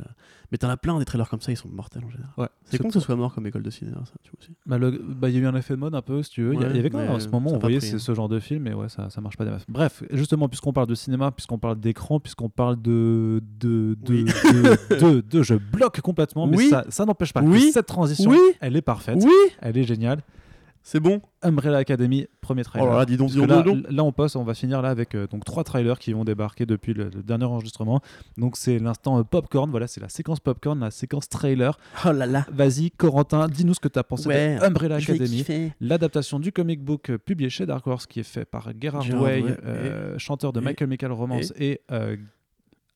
Mais 0.53 0.59
t'en 0.59 0.69
as 0.69 0.77
plein 0.77 0.97
des 0.99 1.05
trailers 1.05 1.29
comme 1.29 1.41
ça, 1.41 1.51
ils 1.51 1.57
sont 1.57 1.69
mortels 1.69 2.05
en 2.05 2.11
général. 2.11 2.31
Ouais. 2.37 2.49
C'est 2.67 2.79
con 2.79 2.89
que 2.89 2.95
ce 2.95 3.01
soit 3.01 3.17
mort 3.17 3.35
comme 3.35 3.47
école 3.47 3.63
de 3.63 3.71
cinéma, 3.71 4.03
ça, 4.05 4.13
tu 4.23 4.31
vois 4.31 4.39
aussi. 4.41 4.51
Bah, 4.67 4.79
le- 4.79 4.91
bah, 4.93 5.29
il 5.31 5.35
y 5.35 5.39
a 5.39 5.41
eu 5.41 5.47
un 5.47 5.57
effet 5.57 5.75
de 5.75 5.79
mode 5.81 5.95
un 5.95 6.03
peu, 6.03 6.23
si 6.23 6.31
tu 6.31 6.43
veux. 6.43 6.55
Il 6.55 6.61
y 6.61 6.65
avait 6.65 6.91
quand 6.91 6.99
même 6.99 7.11
à 7.11 7.19
ce 7.21 7.29
moment, 7.29 7.51
on 7.53 7.59
voyait 7.59 7.79
pris, 7.79 7.89
c'est 7.89 7.95
hein. 7.97 7.99
ce 7.99 8.15
genre 8.15 8.29
de 8.29 8.39
film, 8.39 8.63
mais 8.65 8.75
ouais, 8.75 8.89
ça, 8.89 9.09
ça 9.11 9.21
marche 9.21 9.37
pas 9.37 9.45
des 9.45 9.51
masses. 9.51 9.65
Bref, 9.69 10.03
justement, 10.13 10.49
puisqu'on 10.49 10.73
parle 10.73 10.87
de 10.87 10.95
cinéma, 10.95 11.33
puisqu'on 11.33 11.59
parle 11.59 11.81
d'écran, 11.81 12.21
puisqu'on 12.21 12.51
parle 12.51 12.81
de 12.81 13.43
de, 13.59 13.97
de, 14.01 14.13
Oui. 14.15 14.25
de, 14.25 14.97
de- 15.01 15.21
de- 15.23 15.43
je 15.43 15.55
bloque 15.55 16.01
complètement, 16.03 16.47
mais 16.47 16.59
Oui. 16.59 16.69
ça, 16.69 16.85
ça 16.89 17.05
n'empêche 17.07 17.33
pas 17.33 17.41
Oui. 17.43 17.67
que 17.69 17.73
cette 17.73 17.87
transition, 17.87 18.33
elle 18.61 18.77
est 18.77 18.83
parfaite, 18.83 19.19
Oui, 19.25 19.33
elle 19.61 19.77
est 19.79 19.85
géniale. 19.85 20.21
C'est 20.87 21.01
bon. 21.01 21.21
Umbrella 21.43 21.79
Academy, 21.79 22.27
premier 22.41 22.61
Oh 22.61 22.69
trailer. 22.71 22.91
là 22.93 22.99
là, 22.99 23.05
dis 23.07 23.17
donc, 23.17 23.31
dis 23.31 23.37
donc, 23.39 23.49
là, 23.49 23.63
donc. 23.63 23.85
là, 23.91 24.05
on 24.05 24.13
passe, 24.13 24.37
on 24.37 24.45
va 24.45 24.55
finir 24.55 24.81
là 24.83 24.91
avec 24.91 25.15
euh, 25.15 25.27
donc 25.27 25.45
trois 25.45 25.65
trailers 25.65 25.99
qui 25.99 26.13
vont 26.13 26.25
débarquer 26.25 26.67
depuis 26.67 26.95
le, 26.95 27.05
le 27.05 27.23
dernier 27.23 27.45
enregistrement. 27.47 28.01
Donc 28.37 28.57
c'est 28.57 28.79
l'instant 28.79 29.19
euh, 29.19 29.25
popcorn, 29.25 29.71
voilà, 29.71 29.87
c'est 29.87 30.01
la 30.01 30.09
séquence 30.09 30.41
popcorn, 30.41 30.79
la 30.79 30.91
séquence 30.91 31.29
trailer. 31.29 31.77
Oh 32.07 32.13
là 32.13 32.27
là. 32.27 32.47
Vas-y, 32.53 32.91
Corentin, 32.91 33.49
dis-nous 33.49 33.75
ce 33.75 33.81
que 33.81 33.89
tu 33.89 33.99
as 33.99 34.05
pensé 34.05 34.29
Ouais, 34.29 34.57
de 34.59 34.63
Umbrella 34.65 34.97
Academy. 34.97 35.45
L'adaptation 35.81 36.39
du 36.39 36.53
comic 36.53 36.83
book 36.85 37.11
euh, 37.11 37.19
publié 37.19 37.51
chez 37.51 37.67
Dark 37.67 37.87
Horse 37.87 38.07
qui 38.07 38.21
est 38.21 38.23
fait 38.23 38.45
par 38.45 38.69
Gerard 38.81 39.05
Way, 39.11 39.57
chanteur 40.19 40.53
de 40.53 40.61
et- 40.61 40.65
Michael 40.65 40.89
Michael 40.89 41.13
Romance 41.13 41.53
et, 41.59 41.81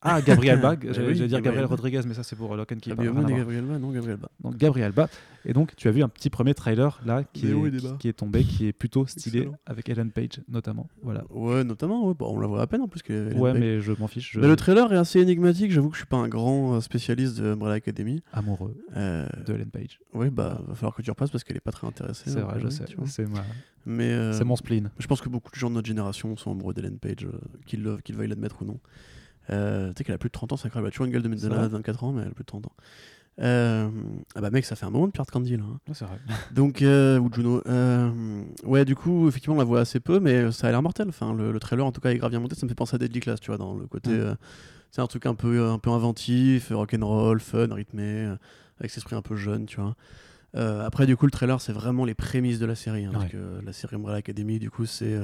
ah 0.01 0.21
Gabriel 0.21 0.61
Ba, 0.61 0.75
Bah 0.75 0.87
j'allais 0.93 1.07
oui, 1.09 1.27
dire 1.27 1.41
Gabriel. 1.41 1.65
Rodriguez 1.65 2.01
mais 2.07 2.13
ça 2.13 2.23
c'est 2.23 2.35
pour 2.35 2.55
Lock 2.55 2.71
and 2.71 2.77
Key. 2.81 2.91
Ah, 2.97 3.03
et. 3.03 3.05
Gabriel 3.05 3.63
Ba, 3.65 3.77
non, 3.79 3.91
Gabriel 3.91 4.17
Ba. 4.17 4.29
Donc 4.41 4.57
Gabriel 4.57 4.91
Ba 4.93 5.09
et 5.45 5.53
donc 5.53 5.75
tu 5.75 5.87
as 5.87 5.91
vu 5.91 6.03
un 6.03 6.09
petit 6.09 6.29
premier 6.29 6.53
trailer 6.53 6.99
là 7.05 7.23
qui, 7.33 7.47
est, 7.47 7.53
des 7.71 7.77
qui, 7.79 7.87
bas. 7.87 7.95
qui 7.99 8.07
est 8.07 8.13
tombé 8.13 8.43
qui 8.43 8.67
est 8.67 8.73
plutôt 8.73 9.05
stylé 9.07 9.39
Excellent. 9.39 9.57
avec 9.65 9.89
Ellen 9.89 10.11
Page 10.11 10.41
notamment. 10.47 10.87
Voilà. 11.01 11.23
Ouais, 11.29 11.63
notamment, 11.63 12.07
ouais, 12.07 12.13
bon, 12.17 12.33
on 12.35 12.39
la 12.39 12.47
voit 12.47 12.61
à 12.61 12.67
peine 12.67 12.81
en 12.81 12.87
plus. 12.87 13.01
qu'elle 13.01 13.15
est- 13.15 13.19
elle 13.31 13.37
est 13.37 13.39
Ouais 13.39 13.53
mais 13.53 13.81
je 13.81 13.91
m'en 13.93 14.07
fiche. 14.07 14.31
Je... 14.33 14.39
Mais 14.39 14.47
le 14.47 14.55
trailer 14.55 14.91
est 14.93 14.97
assez 14.97 15.19
énigmatique, 15.19 15.71
j'avoue 15.71 15.89
que 15.89 15.95
je 15.95 16.01
suis 16.01 16.07
pas 16.07 16.17
un 16.17 16.27
grand 16.29 16.75
euh, 16.75 16.81
spécialiste 16.81 17.39
de 17.39 17.47
Umbrella 17.53 17.75
Academy. 17.75 18.21
Amoureux 18.33 18.75
Euh, 18.95 19.25
de 19.45 19.53
Ellen 19.53 19.69
Page. 19.69 19.99
Oui, 20.13 20.29
bah, 20.29 20.61
va 20.67 20.75
falloir 20.75 20.95
que 20.95 21.01
tu 21.01 21.09
repasses 21.09 21.29
parce 21.31 21.43
qu'elle 21.43 21.57
est 21.57 21.61
pas 21.61 21.71
très 21.71 21.87
intéressée. 21.87 22.23
C'est 22.29 22.39
donc, 22.39 22.49
vrai, 22.49 22.59
je 22.61 22.69
sais. 22.69 22.85
tu 22.85 22.95
vois. 22.97 23.07
C'est 23.07 23.27
ma- 23.29 23.43
Mais 23.85 24.11
euh, 24.11 24.33
c'est 24.33 24.43
mon 24.45 24.55
spleen. 24.55 24.91
je 24.99 25.07
pense 25.07 25.21
que 25.21 25.29
beaucoup 25.29 25.51
de 25.51 25.55
gens 25.55 25.69
de 25.69 25.75
notre 25.75 25.87
génération 25.87 26.35
sont 26.37 26.51
amoureux 26.51 26.73
d'Ellen 26.73 26.99
Page, 26.99 27.25
euh, 27.25 27.39
qu'ils 27.65 28.15
veuillent 28.15 28.27
l'admettre 28.27 28.61
ou 28.61 28.65
non. 28.65 28.79
Euh, 29.51 29.89
tu 29.89 29.93
sais 29.97 30.03
qu'elle 30.03 30.15
a 30.15 30.19
plus 30.19 30.29
de 30.29 30.33
30 30.33 30.51
ans, 30.53 30.57
c'est 30.57 30.67
incroyable. 30.67 30.87
Elle 30.87 30.89
a 30.89 30.91
toujours 30.91 31.05
une 31.05 31.11
gueule 31.11 31.21
de 31.23 31.29
vrai 31.29 31.37
de 31.67 31.71
24 31.73 32.03
ans, 32.03 32.11
mais 32.11 32.21
elle 32.23 32.27
a 32.27 32.31
plus 32.31 32.43
de 32.43 32.47
30 32.47 32.67
ans. 32.67 32.73
Euh, 33.41 33.89
ah 34.35 34.41
bah 34.41 34.49
mec, 34.49 34.65
ça 34.65 34.75
fait 34.75 34.85
un 34.85 34.89
moment 34.89 35.07
de 35.07 35.11
Pierre 35.13 35.25
Candy 35.25 35.55
là. 35.55 35.63
hein. 35.63 35.79
Ouais, 35.87 35.93
c'est 35.93 36.03
vrai. 36.05 36.17
Donc, 36.53 36.81
euh, 36.81 37.17
ou 37.19 37.29
Juno. 37.33 37.61
Euh, 37.67 38.43
ouais, 38.65 38.83
du 38.83 38.95
coup, 38.95 39.27
effectivement, 39.29 39.55
on 39.55 39.59
la 39.59 39.63
voit 39.63 39.79
assez 39.79 39.99
peu, 40.01 40.19
mais 40.19 40.51
ça 40.51 40.67
a 40.67 40.71
l'air 40.71 40.81
mortel. 40.81 41.07
Enfin, 41.09 41.33
le, 41.33 41.51
le 41.53 41.59
trailer, 41.59 41.85
en 41.85 41.91
tout 41.93 42.01
cas, 42.01 42.09
est 42.11 42.17
grave 42.17 42.31
bien 42.31 42.39
monté. 42.41 42.55
Ça 42.55 42.65
me 42.65 42.69
fait 42.69 42.75
penser 42.75 42.95
à 42.95 42.97
Deadly 42.97 43.21
Class, 43.21 43.39
tu 43.39 43.47
vois, 43.47 43.57
dans 43.57 43.75
le 43.75 43.87
côté. 43.87 44.09
Ouais. 44.11 44.17
euh, 44.19 44.35
c'est 44.91 45.01
un 45.01 45.07
truc 45.07 45.25
un 45.25 45.35
peu, 45.35 45.67
un 45.69 45.79
peu 45.79 45.89
inventif, 45.91 46.71
rock'n'roll, 46.71 47.39
fun, 47.39 47.67
rythmé, 47.73 48.23
avec 48.79 48.89
cet 48.91 48.97
esprit 48.97 49.15
un 49.15 49.21
peu 49.21 49.35
jeune, 49.37 49.65
tu 49.67 49.79
vois. 49.79 49.95
Après, 50.53 51.05
du 51.05 51.15
coup, 51.15 51.25
le 51.25 51.31
trailer, 51.31 51.61
c'est 51.61 51.71
vraiment 51.73 52.03
les 52.05 52.15
prémices 52.15 52.59
de 52.59 52.65
la 52.65 52.75
série. 52.75 53.05
hein, 53.05 53.11
Ouais. 53.11 53.19
Parce 53.19 53.31
que 53.31 53.65
la 53.65 53.71
série 53.71 53.95
Umbrella 53.95 54.17
Academy, 54.17 54.59
du 54.59 54.69
coup, 54.71 54.85
c'est. 54.85 55.15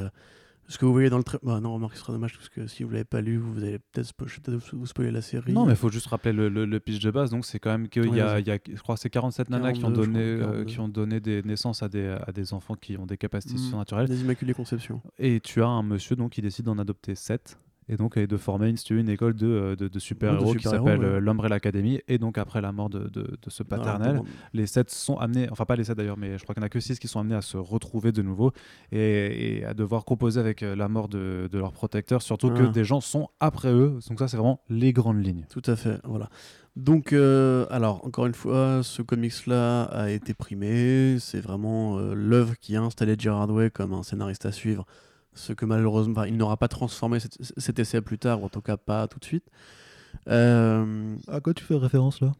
Ce 0.67 0.77
que 0.77 0.85
vous 0.85 0.91
voyez 0.93 1.09
dans 1.09 1.17
le 1.17 1.23
trailer. 1.23 1.41
Bah, 1.43 1.59
non, 1.59 1.73
remarque, 1.73 1.93
ce 1.95 2.01
serait 2.01 2.13
dommage 2.13 2.35
parce 2.35 2.49
que 2.49 2.65
si 2.67 2.83
vous 2.83 2.89
l'avez 2.89 3.03
pas 3.05 3.21
lu, 3.21 3.37
vous 3.37 3.57
allez 3.63 3.79
peut-être 3.79 4.07
spo- 4.07 4.61
vous 4.73 4.85
spoiler 4.85 5.11
la 5.11 5.21
série. 5.21 5.53
Non, 5.53 5.65
mais 5.65 5.73
il 5.73 5.77
faut 5.77 5.89
juste 5.89 6.07
rappeler 6.07 6.33
le, 6.33 6.49
le- 6.49 6.65
le 6.65 6.79
pitch 6.79 6.99
de 7.03 7.11
base. 7.11 7.29
Donc, 7.29 7.45
c'est 7.45 7.59
quand 7.59 7.71
même 7.71 7.87
qu'il 7.87 8.07
Ouais, 8.09 8.17
y, 8.17 8.21
a, 8.21 8.39
y 8.39 8.51
a, 8.51 8.57
je 8.67 8.81
crois, 8.81 8.97
c'est 8.97 9.09
47 9.09 9.49
nanas 9.49 9.73
qui 9.73 9.79
ont 9.79 9.91
42, 9.91 10.01
je 10.03 10.07
donné, 10.07 10.19
euh, 10.23 10.39
42. 10.39 10.63
qui 10.65 10.79
ont 10.79 10.87
donné 10.89 11.19
des 11.19 11.43
naissances 11.43 11.83
à 11.83 11.89
des, 11.89 12.07
à 12.25 12.31
des 12.31 12.53
enfants 12.53 12.75
qui 12.75 12.97
ont 12.97 13.05
des 13.05 13.17
capacités 13.17 13.55
Mm. 13.55 13.69
surnaturelles. 13.69 14.07
Des 14.07 14.21
Immaculées 14.21 14.53
Conceptions. 14.53 15.01
Et 15.19 15.39
tu 15.39 15.61
as 15.61 15.67
un 15.67 15.83
monsieur 15.83 16.15
donc 16.15 16.31
qui 16.31 16.41
décide 16.41 16.65
d'en 16.65 16.77
adopter 16.79 17.15
7 17.15 17.57
et 17.87 17.97
donc 17.97 18.17
et 18.17 18.25
de 18.27 18.37
former 18.37 18.69
une, 18.69 18.77
une 18.97 19.09
école 19.09 19.33
de, 19.35 19.47
euh, 19.47 19.75
de, 19.75 19.87
de 19.87 19.99
super-héros 19.99 20.53
qui 20.55 20.63
s'appelle 20.63 20.99
ouais. 20.99 21.05
euh, 21.05 21.19
l'Umbrella 21.19 21.55
Academy. 21.55 21.99
Et 22.07 22.17
donc, 22.17 22.37
après 22.37 22.61
la 22.61 22.71
mort 22.71 22.89
de, 22.89 23.09
de, 23.09 23.37
ce 23.47 23.63
paternel, 23.63 24.15
Voilà, 24.17 24.29
les 24.53 24.65
7 24.65 24.89
sont 24.89 25.17
amenés, 25.17 25.47
enfin 25.51 25.65
pas 25.65 25.75
les 25.75 25.83
7 25.83 25.95
d'ailleurs, 25.97 26.17
mais 26.17 26.37
je 26.37 26.43
crois 26.43 26.55
qu'il 26.55 26.61
n'y 26.61 26.65
en 26.65 26.67
a 26.67 26.69
que 26.69 26.79
6 26.79 26.97
qui 26.99 27.07
sont 27.07 27.19
amenés 27.19 27.35
à 27.35 27.41
se 27.41 27.57
retrouver 27.57 28.11
de 28.11 28.21
nouveau 28.21 28.51
et, 28.91 29.57
et 29.59 29.65
à 29.65 29.73
devoir 29.73 30.03
composer 30.05 30.39
avec 30.39 30.63
euh, 30.63 30.75
la 30.75 30.87
mort 30.87 31.07
de, 31.07 31.47
de 31.51 31.57
leur 31.59 31.73
protecteur, 31.73 32.21
surtout 32.21 32.49
que 32.49 32.63
Ah. 32.63 32.67
des 32.69 32.83
gens 32.83 33.01
sont 33.01 33.29
après 33.39 33.71
eux. 33.71 33.99
Donc, 34.09 34.19
ça, 34.19 34.27
c'est 34.27 34.37
vraiment 34.37 34.61
les 34.69 34.91
grandes 34.93 35.23
lignes. 35.23 35.45
Tout 35.49 35.61
à 35.65 35.75
fait, 35.75 35.99
voilà. 36.03 36.29
Donc, 36.75 37.13
euh, 37.13 37.65
alors, 37.69 38.05
encore 38.05 38.25
une 38.25 38.33
fois, 38.33 38.81
ce 38.83 39.01
comics-là 39.01 39.83
a 39.83 40.09
été 40.09 40.33
primé. 40.33 41.17
C'est 41.19 41.39
vraiment 41.39 41.97
euh, 41.97 42.13
l'œuvre 42.13 42.55
qui 42.59 42.75
a 42.75 42.81
installé 42.81 43.15
Gerard 43.17 43.49
Way 43.49 43.69
comme 43.69 43.93
un 43.93 44.03
scénariste 44.03 44.45
à 44.45 44.51
suivre. 44.51 44.85
Ce 45.35 45.53
que 45.53 45.65
malheureusement, 45.65 46.23
il 46.23 46.37
n'aura 46.37 46.57
pas 46.57 46.67
transformé 46.69 47.19
cet, 47.19 47.37
cet 47.57 47.77
essai 47.79 48.01
plus 48.01 48.17
tard, 48.17 48.41
ou 48.41 48.45
en 48.45 48.49
tout 48.49 48.61
cas 48.61 48.77
pas 48.77 49.07
tout 49.07 49.19
de 49.19 49.25
suite. 49.25 49.45
Euh, 50.29 51.15
À 51.27 51.41
quoi 51.41 51.53
tu 51.53 51.63
fais 51.63 51.75
référence 51.75 52.21
là? 52.21 52.33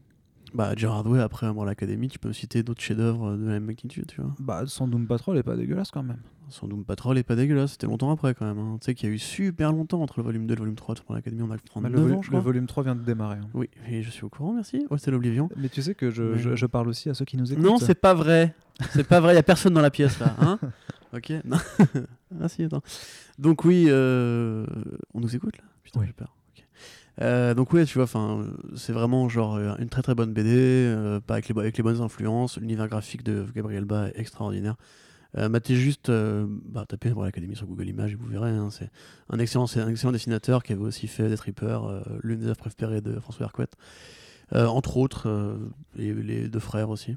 Bah, 0.56 0.72
Gerard 0.76 1.06
Way, 1.06 1.20
après 1.20 1.46
à 1.46 1.64
l'Académie, 1.64 2.08
tu 2.08 2.18
peux 2.18 2.28
me 2.28 2.32
citer 2.32 2.62
d'autres 2.62 2.80
chefs-d'œuvre 2.82 3.36
de 3.36 3.44
la 3.44 3.52
même 3.52 3.64
magnitude, 3.64 4.06
tu 4.08 4.20
vois. 4.20 4.34
Bah, 4.38 4.64
sans 4.66 4.88
Doom 4.88 5.06
Patrol 5.06 5.36
est 5.38 5.42
pas 5.42 5.56
dégueulasse 5.56 5.90
quand 5.90 6.02
même. 6.02 6.18
Son 6.48 6.68
Doom 6.68 6.84
Patrol 6.84 7.18
est 7.18 7.24
pas 7.24 7.34
dégueulasse, 7.34 7.72
c'était 7.72 7.86
longtemps 7.88 8.10
après 8.12 8.32
quand 8.34 8.46
même. 8.46 8.58
hein. 8.58 8.78
Tu 8.80 8.84
sais 8.86 8.94
qu'il 8.94 9.08
y 9.08 9.12
a 9.12 9.14
eu 9.14 9.18
super 9.18 9.72
longtemps 9.72 10.00
entre 10.00 10.18
le 10.20 10.24
volume 10.24 10.46
2 10.46 10.52
et 10.52 10.56
le 10.56 10.60
volume 10.60 10.76
3 10.76 10.94
de 10.94 11.00
à 11.10 11.14
l'Académie, 11.14 11.42
on 11.42 11.50
a 11.50 11.58
39 11.58 11.92
le, 11.92 11.98
volu- 12.00 12.12
ans, 12.14 12.22
je 12.22 12.26
le 12.28 12.30
crois. 12.30 12.40
volume 12.40 12.66
3 12.66 12.82
vient 12.84 12.94
de 12.94 13.02
démarrer. 13.02 13.38
hein. 13.38 13.48
Oui, 13.52 13.68
et 13.88 14.02
je 14.02 14.10
suis 14.10 14.24
au 14.24 14.28
courant, 14.28 14.52
merci. 14.54 14.86
Oh, 14.90 14.96
c'est 14.96 15.10
l'Oblivion. 15.10 15.48
Mais 15.56 15.68
tu 15.68 15.82
sais 15.82 15.94
que 15.96 16.10
je, 16.10 16.22
Mais- 16.22 16.38
je- 16.38 16.54
je 16.54 16.66
parle 16.66 16.88
aussi 16.88 17.10
à 17.10 17.14
ceux 17.14 17.24
qui 17.24 17.36
nous 17.36 17.52
écoutent. 17.52 17.64
Non, 17.64 17.78
c'est 17.78 17.96
pas 18.00 18.14
vrai. 18.14 18.54
C'est 18.92 19.06
pas 19.08 19.20
vrai, 19.20 19.32
il 19.32 19.36
y 19.36 19.38
a 19.38 19.42
personne 19.42 19.74
dans 19.74 19.80
la 19.80 19.90
pièce 19.90 20.18
là. 20.20 20.36
Hein 20.38 20.58
ok. 21.12 21.32
Non. 21.44 21.56
ah 22.40 22.48
si, 22.48 22.62
attends. 22.62 22.82
Donc 23.38 23.64
oui, 23.64 23.86
euh, 23.88 24.66
on 25.14 25.20
nous 25.20 25.34
écoute 25.34 25.56
là? 25.58 25.64
Putain, 25.82 26.00
Oui. 26.00 26.06
j'ai 26.06 26.12
peur. 26.12 26.35
Euh, 27.22 27.54
donc 27.54 27.72
oui, 27.72 27.86
tu 27.86 27.98
vois, 27.98 28.06
c'est 28.74 28.92
vraiment 28.92 29.28
genre 29.28 29.56
euh, 29.56 29.74
une 29.78 29.88
très 29.88 30.02
très 30.02 30.14
bonne 30.14 30.32
BD, 30.32 30.50
euh, 30.50 31.20
pas 31.20 31.34
avec 31.34 31.48
les, 31.48 31.82
bonnes 31.82 32.00
influences. 32.00 32.58
L'univers 32.58 32.88
graphique 32.88 33.22
de 33.22 33.46
Gabriel 33.54 33.84
Bas 33.84 34.08
est 34.08 34.18
extraordinaire. 34.20 34.76
Euh, 35.38 35.48
juste, 35.68 36.10
bah, 36.10 36.84
tapez 36.88 37.10
pour 37.10 37.22
l'Académie 37.22 37.56
sur 37.56 37.66
Google 37.66 37.88
Images 37.88 38.12
et 38.12 38.14
vous 38.14 38.26
verrez. 38.26 38.50
hein, 38.50 38.68
c'est 38.70 38.90
un 39.28 39.38
excellent, 39.38 39.66
dessinateur 40.12 40.62
qui 40.62 40.72
avait 40.72 40.82
aussi 40.82 41.08
fait 41.08 41.28
Death 41.28 41.40
Reaper, 41.40 42.04
l'une 42.22 42.40
des 42.40 42.46
œuvres 42.46 42.56
préférées 42.56 43.00
de 43.00 43.18
François. 43.20 43.50
Euh, 44.54 44.66
entre 44.66 44.96
autres, 44.96 45.58
les 45.94 46.48
deux 46.48 46.60
frères 46.60 46.90
aussi. 46.90 47.16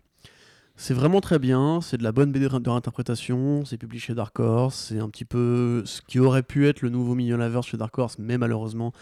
C'est 0.75 0.93
vraiment 0.93 1.19
très 1.19 1.39
bien, 1.39 1.81
c'est 1.81 1.97
de 1.97 2.03
la 2.03 2.13
bonne 2.13 2.31
BD 2.31 2.47
de 2.47 2.69
réinterprétation, 2.69 3.65
c'est 3.65 3.77
publié 3.77 3.99
chez 3.99 4.13
Dark 4.13 4.39
Horse, 4.39 4.87
c'est 4.87 4.99
un 4.99 5.09
petit 5.09 5.25
peu 5.25 5.83
ce 5.85 6.01
qui 6.01 6.19
aurait 6.19 6.41
pu 6.41 6.67
être 6.67 6.81
le 6.81 6.89
nouveau 6.89 7.15
Mignon 7.15 7.35
Lavers 7.35 7.63
chez 7.63 7.75
Dark 7.75 7.97
Horse, 7.97 8.15
mais 8.17 8.37
malheureusement, 8.37 8.93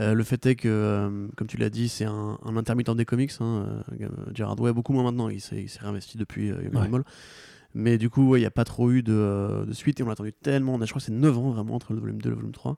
euh, 0.00 0.14
le 0.14 0.24
fait 0.24 0.44
est 0.46 0.56
que, 0.56 0.68
euh, 0.68 1.28
comme 1.36 1.46
tu 1.46 1.56
l'as 1.56 1.70
dit, 1.70 1.88
c'est 1.88 2.04
un, 2.04 2.38
un 2.44 2.56
intermittent 2.56 2.90
des 2.96 3.04
comics. 3.04 3.32
Hein, 3.40 3.82
euh, 4.00 4.08
Gerard 4.34 4.58
Way, 4.60 4.72
beaucoup 4.72 4.92
moins 4.92 5.04
maintenant, 5.04 5.28
il 5.28 5.40
s'est 5.40 5.66
réinvesti 5.80 6.18
depuis 6.18 6.48
Young 6.48 6.72
Ouais. 6.74 6.80
Animal. 6.80 7.04
Mais 7.74 7.98
du 7.98 8.08
coup, 8.10 8.28
ouais, 8.28 8.38
il 8.38 8.42
n'y 8.42 8.46
a 8.46 8.50
pas 8.52 8.64
trop 8.64 8.90
eu 8.90 9.02
de, 9.02 9.64
de 9.66 9.72
suite 9.72 9.98
et 10.00 10.02
on 10.02 10.06
l'a 10.06 10.12
attendu 10.12 10.32
tellement. 10.32 10.74
On 10.74 10.80
a, 10.80 10.84
je 10.84 10.90
crois 10.90 11.00
que 11.00 11.06
c'est 11.06 11.12
9 11.12 11.38
ans 11.38 11.50
vraiment 11.50 11.74
entre 11.74 11.92
le 11.92 12.00
volume 12.00 12.20
2 12.22 12.28
et 12.28 12.30
le 12.30 12.36
volume 12.36 12.52
3, 12.52 12.76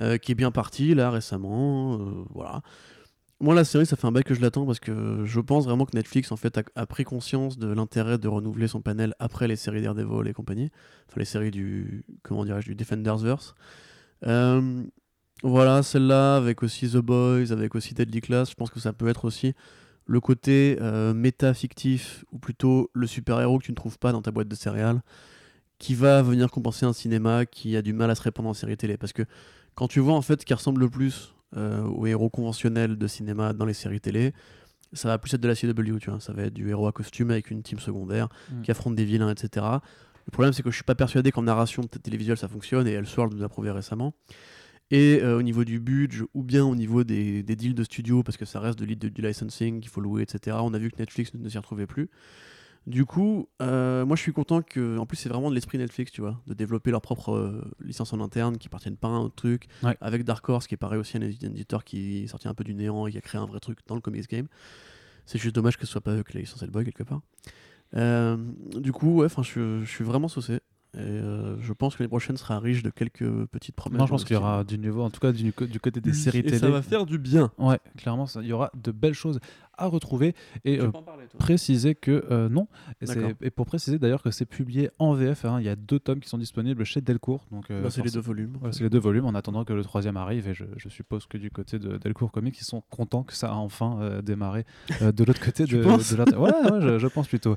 euh, 0.00 0.18
qui 0.18 0.32
est 0.32 0.34
bien 0.34 0.50
parti 0.50 0.94
là 0.94 1.10
récemment. 1.10 1.98
voilà. 2.34 2.62
Moi, 3.40 3.54
la 3.54 3.62
série, 3.64 3.86
ça 3.86 3.94
fait 3.96 4.06
un 4.06 4.10
bail 4.12 4.24
que 4.24 4.34
je 4.34 4.40
l'attends 4.40 4.66
parce 4.66 4.80
que 4.80 5.24
je 5.24 5.38
pense 5.40 5.64
vraiment 5.64 5.84
que 5.86 5.94
Netflix 5.96 6.32
en 6.32 6.36
fait 6.36 6.58
a, 6.58 6.62
a 6.74 6.86
pris 6.86 7.04
conscience 7.04 7.56
de 7.56 7.68
l'intérêt 7.72 8.18
de 8.18 8.26
renouveler 8.26 8.66
son 8.66 8.80
panel 8.80 9.14
après 9.20 9.46
les 9.46 9.54
séries 9.54 9.80
Daredevil 9.80 10.26
et 10.28 10.32
compagnie, 10.32 10.70
enfin 11.08 11.20
les 11.20 11.24
séries 11.24 11.52
du 11.52 12.04
comment 12.24 12.44
dirais-je 12.44 12.66
du 12.66 12.74
Defendersverse. 12.74 13.54
Euh, 14.26 14.82
voilà, 15.42 15.82
celle-là 15.82 16.36
avec 16.36 16.62
aussi 16.62 16.88
The 16.88 16.96
Boys, 16.96 17.52
avec 17.52 17.74
aussi 17.74 17.94
Deadly 17.94 18.20
Class, 18.20 18.50
je 18.50 18.54
pense 18.54 18.70
que 18.70 18.80
ça 18.80 18.92
peut 18.92 19.08
être 19.08 19.24
aussi 19.24 19.54
le 20.06 20.20
côté 20.20 20.78
euh, 20.80 21.12
méta 21.14 21.52
fictif 21.54 22.24
ou 22.32 22.38
plutôt 22.38 22.90
le 22.94 23.06
super-héros 23.06 23.58
que 23.58 23.64
tu 23.64 23.72
ne 23.72 23.76
trouves 23.76 23.98
pas 23.98 24.10
dans 24.12 24.22
ta 24.22 24.30
boîte 24.30 24.48
de 24.48 24.54
céréales 24.54 25.02
qui 25.78 25.94
va 25.94 26.22
venir 26.22 26.50
compenser 26.50 26.86
un 26.86 26.92
cinéma 26.92 27.46
qui 27.46 27.76
a 27.76 27.82
du 27.82 27.92
mal 27.92 28.10
à 28.10 28.14
se 28.14 28.22
répandre 28.22 28.48
en 28.48 28.54
série 28.54 28.76
télé 28.76 28.96
parce 28.96 29.12
que 29.12 29.22
quand 29.74 29.86
tu 29.86 30.00
vois 30.00 30.14
en 30.14 30.22
fait 30.22 30.40
ce 30.40 30.46
qui 30.46 30.54
ressemble 30.54 30.80
le 30.80 30.88
plus 30.88 31.34
euh, 31.56 31.82
aux 31.84 32.06
héros 32.06 32.30
conventionnels 32.30 32.96
de 32.96 33.06
cinéma 33.06 33.52
dans 33.52 33.64
les 33.64 33.74
séries 33.74 34.00
télé, 34.00 34.32
ça 34.92 35.08
va 35.08 35.18
plus 35.18 35.34
être 35.34 35.40
de 35.40 35.48
la 35.48 35.54
CW, 35.54 35.98
tu 36.00 36.10
vois. 36.10 36.18
Ça 36.20 36.32
va 36.32 36.44
être 36.44 36.54
du 36.54 36.68
héros 36.70 36.86
à 36.88 36.92
costume 36.92 37.30
avec 37.30 37.50
une 37.50 37.62
team 37.62 37.78
secondaire 37.78 38.28
Mm. 38.50 38.62
qui 38.62 38.70
affronte 38.70 38.94
des 38.96 39.04
vilains, 39.04 39.30
etc. 39.30 39.66
Le 40.26 40.30
problème, 40.32 40.52
c'est 40.52 40.62
que 40.62 40.70
je 40.70 40.74
suis 40.74 40.84
pas 40.84 40.94
persuadé 40.94 41.30
qu'en 41.30 41.42
narration 41.42 41.82
télévisuelle 41.84 42.38
ça 42.38 42.48
fonctionne 42.48 42.86
et 42.88 42.92
Elseworld 42.92 43.34
nous 43.34 43.44
a 43.44 43.48
prouvé 43.48 43.70
récemment. 43.70 44.14
Et 44.90 45.20
euh, 45.22 45.36
au 45.38 45.42
niveau 45.42 45.64
du 45.64 45.80
budget 45.80 46.24
ou 46.32 46.42
bien 46.42 46.64
au 46.64 46.74
niveau 46.74 47.04
des, 47.04 47.42
des 47.42 47.56
deals 47.56 47.74
de 47.74 47.84
studio, 47.84 48.22
parce 48.22 48.36
que 48.38 48.44
ça 48.46 48.58
reste 48.58 48.78
de 48.78 48.84
lead 48.86 48.98
de- 48.98 49.08
du 49.10 49.20
licensing 49.20 49.80
qu'il 49.80 49.90
faut 49.90 50.00
louer, 50.00 50.22
etc. 50.22 50.56
On 50.62 50.72
a 50.72 50.78
vu 50.78 50.90
que 50.90 50.96
Netflix 50.98 51.34
ne, 51.34 51.40
ne 51.42 51.48
s'y 51.48 51.58
retrouvait 51.58 51.86
plus. 51.86 52.08
Du 52.86 53.04
coup, 53.04 53.48
euh, 53.60 54.06
moi 54.06 54.16
je 54.16 54.22
suis 54.22 54.32
content 54.32 54.62
que, 54.62 54.96
en 54.96 55.04
plus 55.04 55.18
c'est 55.18 55.28
vraiment 55.28 55.50
de 55.50 55.54
l'esprit 55.54 55.76
Netflix, 55.76 56.10
tu 56.10 56.22
vois, 56.22 56.40
de 56.46 56.54
développer 56.54 56.90
leur 56.90 57.02
propre 57.02 57.32
euh, 57.34 57.70
licence 57.84 58.14
en 58.14 58.20
interne 58.20 58.56
qui 58.56 58.68
appartiennent 58.68 58.96
pas 58.96 59.08
à 59.08 59.10
un 59.10 59.18
autre 59.20 59.34
truc, 59.34 59.66
Ouais. 59.82 59.94
avec 60.00 60.24
Dark 60.24 60.48
Horse 60.48 60.66
qui 60.66 60.74
est 60.74 60.78
pareil 60.78 60.98
aussi 60.98 61.18
un 61.18 61.20
édi- 61.20 61.44
un 61.46 61.50
éditeur 61.50 61.84
qui 61.84 62.22
est 62.22 62.26
sorti 62.28 62.48
un 62.48 62.54
peu 62.54 62.64
du 62.64 62.72
néant 62.72 63.06
et 63.06 63.12
qui 63.12 63.18
a 63.18 63.20
créé 63.20 63.38
un 63.38 63.44
vrai 63.46 63.60
truc 63.60 63.80
dans 63.88 63.94
le 63.94 64.00
comics 64.00 64.26
game. 64.30 64.46
C'est 65.26 65.38
juste 65.38 65.54
dommage 65.54 65.76
que 65.76 65.84
ce 65.84 65.92
soit 65.92 66.00
pas 66.00 66.12
eux 66.14 66.24
la 66.32 66.40
licence 66.40 66.62
Hellboy 66.62 66.86
quelque 66.86 67.02
part. 67.02 67.20
Euh, 67.94 68.38
du 68.78 68.92
coup, 68.92 69.16
ouais, 69.16 69.28
je, 69.42 69.80
je 69.80 69.90
suis 69.90 70.04
vraiment 70.04 70.28
saucé. 70.28 70.60
Et 70.98 71.02
euh, 71.02 71.56
je 71.60 71.72
pense 71.72 71.94
que 71.94 72.02
l'année 72.02 72.08
prochaine 72.08 72.36
sera 72.36 72.58
riche 72.58 72.82
de 72.82 72.90
quelques 72.90 73.24
petites 73.46 73.76
promesses. 73.76 74.00
Non, 74.00 74.06
je 74.06 74.10
pense 74.10 74.24
qu'il 74.24 74.34
y 74.34 74.36
aura 74.38 74.64
du 74.64 74.78
niveau, 74.78 75.02
en 75.02 75.10
tout 75.10 75.20
cas 75.20 75.30
du, 75.30 75.52
côté 75.52 76.00
des 76.00 76.12
séries 76.12 76.38
Et 76.38 76.42
télé. 76.42 76.58
ça 76.58 76.70
va 76.70 76.82
faire 76.82 77.06
du 77.06 77.18
bien. 77.18 77.52
Ouais, 77.56 77.78
clairement, 77.96 78.26
ça- 78.26 78.40
il 78.42 78.48
y 78.48 78.52
aura 78.52 78.72
de 78.82 78.90
belles 78.90 79.14
choses 79.14 79.38
à 79.80 79.86
retrouver. 79.86 80.34
Et 80.64 80.80
euh, 80.80 80.88
parler, 80.90 81.26
préciser 81.38 81.94
que 81.94 82.24
euh, 82.32 82.48
non. 82.48 82.66
Et, 83.00 83.06
et 83.46 83.50
pour 83.52 83.64
préciser 83.66 84.00
d'ailleurs 84.00 84.24
que 84.24 84.32
c'est 84.32 84.44
publié 84.44 84.90
en 84.98 85.12
VF. 85.12 85.44
hein, 85.44 85.58
il 85.60 85.66
y 85.66 85.68
a 85.68 85.76
deux 85.76 86.00
tomes 86.00 86.18
qui 86.18 86.28
sont 86.28 86.36
disponibles 86.38 86.82
chez 86.82 87.00
Delcourt. 87.00 87.44
Donc, 87.52 87.70
euh, 87.70 87.84
Bah, 87.84 87.90
c'est 87.90 88.02
les 88.02 88.10
deux 88.10 88.18
volumes. 88.18 88.56
Ouais, 88.60 88.72
c'est 88.72 88.82
les 88.82 88.90
deux 88.90 88.98
volumes 88.98 89.26
en 89.26 89.34
attendant 89.36 89.64
que 89.64 89.72
le 89.72 89.84
troisième 89.84 90.16
arrive 90.16 90.48
et 90.48 90.54
je, 90.54 90.64
je 90.76 90.88
suppose 90.88 91.26
que 91.26 91.38
du 91.38 91.52
côté 91.52 91.78
de 91.78 91.96
Delcourt 91.96 92.32
Comics 92.32 92.58
ils 92.60 92.64
sont 92.64 92.82
contents 92.90 93.22
que 93.22 93.34
ça 93.34 93.50
a 93.52 93.54
enfin 93.54 93.98
euh, 94.00 94.20
démarré 94.20 94.66
euh, 95.00 95.12
de 95.12 95.22
l'autre 95.22 95.44
côté 95.44 95.64
de, 95.66 95.76
de 95.76 96.16
l'Inter- 96.16 96.36
ouais, 96.38 96.50
ouais, 96.72 96.80
je, 96.80 96.98
je 96.98 97.06
pense 97.06 97.28
plutôt 97.28 97.54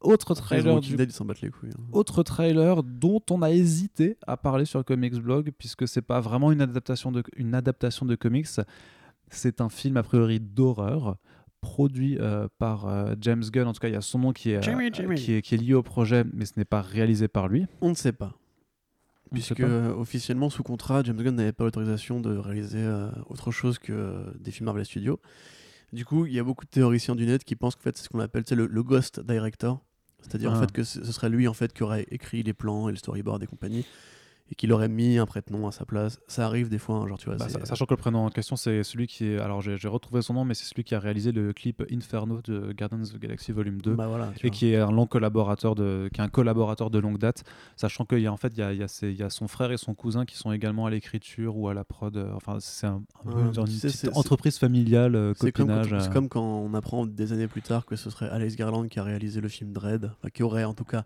autre 0.00 0.34
trailer 0.34 0.74
Walking 0.74 0.90
du 0.90 0.96
Dead, 0.96 1.10
ils 1.10 1.12
s'en 1.12 1.24
battent 1.24 1.40
les 1.40 1.50
couilles. 1.50 1.70
hein. 1.76 1.82
autre 1.92 2.22
trailer 2.22 2.82
dont 2.82 3.22
on 3.30 3.42
a 3.42 3.50
hésité 3.50 4.16
à 4.26 4.36
parler 4.36 4.64
sur 4.64 4.84
Comics 4.84 5.14
Blog 5.14 5.52
puisque 5.58 5.88
c'est 5.88 6.02
pas 6.02 6.20
vraiment 6.20 6.52
une 6.52 6.60
adaptation 6.60 7.10
de 7.12 7.22
une 7.36 7.54
adaptation 7.54 8.06
de 8.06 8.14
comics 8.14 8.46
c'est 9.30 9.60
un 9.60 9.68
film 9.68 9.96
a 9.96 10.02
priori 10.02 10.38
d'horreur 10.40 11.16
produit 11.60 12.16
euh, 12.20 12.46
par 12.58 12.86
euh, 12.86 13.14
James 13.20 13.42
Gunn 13.50 13.66
en 13.66 13.72
tout 13.72 13.80
cas 13.80 13.88
il 13.88 13.94
y 13.94 13.96
a 13.96 14.00
son 14.00 14.18
nom 14.20 14.32
qui 14.32 14.50
est, 14.50 14.56
euh, 14.58 14.62
Jimmy, 14.62 14.90
Jimmy. 14.92 15.16
qui 15.16 15.32
est 15.32 15.42
qui 15.42 15.54
est 15.54 15.58
lié 15.58 15.74
au 15.74 15.82
projet 15.82 16.24
mais 16.32 16.44
ce 16.44 16.52
n'est 16.56 16.64
pas 16.64 16.80
réalisé 16.82 17.26
par 17.26 17.48
lui 17.48 17.66
On 17.80 17.88
ne 17.90 17.94
sait 17.94 18.12
pas. 18.12 18.34
On 19.32 19.34
Puisque 19.34 19.56
pas. 19.60 19.64
euh, 19.66 19.92
officiellement 19.94 20.50
sous 20.50 20.62
contrat, 20.62 21.02
James 21.02 21.16
Gunn 21.20 21.34
n'avait 21.34 21.50
pas 21.52 21.64
l'autorisation 21.64 22.20
de 22.20 22.36
réaliser 22.36 22.78
euh, 22.80 23.08
autre 23.28 23.50
chose 23.50 23.80
que 23.80 23.92
euh, 23.92 24.30
des 24.38 24.52
films 24.52 24.66
Marvel 24.66 24.84
Studios. 24.84 25.18
Du 25.96 26.04
coup, 26.04 26.26
il 26.26 26.34
y 26.34 26.38
a 26.38 26.44
beaucoup 26.44 26.66
de 26.66 26.70
théoriciens 26.70 27.14
du 27.16 27.24
net 27.24 27.42
qui 27.42 27.56
pensent 27.56 27.74
que 27.74 27.80
fait, 27.82 27.96
c'est 27.96 28.04
ce 28.04 28.10
qu'on 28.10 28.20
appelle 28.20 28.44
le, 28.50 28.66
le 28.66 28.82
Ghost 28.82 29.18
Director. 29.20 29.80
C'est-à-dire 30.20 30.50
en 30.52 30.54
Ah. 30.56 30.60
fait 30.60 30.70
que 30.70 30.84
ce 30.84 31.02
ce 31.02 31.10
serait 31.10 31.30
lui 31.30 31.48
en 31.48 31.54
fait 31.54 31.72
qui 31.72 31.82
aurait 31.82 32.06
écrit 32.10 32.42
les 32.42 32.52
plans 32.52 32.88
et 32.88 32.92
le 32.92 32.98
storyboard 32.98 33.42
et 33.42 33.46
compagnie 33.46 33.86
et 34.50 34.54
qu'il 34.54 34.72
aurait 34.72 34.88
mis 34.88 35.18
un 35.18 35.26
prête-nom 35.26 35.66
à 35.66 35.72
sa 35.72 35.84
place. 35.84 36.20
Ça 36.28 36.46
arrive 36.46 36.68
des 36.68 36.78
fois, 36.78 36.96
hein, 36.96 37.06
genre 37.08 37.18
tu 37.18 37.26
vois. 37.26 37.36
Bah, 37.36 37.48
sachant 37.64 37.84
que 37.84 37.94
le 37.94 37.96
prénom 37.96 38.26
en 38.26 38.30
question, 38.30 38.54
c'est 38.56 38.82
celui 38.84 39.06
qui 39.08 39.24
est. 39.26 39.38
Alors, 39.38 39.60
j'ai 39.60 39.76
retrouvé 39.88 40.22
son 40.22 40.34
nom, 40.34 40.44
mais 40.44 40.54
c'est 40.54 40.66
celui 40.66 40.84
qui 40.84 40.94
a 40.94 41.00
réalisé 41.00 41.32
le 41.32 41.52
clip 41.52 41.82
Inferno 41.92 42.40
de 42.44 42.72
Guardians 42.72 43.02
of 43.02 43.12
the 43.14 43.18
Galaxy 43.18 43.50
Volume 43.52 43.80
2. 43.80 43.94
Bah 43.94 44.06
voilà, 44.06 44.30
et 44.38 44.42
vois. 44.42 44.50
qui 44.50 44.68
est 44.72 44.76
un 44.76 44.92
long 44.92 45.06
collaborateur 45.06 45.74
de, 45.74 46.08
qui 46.12 46.20
est 46.20 46.24
un 46.24 46.28
collaborateur 46.28 46.90
de 46.90 46.98
longue 47.00 47.18
date, 47.18 47.42
sachant 47.76 48.04
qu'il 48.04 48.20
y 48.20 48.26
a 48.28 48.32
en 48.32 48.36
fait 48.36 48.52
il 48.54 48.58
y 48.58 48.62
a, 48.62 48.72
il 48.72 48.78
y 48.78 48.82
a 48.84 48.88
ses- 48.88 49.10
il 49.10 49.16
y 49.18 49.22
a 49.24 49.30
son 49.30 49.48
frère 49.48 49.72
et 49.72 49.76
son 49.76 49.94
cousin 49.94 50.24
qui 50.24 50.36
sont 50.36 50.52
également 50.52 50.86
à 50.86 50.90
l'écriture 50.90 51.56
ou 51.56 51.68
à 51.68 51.74
la 51.74 51.82
prod. 51.84 52.16
euh, 52.16 52.30
Enfin, 52.36 52.58
c'est 52.60 52.86
un, 52.86 53.02
un 53.24 53.30
peu 53.30 53.36
Ouais, 53.36 53.42
une 53.46 53.66
petite 53.80 54.10
entreprise 54.16 54.58
familiale, 54.58 55.16
euh, 55.16 55.32
C'est 55.40 55.50
comme, 55.52 55.70
euh. 55.70 56.08
comme 56.12 56.28
quand 56.28 56.42
on 56.44 56.72
apprend 56.74 57.04
des 57.06 57.32
années 57.32 57.48
plus 57.48 57.62
tard 57.62 57.84
que 57.84 57.96
ce 57.96 58.10
serait 58.10 58.28
Alex 58.28 58.54
Garland 58.56 58.86
qui 58.86 58.98
a 59.00 59.02
réalisé 59.02 59.40
le 59.40 59.48
film 59.48 59.72
Dread, 59.72 60.04
enfin, 60.18 60.28
qui 60.32 60.42
aurait 60.44 60.64
en 60.64 60.74
tout 60.74 60.84
cas 60.84 61.04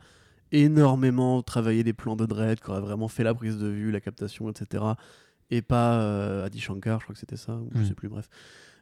énormément 0.53 1.43
travaillé 1.43 1.83
les 1.83 1.93
plans 1.93 2.17
de 2.17 2.27
Dread, 2.27 2.61
qui 2.61 2.71
aurait 2.71 2.81
vraiment 2.81 3.09
fait 3.09 3.25
la 3.25 3.35
prise 3.35 3.59
de 3.59 3.67
vue, 3.69 3.91
la 3.91 4.01
captation, 4.01 4.49
etc. 4.51 4.85
Et 5.51 5.63
pas 5.63 6.01
euh, 6.01 6.47
Adi 6.47 6.61
Shankar, 6.61 7.01
je 7.01 7.05
crois 7.07 7.15
que 7.15 7.21
c'était 7.21 7.37
ça, 7.37 7.55
ou 7.57 7.69
je 7.75 7.81
Mm. 7.81 7.87
sais 7.87 7.95
plus, 7.95 8.09
bref. 8.09 8.29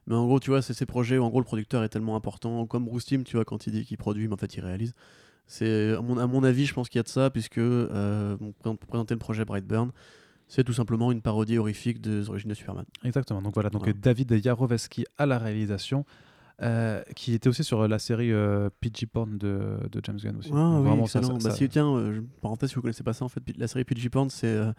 Mais 0.07 0.15
en 0.15 0.25
gros, 0.27 0.41
tu 0.41 0.51
vois, 0.51 0.63
c'est 0.63 0.75
ces 0.75 0.87
projets 0.87 1.19
où 1.19 1.23
en 1.25 1.29
gros 1.31 1.41
le 1.41 1.45
producteur 1.45 1.83
est 1.85 1.89
tellement 1.91 2.17
important, 2.17 2.67
comme 2.67 2.85
Bruce 2.87 3.05
Timm, 3.05 3.25
tu 3.25 3.37
vois, 3.37 3.45
quand 3.45 3.67
il 3.67 3.73
dit 3.73 3.85
qu'il 3.85 3.99
produit, 3.99 4.27
mais 4.29 4.35
en 4.35 4.39
fait 4.39 4.55
il 4.57 4.61
réalise. 4.65 4.95
C'est 5.47 5.95
à 5.97 6.01
mon, 6.03 6.19
à 6.19 6.27
mon 6.27 6.45
avis, 6.45 6.67
je 6.67 6.75
pense 6.75 6.89
qu'il 6.89 6.99
y 6.99 7.01
a 7.01 7.03
de 7.05 7.09
ça, 7.09 7.31
puisque 7.31 7.59
euh, 7.59 8.37
pour 8.63 8.77
présenter 8.79 9.15
le 9.15 9.19
projet 9.19 9.45
Brightburn, 9.45 9.91
c'est 10.47 10.65
tout 10.65 10.73
simplement 10.73 11.13
une 11.13 11.21
parodie 11.21 11.59
horrifique 11.59 12.01
des 12.01 12.29
origines 12.31 12.49
de 12.51 12.55
Superman. 12.55 12.85
Exactement. 13.05 13.43
Donc 13.43 13.53
voilà, 13.55 13.69
donc 13.71 13.89
David 14.01 14.31
Yaroveski 14.45 15.05
à 15.19 15.27
la 15.27 15.39
réalisation. 15.39 16.05
Euh, 16.63 17.03
qui 17.15 17.35
était 17.35 17.49
aussi 17.49 17.63
sur 17.65 17.87
la 17.87 17.99
série 17.99 18.33
euh, 18.33 18.69
PG 18.81 19.07
Porn 19.07 19.39
de, 19.39 19.79
de 19.91 20.01
James 20.03 20.19
Gunn 20.23 20.37
aussi. 20.39 20.51
Ah 20.53 20.79
oui, 20.81 20.89
vraiment, 20.89 21.07
ça- 21.07 21.23
ça- 21.23 21.33
Bah, 21.33 21.39
ça- 21.41 21.51
si, 21.53 21.69
tiens, 21.69 21.95
euh, 21.97 22.21
parenthèse, 22.41 22.71
si 22.71 22.75
vous 22.75 22.83
connaissez 22.83 23.05
pas 23.05 23.13
ça, 23.13 23.25
en 23.25 23.29
fait, 23.29 23.43
la 23.57 23.69
série 23.69 23.85
PG 23.85 24.09
Porn, 24.11 24.29
c'est 24.31 24.47
euh, 24.49 24.73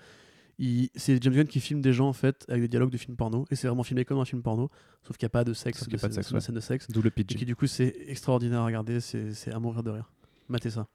c'est 0.95 1.23
James 1.23 1.33
Gunn 1.33 1.47
qui 1.47 1.61
filme 1.61 1.79
des 1.81 1.93
gens 1.93 2.09
en 2.09 2.13
fait 2.13 2.45
avec 2.49 2.61
des 2.63 2.67
dialogues 2.67 2.89
de 2.91 2.97
films 2.97 3.15
porno, 3.15 3.45
et 3.49 3.55
c'est 3.55 3.67
vraiment 3.67 3.83
filmé 3.83 4.03
comme 4.03 4.19
un 4.19 4.25
film 4.25 4.41
porno, 4.41 4.69
sauf 5.03 5.15
qu'il 5.15 5.25
n'y 5.25 5.29
a 5.29 5.31
pas 5.31 5.45
de 5.45 5.53
sexe, 5.53 5.83
a 5.83 5.85
pas 5.85 5.91
de 5.91 5.97
scène- 5.97 6.11
sexe, 6.11 6.31
ouais. 6.31 6.41
scène 6.41 6.55
de 6.55 6.59
sexe, 6.59 6.87
D'où 6.91 7.01
le 7.01 7.07
et 7.07 7.11
PG. 7.11 7.35
qui 7.39 7.45
du 7.45 7.55
coup 7.55 7.65
c'est 7.65 7.95
extraordinaire 8.07 8.59
à 8.59 8.65
regarder, 8.65 8.99
c'est 8.99 9.53
à 9.53 9.59
mourir 9.59 9.83
de 9.83 9.91
rire. 9.91 10.11
Matez 10.49 10.69
ça. 10.71 10.87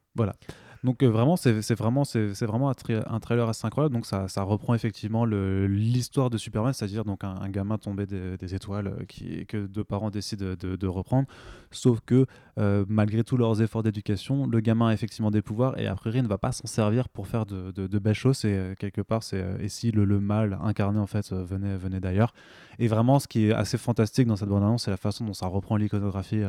Donc 0.85 1.03
euh, 1.03 1.09
vraiment, 1.09 1.37
c'est 1.37 1.74
vraiment, 1.74 2.05
c'est 2.05 2.45
vraiment 2.45 2.68
un, 2.68 2.74
tra- 2.74 3.03
un 3.09 3.18
trailer 3.18 3.49
assez 3.49 3.66
incroyable. 3.66 3.95
Donc 3.95 4.05
ça, 4.05 4.28
ça 4.28 4.43
reprend 4.43 4.74
effectivement 4.74 5.24
l'histoire 5.24 6.28
de 6.28 6.37
Superman, 6.37 6.74
c'est-à-dire 6.74 7.07
donc 7.07 7.24
un, 7.24 7.49
gamin 7.49 7.78
tombé 7.78 8.05
des, 8.05 8.55
étoiles 8.55 8.89
euh, 8.89 9.05
qui, 9.09 9.47
que 9.47 9.66
deux 9.66 9.82
parents 9.82 10.11
décident 10.11 10.55
de, 10.61 10.87
reprendre. 10.87 11.26
Sauf 11.70 12.01
que 12.05 12.26
euh, 12.59 12.85
malgré 12.87 13.24
tous 13.24 13.39
leurs 13.39 13.62
efforts 13.62 13.82
d'éducation, 13.82 14.47
le 14.47 14.61
gamin 14.61 14.89
a 14.89 14.93
effectivement 14.93 15.30
des 15.30 15.41
pouvoirs 15.41 15.78
et 15.78 15.87
a 15.87 15.95
priori 15.95 16.22
ne 16.22 16.28
va 16.28 16.37
pas 16.37 16.53
s'en 16.53 16.66
servir 16.66 17.09
pour 17.09 17.26
faire 17.26 17.47
de, 17.47 17.99
belles 17.99 18.14
choses. 18.14 18.45
Et 18.45 18.74
quelque 18.78 19.01
part, 19.01 19.22
c'est 19.22 19.43
et 19.61 19.70
si 19.70 19.91
le, 19.91 20.05
le 20.05 20.20
mal 20.20 20.59
incarné 20.62 20.99
en 20.99 21.07
fait 21.07 21.32
venait, 21.32 21.78
venait 21.78 22.01
d'ailleurs. 22.01 22.35
Et 22.78 22.89
vraiment, 22.89 23.18
ce 23.18 23.26
qui 23.26 23.47
est 23.47 23.53
assez 23.53 23.78
fantastique 23.78 24.26
dans 24.26 24.37
cette 24.37 24.51
bande-annonce, 24.51 24.85
c'est 24.85 24.91
la 24.91 24.99
façon 24.99 25.24
dont 25.24 25.32
ça 25.32 25.47
reprend 25.47 25.76
l'iconographie 25.76 26.43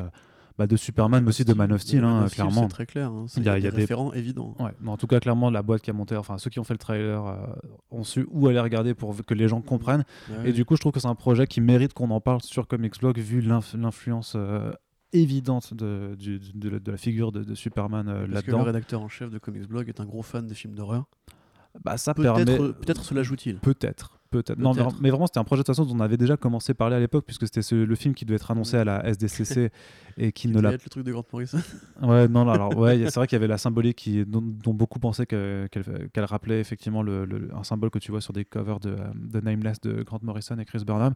bah, 0.58 0.68
de 0.68 0.76
Superman, 0.78 1.24
mais 1.24 1.30
aussi 1.30 1.44
de 1.46 1.54
Man 1.54 1.72
of 1.74 1.82
Steel, 1.82 2.02
Man 2.02 2.10
hein, 2.12 2.26
of 2.26 2.34
clairement. 2.34 2.62
C'est 2.64 2.68
très 2.70 2.86
clair. 2.86 3.12
hein. 3.12 3.26
C'est- 3.28 3.40
Il 3.42 3.46
y 3.46 3.50
a- 3.50 3.58
il 3.58 3.64
y 3.64 3.68
a 3.68 3.72
des 3.72 3.76
référents 3.78 4.14
évidents. 4.14 4.56
Ouais, 4.60 4.72
mais 4.80 4.90
en 4.90 4.98
tout 4.98 5.08
cas, 5.08 5.20
clairement, 5.20 5.50
la 5.50 5.62
boîte 5.62 5.82
qui 5.82 5.90
a 5.90 5.94
monté, 5.94 6.16
enfin 6.16 6.38
ceux 6.38 6.50
qui 6.50 6.60
ont 6.60 6.64
fait 6.64 6.74
le 6.74 6.78
trailer 6.80 7.26
euh, 7.26 7.36
ont 7.92 8.04
su 8.04 8.26
où 8.32 8.48
aller 8.48 8.60
regarder 8.60 8.94
pour 8.94 9.16
que 9.26 9.34
les 9.34 9.48
gens 9.48 9.62
comprennent. 9.62 10.06
Ouais. 10.30 10.50
Et 10.50 10.54
du 10.54 10.64
coup, 10.66 10.76
je 10.76 10.82
trouve 10.82 10.92
que 10.94 11.00
c'est 11.00 11.08
un 11.08 11.16
projet 11.16 11.46
qui 11.48 11.60
mérite 11.62 11.94
qu'on 11.94 12.10
en 12.12 12.22
parle 12.22 12.42
sur 12.42 12.68
Comics 12.68 13.00
Blog 13.00 13.18
vu 13.20 13.42
l'inf- 13.42 13.76
l'influence 13.78 14.34
euh, 14.38 14.72
évidente 15.14 15.74
de, 15.74 16.16
du- 16.18 16.40
de, 16.40 16.70
la- 16.70 16.80
de 16.80 16.92
la 16.92 16.98
figure 16.98 17.32
de, 17.32 17.44
de 17.44 17.56
Superman 17.56 18.08
euh, 18.08 18.22
que 18.24 18.28
le 18.28 18.34
là-dedans. 18.34 18.64
rédacteur 18.64 19.02
en 19.02 19.08
chef 19.10 19.30
de 19.30 19.38
Comics 19.38 19.68
Blog 19.68 19.88
est 19.90 20.00
un 20.00 20.06
gros 20.06 20.22
fan 20.24 20.46
des 20.48 20.56
films 20.56 20.76
d'horreur. 20.76 21.06
Bah, 21.84 21.98
ça 21.98 22.14
permet. 22.14 22.46
Peut-être 22.58 23.04
cela 23.04 23.24
joue-il. 23.24 23.58
Peut-être. 23.60 24.15
Peut-être. 24.44 24.60
Non, 24.60 24.74
mais, 25.02 25.10
vraiment, 25.10 25.28
c'était 25.28 25.40
un 25.40 25.44
projet 25.44 25.62
de 25.62 25.66
toute 25.66 25.76
façon 25.76 25.86
dont 25.88 25.96
on 25.96 26.00
avait 26.00 26.18
déjà 26.18 26.38
commencé 26.38 26.72
à 26.72 26.76
parler 26.76 26.96
à 26.96 27.00
l'époque, 27.00 27.26
puisque 27.26 27.44
c'était 27.46 27.62
ce- 27.62 27.76
le 27.76 27.96
film 27.96 28.14
qui 28.14 28.26
devait 28.26 28.36
être 28.36 28.52
annoncé 28.52 28.78
à 28.78 28.84
la 28.84 29.06
SDCC 29.06 29.72
et 30.18 30.32
qui 30.32 30.48
ne 30.48 30.56
l'a 30.56 30.62
devait 30.62 30.76
être 30.76 30.84
le 30.86 30.90
truc 30.90 31.04
de 31.06 31.12
Grant 31.12 31.24
Morrison. 31.32 31.60
Ouais, 32.02 32.28
non, 32.28 32.48
alors, 32.50 32.78
ouais, 32.78 32.98
c'est 33.06 33.16
vrai 33.16 33.28
qu'il 33.28 33.36
y 33.36 33.40
avait 33.40 33.48
la 33.48 33.58
symbolique 33.58 33.98
qui, 33.98 34.26
dont, 34.26 34.42
dont 34.42 34.74
beaucoup 34.74 35.00
pensaient 35.00 35.26
que- 35.26 35.68
qu'elle 36.14 36.26
rappelait 36.26 36.60
effectivement 36.60 37.02
le, 37.04 37.26
le- 37.26 37.50
un 37.56 37.64
symbole 37.64 37.90
que 37.90 38.00
tu 38.00 38.12
vois 38.12 38.22
sur 38.22 38.34
des 38.34 38.46
covers 38.46 38.80
de, 38.80 38.90
euh, 38.90 38.98
de 39.16 39.40
Nameless 39.40 39.80
de 39.82 40.04
Grant 40.04 40.20
Morrison 40.22 40.58
et 40.60 40.66
Chris 40.66 40.84
Burnham, 40.86 41.14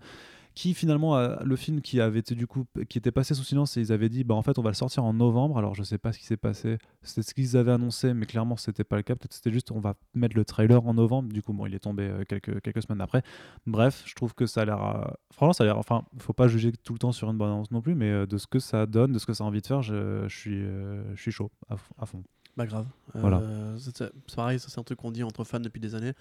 qui 0.60 0.74
finalement, 0.74 1.16
a- 1.16 1.41
le 1.41 1.55
film 1.55 1.80
qui 1.80 2.01
avait 2.01 2.20
été 2.20 2.36
du 2.36 2.45
coup, 2.45 2.66
qui 2.89 2.97
était 2.97 3.14
passé 3.14 3.34
sous 3.34 3.45
silence, 3.45 3.78
et 3.78 3.80
ils 3.80 3.93
avaient 3.93 4.10
dit, 4.10 4.26
bah 4.26 4.36
en 4.36 4.41
fait, 4.41 4.60
on 4.60 4.62
va 4.62 4.70
le 4.72 4.76
sortir 4.76 5.05
en 5.05 5.14
novembre. 5.14 5.57
Alors, 5.57 5.74
je 5.74 5.84
sais 5.84 5.97
pas 5.97 6.12
ce 6.12 6.20
qui 6.20 6.26
s'est 6.26 6.36
passé, 6.36 6.80
c'était 7.01 7.22
ce 7.22 7.34
qu'ils 7.34 7.55
avaient 7.55 7.72
annoncé, 7.72 8.14
mais 8.14 8.26
clairement, 8.26 8.57
c'était 8.57 8.84
pas 8.84 8.97
le 8.97 9.03
cas. 9.03 9.16
Peut-être 9.16 9.32
c'était 9.32 9.53
juste, 9.53 9.72
on 9.72 9.80
va 9.80 9.95
mettre 10.16 10.36
le 10.36 10.43
trailer 10.43 10.86
en 10.86 10.93
novembre. 10.93 11.32
Du 11.32 11.41
coup, 11.41 11.53
bon, 11.53 11.66
il 11.66 11.74
est 11.76 11.80
tombé 11.80 12.03
euh, 12.03 12.26
quelques, 12.28 12.60
quelques 12.60 12.84
semaines 12.84 12.99
après. 12.99 13.24
Bref, 13.68 14.03
je 14.05 14.14
trouve 14.16 14.34
que 14.36 14.45
ça 14.47 14.64
a 14.64 14.66
l'air, 14.66 14.84
euh, 14.84 15.05
franchement, 15.32 15.53
ça 15.53 15.64
a 15.64 15.68
l'air, 15.68 15.78
enfin, 15.78 16.03
faut 16.18 16.34
pas 16.34 16.49
juger 16.49 16.74
tout 16.74 16.91
le 16.91 16.99
temps 16.99 17.14
sur 17.14 17.32
une 17.32 17.38
bonne 17.38 17.51
annonce 17.51 17.72
non 17.72 17.82
plus, 17.82 17.95
mais 17.95 18.10
euh, 18.12 18.26
de 18.26 18.38
ce 18.38 18.45
que 18.45 18.60
ça 18.60 18.86
donne, 18.86 19.14
de 19.14 19.20
ce 19.20 19.26
que 19.26 19.34
ça 19.34 19.45
a 19.45 19.47
envie 19.47 19.62
de 19.62 19.68
faire, 19.68 19.82
je, 19.82 20.28
je 20.28 20.38
suis, 20.38 20.62
euh, 20.62 21.16
je 21.16 21.22
suis 21.22 21.32
chaud 21.32 21.51
à, 21.70 22.05
fond. 22.05 22.22
Bah 22.57 22.66
grave. 22.66 22.88
Voilà. 23.14 23.41
C'est 23.78 23.95
c'est 23.95 24.36
pareil, 24.36 24.60
ça 24.60 24.68
c'est 24.68 24.80
un 24.82 24.84
truc 24.84 24.99
qu'on 24.99 25.12
dit 25.12 25.24
entre 25.24 25.45
fans 25.45 25.62
depuis 25.62 25.80
des 25.80 25.95
années. 25.95 26.12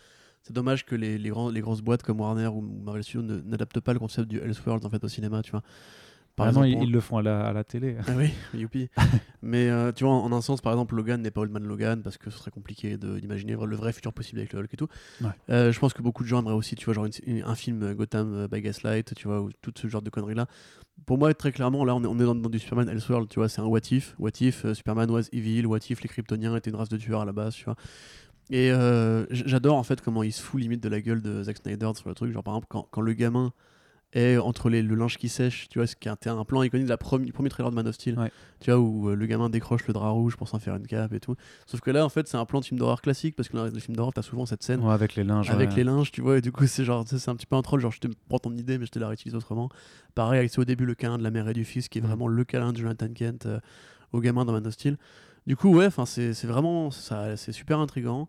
C'est 0.43 0.53
dommage 0.53 0.87
que 0.87 0.95
les, 0.95 1.19
les, 1.19 1.29
grands, 1.31 1.51
les 1.51 1.61
grosses 1.61 1.83
boîtes 1.83 2.03
comme 2.03 2.21
Warner 2.21 2.47
ou 2.47 2.61
Marvel 2.61 3.03
Studios 3.05 3.23
n'adaptent 3.45 3.81
pas 3.81 3.93
le 3.93 3.99
concept 3.99 4.29
du 4.29 4.39
Elseworld 4.39 4.85
en 4.85 4.91
fait 4.91 5.03
au 5.05 5.09
cinéma, 5.09 5.43
tu 5.43 5.51
vois. 5.51 5.61
Par 6.37 6.45
Par 6.45 6.49
exemple, 6.65 6.69
ils, 6.69 6.85
ils 6.85 6.93
le 6.93 7.01
font 7.01 7.17
à 7.19 7.23
la, 7.23 7.47
à 7.49 7.53
la 7.53 7.65
télé. 7.65 7.97
Ah 8.07 8.13
oui, 8.17 8.31
youpi. 8.55 8.89
Mais 9.43 9.69
euh, 9.69 9.91
tu 9.91 10.05
vois, 10.05 10.13
en, 10.13 10.25
en 10.25 10.33
un 10.33 10.41
sens, 10.41 10.61
par 10.61 10.73
exemple, 10.73 10.95
Logan 10.95 11.21
n'est 11.21 11.33
pas 11.33 11.41
Old 11.41 11.51
Man 11.51 11.65
Logan 11.65 12.01
parce 12.01 12.17
que 12.17 12.31
ce 12.31 12.39
serait 12.39 12.53
compliqué 12.53 12.97
d'imaginer 12.97 13.57
le 13.61 13.75
vrai 13.77 13.93
futur 13.93 14.13
possible 14.13 14.39
avec 14.39 14.53
le 14.53 14.61
Hulk 14.61 14.73
et 14.73 14.77
tout. 14.77 14.87
Ouais. 15.21 15.31
Euh, 15.51 15.73
je 15.73 15.79
pense 15.81 15.93
que 15.93 16.01
beaucoup 16.01 16.23
de 16.23 16.29
gens 16.29 16.39
aimeraient 16.39 16.55
aussi, 16.55 16.77
tu 16.77 16.85
vois, 16.85 16.95
genre 16.95 17.07
une- 17.07 17.13
une- 17.39 17.43
un 17.43 17.57
film 17.57 17.93
Gotham 17.95 18.47
by 18.47 18.61
Gaslight, 18.63 19.15
tu 19.17 19.27
vois, 19.27 19.41
ou 19.43 19.51
tout 19.63 19.73
ce 19.77 19.89
genre 19.89 20.01
de 20.03 20.11
conneries 20.11 20.37
là. 20.37 20.47
Pour 21.07 21.19
moi, 21.19 21.35
très 21.35 21.51
clairement, 21.53 21.85
là, 21.85 21.95
on 21.97 22.03
est, 22.05 22.07
on 22.07 22.15
est 22.21 22.25
dans, 22.25 22.35
dans 22.37 22.49
du 22.51 22.59
Superman 22.61 22.89
Elseworld, 22.89 23.29
tu 23.29 23.41
vois, 23.41 23.49
c'est 23.49 23.61
un 23.61 23.65
what 23.67 23.81
if. 23.91 24.15
What 24.21 24.31
if 24.41 24.65
euh, 24.65 24.75
Superman 24.75 25.11
was 25.11 25.23
evil, 25.33 25.67
what 25.67 25.79
if 25.91 26.03
les 26.03 26.09
Kryptoniens 26.09 26.55
étaient 26.57 26.71
une 26.71 26.77
race 26.77 26.89
de 26.89 26.97
tueurs 26.99 27.23
à 27.23 27.25
la 27.25 27.33
base, 27.33 27.55
tu 27.55 27.65
vois. 27.65 27.75
Et 28.51 28.71
euh, 28.73 29.27
j'adore 29.31 29.77
en 29.77 29.83
fait 29.83 30.01
comment 30.01 30.23
il 30.23 30.33
se 30.33 30.43
fout 30.43 30.61
limite 30.61 30.83
de 30.83 30.89
la 30.89 31.01
gueule 31.01 31.21
de 31.23 31.43
Zack 31.43 31.59
Snyder 31.59 31.91
sur 31.97 32.09
le 32.09 32.15
truc. 32.15 32.33
Genre, 32.33 32.43
par 32.43 32.55
exemple, 32.55 32.67
quand, 32.71 32.89
quand 32.91 33.01
le 33.03 33.13
gamin 33.13 33.53
est 34.15 34.39
entre 34.39 34.71
les, 34.71 34.81
le 34.83 34.95
linge 34.95 35.19
qui 35.19 35.29
sèche, 35.29 35.69
tu 35.69 35.79
vois, 35.79 35.87
ce 35.87 35.95
qui 35.95 36.09
un 36.09 36.17
plan 36.47 36.63
iconique 36.63 36.87
de 36.87 36.91
la 36.91 36.97
première, 36.97 37.27
du 37.27 37.33
premier 37.35 37.51
trailer 37.51 37.69
de 37.71 37.77
Man 37.77 37.87
of 37.87 37.95
Steel, 37.95 38.19
Ouais. 38.19 38.33
tu 38.59 38.71
vois, 38.71 38.81
où 38.81 39.11
euh, 39.11 39.15
le 39.15 39.27
gamin 39.27 39.51
décroche 39.51 39.87
le 39.87 39.93
drap 39.93 40.13
rouge 40.13 40.37
pour 40.39 40.49
s'en 40.49 40.59
faire 40.59 40.77
une 40.77 40.87
cape 40.87 41.13
et 41.13 41.21
tout. 41.21 41.37
Sauf 41.67 41.81
que 41.81 41.91
là, 41.91 42.07
en 42.07 42.09
fait, 42.09 42.27
c'est 42.27 42.39
un 42.39 42.47
plan 42.47 42.61
de 42.61 42.65
film 42.65 42.79
d'horreur 42.81 43.03
classique 43.03 43.37
parce 43.37 43.51
que 43.51 43.57
dans 43.59 43.67
les 43.67 43.81
films 43.81 43.97
d'horreur, 43.97 44.15
t'as 44.15 44.23
souvent 44.23 44.47
cette 44.47 44.63
scène 44.63 44.81
Ouais, 44.81 44.95
avec 44.95 45.15
les 45.15 45.25
linges. 45.25 45.51
avec 45.51 45.69
ouais. 45.71 45.77
les 45.77 45.85
linges, 45.85 46.11
tu 46.11 46.23
vois, 46.23 46.39
et 46.39 46.41
du 46.41 46.53
coup, 46.53 46.67
c'est 46.67 46.85
genre, 46.85 47.05
c'est 47.07 47.29
un 47.29 47.37
petit 47.37 47.45
peu 47.45 47.57
un 47.57 47.61
troll, 47.61 47.81
genre, 47.81 47.93
je 47.93 48.01
te 48.01 48.09
prends 48.31 48.39
ton 48.39 48.57
idée, 48.57 48.79
mais 48.79 48.87
je 48.87 48.91
te 48.93 48.99
la 48.99 49.09
réutilise 49.09 49.35
autrement. 49.35 49.69
Pareil, 50.15 50.39
avec 50.39 50.51
c'est 50.51 50.59
au 50.59 50.65
début 50.65 50.87
le 50.87 50.95
câlin 50.95 51.19
de 51.19 51.23
la 51.23 51.31
mère 51.31 51.47
et 51.47 51.53
du 51.53 51.67
fils, 51.67 51.91
qui 51.91 51.99
est 51.99 52.01
Mhm. 52.01 52.07
vraiment 52.09 52.29
le 52.29 52.45
câlin 52.45 52.73
de 52.73 52.79
Jonathan 52.79 53.09
Kent 53.15 53.45
euh, 53.45 53.61
au 54.13 54.21
gamin 54.21 54.47
dans 54.47 54.53
Man 54.53 54.67
of 54.67 54.73
Steel. 54.73 54.97
Du 55.49 55.57
coup, 55.57 55.75
ouais, 55.75 55.89
c'est 56.05 56.45
vraiment, 56.47 56.91
ça, 56.91 57.37
c'est 57.37 57.53
super 57.53 57.79
intriguant. 57.81 58.29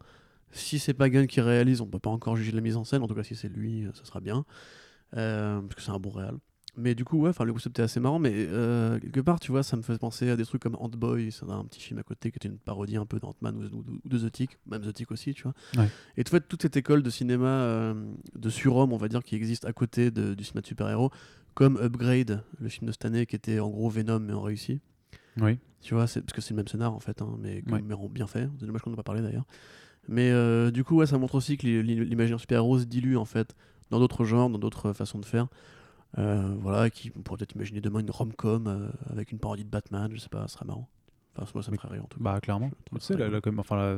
Si 0.51 0.79
c'est 0.79 0.93
pas 0.95 1.09
Gunn 1.09 1.27
qui 1.27 1.41
réalise, 1.41 1.81
on 1.81 1.85
peut 1.85 1.99
pas 1.99 2.09
encore 2.09 2.35
juger 2.35 2.51
de 2.51 2.55
la 2.55 2.61
mise 2.63 2.75
en 2.77 2.83
scène. 2.85 3.03
En 3.03 3.07
tout 3.07 3.13
cas, 3.13 3.23
si 3.23 3.35
c'est 3.35 3.49
lui, 3.49 3.85
euh, 3.85 3.91
ça 3.93 4.05
sera 4.05 4.19
bien, 4.21 4.45
Euh, 5.17 5.59
parce 5.61 5.75
que 5.75 5.81
c'est 5.81 5.91
un 5.91 5.99
bon 5.99 6.11
réal. 6.11 6.35
Mais 6.77 6.95
du 6.95 7.03
coup, 7.03 7.17
ouais, 7.19 7.31
le 7.43 7.51
concept 7.51 7.77
est 7.79 7.81
assez 7.81 7.99
marrant, 7.99 8.19
mais 8.19 8.31
euh, 8.33 8.99
quelque 8.99 9.19
part, 9.19 9.39
tu 9.39 9.51
vois, 9.51 9.63
ça 9.63 9.75
me 9.75 9.81
fait 9.81 9.97
penser 9.97 10.29
à 10.29 10.37
des 10.37 10.45
trucs 10.45 10.61
comme 10.61 10.75
Ant-Boy, 10.79 11.31
c'est 11.31 11.43
un 11.49 11.65
petit 11.65 11.81
film 11.81 11.99
à 11.99 12.03
côté 12.03 12.31
qui 12.31 12.37
était 12.37 12.47
une 12.47 12.57
parodie 12.59 12.95
un 12.95 13.05
peu 13.05 13.19
d'Ant-Man 13.19 13.69
ou, 13.73 13.83
de 14.07 14.17
The 14.17 14.31
Tick, 14.31 14.57
même 14.67 14.81
The 14.83 14.93
Tick 14.93 15.11
aussi, 15.11 15.33
tu 15.33 15.43
vois. 15.43 15.53
Et 16.15 16.23
tu 16.23 16.29
vois, 16.29 16.39
toute 16.39 16.61
cette 16.61 16.77
école 16.77 17.03
de 17.03 17.09
cinéma 17.09 17.47
euh, 17.47 17.93
de 18.35 18.49
surhomme, 18.49 18.93
on 18.93 18.97
va 18.97 19.07
dire, 19.09 19.23
qui 19.23 19.35
existe 19.35 19.65
à 19.65 19.73
côté 19.73 20.09
de- 20.11 20.35
du 20.35 20.43
cinéma 20.45 20.61
de 20.61 20.67
super-héros, 20.67 21.11
comme 21.53 21.77
Upgrade, 21.81 22.43
le 22.61 22.69
film 22.69 22.87
de 22.87 22.91
cette 22.93 23.03
année 23.03 23.25
qui 23.25 23.35
était 23.35 23.59
en 23.59 23.69
gros 23.69 23.89
Venom 23.89 24.19
mais 24.19 24.33
en 24.33 24.41
réussi. 24.41 24.79
Oui. 25.37 25.57
Tu 25.81 25.93
vois, 25.93 26.03
parce 26.03 26.13
que 26.33 26.41
c'est 26.41 26.51
le 26.51 26.57
même 26.57 26.67
scénar 26.67 26.93
en 26.93 26.99
fait, 26.99 27.21
hein, 27.21 27.35
mais, 27.39 27.63
Ouais. 27.71 27.81
mais 27.81 27.93
en 27.93 28.07
bien 28.09 28.27
fait. 28.27 28.49
C'est 28.59 28.65
dommage 28.65 28.81
qu'on 28.81 28.89
n'en 28.89 28.95
ait 28.95 28.97
pas 28.97 29.03
parlé 29.03 29.21
d'ailleurs. 29.21 29.45
Mais 30.07 30.31
euh, 30.31 30.71
du 30.71 30.83
coup, 30.83 30.95
ouais, 30.97 31.05
ça 31.05 31.17
montre 31.17 31.35
aussi 31.35 31.57
que 31.57 31.65
l'i- 31.67 31.83
l'i- 31.83 32.03
l'imaginaire 32.05 32.39
super-héros 32.39 32.79
se 32.79 32.85
dilue 32.85 33.15
en 33.15 33.25
fait 33.25 33.55
dans 33.91 33.99
d'autres 33.99 34.25
genres, 34.25 34.49
dans 34.49 34.57
d'autres 34.59 34.91
façons 34.93 35.19
de 35.19 35.25
faire. 35.25 35.47
Euh, 36.17 36.55
voilà, 36.59 36.89
qui 36.89 37.11
on 37.15 37.21
pourrait 37.21 37.37
peut-être 37.37 37.53
imaginer 37.55 37.81
demain 37.81 37.99
une 37.99 38.09
rom-com 38.09 38.65
euh, 38.67 38.89
avec 39.11 39.31
une 39.31 39.37
parodie 39.39 39.63
de 39.63 39.69
Batman, 39.69 40.09
je 40.13 40.19
sais 40.19 40.29
pas, 40.29 40.47
ce 40.47 40.55
serait 40.55 40.65
marrant. 40.65 40.89
Enfin, 41.41 41.51
moi, 41.55 41.63
ça 41.63 41.71
me 41.71 41.77
ferait 41.77 41.93
rire 41.93 42.03
en 42.03 42.07
tout 42.07 42.17
cas. 42.19 42.23
Bah 42.23 42.39
clairement. 42.41 42.69
Tu 42.93 42.99
sais, 42.99 43.15
la, 43.17 43.29
la 43.29 43.39
enfin, 43.57 43.75
la- 43.75 43.97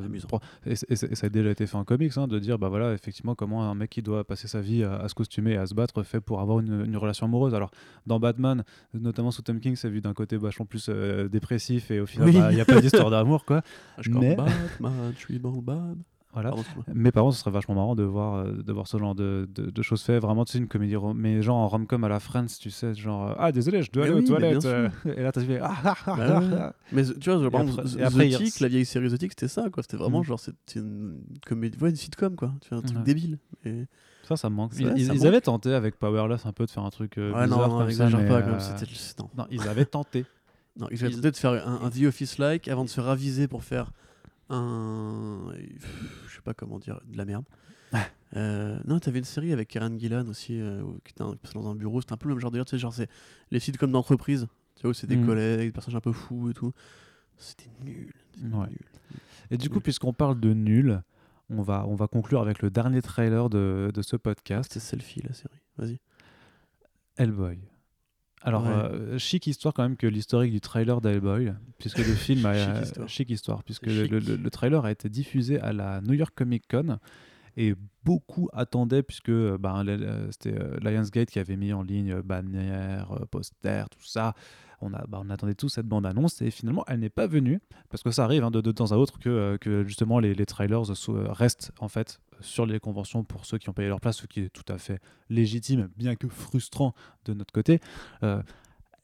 et, 0.65 0.71
et 0.71 0.73
et 0.91 0.95
ça 1.15 1.27
a 1.27 1.29
déjà 1.29 1.49
été 1.51 1.65
fait 1.67 1.75
en 1.77 1.83
comics, 1.83 2.11
hein, 2.17 2.27
de 2.27 2.39
dire 2.39 2.57
bah 2.59 2.69
voilà 2.69 2.93
effectivement 2.93 3.35
comment 3.35 3.63
un 3.69 3.75
mec 3.75 3.89
qui 3.89 4.01
doit 4.01 4.23
passer 4.23 4.47
sa 4.47 4.61
vie 4.61 4.83
à, 4.83 4.95
à 4.97 5.07
se 5.09 5.15
costumer 5.15 5.51
et 5.51 5.57
à 5.57 5.65
se 5.65 5.73
battre 5.73 6.03
fait 6.03 6.21
pour 6.21 6.39
avoir 6.41 6.59
une, 6.59 6.85
une 6.85 6.97
relation 6.97 7.25
amoureuse. 7.25 7.53
Alors 7.55 7.71
dans 8.07 8.19
Batman, 8.19 8.63
notamment 8.93 9.31
sous 9.31 9.41
Tom 9.41 9.59
King, 9.59 9.75
c'est 9.75 9.89
vu 9.89 10.01
d'un 10.01 10.13
côté 10.13 10.37
vachement 10.37 10.65
plus 10.65 10.87
euh, 10.89 11.27
dépressif 11.29 11.91
et 11.91 11.99
au 11.99 12.05
final 12.05 12.27
Oui. 12.29 12.37
bah, 12.37 12.51
il 12.51 12.55
n'y 12.55 12.61
a 12.61 12.65
pas 12.65 12.81
d'histoire 12.81 13.09
d'amour 13.11 13.45
quoi. 13.45 13.61
Je 13.99 14.09
mais- 14.09 14.19
mais... 14.19 14.35
Batman, 14.35 15.11
je 15.13 15.19
suis 15.19 15.39
dans 15.39 15.51
le 15.51 15.61
bad. 15.61 15.97
Voilà. 16.33 16.49
Pardon, 16.49 16.61
excuse-moi. 16.61 16.85
Mais 16.95 17.11
par 17.11 17.23
contre, 17.23 17.35
ce 17.35 17.41
serait 17.41 17.51
vachement 17.51 17.75
marrant 17.75 17.95
de 17.95 18.03
voir, 18.03 18.35
euh, 18.35 18.51
de 18.63 18.71
voir 18.71 18.87
ce 18.87 18.97
genre 18.97 19.15
de, 19.15 19.49
de, 19.53 19.69
de 19.69 19.81
choses 19.81 20.01
faites. 20.01 20.21
Vraiment, 20.21 20.45
tu 20.45 20.53
sais, 20.53 20.57
une 20.59 20.67
comédie, 20.69 20.95
rom- 20.95 21.17
mais 21.17 21.41
genre 21.41 21.57
en 21.57 21.67
rom-com 21.67 22.03
à 22.05 22.07
la 22.09 22.19
Friends, 22.21 22.45
tu 22.59 22.69
sais, 22.71 22.93
genre, 22.93 23.35
ah 23.37 23.51
désolé, 23.51 23.81
je 23.83 23.91
dois 23.91 24.03
Mais 24.05 24.11
aller 24.11 24.19
oui, 24.19 24.25
aux 24.25 24.27
toilettes. 24.27 24.65
euh, 24.65 24.89
et 25.17 25.21
là, 25.23 25.31
tu 25.33 25.41
fais, 25.41 25.59
ah, 25.61 25.73
ah, 25.83 25.95
ah, 26.05 26.15
Bah 26.15 26.39
ah, 26.41 26.55
ah. 26.61 26.73
Mais 26.93 27.03
tu 27.03 27.29
vois, 27.29 27.41
genre, 27.41 27.51
par 27.51 27.61
exemple, 27.61 27.87
après- 28.01 28.29
Tick, 28.29 28.59
la 28.61 28.67
vieille 28.69 28.85
série 28.85 29.09
The 29.09 29.17
Tick, 29.17 29.31
c'était 29.31 29.47
ça, 29.49 29.69
quoi. 29.69 29.83
C'était 29.83 29.97
vraiment 29.97 30.21
Mm. 30.21 30.23
genre, 30.25 30.39
c'était 30.39 30.79
une 30.79 31.19
comédie, 31.45 31.77
ouais, 31.79 31.89
une 31.89 31.95
sitcom, 31.97 32.35
quoi. 32.37 32.53
Tu 32.61 32.69
vois, 32.69 32.77
un 32.77 32.81
truc 32.81 32.97
Ouais. 32.97 33.03
débile. 33.03 33.37
Et... 33.65 33.85
Ça, 34.23 34.37
ça 34.37 34.49
me 34.49 34.55
manque. 34.55 34.71
Ils, 34.79 34.87
ils- 34.95 35.01
ils 35.01 35.07
manque. 35.17 35.25
avaient 35.25 35.41
tenté 35.41 35.73
avec 35.73 35.99
Powerless 35.99 36.45
un 36.45 36.53
peu 36.53 36.65
de 36.65 36.71
faire 36.71 36.83
un 36.85 36.89
truc 36.91 37.17
euh, 37.17 37.33
ouais, 37.33 37.39
non, 37.47 37.55
bizarre 37.57 37.67
non, 37.69 37.77
comme 37.79 37.89
exagère 37.89 38.19
mais, 38.21 38.27
pas, 38.29 38.39
même. 38.39 38.53
euh, 38.53 38.59
C'était, 38.59 39.21
non. 39.21 39.29
Non, 39.37 39.47
ils 39.51 39.67
avaient 39.67 39.85
tenté. 39.85 40.25
non, 40.79 40.87
ils 40.91 41.03
avaient 41.03 41.13
tenté 41.13 41.31
de 41.31 41.35
faire 41.35 41.67
un, 41.67 41.81
un 41.85 41.89
The 41.89 42.03
Office-like 42.05 42.67
avant 42.69 42.85
de 42.85 42.89
se 42.89 43.01
raviser 43.01 43.47
pour 43.49 43.63
faire 43.65 43.91
un. 44.51 45.51
Je 46.27 46.35
sais 46.35 46.41
pas 46.43 46.53
comment 46.53 46.79
dire, 46.79 46.99
de 47.07 47.17
la 47.17 47.25
merde. 47.25 47.45
Euh, 48.37 48.79
non, 48.85 48.99
t'avais 48.99 49.19
une 49.19 49.25
série 49.25 49.51
avec 49.51 49.67
Karen 49.67 49.99
Gillan 49.99 50.25
aussi, 50.27 50.59
euh, 50.61 50.81
qui 51.03 51.11
était 51.11 51.21
un- 51.23 51.35
dans 51.53 51.69
un 51.69 51.75
bureau. 51.75 51.99
C'était 51.99 52.13
un 52.13 52.17
peu 52.17 52.29
le 52.29 52.35
même 52.35 52.41
genre 52.41 52.51
de 52.51 52.63
tu 52.63 52.69
sais, 52.69 52.77
genre 52.77 52.93
c'est 52.93 53.09
les 53.51 53.59
sitcoms 53.59 53.91
d'entreprise, 53.91 54.47
tu 54.75 54.83
vois, 54.83 54.91
où 54.91 54.93
c'est 54.93 55.07
des 55.07 55.17
Mm. 55.17 55.25
collègues, 55.25 55.59
des 55.67 55.71
personnages 55.73 55.97
un 55.97 56.01
peu 56.01 56.13
fous 56.13 56.49
et 56.49 56.53
tout. 56.53 56.71
C'était 57.37 57.69
nul. 57.83 58.13
c'était 58.33 58.55
Ouais. 58.55 58.67
nul. 58.69 58.79
Et 59.49 59.57
du 59.57 59.69
coup, 59.69 59.81
puisqu'on 59.81 60.13
parle 60.13 60.39
de 60.39 60.53
nul, 60.53 61.01
on 61.49 61.61
va, 61.61 61.85
on 61.87 61.95
va 61.95 62.07
conclure 62.07 62.39
avec 62.41 62.61
le 62.61 62.69
dernier 62.69 63.01
trailer 63.01 63.49
de, 63.49 63.91
de 63.93 64.01
ce 64.01 64.15
podcast, 64.15 64.71
C'était 64.71 64.85
Selfie 64.85 65.21
la 65.27 65.33
série. 65.33 65.59
Vas-y. 65.77 65.99
Hellboy. 67.17 67.59
Alors, 68.43 68.63
Ouais. 68.63 68.69
euh, 68.73 69.17
chic 69.19 69.45
histoire 69.47 69.73
quand 69.73 69.83
même 69.83 69.97
que 69.97 70.07
l'historique 70.07 70.51
du 70.51 70.61
trailer 70.61 70.99
d'Hellboy, 71.01 71.53
puisque 71.77 71.99
le 71.99 72.03
film 72.15 72.45
a 72.45 72.53
Chic 72.55 72.83
histoire. 72.85 73.09
chic 73.09 73.29
histoire, 73.29 73.63
puisque 73.63 73.85
le, 73.87 74.03
chic. 74.03 74.11
le- 74.11 74.35
le 74.35 74.49
trailer 74.49 74.83
a 74.85 74.91
été 74.91 75.09
diffusé 75.09 75.59
à 75.59 75.73
la 75.73 76.01
New 76.01 76.13
York 76.13 76.33
Comic 76.35 76.63
Con 76.69 76.97
et 77.57 77.75
beaucoup 78.03 78.49
attendaient 78.53 79.03
puisque 79.03 79.29
euh, 79.29 79.57
ben, 79.59 79.83
c'était 80.31 80.57
euh, 80.57 80.77
Lionsgate 80.81 81.29
qui 81.29 81.37
avait 81.39 81.57
mis 81.57 81.73
en 81.73 81.83
ligne 81.83 82.13
euh, 82.13 82.21
bannières, 82.23 83.11
euh, 83.11 83.25
posters, 83.29 83.89
tout 83.89 84.03
ça. 84.03 84.33
On, 84.81 84.93
a, 84.93 85.05
bah, 85.07 85.21
on 85.23 85.29
attendait 85.29 85.55
tous 85.55 85.69
cette 85.69 85.85
bande-annonce 85.85 86.41
et 86.41 86.51
finalement 86.51 86.83
elle 86.87 86.99
n'est 86.99 87.09
pas 87.09 87.27
venue 87.27 87.59
parce 87.89 88.03
que 88.03 88.11
ça 88.11 88.23
arrive 88.23 88.43
hein, 88.43 88.51
de, 88.51 88.71
temps 88.71 88.91
à 88.91 88.95
autre 88.95 89.19
que, 89.19 89.29
euh, 89.29 89.83
justement 89.85 90.19
les, 90.19 90.45
trailers 90.45 90.85
so- 90.95 91.31
restent 91.31 91.71
en 91.79 91.87
fait 91.87 92.19
sur 92.39 92.65
les 92.65 92.79
conventions 92.79 93.23
pour 93.23 93.45
ceux 93.45 93.57
qui 93.57 93.69
ont 93.69 93.73
payé 93.73 93.87
leur 93.87 94.01
place, 94.01 94.17
ce 94.17 94.25
qui 94.27 94.41
est 94.41 94.49
tout 94.49 94.65
à 94.71 94.77
fait 94.77 94.99
légitime, 95.29 95.89
bien 95.97 96.15
que 96.15 96.27
frustrant 96.27 96.93
de 97.25 97.33
notre 97.33 97.53
côté. 97.53 97.79
Euh, 98.23 98.41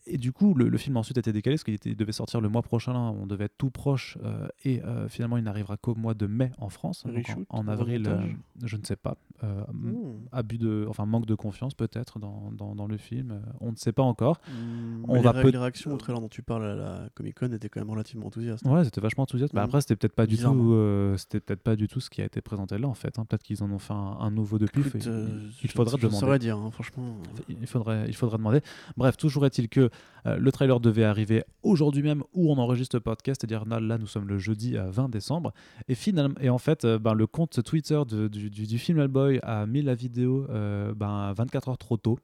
et 0.10 0.18
du 0.18 0.32
coup, 0.32 0.54
le, 0.54 0.70
le 0.70 0.78
film 0.78 0.98
a 0.98 1.00
ensuite 1.00 1.18
été 1.18 1.32
décalé 1.34 1.56
parce 1.56 1.64
qu'il 1.64 1.74
était- 1.74 1.96
devait 1.96 2.12
sortir 2.12 2.42
le 2.42 2.50
mois 2.50 2.62
prochain. 2.62 2.94
là, 2.94 3.00
on 3.00 3.26
devait 3.28 3.46
être 3.46 3.58
tout 3.58 3.70
proche. 3.70 4.18
euh, 4.24 4.48
et 4.64 4.82
euh, 4.84 5.08
finalement, 5.10 5.38
il 5.38 5.44
n'arrivera 5.44 5.78
qu'au 5.78 5.96
mois 5.96 6.14
de 6.14 6.28
mai 6.28 6.52
en 6.58 6.70
France. 6.70 7.04
Reshoot, 7.06 7.46
en, 7.50 7.60
en 7.60 7.68
avril, 7.68 8.08
euh, 8.08 8.18
je 8.64 8.78
ne 8.78 8.84
sais 8.84 8.96
pas. 8.96 9.18
Hmm. 9.44 10.26
Abus 10.32 10.58
de, 10.58 10.86
enfin 10.90 11.06
manque 11.06 11.26
de 11.26 11.36
confiance 11.36 11.74
peut-être 11.76 12.20
dans, 12.20 12.52
dans, 12.52 12.74
dans 12.76 12.88
le 12.88 12.98
film. 12.98 13.42
On 13.62 13.72
ne 13.72 13.76
sait 13.76 13.92
pas 13.92 14.04
encore. 14.04 14.40
Hmm, 14.50 15.04
On 15.08 15.22
va 15.22 15.34
les, 15.44 15.58
réactions 15.58 15.94
au 15.94 15.98
trailer 15.98 16.20
dont 16.22 16.28
tu 16.28 16.42
parles 16.42 16.66
à 16.66 16.76
la 16.76 17.10
Comic 17.14 17.36
Con 17.40 17.52
étaient 17.52 17.70
quand 17.70 17.80
même 17.82 17.90
relativement 17.90 18.26
enthousiastes. 18.28 18.66
Ouais, 18.66 18.84
c'était 18.84 19.02
vachement 19.02 19.24
enthousiaste. 19.24 19.54
Mais 19.54 19.60
Mhm. 19.62 19.66
après, 19.66 19.82
c'était 19.82 19.96
peut-être 19.96 20.16
pas 20.16 20.26
du 20.26 20.36
tout, 20.36 20.38
Bizarrement. 20.42 21.18
c'était 21.18 21.40
peut-être 21.40 21.62
pas 21.62 21.76
du 21.76 21.88
tout 21.88 22.00
ce 22.00 22.10
qui 22.10 22.22
a 22.22 22.26
été 22.26 22.42
présenté 22.42 22.78
là 22.78 22.88
en 22.88 22.94
fait. 22.94 23.20
hein. 23.20 23.26
Peut-être 23.26 23.44
qu'ils 23.44 23.62
en 23.64 23.70
ont 23.72 23.80
fait 23.80 23.94
un, 23.94 24.18
un 24.20 24.32
nouveau 24.32 24.58
depuis. 24.58 24.82
Il- 24.82 25.70
faudrait 25.70 25.98
je 25.98 26.08
demander. 26.08 26.40
dire, 26.40 26.58
hein, 26.58 26.72
franchement. 26.72 27.18
Il 27.50 27.68
faudrait, 27.68 28.06
il 28.08 28.16
faudrait 28.16 28.38
demander. 28.38 28.62
Bref, 28.96 29.18
toujours 29.18 29.46
est-il 29.46 29.70
que 29.70 29.90
euh, 30.26 30.38
le 30.38 30.52
trailer 30.52 30.80
devait 30.80 31.04
arriver 31.04 31.44
aujourd'hui 31.64 32.04
même 32.04 32.24
où 32.34 32.52
on 32.52 32.58
enregistre 32.58 32.96
le 32.96 33.00
podcast, 33.02 33.42
c'est-à-dire 33.42 33.66
là, 33.66 33.80
là, 33.80 33.98
nous 33.98 34.08
sommes 34.08 34.28
le 34.28 34.38
jeudi 34.38 34.76
euh, 34.78 34.90
20 34.90 35.10
décembre. 35.10 35.54
Et 35.88 35.96
finalement, 35.96 36.36
et 36.42 36.50
en 36.50 36.58
fait, 36.58 36.84
euh, 36.86 37.00
ben, 37.00 37.14
le 37.14 37.28
compte 37.28 37.64
Twitter 37.64 38.02
de- 38.08 38.28
du, 38.28 38.50
du- 38.50 38.66
du 38.68 38.78
film 38.78 39.00
Hellboy 39.00 39.40
a 39.44 39.66
mis 39.66 39.82
la 39.82 39.96
vidéo 39.96 40.46
euh, 40.50 40.94
ben, 40.96 41.34
24 41.34 41.70
heures 41.70 41.78
trop 41.78 41.98
tôt. 41.98 42.20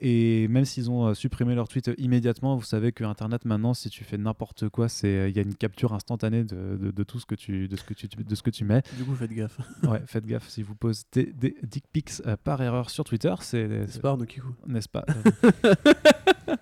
Et 0.00 0.48
même 0.48 0.64
s'ils 0.64 0.90
ont 0.90 1.06
euh, 1.06 1.14
supprimé 1.14 1.54
leur 1.54 1.68
tweet 1.68 1.88
immédiatement, 1.98 2.56
vous 2.56 2.64
savez 2.64 2.90
que 2.90 3.04
Internet 3.04 3.44
maintenant, 3.44 3.74
si 3.74 3.88
tu 3.90 4.02
fais 4.02 4.18
n'importe 4.18 4.68
quoi, 4.68 4.88
c'est 4.88 5.06
euh, 5.06 5.28
il 5.28 5.36
y 5.36 5.38
a 5.38 5.42
une 5.42 5.54
capture 5.54 5.94
instantanée 5.94 6.42
de, 6.42 6.76
de- 6.76 6.90
de 6.90 7.02
tout 7.04 7.20
ce 7.20 7.26
que 7.26 7.36
tu 7.36 7.68
de 7.68 7.76
ce 7.76 7.84
que 7.84 7.94
tu 7.94 8.08
de 8.08 8.34
ce 8.34 8.42
que 8.42 8.50
tu 8.50 8.64
mets. 8.64 8.82
Du 8.98 9.04
coup, 9.04 9.14
faites 9.14 9.32
gaffe. 9.32 9.58
Ouais, 9.88 10.02
faites 10.06 10.26
gaffe 10.26 10.48
si 10.48 10.62
vous 10.64 10.74
postez 10.74 11.32
des 11.32 11.56
dick 11.62 11.84
pics 11.92 12.10
euh, 12.26 12.36
par 12.42 12.60
erreur 12.60 12.90
sur 12.90 13.04
Twitter, 13.04 13.34
c'est 13.40 13.86
C'est 13.86 14.02
pas 14.02 14.18
n'est-ce 14.66 14.88
pas 14.88 15.04
euh, 15.64 15.74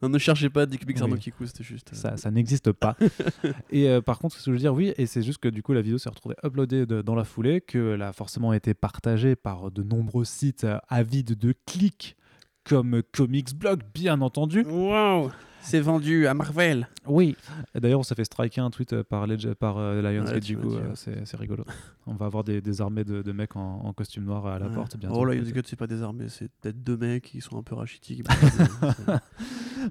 Non, 0.00 0.08
ne 0.08 0.18
cherchez 0.18 0.48
pas 0.48 0.64
Dick 0.66 0.86
Pics 0.86 0.98
Oui. 1.02 1.18
Kikou, 1.18 1.46
c'était 1.46 1.64
juste. 1.64 1.90
euh, 1.92 1.96
ça, 1.96 2.16
ça 2.16 2.30
n'existe 2.30 2.70
pas. 2.72 2.96
et 3.70 3.88
euh, 3.88 4.00
par 4.00 4.18
contre, 4.18 4.36
ce 4.36 4.44
que 4.44 4.50
je 4.50 4.52
veux 4.52 4.58
dire, 4.58 4.72
oui, 4.74 4.92
et 4.96 5.06
c'est 5.06 5.22
juste 5.22 5.38
que 5.38 5.48
du 5.48 5.62
coup, 5.62 5.72
la 5.72 5.82
vidéo 5.82 5.98
s'est 5.98 6.08
retrouvée 6.10 6.36
uploadée 6.44 6.86
de- 6.86 7.02
dans 7.02 7.14
la 7.16 7.24
foulée, 7.24 7.60
qu'elle 7.60 8.02
a 8.02 8.12
forcément 8.12 8.52
été 8.52 8.74
partagée 8.74 9.34
par 9.34 9.70
de 9.72 9.82
nombreux 9.82 10.24
sites 10.24 10.64
euh, 10.64 10.78
avides 10.88 11.36
de 11.36 11.52
clics, 11.66 12.16
comme 12.64 13.02
Comics 13.12 13.54
Blog, 13.56 13.80
bien 13.94 14.20
entendu. 14.20 14.62
Waouh 14.62 15.30
C'est 15.62 15.80
vendu 15.80 16.26
à 16.28 16.34
Marvel 16.34 16.86
Oui. 17.06 17.34
D'ailleurs, 17.74 18.00
on 18.00 18.02
s'est 18.04 18.14
fait 18.14 18.24
striker 18.24 18.60
un 18.60 18.70
tweet 18.70 18.92
euh, 18.92 19.02
par, 19.02 19.26
Ledge- 19.26 19.54
par 19.54 19.78
euh, 19.78 20.00
Lionsgate, 20.02 20.34
Ouais, 20.34 20.40
du 20.40 20.56
coup, 20.58 20.74
euh, 20.74 20.92
c'est 20.94 21.26
c'est 21.26 21.36
rigolo. 21.38 21.64
on 22.06 22.14
va 22.14 22.26
avoir 22.26 22.44
des, 22.44 22.60
des 22.60 22.80
armées 22.80 23.04
de, 23.04 23.22
de 23.22 23.32
mecs 23.32 23.56
en, 23.56 23.80
en 23.84 23.92
costume 23.94 24.24
noir 24.24 24.46
à 24.46 24.58
la 24.60 24.66
Ouais. 24.68 24.74
porte 24.74 24.96
bientôt. 24.96 25.16
Oh. 25.18 25.24
Lionsgate, 25.24 25.66
c'est 25.66 25.76
pas 25.76 25.86
des 25.88 26.02
armées, 26.02 26.28
c'est 26.28 26.50
peut-être 26.60 26.84
deux 26.84 26.96
mecs 26.96 27.24
qui 27.24 27.40
sont 27.40 27.58
un 27.58 27.62
peu 27.62 27.74
rachitiques. 27.74 28.22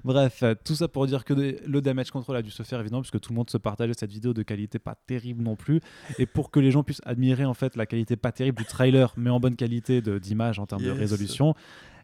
Bref, 0.04 0.42
euh, 0.42 0.54
tout 0.64 0.74
ça 0.74 0.88
pour 0.88 1.06
dire 1.06 1.24
que 1.24 1.34
le 1.34 1.80
damage 1.80 2.10
control 2.10 2.36
a 2.36 2.42
dû 2.42 2.50
se 2.50 2.62
faire 2.62 2.80
évidemment 2.80 3.02
puisque 3.02 3.20
tout 3.20 3.32
le 3.32 3.36
monde 3.36 3.50
se 3.50 3.58
partageait 3.58 3.94
cette 3.94 4.10
vidéo 4.10 4.32
de 4.34 4.42
qualité 4.42 4.78
pas 4.78 4.96
terrible 5.06 5.42
non 5.42 5.56
plus 5.56 5.80
et 6.18 6.26
pour 6.26 6.50
que 6.50 6.60
les 6.60 6.70
gens 6.70 6.82
puissent 6.82 7.02
admirer 7.04 7.44
en 7.44 7.54
fait 7.54 7.76
la 7.76 7.86
qualité 7.86 8.16
pas 8.16 8.32
terrible 8.32 8.58
du 8.58 8.64
trailer 8.64 9.12
mais 9.16 9.30
en 9.30 9.40
bonne 9.40 9.56
qualité 9.56 10.00
d'image 10.00 10.58
en 10.58 10.66
termes 10.66 10.82
de 10.82 10.90
résolution. 10.90 11.54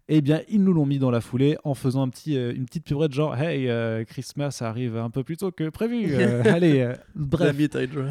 Eh 0.09 0.21
bien, 0.21 0.43
ils 0.51 0.63
nous 0.63 0.75
l'ont 0.75 0.85
mis 0.85 0.99
dans 0.99 1.11
la 1.11 1.23
foulée 1.23 1.57
en 1.65 1.73
faisant 1.75 2.03
un 2.03 2.09
petit, 2.11 2.37
euh, 2.37 2.53
une 2.55 2.67
petite 2.67 2.85
pubrette 2.85 3.13
genre 3.13 3.35
Hey, 3.37 3.71
euh, 3.71 4.05
Christmas 4.05 4.59
arrive 4.61 4.99
un 4.99 5.09
peu 5.09 5.25
plus 5.25 5.39
tôt 5.39 5.51
que 5.51 5.71
prévu. 5.71 6.09
euh, 6.11 6.43
allez, 6.45 6.93
bref. 7.15 7.57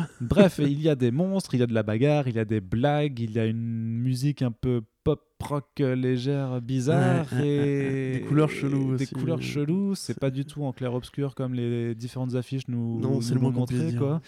Bref, 0.21 0.59
il 0.59 0.81
y 0.81 0.89
a 0.89 0.95
des 0.95 1.11
monstres, 1.11 1.53
il 1.53 1.59
y 1.59 1.63
a 1.63 1.67
de 1.67 1.73
la 1.73 1.83
bagarre, 1.83 2.27
il 2.27 2.35
y 2.35 2.39
a 2.39 2.45
des 2.45 2.61
blagues, 2.61 3.19
il 3.19 3.31
y 3.31 3.39
a 3.39 3.45
une 3.45 3.57
musique 3.99 4.41
un 4.41 4.51
peu 4.51 4.81
pop 5.03 5.21
rock 5.39 5.65
légère, 5.79 6.61
bizarre 6.61 7.27
Ouais, 7.33 7.45
et. 7.45 8.11
Des 8.13 8.21
couleurs 8.21 8.49
cheloues 8.49 8.95
Des 8.95 9.03
aussi. 9.03 9.13
couleurs 9.13 9.41
cheloues, 9.41 9.93
c'est 9.93 10.17
pas 10.17 10.31
du 10.31 10.45
tout 10.45 10.63
en 10.63 10.71
clair 10.71 10.93
obscur 10.95 11.35
comme 11.35 11.53
les 11.53 11.93
différentes 11.93 12.33
affiches 12.35 12.67
nous 12.69 13.01
Non, 13.01 13.21
c'est 13.21 13.35
nous 13.35 13.41
le 13.41 13.51
moins 13.51 13.65
quoi. 13.99 14.21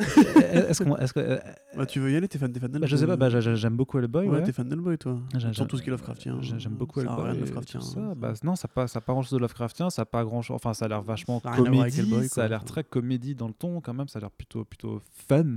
Est-ce 0.00 0.82
qu'on- 0.82 0.96
est-ce 0.96 1.12
que 1.12 1.20
euh, 1.20 1.38
Bah, 1.76 1.86
tu 1.86 2.00
veux 2.00 2.10
y 2.10 2.16
aller, 2.16 2.26
t'es 2.28 2.38
fan, 2.38 2.52
t'es 2.52 2.60
fan 2.60 2.70
bah, 2.70 2.86
je 2.86 2.96
sais 2.96 3.06
pas, 3.06 3.16
bah, 3.16 3.30
j'a- 3.30 3.54
j'aime 3.54 3.76
beaucoup 3.76 3.98
Hellboy. 3.98 4.26
Ouais, 4.28 4.36
ouais. 4.38 4.42
t'es 4.42 4.52
fan 4.52 4.68
d'Hellboy, 4.68 4.98
toi. 4.98 5.18
J'ai- 5.36 5.52
Sur 5.52 5.66
tout 5.66 5.76
ce 5.76 5.82
qui 5.82 5.88
est 5.88 5.92
Lovecraftien. 5.92 6.38
J'ai- 6.40 6.58
J'aime 6.58 6.72
beaucoup 6.74 7.00
Ça 7.00 7.06
Hellboy. 7.06 7.24
rien 7.24 7.34
de 7.34 7.40
Lovecraftien, 7.40 7.80
hein, 7.80 7.84
ça. 7.84 7.94
ça. 7.94 8.14
Bah, 8.16 8.32
non, 8.42 8.56
ça 8.56 8.68
n'a 8.68 8.74
pas, 8.74 8.86
ça 8.88 9.00
pas 9.00 9.12
grand 9.12 9.22
chose 9.22 9.32
de 9.32 9.38
Lovecraftien. 9.38 9.90
Ça 9.90 10.02
a 10.02 10.04
pas 10.04 10.24
grand 10.24 10.42
chose. 10.42 10.56
Enfin, 10.56 10.74
ça 10.74 10.86
a 10.86 10.88
l'air 10.88 11.02
vachement 11.02 11.40
Ça 11.40 11.50
comédie. 11.52 12.00
Hellboy, 12.00 12.28
ça 12.28 12.44
a 12.44 12.48
l'air 12.48 12.64
très 12.64 12.84
comédie 12.84 13.34
dans 13.34 13.48
le 13.48 13.54
ton 13.54 13.80
quand 13.80 13.94
même. 13.94 14.08
Ça 14.08 14.18
a 14.18 14.20
l'air 14.20 14.30
plutôt, 14.30 14.64
plutôt 14.64 15.00
fun. 15.28 15.56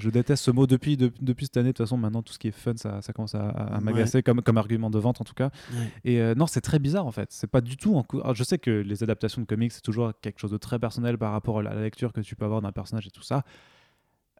Je 0.00 0.10
déteste 0.10 0.42
ce 0.44 0.50
mot 0.50 0.66
depuis, 0.66 0.96
de- 0.96 1.12
depuis 1.20 1.44
cette 1.46 1.56
année. 1.58 1.68
De 1.68 1.72
toute 1.72 1.84
façon, 1.86 1.96
maintenant, 1.96 2.22
tout 2.22 2.32
ce 2.32 2.38
qui 2.38 2.48
est 2.48 2.52
fun, 2.52 2.72
ça, 2.76 3.02
ça 3.02 3.12
commence 3.12 3.34
à, 3.34 3.48
à 3.50 3.74
Ouais. 3.78 3.84
m'agacer 3.84 4.22
comme, 4.22 4.40
comme 4.42 4.56
argument 4.58 4.90
de 4.90 4.98
vente 4.98 5.20
en 5.20 5.24
tout 5.24 5.34
cas. 5.34 5.50
Ouais. 5.72 5.88
Et 6.04 6.20
euh, 6.20 6.34
non, 6.34 6.46
c'est 6.46 6.60
très 6.60 6.78
bizarre 6.78 7.06
en 7.06 7.12
fait. 7.12 7.28
C'est 7.32 7.46
pas 7.46 7.60
du 7.60 7.76
tout 7.76 7.94
en 7.96 8.02
cou- 8.02 8.20
Alors, 8.20 8.34
je 8.34 8.42
sais 8.44 8.58
que 8.58 8.70
les 8.70 9.02
adaptations 9.02 9.42
de 9.42 9.46
comics, 9.46 9.70
c'est 9.72 9.82
toujours 9.82 10.12
quelque 10.20 10.38
chose 10.40 10.50
de 10.50 10.56
très 10.56 10.78
personnel 10.78 11.18
par 11.18 11.32
rapport 11.32 11.58
à 11.60 11.62
la 11.62 11.74
lecture 11.74 12.12
que 12.12 12.20
tu 12.20 12.34
peux 12.34 12.44
avoir 12.44 12.62
d'un 12.62 12.72
personnage 12.72 13.06
et 13.06 13.10
tout 13.10 13.22
ça. 13.22 13.44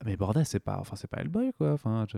Mais 0.07 0.17
bordel, 0.17 0.47
c'est 0.47 0.61
pas, 0.61 0.79
enfin, 0.81 0.97
c'est 0.97 1.09
pas 1.11 1.19
Hellboy 1.21 1.53
quoi. 1.59 1.73
Enfin, 1.75 2.07
je- 2.11 2.17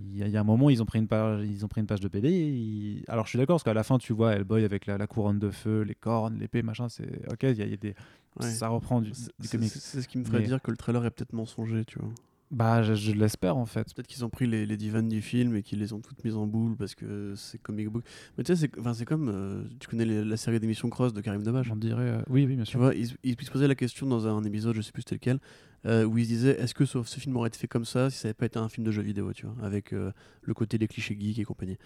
il 0.00 0.16
y, 0.18 0.22
a- 0.24 0.26
il 0.26 0.32
y 0.32 0.36
a 0.36 0.40
un 0.40 0.44
moment, 0.44 0.70
ils 0.70 0.82
ont 0.82 0.86
pris 0.86 0.98
une 0.98 1.06
page, 1.06 1.46
ils 1.46 1.64
ont 1.64 1.68
pris 1.68 1.80
une 1.80 1.86
page 1.86 2.00
de 2.00 2.08
BD. 2.08 2.30
ils- 2.30 3.04
Alors, 3.06 3.26
je 3.26 3.30
suis 3.30 3.38
d'accord 3.38 3.54
parce 3.54 3.62
qu'à 3.62 3.74
la 3.74 3.84
fin, 3.84 3.98
tu 3.98 4.12
vois 4.12 4.32
Hellboy 4.34 4.64
avec 4.64 4.86
la, 4.86 4.98
la 4.98 5.06
couronne 5.06 5.38
de 5.38 5.50
feu, 5.50 5.82
les 5.82 5.94
cornes, 5.94 6.36
l'épée, 6.40 6.62
machin. 6.64 6.88
C'est 6.88 7.06
ok. 7.30 7.44
Il 7.44 7.54
y, 7.58 7.62
a- 7.62 7.66
il 7.66 7.70
y 7.70 7.74
a 7.74 7.76
des, 7.76 7.94
Ouais. 8.40 8.50
ça 8.50 8.66
reprend 8.68 9.00
du, 9.00 9.10
du 9.12 9.16
C'est 9.46 10.00
ce 10.00 10.08
qui 10.08 10.18
me 10.18 10.24
ferait 10.24 10.40
Mais- 10.40 10.46
dire 10.46 10.60
que 10.60 10.72
le 10.72 10.76
trailer 10.76 11.04
est 11.04 11.10
peut-être 11.12 11.32
mensonger, 11.32 11.84
tu 11.84 12.00
vois. 12.00 12.08
Bah, 12.52 12.82
je, 12.82 12.92
je 12.92 13.12
l'espère 13.12 13.56
en 13.56 13.64
fait. 13.64 13.94
Peut-être 13.94 14.06
qu'ils 14.06 14.26
ont 14.26 14.28
pris 14.28 14.46
les, 14.46 14.66
les 14.66 14.76
divans 14.76 15.02
du 15.02 15.22
film 15.22 15.56
et 15.56 15.62
qu'ils 15.62 15.78
les 15.78 15.94
ont 15.94 16.00
toutes 16.00 16.22
mises 16.22 16.36
en 16.36 16.46
boule 16.46 16.76
parce 16.76 16.94
que 16.94 17.32
c'est 17.34 17.56
comic 17.56 17.88
book. 17.88 18.04
Mais 18.36 18.44
tu 18.44 18.54
sais, 18.54 18.68
c'est 18.68 18.78
enfin, 18.78 18.92
comme. 19.06 19.30
euh, 19.30 19.64
tu 19.80 19.88
connais 19.88 20.04
les- 20.04 20.22
la 20.22 20.36
série 20.36 20.60
d'émissions 20.60 20.90
Cross 20.90 21.14
de 21.14 21.22
Karim 21.22 21.42
Debache 21.42 21.70
On 21.72 21.76
dirait, 21.76 22.02
euh, 22.10 22.22
oui, 22.28 22.44
oui, 22.44 22.56
bien 22.56 22.64
Tu 22.64 22.72
sûr. 22.72 22.80
vois, 22.80 22.94
ils, 22.94 23.08
ils 23.24 23.40
se 23.42 23.50
posaient 23.50 23.68
la 23.68 23.74
question 23.74 24.06
dans 24.06 24.26
un 24.26 24.44
épisode, 24.44 24.76
je 24.76 24.82
sais 24.82 24.92
plus 24.92 25.00
c'était 25.00 25.14
lequel, 25.14 25.38
euh, 25.86 26.04
où 26.04 26.18
ils 26.18 26.24
se 26.24 26.28
disaient 26.28 26.60
est-ce 26.60 26.74
que 26.74 26.84
ce, 26.84 27.02
ce 27.02 27.18
film 27.20 27.34
aurait 27.38 27.48
été 27.48 27.58
fait 27.58 27.68
comme 27.68 27.86
ça 27.86 28.10
si 28.10 28.18
ça 28.18 28.28
n'avait 28.28 28.34
pas 28.34 28.44
été 28.46 28.58
un 28.58 28.68
film 28.68 28.86
de 28.86 28.90
jeu 28.92 29.00
vidéo, 29.00 29.32
tu 29.32 29.46
vois, 29.46 29.56
avec 29.64 29.94
euh, 29.94 30.12
le 30.42 30.52
côté 30.52 30.76
des 30.76 30.88
clichés 30.88 31.16
geeks 31.18 31.38
et 31.38 31.44
compagnie. 31.44 31.78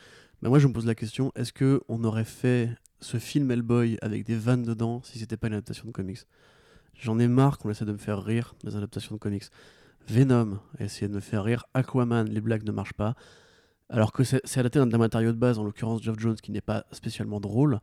Mais 0.42 0.48
moi, 0.48 0.58
je 0.58 0.66
me 0.66 0.72
pose 0.72 0.84
la 0.86 0.96
question 0.96 1.30
est-ce 1.36 1.52
que 1.52 1.80
on 1.88 2.02
aurait 2.02 2.24
fait 2.24 2.70
ce 3.00 3.18
film 3.18 3.48
Hellboy 3.52 3.98
avec 4.02 4.24
des 4.26 4.34
vannes 4.36 4.64
dedans 4.64 5.00
si 5.04 5.20
c'était 5.20 5.36
pas 5.36 5.46
une 5.46 5.52
adaptation 5.54 5.86
de 5.86 5.92
comics? 5.92 6.26
J'en 6.98 7.18
ai 7.20 7.28
marre 7.28 7.58
qu'on 7.58 7.70
essaie 7.70 7.84
de 7.84 7.92
me 7.92 7.98
faire 7.98 8.24
rire 8.24 8.56
des 8.64 8.74
adaptations 8.74 9.14
de 9.14 9.20
comics. 9.20 9.44
Venom 10.08 10.58
a 10.78 10.84
de 10.84 11.08
me 11.08 11.20
faire 11.20 11.44
rire. 11.44 11.64
Aquaman, 11.74 12.28
les 12.28 12.40
blagues 12.40 12.64
ne 12.64 12.72
marchent 12.72 12.92
pas. 12.94 13.14
Alors 13.88 14.12
que 14.12 14.24
c'est 14.24 14.58
adapté 14.58 14.78
d'un 14.78 14.86
d'un 14.86 14.98
matériau 14.98 15.32
de 15.32 15.38
base, 15.38 15.58
en 15.58 15.64
l'occurrence 15.64 16.02
Geoff 16.02 16.18
Jones, 16.18 16.36
qui 16.36 16.50
n'est 16.52 16.60
pas 16.60 16.86
spécialement 16.92 17.40
drôle. 17.40 17.80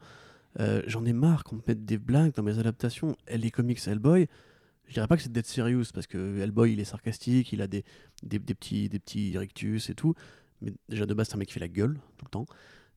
Euh, 0.59 0.81
J'en 0.85 1.05
ai 1.05 1.13
marre 1.13 1.43
qu'on 1.43 1.55
me 1.57 1.61
mette 1.67 1.85
des 1.85 1.97
blagues 1.97 2.33
dans 2.33 2.43
mes 2.43 2.59
adaptations. 2.59 3.15
Les 3.33 3.51
comics 3.51 3.79
Hellboy, 3.87 4.27
je 4.87 4.93
dirais 4.93 5.07
pas 5.07 5.15
que 5.15 5.23
c'est 5.23 5.31
Dead 5.31 5.45
Serious, 5.45 5.85
parce 5.93 6.07
que 6.07 6.39
Hellboy, 6.39 6.73
il 6.73 6.79
est 6.79 6.85
sarcastique, 6.85 7.53
il 7.53 7.61
a 7.61 7.67
des 7.67 7.83
petits, 8.23 8.89
des 8.89 8.99
petits 8.99 9.37
rictus 9.37 9.89
et 9.89 9.95
tout. 9.95 10.13
Mais 10.61 10.73
déjà, 10.89 11.05
de 11.05 11.13
base, 11.13 11.27
c'est 11.29 11.35
un 11.35 11.37
mec 11.37 11.47
qui 11.47 11.53
fait 11.53 11.59
la 11.59 11.67
gueule 11.69 11.97
tout 12.17 12.25
le 12.25 12.29
temps. 12.29 12.45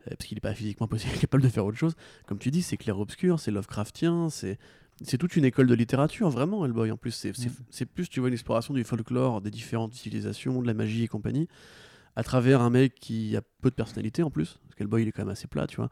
euh, 0.07 0.11
parce 0.17 0.27
qu'il 0.27 0.37
n'est 0.37 0.41
pas 0.41 0.55
physiquement 0.55 0.89
possible, 0.89 1.15
capable 1.21 1.43
de 1.43 1.49
faire 1.49 1.65
autre 1.65 1.79
chose. 1.79 1.95
Comme 2.27 2.39
tu 2.39 2.51
dis, 2.51 2.63
c'est 2.63 2.77
clair-obscur, 2.77 3.41
c'est 3.41 3.51
Lovecraftien, 3.51 4.29
c'est 4.31 4.59
c'est 5.03 5.19
toute 5.19 5.37
une 5.37 5.45
école 5.45 5.67
de 5.67 5.75
littérature, 5.75 6.31
vraiment, 6.31 6.65
Hellboy. 6.65 6.91
En 6.91 6.97
plus, 6.97 7.11
c'est 7.13 7.31
Mm. 7.37 7.51
c'est 7.71 7.87
plus, 7.87 8.09
tu 8.09 8.21
vois, 8.21 8.29
une 8.29 8.35
exploration 8.35 8.75
du 8.75 8.85
folklore, 8.85 9.41
des 9.41 9.51
différentes 9.51 9.95
civilisations, 9.95 10.63
de 10.63 10.67
la 10.67 10.75
magie 10.75 11.05
et 11.05 11.09
compagnie, 11.09 11.49
à 12.17 12.23
travers 12.23 12.61
un 12.63 12.71
mec 12.71 12.95
qui 12.95 13.37
a 13.37 13.43
peu 13.63 13.71
de 13.71 13.75
personnalité 13.75 14.23
en 14.23 14.31
plus, 14.31 14.59
parce 14.65 14.75
qu'Hellboy, 14.75 15.03
il 15.03 15.09
est 15.09 15.13
quand 15.13 15.23
même 15.23 15.33
assez 15.33 15.47
plat, 15.49 15.67
tu 15.67 15.77
vois, 15.77 15.91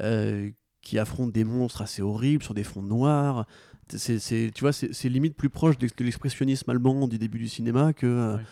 euh, 0.00 0.50
qui 0.80 0.98
affronte 0.98 1.32
des 1.32 1.44
monstres 1.44 1.82
assez 1.82 2.00
horribles 2.02 2.42
sur 2.42 2.54
des 2.54 2.64
fonds 2.64 2.82
noirs. 2.82 3.46
C'est, 3.90 4.18
tu 4.54 4.60
vois, 4.60 4.72
c'est 4.72 5.08
limite 5.08 5.34
plus 5.34 5.48
proche 5.50 5.78
de 5.78 5.86
de 5.86 6.04
l'expressionnisme 6.04 6.70
allemand 6.70 7.08
du 7.08 7.18
début 7.18 7.38
du 7.38 7.48
cinéma 7.48 7.92
que, 7.94 8.06
euh, 8.06 8.36
Ouais. 8.36 8.42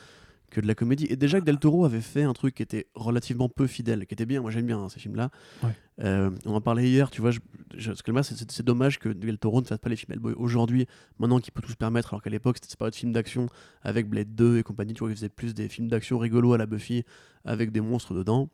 Que 0.51 0.61
de 0.61 0.67
la 0.67 0.75
comédie. 0.75 1.07
Et 1.11 1.17
déjà 1.17 1.41
que 1.41 1.45
Del 1.45 1.59
Toro 1.59 1.85
avait 1.85 2.01
fait 2.01 2.23
un 2.23 2.33
truc 2.33 2.55
qui 2.55 2.63
était 2.63 2.87
relativement 2.95 3.49
peu 3.49 3.67
fidèle, 3.67 4.07
qui 4.07 4.15
était 4.15 4.27
bien, 4.27 4.41
moi 4.41 4.51
j'aime 4.51 4.67
bien 4.67 4.79
hein, 4.79 4.89
ces 4.89 5.01
films-là. 5.01 5.31
Ouais. 5.63 5.71
Euh, 6.01 6.31
on 6.45 6.55
en 6.55 6.61
parlait 6.61 6.89
hier, 6.89 7.11
tu 7.11 7.21
vois, 7.21 7.31
je, 7.31 7.41
je- 7.75 7.93
c'est- 8.23 8.63
dommage 8.63 8.99
que 8.99 9.09
Del 9.09 9.39
Toro 9.39 9.61
ne 9.61 9.67
fasse 9.67 9.79
pas 9.79 9.89
les 9.89 9.97
films 9.97 10.13
Hellboy 10.13 10.35
aujourd'hui, 10.37 10.87
maintenant 11.19 11.41
qu'il 11.41 11.53
peut 11.53 11.63
tout 11.63 11.71
se 11.73 11.77
permettre, 11.77 12.13
alors 12.15 12.23
qu'à 12.23 12.31
l'époque 12.31 12.59
c'était 12.63 12.77
pas 12.77 12.91
de 12.91 12.95
films 12.95 13.13
d'action 13.13 13.49
avec 13.83 14.09
Blade 14.09 14.35
2 14.35 14.59
et 14.59 14.63
compagnie, 14.63 14.93
tu 14.95 15.01
vois, 15.01 15.11
il 15.11 15.17
faisait 15.17 15.29
plus 15.29 15.55
des 15.55 15.69
films 15.69 15.89
d'action 15.89 16.19
rigolos 16.19 16.53
à 16.53 16.59
la 16.59 16.67
Buffy 16.67 17.05
avec 17.45 17.73
des 17.73 17.81
monstres 17.81 18.15
dedans 18.15 18.49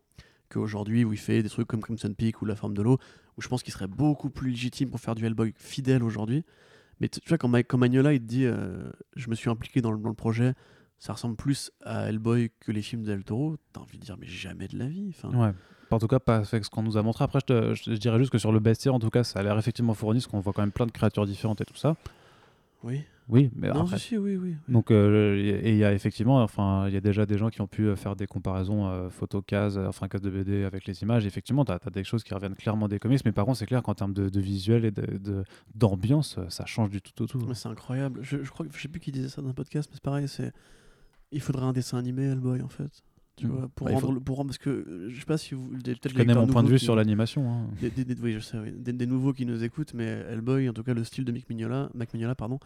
qu'aujourd'hui 0.50 1.04
où 1.04 1.12
il 1.12 1.18
fait 1.18 1.42
des 1.42 1.48
trucs 1.48 1.66
comme 1.66 1.80
Crimson 1.80 2.12
Peak 2.16 2.42
ou 2.42 2.44
La 2.44 2.56
Forme 2.56 2.74
de 2.74 2.82
l'eau, 2.82 2.98
où 3.36 3.42
je 3.42 3.48
pense 3.48 3.62
qu'il 3.62 3.72
serait 3.72 3.86
beaucoup 3.86 4.28
plus 4.30 4.50
légitime 4.50 4.90
pour 4.90 5.00
faire 5.00 5.14
du 5.14 5.24
Hellboy 5.24 5.52
fidèle 5.56 6.02
aujourd'hui. 6.02 6.44
Mais 7.00 7.08
tu 7.08 7.20
tu 7.20 7.28
vois, 7.28 7.38
quand, 7.38 7.48
Ma- 7.48 7.62
quand 7.62 7.78
Magnola 7.78 8.12
il 8.12 8.20
te 8.20 8.24
dit 8.26 8.44
euh, 8.44 8.90
Je 9.16 9.28
me 9.30 9.34
suis 9.34 9.48
impliqué 9.50 9.80
dans 9.80 9.90
le, 9.92 9.98
dans 9.98 10.10
le 10.10 10.14
projet, 10.14 10.52
ça 11.04 11.14
ressemble 11.14 11.34
plus 11.34 11.72
à 11.84 12.08
Hellboy 12.08 12.52
que 12.60 12.70
les 12.70 12.80
films 12.80 13.02
d'El 13.02 13.24
Toro, 13.24 13.56
t'as 13.72 13.80
envie 13.80 13.98
de 13.98 14.04
dire 14.04 14.16
Mais 14.20 14.28
jamais 14.28 14.68
de 14.68 14.78
la 14.78 14.86
vie. 14.86 15.08
Enfin, 15.16 15.36
Ouais. 15.36 15.52
En 15.90 15.98
tout 15.98 16.06
cas, 16.06 16.20
pas 16.20 16.36
avec 16.36 16.64
ce 16.64 16.70
qu'on 16.70 16.82
nous 16.84 16.96
a 16.96 17.02
montré. 17.02 17.24
Après, 17.24 17.40
je, 17.40 17.44
te- 17.46 17.74
je- 17.74 17.90
je 17.92 17.96
dirais 17.98 18.18
juste 18.20 18.30
que 18.30 18.38
sur 18.38 18.52
le 18.52 18.60
bestiaire, 18.60 18.94
en 18.94 19.00
tout 19.00 19.10
cas, 19.10 19.24
ça 19.24 19.40
a 19.40 19.42
l'air 19.42 19.58
effectivement 19.58 19.94
fourni, 19.94 20.20
parce 20.20 20.28
qu'on 20.28 20.38
voit 20.40 20.52
quand 20.52 20.62
même 20.62 20.70
plein 20.70 20.86
de 20.86 20.92
créatures 20.92 21.26
différentes 21.26 21.60
et 21.60 21.64
tout 21.64 21.74
ça. 21.76 21.96
Oui. 22.84 23.02
Oui, 23.28 23.50
mais 23.54 23.68
non, 23.68 23.82
après. 23.82 23.98
si, 23.98 24.08
si, 24.08 24.16
oui, 24.18 24.36
oui. 24.36 24.54
Donc, 24.68 24.90
euh, 24.90 25.36
et 25.36 25.70
il 25.72 25.76
y 25.76 25.84
a 25.84 25.92
effectivement, 25.92 26.42
enfin, 26.42 26.86
il 26.88 26.94
y 26.94 26.96
a 26.96 27.00
déjà 27.00 27.26
des 27.26 27.36
gens 27.36 27.50
qui 27.50 27.60
ont 27.60 27.66
pu 27.66 27.82
euh, 27.88 27.94
faire 27.96 28.14
des 28.16 28.26
comparaisons 28.26 28.86
euh, 28.88 29.10
photo 29.10 29.42
case, 29.42 29.76
enfin 29.78 30.06
case 30.08 30.22
de 30.22 30.30
BD 30.30 30.64
avec 30.64 30.86
les 30.86 31.02
images. 31.02 31.26
Effectivement, 31.26 31.64
tu 31.64 31.72
as, 31.72 31.78
des 31.92 32.04
choses 32.04 32.22
qui 32.24 32.32
reviennent 32.32 32.56
clairement 32.56 32.88
des 32.88 32.98
comics, 32.98 33.20
mais 33.24 33.32
par 33.32 33.44
contre, 33.44 33.58
c'est 33.58 33.66
clair 33.66 33.82
qu'en 33.82 33.94
termes 33.94 34.12
de, 34.14 34.28
de 34.28 34.40
visuel 34.40 34.84
et 34.84 34.90
de- 34.92 35.18
de- 35.18 35.44
d'ambiance, 35.74 36.36
euh, 36.38 36.44
ça 36.48 36.64
change 36.64 36.90
du 36.90 37.00
tout 37.02 37.22
au 37.22 37.26
tout. 37.26 37.38
Mais 37.46 37.54
c'est 37.54 37.68
incroyable. 37.68 38.20
Je, 38.22 38.42
je 38.42 38.50
crois 38.50 38.64
que 38.66 38.72
je 38.74 38.80
sais 38.80 38.88
plus 38.88 39.00
qui 39.00 39.12
disait 39.12 39.28
ça 39.28 39.42
dans 39.42 39.50
un 39.50 39.54
podcast, 39.54 39.88
mais 39.90 39.96
c'est 39.96 40.02
pareil. 40.02 40.26
C'est 40.26 40.52
il 41.32 41.40
faudrait 41.40 41.64
un 41.64 41.72
dessin 41.72 41.98
animé 41.98 42.24
Hellboy 42.24 42.62
en 42.62 42.68
fait. 42.68 43.02
Tu 43.36 43.46
Mm. 43.46 43.50
vois, 43.50 43.68
pour 43.74 43.88
il 43.88 43.94
rendre, 43.94 44.14
faut- 44.14 44.20
pour 44.20 44.36
rendre 44.36 44.48
parce 44.50 44.58
que 44.58 44.68
euh, 44.70 45.08
je 45.10 45.18
sais 45.18 45.24
pas 45.26 45.38
si 45.38 45.54
vous 45.54 45.74
des- 45.76 45.94
Je 45.94 46.14
connais 46.14 46.34
mon 46.34 46.46
point 46.46 46.62
de 46.62 46.68
vue 46.68 46.76
qui- 46.78 46.84
sur 46.84 46.94
l'animation. 46.94 47.50
hein. 47.50 47.68
des, 47.80 47.90
des- 47.90 48.04
des- 48.04 48.20
oui, 48.20 48.34
je 48.34 48.40
sais, 48.40 48.58
oui. 48.58 48.72
Des- 48.76 48.92
des 48.92 49.06
nouveaux 49.06 49.32
qui 49.32 49.46
nous 49.46 49.64
écoutent, 49.64 49.94
mais 49.94 50.04
Hellboy, 50.04 50.68
en 50.68 50.72
tout 50.74 50.82
cas 50.82 50.92
le 50.94 51.02
style 51.04 51.24
de 51.24 51.32
Mick 51.32 51.48
Mignola, 51.48 51.88
Mac 51.94 52.12
Mignola, 52.12 52.34
pardon, 52.34 52.58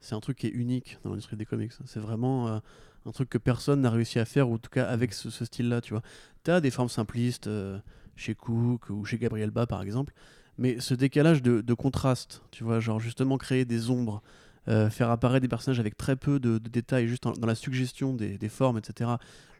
c'est 0.00 0.14
un 0.14 0.20
truc 0.20 0.38
qui 0.38 0.46
est 0.46 0.50
unique 0.50 0.98
dans 1.04 1.10
l'industrie 1.10 1.36
des 1.36 1.44
comics. 1.44 1.72
C'est 1.84 2.00
vraiment 2.00 2.48
euh, 2.48 2.58
un 3.06 3.12
truc 3.12 3.28
que 3.28 3.38
personne 3.38 3.82
n'a 3.82 3.90
réussi 3.90 4.18
à 4.18 4.24
faire, 4.24 4.48
ou 4.48 4.54
en 4.54 4.58
tout 4.58 4.70
cas 4.70 4.86
avec 4.86 5.12
ce, 5.12 5.28
ce 5.28 5.44
style-là, 5.44 5.82
tu 5.82 5.92
vois. 5.92 6.02
T'as 6.42 6.60
des 6.60 6.70
formes 6.70 6.88
simplistes 6.88 7.46
euh, 7.46 7.78
chez 8.16 8.34
Cook 8.34 8.88
ou 8.88 9.04
chez 9.04 9.18
Gabriel 9.18 9.50
Ba, 9.50 9.66
par 9.66 9.82
exemple, 9.82 10.14
mais 10.56 10.80
ce 10.80 10.94
décalage 10.94 11.42
de, 11.42 11.60
de 11.60 11.74
contraste, 11.74 12.42
tu 12.50 12.64
vois, 12.64 12.80
genre 12.80 12.98
justement 12.98 13.36
créer 13.36 13.64
des 13.66 13.90
ombres, 13.90 14.22
euh, 14.68 14.90
faire 14.90 15.10
apparaître 15.10 15.42
des 15.42 15.48
personnages 15.48 15.80
avec 15.80 15.96
très 15.96 16.16
peu 16.16 16.38
de, 16.40 16.58
de 16.58 16.68
détails, 16.68 17.06
juste 17.08 17.26
en- 17.26 17.32
dans 17.32 17.46
la 17.46 17.54
suggestion 17.54 18.14
des, 18.14 18.38
des 18.38 18.48
formes, 18.48 18.78
etc. 18.78 19.10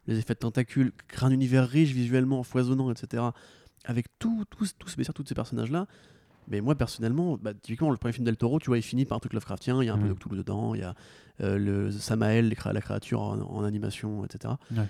Les 0.06 0.18
effets 0.18 0.34
de 0.34 0.38
tentacules, 0.38 0.92
créer 1.08 1.26
un 1.28 1.30
univers 1.32 1.68
riche 1.68 1.92
visuellement, 1.92 2.42
foisonnant, 2.42 2.90
etc. 2.90 3.22
Avec 3.86 4.06
tout, 4.18 4.44
tous, 4.50 4.74
tous, 4.78 4.88
ces 5.26 5.34
personnages-là. 5.34 5.86
Mais 6.48 6.60
moi, 6.60 6.74
personnellement, 6.74 7.38
bah, 7.40 7.52
typiquement, 7.54 7.90
le 7.90 7.96
premier 7.96 8.12
film 8.12 8.24
d'El 8.26 8.36
Toro, 8.36 8.58
tu 8.60 8.66
vois, 8.66 8.76
il 8.78 8.82
finit 8.82 9.06
par 9.06 9.16
un 9.16 9.18
truc 9.20 9.32
Lovecraftien, 9.32 9.82
il 9.82 9.86
y 9.86 9.88
a 9.88 9.94
un 9.94 9.98
peu 9.98 10.04
Mm. 10.06 10.08
de 10.08 10.14
Cthulhu 10.14 10.36
dedans, 10.36 10.74
il 10.74 10.80
y 10.82 10.84
a 10.84 10.94
euh, 11.40 11.56
le 11.58 11.90
Samael, 11.90 12.48
la 12.50 12.80
créature 12.80 13.20
en, 13.22 13.38
en 13.40 13.64
animation, 13.64 14.24
etc. 14.26 14.54
Ouais. 14.72 14.84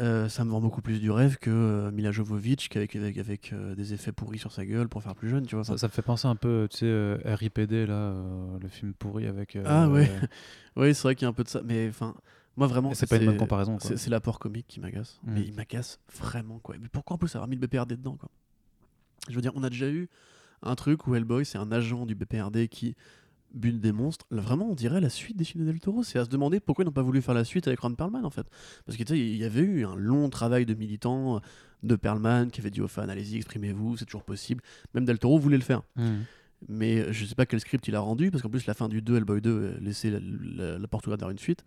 Euh, 0.00 0.28
ça 0.30 0.44
me 0.44 0.50
vend 0.50 0.60
beaucoup 0.60 0.80
plus 0.80 1.00
du 1.00 1.10
rêve 1.10 1.36
que 1.36 1.50
euh, 1.50 1.90
Mila 1.90 2.12
Jovovich 2.12 2.70
qui 2.70 2.78
avec, 2.78 2.96
avec, 2.96 3.18
avec, 3.18 3.52
euh, 3.52 3.74
des 3.74 3.92
effets 3.92 4.12
pourris 4.12 4.38
sur 4.38 4.50
sa 4.50 4.64
gueule 4.64 4.88
pour 4.88 5.02
faire 5.02 5.14
plus 5.14 5.28
jeune, 5.28 5.46
tu 5.46 5.54
vois. 5.54 5.64
Ça, 5.64 5.76
ça 5.76 5.86
me 5.86 5.92
fait 5.92 6.02
penser 6.02 6.26
un 6.26 6.36
peu, 6.36 6.66
tu 6.70 6.78
sais, 6.78 6.86
euh, 6.86 7.18
RIPD, 7.24 7.86
là, 7.86 8.14
le 8.60 8.68
film 8.68 8.94
pourri 8.94 9.26
avec. 9.26 9.58
Ah 9.64 9.88
ouais. 9.88 10.10
Oui, 10.76 10.94
c'est 10.94 11.02
vrai 11.02 11.14
qu'il 11.14 11.24
y 11.24 11.26
a 11.26 11.28
un 11.28 11.34
peu 11.34 11.44
de 11.44 11.48
ça, 11.48 11.60
mais 11.62 11.88
enfin, 11.90 12.14
moi 12.56 12.66
vraiment, 12.66 12.94
c'est 12.94 13.06
pas 13.06 13.16
une 13.16 13.26
bonne 13.26 13.36
comparaison. 13.36 13.78
c'est 13.78 14.08
l'apport 14.08 14.38
comique 14.38 14.66
qui 14.66 14.80
m'agace. 14.80 15.20
Mm. 15.24 15.32
Mais 15.34 15.42
il 15.42 15.52
m'agace 15.52 16.00
vraiment, 16.16 16.58
quoi. 16.60 16.76
Mais 16.80 16.88
pourquoi 16.88 17.16
en 17.16 17.18
plus 17.18 17.34
avoir 17.36 17.48
mis 17.48 17.56
le 17.56 17.66
BPRD 17.66 17.90
dedans, 17.90 18.16
quoi? 18.16 18.30
Je 19.28 19.34
veux 19.34 19.42
dire, 19.42 19.52
on 19.54 19.62
a 19.62 19.68
déjà 19.68 19.88
eu 19.88 20.08
un 20.62 20.74
truc 20.74 21.06
où 21.06 21.14
Hellboy, 21.14 21.44
c'est 21.44 21.58
un 21.58 21.70
agent 21.70 22.06
du 22.06 22.14
BPRD 22.14 22.68
qui 22.68 22.96
bute 23.54 23.80
des 23.80 23.92
monstres. 23.92 24.26
Là, 24.30 24.40
vraiment, 24.42 24.68
on 24.70 24.74
dirait 24.74 25.00
la 25.00 25.10
suite 25.10 25.36
des 25.36 25.44
films 25.44 25.64
de 25.66 25.70
Del 25.70 25.80
Toro. 25.80 26.02
C'est 26.02 26.18
à 26.18 26.24
se 26.24 26.30
demander 26.30 26.60
pourquoi 26.60 26.82
ils 26.84 26.86
n'ont 26.86 26.92
pas 26.92 27.02
voulu 27.02 27.20
faire 27.22 27.34
la 27.34 27.44
suite 27.44 27.66
avec 27.68 27.80
Ron 27.80 27.94
Perlman, 27.94 28.24
en 28.24 28.30
fait. 28.30 28.46
Parce 28.86 28.96
que 28.98 29.02
tu 29.04 29.12
sais, 29.14 29.18
il 29.18 29.36
y 29.36 29.44
avait 29.44 29.60
eu 29.62 29.84
un 29.86 29.94
long 29.96 30.28
travail 30.30 30.66
de 30.66 30.74
militants 30.74 31.36
euh, 31.36 31.40
de 31.82 31.96
Perlman 31.96 32.50
qui 32.50 32.60
avait 32.60 32.70
dit 32.70 32.80
aux 32.80 32.88
fans, 32.88 33.08
allez-y, 33.08 33.36
exprimez-vous, 33.36 33.96
c'est 33.96 34.04
toujours 34.06 34.24
possible. 34.24 34.62
Même 34.94 35.04
Del 35.04 35.18
Toro 35.18 35.38
voulait 35.38 35.56
le 35.58 35.62
faire. 35.64 35.82
Mhm. 35.96 36.24
Mais 36.68 37.12
je 37.12 37.24
sais 37.24 37.34
pas 37.34 37.44
quel 37.46 37.58
script 37.60 37.86
il 37.88 37.96
a 37.96 38.00
rendu, 38.00 38.30
parce 38.30 38.40
qu'en 38.42 38.48
plus, 38.50 38.66
la 38.66 38.74
fin 38.74 38.88
du 38.88 39.02
2, 39.02 39.16
Hellboy 39.16 39.40
2, 39.40 39.50
euh, 39.50 39.78
laissait 39.80 40.10
la, 40.10 40.20
la- 40.20 40.78
la 40.78 40.86
porte 40.88 41.06
ouverte 41.08 41.20
vers 41.20 41.30
une 41.30 41.38
suite. 41.38 41.64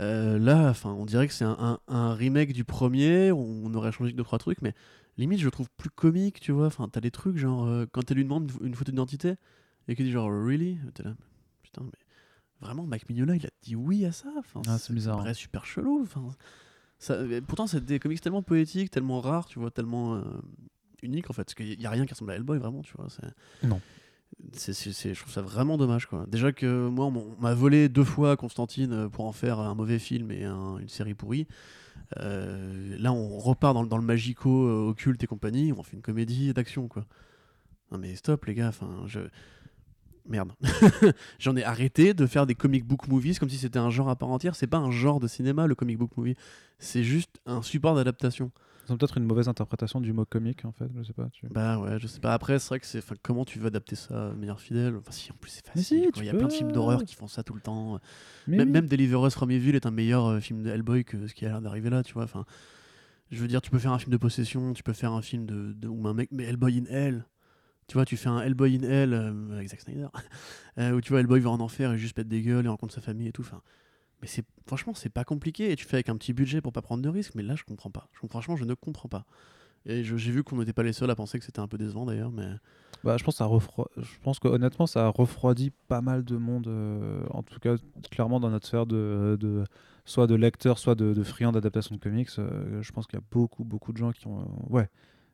Euh, 0.00 0.38
là, 0.38 0.68
enfin, 0.70 0.92
on 0.92 1.06
dirait 1.06 1.26
que 1.26 1.32
c'est 1.32 1.44
un, 1.44 1.56
un- 1.58 1.78
un 1.94 2.14
remake 2.14 2.52
du 2.52 2.64
premier, 2.64 3.32
on 3.32 3.72
aurait 3.74 3.92
changé 3.92 4.12
que 4.12 4.16
deux 4.16 4.24
trois 4.24 4.38
trucs, 4.38 4.60
mais 4.62 4.74
limite, 5.16 5.40
je 5.40 5.44
le 5.46 5.50
trouve 5.50 5.68
plus 5.76 5.88
comique, 5.90 6.40
tu 6.40 6.52
vois. 6.52 6.66
Enfin, 6.66 6.88
t'as 6.90 7.00
des 7.00 7.10
trucs 7.10 7.36
genre, 7.38 7.66
euh, 7.66 7.86
quand 7.90 8.10
elle 8.10 8.16
lui 8.18 8.24
demande 8.24 8.50
une, 8.60 8.68
une 8.68 8.74
photo 8.74 8.90
d'identité, 8.90 9.34
et 9.88 9.94
qu'il 9.96 10.04
dit 10.04 10.12
genre, 10.12 10.30
really? 10.30 10.78
T'es 10.94 11.02
là, 11.02 11.14
putain, 11.62 11.82
mais 11.84 11.98
vraiment, 12.60 12.84
Mike 12.86 13.08
Mignola, 13.08 13.36
il 13.36 13.46
a 13.46 13.50
dit 13.62 13.76
oui 13.76 14.04
à 14.04 14.12
ça. 14.12 14.28
Enfin, 14.38 14.62
Ah, 14.68 14.78
c'est 14.78 14.92
bizarre, 14.92 15.14
Ça 15.14 15.18
me 15.18 15.24
paraît 15.24 15.34
super 15.34 15.64
chelou. 15.66 16.00
Enfin, 16.02 16.28
ça, 16.98 17.18
pourtant, 17.46 17.66
c'est 17.66 17.84
des 17.84 17.98
comics 17.98 18.20
tellement 18.20 18.42
poétiques, 18.42 18.90
tellement 18.90 19.20
rares, 19.20 19.46
tu 19.46 19.58
vois, 19.58 19.70
tellement 19.70 20.14
euh, 20.16 20.22
uniques 21.02 21.28
en 21.30 21.32
fait, 21.34 21.44
parce 21.44 21.54
qu'il 21.54 21.80
y 21.80 21.86
a 21.86 21.90
rien 21.90 22.06
qui 22.06 22.12
ressemble 22.14 22.30
à 22.32 22.36
Hellboy, 22.36 22.58
vraiment, 22.58 22.82
tu 22.82 22.94
vois. 22.96 23.08
c'est- 23.10 23.66
Non. 23.68 23.80
c'est, 24.52 24.72
je 25.14 25.20
trouve 25.20 25.32
ça 25.32 25.42
vraiment 25.42 25.76
dommage. 25.76 26.06
Quoi. 26.06 26.24
Déjà 26.28 26.52
que 26.52 26.88
moi, 26.88 27.06
on 27.06 27.36
m'a 27.40 27.54
volé 27.54 27.88
deux 27.88 28.04
fois 28.04 28.36
Constantine 28.36 28.92
euh, 28.92 29.08
pour 29.08 29.24
en 29.26 29.32
faire 29.32 29.60
un 29.60 29.74
mauvais 29.74 29.98
film 29.98 30.30
et 30.32 30.44
un- 30.44 30.78
une 30.78 30.88
série 30.88 31.14
pourrie. 31.14 31.46
Euh, 32.18 32.96
là, 32.98 33.12
on 33.12 33.38
repart 33.38 33.74
dans, 33.74 33.82
le- 33.82 33.88
dans 33.88 33.96
le 33.98 34.04
magico, 34.04 34.66
euh, 34.68 34.88
occulte 34.90 35.22
et 35.22 35.26
compagnie. 35.26 35.72
On 35.72 35.82
fait 35.82 35.96
une 35.96 36.02
comédie 36.02 36.52
d'action. 36.54 36.88
quoi. 36.88 37.04
Non, 37.92 37.98
mais 37.98 38.14
stop, 38.16 38.44
les 38.46 38.54
gars. 38.54 38.68
Enfin, 38.68 39.04
je. 39.06 39.20
Merde. 40.28 40.52
J'en 41.38 41.56
ai 41.56 41.64
arrêté 41.64 42.14
de 42.14 42.26
faire 42.26 42.46
des 42.46 42.54
comic 42.54 42.84
book 42.84 43.08
movies 43.08 43.38
comme 43.38 43.48
si 43.50 43.56
c'était 43.58 43.78
un 43.78 43.90
genre 43.90 44.08
à 44.08 44.16
part 44.16 44.28
entière. 44.30 44.54
C'est 44.56 44.66
pas 44.66 44.78
un 44.78 44.90
genre 44.90 45.20
de 45.20 45.28
cinéma, 45.28 45.66
le 45.66 45.74
comic 45.74 45.98
book 45.98 46.16
movie. 46.16 46.34
C'est 46.78 47.04
juste 47.04 47.40
un 47.46 47.62
support 47.62 47.94
d'adaptation. 47.94 48.50
C'est 48.88 48.96
peut-être 48.96 49.18
une 49.18 49.24
mauvaise 49.24 49.48
interprétation 49.48 50.00
du 50.00 50.12
mot 50.12 50.24
comique, 50.24 50.64
en 50.64 50.70
fait, 50.70 50.86
je 50.96 51.02
sais 51.02 51.12
pas. 51.12 51.28
Tu... 51.32 51.46
Bah 51.48 51.76
ouais, 51.80 51.98
je 51.98 52.06
sais 52.06 52.20
pas. 52.20 52.32
Après, 52.34 52.60
c'est 52.60 52.68
vrai 52.68 52.78
que 52.78 52.86
c'est. 52.86 52.98
enfin, 52.98 53.16
Comment 53.20 53.44
tu 53.44 53.58
veux 53.58 53.66
adapter 53.66 53.96
ça 53.96 54.30
de 54.30 54.34
manière 54.36 54.60
fidèle? 54.60 54.94
Enfin, 54.96 55.10
si, 55.10 55.32
en 55.32 55.34
plus, 55.40 55.50
c'est 55.50 55.66
facile. 55.66 55.84
si, 55.84 56.08
Il 56.18 56.24
y 56.24 56.28
a 56.28 56.34
plein 56.34 56.46
de 56.46 56.52
films 56.52 56.70
d'horreur 56.70 57.02
qui 57.04 57.16
font 57.16 57.26
ça 57.26 57.42
tout 57.42 57.54
le 57.54 57.60
temps. 57.60 57.98
Mais 58.46 58.58
même, 58.58 58.68
oui. 58.68 58.72
même 58.74 58.86
Deliver 58.86 59.26
Us 59.26 59.34
from 59.34 59.50
Evil 59.50 59.74
est 59.74 59.86
un 59.86 59.90
meilleur 59.90 60.26
euh, 60.26 60.38
film 60.40 60.62
de 60.62 60.70
Hellboy 60.70 61.04
que 61.04 61.26
ce 61.26 61.34
qui 61.34 61.44
a 61.46 61.48
l'air 61.48 61.60
d'arriver 61.60 61.90
là, 61.90 62.04
tu 62.04 62.14
vois. 62.14 62.22
Enfin, 62.22 62.44
je 63.32 63.40
veux 63.42 63.48
dire, 63.48 63.60
tu 63.60 63.70
peux 63.72 63.80
faire 63.80 63.90
un 63.92 63.98
film 63.98 64.12
de 64.12 64.18
possession, 64.18 64.72
tu 64.72 64.84
peux 64.84 64.92
faire 64.92 65.10
un 65.12 65.22
film 65.22 65.46
de, 65.46 65.72
de- 65.72 65.88
ou 65.88 66.06
un 66.06 66.14
mec, 66.14 66.28
mais 66.30 66.44
Hellboy 66.44 66.78
in 66.78 66.84
Hell. 66.88 67.24
Tu 67.88 67.94
vois, 67.94 68.04
tu 68.04 68.16
fais 68.16 68.28
un 68.28 68.40
Hellboy 68.40 68.76
in 68.76 68.82
Hell 68.82 69.12
euh, 69.14 69.52
avec 69.54 69.68
Zack 69.68 69.80
Snyder, 69.80 70.08
euh, 70.78 70.92
où 70.92 71.00
tu 71.00 71.10
vois 71.10 71.20
Hellboy 71.20 71.40
va 71.40 71.50
en 71.50 71.60
enfer 71.60 71.92
et 71.92 71.98
juste 71.98 72.14
pète 72.16 72.28
des 72.28 72.42
gueules 72.42 72.64
et 72.66 72.68
rencontre 72.68 72.94
sa 72.94 73.00
famille 73.00 73.28
et 73.28 73.32
tout. 73.32 73.42
Enfin, 73.42 73.62
mais 74.22 74.28
c'est 74.28 74.44
franchement, 74.66 74.94
c'est 74.94 75.10
pas 75.10 75.24
compliqué 75.24 75.70
et 75.70 75.76
tu 75.76 75.84
fais 75.84 75.96
avec 75.96 76.08
un 76.08 76.16
petit 76.16 76.32
budget 76.32 76.60
pour 76.60 76.72
pas 76.72 76.82
prendre 76.82 77.02
de 77.02 77.08
risques. 77.08 77.34
Mais 77.34 77.42
là, 77.42 77.54
je 77.54 77.64
comprends 77.64 77.90
pas. 77.90 78.08
Franchement, 78.28 78.56
je 78.56 78.64
ne 78.64 78.74
comprends 78.74 79.08
pas. 79.08 79.24
Et 79.84 80.02
j'ai 80.02 80.32
vu 80.32 80.42
qu'on 80.42 80.56
n'était 80.56 80.72
pas 80.72 80.82
les 80.82 80.92
seuls 80.92 81.10
à 81.10 81.14
penser 81.14 81.38
que 81.38 81.44
c'était 81.44 81.60
un 81.60 81.68
peu 81.68 81.78
décevant 81.78 82.06
d'ailleurs, 82.06 82.32
mais 82.32 82.48
Bah, 83.04 83.16
je 83.18 83.22
pense 83.24 83.36
ça 83.36 83.46
refro- 83.46 83.86
je 83.96 84.18
pense 84.24 84.40
que 84.40 84.48
honnêtement 84.48 84.88
ça 84.88 85.06
a 85.06 85.08
refroidi 85.10 85.70
pas 85.86 86.00
mal 86.00 86.24
de 86.24 86.36
monde 86.36 86.66
euh, 86.66 87.24
en 87.30 87.44
tout 87.44 87.60
cas 87.60 87.76
clairement 88.10 88.40
dans 88.40 88.50
notre 88.50 88.66
sphère 88.66 88.86
de, 88.86 89.38
soit 90.04 90.26
de 90.26 90.34
lecteurs 90.34 90.78
soit 90.78 90.96
de, 90.96 91.14
de 91.14 91.22
friands 91.22 91.52
d'adaptation 91.52 91.94
de 91.94 92.00
comics 92.00 92.30
je 92.34 92.92
pense 92.92 93.06
qu'il 93.06 93.16
y 93.16 93.22
a 93.22 93.24
beaucoup 93.30 93.62
beaucoup 93.62 93.92
de 93.92 93.98
gens 93.98 94.10
qui 94.10 94.26
ont 94.26 94.44
ouais 94.70 94.88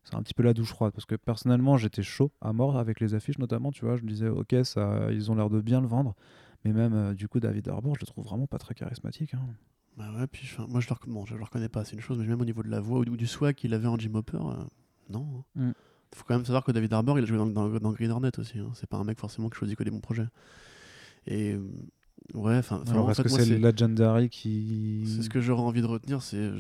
c'est 0.05 0.15
un 0.15 0.23
petit 0.23 0.35
peu 0.35 0.43
la 0.43 0.53
douche 0.55 0.69
froide 0.71 0.93
parce 0.93 1.07
que 1.07 1.15
personnellement 1.15 1.77
j'étais 1.77 2.03
chaud 2.03 2.33
à 2.41 2.53
mort 2.53 2.77
avec 2.77 2.99
les 3.01 3.15
affiches 3.15 3.39
notamment 3.39 3.71
tu 3.71 3.85
vois 3.85 3.97
je 3.97 4.03
me 4.03 4.09
disais 4.09 4.29
ok 4.29 4.55
ça 4.65 5.11
ils 5.13 5.31
ont 5.31 5.35
l'air 5.35 5.49
de 5.51 5.61
bien 5.61 5.81
le 5.81 5.87
vendre 5.87 6.15
mais 6.65 6.73
même 6.73 6.93
euh, 6.95 7.15
du 7.15 7.29
coup 7.29 7.41
David 7.41 7.69
Harbour 7.69 7.95
je 7.95 8.01
le 8.01 8.07
trouve 8.07 8.25
vraiment 8.25 8.47
pas 8.47 8.59
très 8.59 8.75
charismatique 8.75 9.35
hein. 9.35 9.41
Bah 9.99 10.11
ouais, 10.17 10.27
puis 10.27 10.49
moi 10.69 10.81
je 10.81 10.89
le, 10.89 10.95
rec- 10.95 11.07
bon, 11.07 11.27
je 11.27 11.35
le 11.37 11.45
reconnais 11.45 11.69
pas, 11.69 11.85
c'est 11.85 11.93
une 11.93 12.01
chose, 12.01 12.17
mais 12.19 12.25
même 12.27 12.41
au 12.41 12.47
niveau 12.47 12.63
de 12.63 12.71
la 12.71 12.81
voix 12.81 13.01
ou, 13.01 13.05
du- 13.05 13.11
ou 13.11 13.17
du 13.19 13.27
swag 13.27 13.55
qu'il 13.55 13.75
avait 13.75 13.89
en 13.89 13.99
Jim 13.99 14.15
Hopper, 14.15 14.39
euh, 14.39 14.65
non. 15.11 15.45
hein. 15.57 15.67
Mm. 15.67 15.73
Faut 16.15 16.25
quand 16.27 16.35
même 16.35 16.47
savoir 16.47 16.65
que 16.65 16.73
David 16.73 16.95
Harbour, 16.95 17.19
il 17.19 17.25
a 17.25 17.27
joué 17.27 17.37
dans, 17.37 17.47
dans, 17.47 17.69
dans 17.69 17.93
Green 17.93 18.11
Hornet 18.11 18.39
aussi. 18.39 18.59
hein. 18.59 18.71
C'est 18.75 18.89
pas 18.89 18.97
un 18.97 19.05
mec 19.05 19.19
forcément 19.19 19.51
qui 19.51 19.59
choisit 19.59 19.77
que 19.77 19.85
des 19.85 19.91
bons 19.91 20.01
projets. 20.01 20.29
Et 21.27 21.57
ouais, 22.35 22.57
enfin, 22.57 22.83
alors 22.89 23.07
en 23.07 23.15
fait, 23.15 23.23
que 23.23 23.29
c'est 23.29 23.59
Legendary 23.59 24.31
qui 24.31 25.05
c'est 25.07 25.23
ce 25.23 25.29
que 25.31 25.41
j'aurais 25.43 25.63
envie 25.63 25.83
de 25.83 25.87
retenir, 25.87 26.23
c'est 26.23 26.53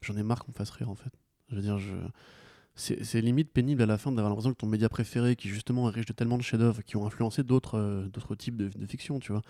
j'en 0.00 0.16
ai, 0.16 0.22
marre 0.22 0.44
qu'on 0.44 0.52
me 0.52 0.56
fasse 0.56 0.70
rire 0.70 0.88
en 0.88 0.94
fait. 0.94 1.10
Je 1.48 1.56
veux 1.56 1.62
dire, 1.62 1.78
je 1.78 1.92
c'est 2.76 3.20
limite 3.22 3.50
pénible 3.50 3.82
à 3.82 3.86
la 3.86 3.96
fin 3.96 4.12
d'avoir 4.12 4.28
l'impression 4.28 4.52
que 4.52 4.58
ton 4.58 4.66
média 4.66 4.88
préféré, 4.88 5.34
qui 5.34 5.48
justement 5.48 5.88
est 5.88 5.92
riche 5.92 6.06
de 6.06 6.12
tellement 6.12 6.36
de 6.36 6.42
chefs-d'œuvre, 6.42 6.82
qui 6.82 6.96
ont 6.96 7.06
influencé 7.06 7.42
d'autres 7.42 7.78
euh, 7.78 8.06
d'autres 8.08 8.34
types 8.34 8.56
de, 8.56 8.68
de 8.68 8.86
fiction, 8.86 9.18
tu 9.18 9.32
vois. 9.32 9.42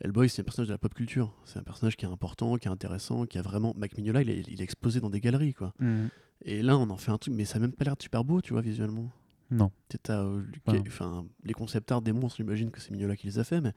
Hellboy, 0.00 0.28
c'est 0.28 0.42
un 0.42 0.44
personnage 0.44 0.66
de 0.68 0.72
la 0.74 0.78
pop 0.78 0.92
culture. 0.92 1.32
C'est 1.44 1.60
un 1.60 1.62
personnage 1.62 1.96
qui 1.96 2.04
est 2.04 2.08
important, 2.08 2.56
qui 2.56 2.66
est 2.66 2.70
intéressant, 2.70 3.24
qui 3.26 3.38
a 3.38 3.42
vraiment. 3.42 3.72
Mac 3.76 3.96
Mignola, 3.96 4.22
il 4.22 4.30
est, 4.30 4.44
il 4.48 4.60
est 4.60 4.64
exposé 4.64 4.98
dans 5.00 5.10
des 5.10 5.20
galeries, 5.20 5.54
quoi. 5.54 5.72
Mhm. 5.78 6.08
Et 6.44 6.62
là, 6.62 6.76
on 6.76 6.90
en 6.90 6.96
fait 6.96 7.12
un 7.12 7.18
truc, 7.18 7.32
mais 7.34 7.44
ça 7.44 7.58
a 7.58 7.60
même 7.60 7.72
pas 7.72 7.84
l'air 7.84 7.96
de 7.96 8.02
super 8.02 8.24
beau, 8.24 8.40
tu 8.40 8.52
vois, 8.52 8.62
visuellement. 8.62 9.08
non 9.52 9.70
euh, 10.10 10.42
Ah. 10.66 10.72
enfin, 10.88 11.24
les 11.44 11.52
concept 11.52 11.92
art 11.92 12.02
des 12.02 12.12
monstres, 12.12 12.38
j'imagine 12.38 12.72
que 12.72 12.80
c'est 12.80 12.90
Mignola 12.90 13.14
qui 13.14 13.28
les 13.28 13.38
a 13.38 13.44
fait, 13.44 13.60
mais 13.60 13.72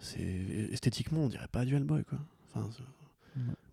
c'est 0.00 0.20
esthétiquement, 0.72 1.20
on 1.20 1.28
dirait 1.28 1.46
pas 1.46 1.64
du 1.64 1.76
Hellboy, 1.76 2.02
quoi. 2.04 2.18
Enfin, 2.52 2.68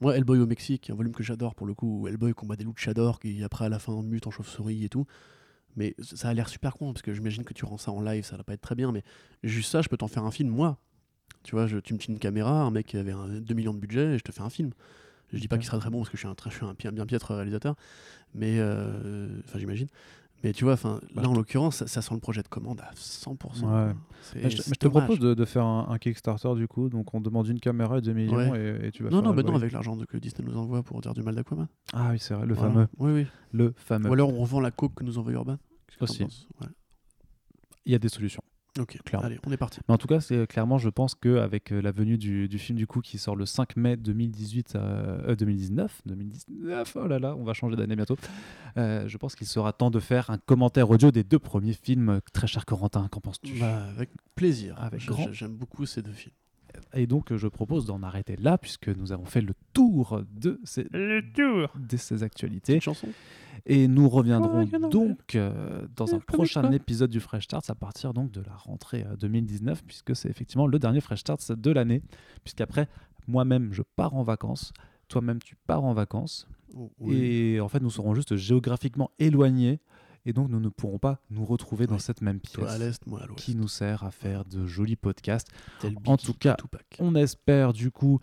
Moi, 0.02 0.16
Hellboy 0.16 0.40
au 0.40 0.46
Mexique, 0.46 0.90
un 0.90 0.96
volume 0.96 1.14
que 1.14 1.24
j'adore 1.24 1.56
pour 1.56 1.66
le 1.68 1.74
coup, 1.74 2.02
où 2.02 2.08
Hellboy 2.08 2.34
combat 2.34 2.56
des 2.56 2.64
luchadors 2.64 3.20
qui 3.20 3.44
après 3.44 3.66
à 3.66 3.70
la 3.70 3.80
fin 3.80 4.00
mute 4.04 4.28
en 4.28 4.32
chauve-souris 4.32 4.86
et 4.86 4.90
tout. 4.90 5.06
Mais 5.76 5.96
ça 6.02 6.30
a 6.30 6.34
l'air 6.34 6.50
super 6.50 6.74
con 6.76 6.94
parce 6.94 7.02
que 7.04 7.14
j'imagine 7.14 7.44
que 7.44 7.54
tu 7.54 7.66
rends 7.66 7.78
ça 7.78 7.92
en 7.92 8.02
live, 8.02 8.24
ça 8.24 8.38
va 8.38 8.44
pas 8.44 8.54
être 8.54 8.62
très 8.62 8.76
bien, 8.76 8.92
mais 8.92 9.04
juste 9.44 9.72
ça, 9.72 9.82
je 9.82 9.90
peux 9.90 9.98
t'en 9.98 10.08
faire 10.08 10.24
un 10.24 10.32
film 10.32 10.50
moi. 10.50 10.80
Tu 11.44 11.52
vois, 11.56 11.68
je, 11.68 11.78
tu 11.78 11.94
me 11.94 12.00
tiens 12.00 12.14
une 12.14 12.20
caméra, 12.20 12.62
un 12.64 12.72
mec 12.72 12.88
qui 12.88 12.98
avait 12.98 13.12
un, 13.12 13.28
2 13.28 13.54
millions 13.54 13.74
de 13.74 13.80
budget 13.80 14.16
et 14.16 14.18
je 14.18 14.24
te 14.24 14.32
fais 14.32 14.42
un 14.42 14.50
film. 14.50 14.72
Je 15.34 15.40
dis 15.40 15.48
pas 15.48 15.58
qu'il 15.58 15.66
sera 15.66 15.78
très 15.80 15.90
bon 15.90 16.00
parce 16.00 16.10
que 16.10 16.18
je 16.18 16.22
suis 16.22 16.28
un, 16.30 16.36
très- 16.36 16.50
je 16.52 16.56
suis 16.58 16.66
un 16.66 16.74
pi- 16.76 16.90
bien 16.92 17.06
piètre 17.06 17.34
réalisateur, 17.34 17.76
mais 18.34 18.60
euh, 18.60 19.28
enfin 19.46 19.60
j'imagine. 19.60 19.88
Mais 20.44 20.54
tu 20.54 20.64
vois, 20.66 20.74
enfin 20.74 21.00
Bah, 21.16 21.24
là 21.24 21.30
en 21.30 21.34
l'occurrence, 21.34 21.78
ça, 21.78 21.88
ça 21.88 22.02
sent 22.02 22.14
le 22.14 22.20
projet 22.20 22.44
de 22.44 22.48
commande 22.48 22.80
à 22.82 22.92
100%. 22.96 23.64
Ouais. 23.88 23.94
C'est- 24.22 24.44
Mais 24.44 24.50
je, 24.50 24.58
mais 24.58 24.64
je 24.68 24.74
te 24.80 24.88
propose 24.88 25.20
de, 25.20 25.34
de 25.34 25.46
faire 25.46 25.66
un, 25.66 25.88
un 25.90 25.98
Kickstarter 25.98 26.54
du 26.56 26.68
coup, 26.68 26.90
donc 26.90 27.14
on 27.14 27.22
demande 27.22 27.48
une 27.48 27.60
caméra 27.60 27.98
et 27.98 28.02
2 28.02 28.14
millions 28.14 28.54
et, 28.56 28.80
et 28.88 28.92
tu 28.92 29.04
vas 29.04 29.10
Non, 29.10 29.18
faire 29.18 29.24
non, 29.24 29.30
bah 29.34 29.40
Hellboy. 29.40 29.52
non, 29.54 29.58
avec 29.58 29.72
l'argent 29.72 29.98
que 30.08 30.18
Disney 30.18 30.48
nous 30.48 30.58
envoie 30.58 30.84
pour 30.84 31.02
dire 31.02 31.14
du 31.14 31.24
mal 31.24 31.34
d'Aquaman. 31.36 31.68
Ah 31.94 32.10
oui, 32.12 32.20
c'est 32.20 32.34
vrai, 32.36 32.46
le 32.46 32.54
Voilà. 32.54 32.72
fameux. 32.72 32.88
Oui, 33.00 33.12
oui. 33.14 33.28
Le 33.52 33.74
fameux. 33.78 34.10
Ou 34.10 34.14
alors 34.14 34.30
on 34.32 34.40
revend 34.42 34.60
la 34.60 34.72
coke 34.72 34.94
que 34.96 35.04
nous 35.04 35.18
envoie 35.18 35.32
Urban. 35.34 35.58
Aussi. 36.02 36.24
Ouais. 36.24 36.68
Il 37.86 37.92
y 37.92 37.96
a 37.96 38.00
des 38.00 38.10
solutions. 38.10 38.44
Ok, 38.80 38.98
Clairement. 39.04 39.28
allez, 39.28 39.40
on 39.46 39.52
est 39.52 39.58
parti. 39.58 39.80
Mais 39.88 39.94
en 39.94 39.98
tout 39.98 40.08
cas, 40.08 40.20
c'est 40.20 40.46
clairement, 40.48 40.78
je 40.78 40.90
pense 40.90 41.16
qu'avec 41.16 41.72
la 41.72 41.92
venue 41.92 42.18
du, 42.18 42.48
du 42.48 42.60
film 42.60 42.78
du 42.78 42.88
coup 42.88 43.02
qui 43.02 43.18
sort 43.18 43.36
le 43.36 43.46
5 43.46 43.76
mai 43.78 43.98
2018, 43.98 44.76
euh, 44.76 45.30
euh, 45.30 45.36
2019, 45.36 46.02
2019, 46.06 46.98
oh 47.00 47.08
là 47.08 47.20
là, 47.20 47.36
on 47.36 47.44
va 47.44 47.54
changer 47.54 47.76
d'année 47.76 47.96
bientôt. 47.96 48.18
euh, 48.78 49.08
je 49.08 49.18
pense 49.18 49.36
qu'il 49.36 49.48
sera 49.48 49.74
temps 49.74 49.90
de 49.92 50.00
faire 50.00 50.30
un 50.30 50.38
commentaire 50.38 50.90
audio 50.90 51.12
des 51.12 51.24
deux 51.24 51.40
premiers 51.40 51.74
films. 51.74 52.20
Très 52.34 52.48
cher 52.48 52.66
Corentin, 52.66 53.08
qu'en 53.10 53.22
penses-tu? 53.22 53.60
Bah, 53.60 53.84
avec 53.90 54.10
plaisir. 54.36 54.76
Avec 54.80 55.02
J'aime 55.32 55.56
beaucoup 55.56 55.86
ces 55.86 56.02
deux 56.02 56.12
films. 56.12 56.34
Et 56.94 57.08
donc, 57.08 57.32
euh, 57.32 57.38
je 57.38 57.48
propose 57.48 57.86
d'en 57.86 58.04
arrêter 58.04 58.36
là, 58.36 58.58
puisque 58.58 58.90
nous 58.90 59.12
avons 59.12 59.26
fait 59.26 59.42
le 59.42 59.54
tour 59.74 60.22
de 60.32 60.60
ces, 60.64 60.84
de 60.86 61.98
ces 61.98 62.24
actualités. 62.24 62.80
Chanson 62.80 63.08
Et 63.66 63.88
nous 63.88 64.10
reviendrons 64.10 64.66
Ouais, 64.66 64.80
non, 64.80 64.90
donc 64.90 65.36
euh, 65.36 65.88
dans 65.96 66.16
un 66.16 66.20
prochain 66.20 66.62
quoi. 66.62 66.76
épisode 66.76 67.10
du 67.10 67.20
Fresh 67.20 67.46
Starts 67.46 67.70
à 67.70 67.76
partir 67.76 68.14
donc 68.14 68.32
de 68.32 68.42
la 68.42 68.56
rentrée 68.56 69.06
euh, 69.08 69.16
2019, 69.16 69.84
puisque 69.84 70.16
c'est 70.16 70.30
effectivement 70.30 70.68
le 70.68 70.80
dernier 70.80 71.02
Fresh 71.02 71.20
Starts 71.20 71.56
de 71.56 71.72
l'année. 71.72 72.02
Puisqu'après, 72.44 72.88
moi-même, 73.28 73.74
je 73.74 73.84
pars 73.96 74.16
en 74.16 74.24
vacances. 74.24 74.74
Toi-même, 75.08 75.40
tu 75.42 75.56
pars 75.68 75.84
en 75.84 75.94
vacances. 75.94 76.48
Oh, 76.76 76.92
oui. 77.00 77.16
Et 77.16 77.60
en 77.62 77.68
fait, 77.70 77.82
nous 77.82 77.90
serons 77.90 78.14
juste 78.14 78.36
géographiquement 78.36 79.12
éloignés. 79.20 79.80
Et 80.28 80.34
donc, 80.34 80.50
nous 80.50 80.60
ne 80.60 80.68
pourrons 80.70 81.00
pas 81.00 81.22
nous 81.32 81.46
retrouver 81.46 81.88
dans 81.88 82.00
cette 82.00 82.22
même 82.22 82.40
Toi 82.42 82.66
à 82.70 82.76
pièce 82.76 82.80
l'est, 82.80 83.08
moi 83.08 83.22
à 83.24 83.28
l'ouest. 83.28 83.40
qui 83.40 83.56
nous 83.56 83.70
sert 83.70 84.04
à 84.04 84.12
faire 84.12 84.44
de 84.44 84.66
jolis 84.68 84.98
podcasts. 84.98 85.48
Tel 85.80 85.96
en 86.06 86.18
tout 86.18 86.34
cas, 86.34 86.56
Tupac. 86.56 86.86
On 87.00 87.16
espère 87.16 87.72
du 87.72 87.92
coup 87.92 88.20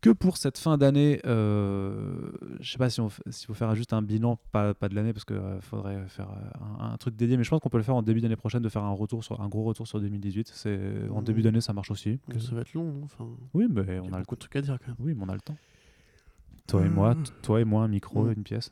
que 0.00 0.10
pour 0.10 0.36
cette 0.36 0.58
fin 0.58 0.76
d'année, 0.76 1.20
euh, 1.24 2.30
je 2.60 2.72
sais 2.72 2.76
pas 2.78 2.90
si 2.90 3.00
on 3.00 3.08
s'il 3.30 3.46
faut 3.46 3.54
faire 3.54 3.74
juste 3.74 3.92
un 3.94 4.02
bilan, 4.02 4.38
pas, 4.52 4.74
pas 4.74 4.88
de 4.90 4.94
l'année 4.94 5.12
parce 5.14 5.24
qu'il 5.24 5.40
faudrait 5.60 6.06
faire 6.08 6.28
euh, 6.30 6.82
un, 6.82 6.92
un 6.92 6.96
truc 6.98 7.16
dédié, 7.16 7.36
mais 7.38 7.44
je 7.44 7.48
pense 7.50 7.60
qu'on 7.60 7.70
peut 7.70 7.78
le 7.78 7.84
faire 7.84 7.94
en 7.94 8.02
début 8.02 8.20
d'année 8.20 8.36
prochaine, 8.36 8.60
de 8.60 8.68
faire 8.68 8.82
un 8.84 8.92
retour 8.92 9.22
sur 9.24 9.40
un 9.40 9.48
gros 9.48 9.62
retour 9.62 9.86
sur 9.86 10.00
2018. 10.00 10.50
C'est 10.52 10.78
en 11.10 11.22
début 11.22 11.40
d'année, 11.40 11.60
ça 11.62 11.72
marche 11.72 11.90
aussi. 11.90 12.18
Ouais, 12.28 12.38
Ça 12.40 12.54
va 12.54 12.62
être 12.62 12.74
long, 12.74 12.84
non 12.92 13.04
enfin, 13.04 13.26
Oui, 13.54 13.66
mais 13.70 13.98
on 14.00 14.12
a 14.12 14.16
a 14.16 14.18
le 14.18 14.22
beaucoup 14.24 14.34
de 14.34 14.40
trucs 14.40 14.56
à 14.56 14.60
dire 14.60 14.76
quand 14.78 14.88
même. 14.88 14.96
oui, 14.98 15.14
mais 15.16 15.24
on 15.24 15.28
a 15.28 15.34
le 15.34 15.40
temps. 15.40 15.56
Toi 16.66 16.86
et 16.86 16.88
moi, 16.88 17.14
t- 17.14 17.30
toi 17.42 17.60
et 17.60 17.64
moi, 17.64 17.82
un 17.84 17.88
micro, 17.88 18.24
Mhm. 18.24 18.32
une 18.38 18.42
pièce, 18.42 18.70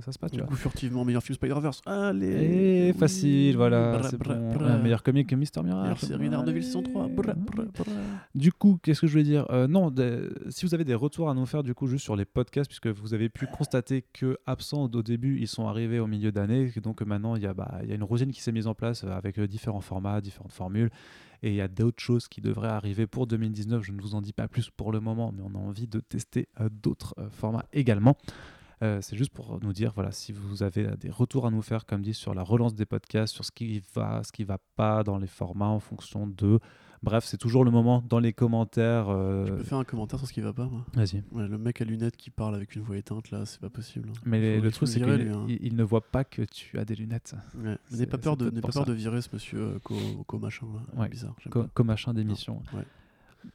ça, 0.00 0.12
se 0.12 0.18
passe, 0.18 0.30
Du 0.30 0.42
coup, 0.42 0.54
furtivement, 0.54 1.04
meilleur 1.04 1.22
film 1.24 1.34
Spider-Verse. 1.34 1.80
Allez 1.86 2.26
Et 2.28 2.92
oui. 2.92 2.98
facile, 2.98 3.56
voilà, 3.56 4.00
meilleur 4.80 5.02
comique 5.02 5.28
que 5.28 5.34
Mister 5.34 5.60
Miracle. 5.62 5.82
Meilleure 5.82 5.98
série 5.98 6.28
Daredevil 6.30 6.62
saison 6.62 6.82
3. 6.82 7.08
Bra, 7.08 7.32
Allez. 7.32 7.40
bra, 7.40 7.64
bra. 7.64 7.92
Du 8.34 8.52
coup, 8.52 8.78
qu'est-ce 8.80 9.00
que 9.00 9.06
je 9.08 9.12
voulais 9.12 9.24
dire? 9.24 9.44
Euh, 9.50 9.66
Non, 9.66 9.92
si 10.50 10.66
vous 10.66 10.74
avez 10.74 10.84
des 10.84 10.94
retours 10.94 11.28
à 11.30 11.34
nous 11.34 11.46
faire, 11.46 11.64
du 11.64 11.74
coup, 11.74 11.88
juste 11.88 12.04
sur 12.04 12.14
les 12.14 12.24
podcasts, 12.24 12.68
puisque 12.70 12.86
vous 12.86 13.12
avez 13.12 13.28
pu 13.28 13.46
constater 13.48 14.04
que 14.12 14.38
absents 14.46 14.84
au 14.92 15.02
début, 15.02 15.38
ils 15.40 15.48
sont 15.48 15.66
arrivés 15.66 15.98
au 15.98 16.06
milieu 16.06 16.30
d'année, 16.30 16.70
donc 16.82 17.02
maintenant 17.02 17.34
il 17.34 17.42
y 17.42 17.46
a, 17.46 17.54
bah, 17.54 17.80
une 17.88 18.04
routine 18.04 18.30
qui 18.30 18.40
s'est 18.40 18.52
mise 18.52 18.68
en 18.68 18.74
place 18.74 19.02
euh, 19.04 19.10
avec 19.10 19.38
euh, 19.38 19.48
différents 19.48 19.80
formats, 19.80 20.20
différentes 20.20 20.52
formules, 20.52 20.90
et 21.42 21.50
il 21.50 21.54
y 21.54 21.60
a 21.60 21.68
d'autres 21.68 22.02
choses 22.02 22.28
qui 22.28 22.40
devraient 22.40 22.68
arriver 22.68 23.06
pour 23.06 23.26
2019. 23.26 23.82
Je 23.82 23.92
ne 23.92 24.00
vous 24.00 24.14
en 24.14 24.20
dis 24.20 24.32
pas 24.32 24.48
plus 24.48 24.70
pour 24.70 24.92
le 24.92 25.00
moment, 25.00 25.32
mais 25.32 25.42
on 25.44 25.54
a 25.54 25.58
envie 25.58 25.88
de 25.88 26.00
tester 26.00 26.48
euh, 26.60 26.68
d'autres 26.70 27.14
euh, 27.18 27.28
formats 27.30 27.66
également. 27.72 28.16
Euh, 28.82 29.00
c'est 29.00 29.16
juste 29.16 29.32
pour 29.32 29.60
nous 29.62 29.72
dire, 29.72 29.92
voilà, 29.94 30.10
si 30.12 30.32
vous 30.32 30.62
avez 30.62 30.96
des 30.96 31.10
retours 31.10 31.46
à 31.46 31.50
nous 31.50 31.62
faire, 31.62 31.86
comme 31.86 32.02
dit, 32.02 32.14
sur 32.14 32.34
la 32.34 32.42
relance 32.42 32.74
des 32.74 32.86
podcasts, 32.86 33.34
sur 33.34 33.44
ce 33.44 33.52
qui 33.52 33.82
va, 33.94 34.22
ce 34.24 34.32
qui 34.32 34.44
va 34.44 34.58
pas 34.76 35.04
dans 35.04 35.18
les 35.18 35.26
formats 35.26 35.68
en 35.68 35.80
fonction 35.80 36.26
de. 36.26 36.58
Bref, 37.02 37.24
c'est 37.26 37.36
toujours 37.36 37.64
le 37.64 37.70
moment 37.72 38.02
dans 38.08 38.20
les 38.20 38.32
commentaires. 38.32 39.08
euh, 39.08 39.44
Je 39.46 39.52
peux 39.54 39.64
faire 39.64 39.78
un 39.78 39.84
commentaire 39.84 40.18
sur 40.20 40.28
ce 40.28 40.32
qui 40.32 40.40
va 40.40 40.52
pas, 40.52 40.66
moi 40.66 40.84
Vas-y. 40.94 41.22
Ouais, 41.32 41.48
Le 41.48 41.58
mec 41.58 41.80
à 41.80 41.84
lunettes 41.84 42.16
qui 42.16 42.30
parle 42.30 42.54
avec 42.54 42.76
une 42.76 42.82
voix 42.82 42.96
éteinte, 42.96 43.30
là, 43.32 43.44
c'est 43.44 43.60
pas 43.60 43.70
possible. 43.70 44.10
hein. 44.10 44.20
Mais 44.24 44.60
le 44.60 44.70
truc, 44.70 44.88
c'est 44.88 45.00
qu'il 45.00 45.10
hein. 45.10 45.46
il- 45.48 45.74
ne 45.74 45.82
voit 45.82 46.00
pas 46.02 46.22
que 46.24 46.42
tu 46.42 46.78
as 46.78 46.84
des 46.84 46.94
lunettes. 46.94 47.34
Ouais. 47.56 47.76
N'aie 47.90 48.06
pas 48.06 48.18
peur, 48.18 48.36
de, 48.36 48.50
pas 48.50 48.68
peur 48.68 48.84
virer 48.92 49.20
ce 49.20 49.28
monsieur 49.32 49.58
euh, 49.60 49.78
co, 49.82 49.94
co 50.26 50.38
machin 50.38 50.66
là. 50.74 51.00
Ouais. 51.00 51.08
Bizarre. 51.08 51.34
Co- 51.50 51.84
machin 51.84 52.14
d'émission. 52.14 52.62
ouais. 52.74 52.84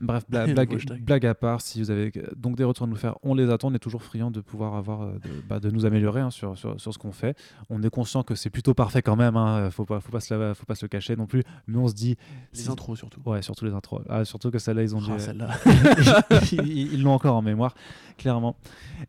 Bref, 0.01 0.23
blague, 0.29 1.25
à 1.25 1.35
part, 1.35 1.61
si 1.61 1.79
vous 1.79 1.91
avez 1.91 2.11
donc 2.35 2.55
des 2.55 2.63
retours 2.63 2.85
à 2.85 2.89
nous 2.89 2.95
faire, 2.95 3.17
on 3.23 3.33
les 3.35 3.49
attend. 3.49 3.69
On 3.69 3.73
est 3.73 3.79
toujours 3.79 4.03
friand 4.03 4.31
de 4.31 4.41
pouvoir 4.41 4.75
avoir, 4.75 5.01
euh, 5.03 5.13
de, 5.13 5.29
bah, 5.47 5.59
de 5.59 5.69
nous 5.71 5.85
améliorer 5.85 6.21
hein, 6.21 6.29
sur, 6.31 6.57
sur, 6.57 6.79
sur 6.79 6.93
ce 6.93 6.97
qu'on 6.97 7.11
fait. 7.11 7.35
On 7.69 7.81
est 7.83 7.89
conscient 7.89 8.23
que 8.23 8.35
c'est 8.35 8.49
plutôt 8.49 8.73
parfait 8.73 9.01
quand 9.01 9.15
même. 9.15 9.35
Hein, 9.37 9.69
faut 9.71 9.85
pas, 9.85 9.99
faut 9.99 10.11
pas 10.11 10.19
se, 10.19 10.33
la- 10.33 10.53
faut 10.55 10.65
pas 10.65 10.75
se 10.75 10.85
le 10.85 10.89
cacher 10.89 11.15
non 11.15 11.25
plus. 11.25 11.43
Mais 11.67 11.77
on 11.77 11.87
se 11.87 11.93
dit, 11.93 12.15
Les 12.53 12.59
si- 12.61 12.69
intros 12.69 12.97
surtout. 12.97 13.21
ouais, 13.25 13.41
surtout 13.41 13.65
les 13.65 13.73
intros. 13.73 14.01
Ah, 14.09 14.25
surtout 14.25 14.51
que 14.51 14.59
celle-là, 14.59 14.83
ils 14.83 14.95
ont 14.95 14.99
Ah, 15.09 15.15
dit, 15.17 15.23
celle-là. 15.23 15.49
ils 16.51 16.93
ils 16.93 17.01
l'ont 17.01 17.13
encore 17.13 17.35
en 17.35 17.41
mémoire, 17.41 17.73
clairement. 18.17 18.55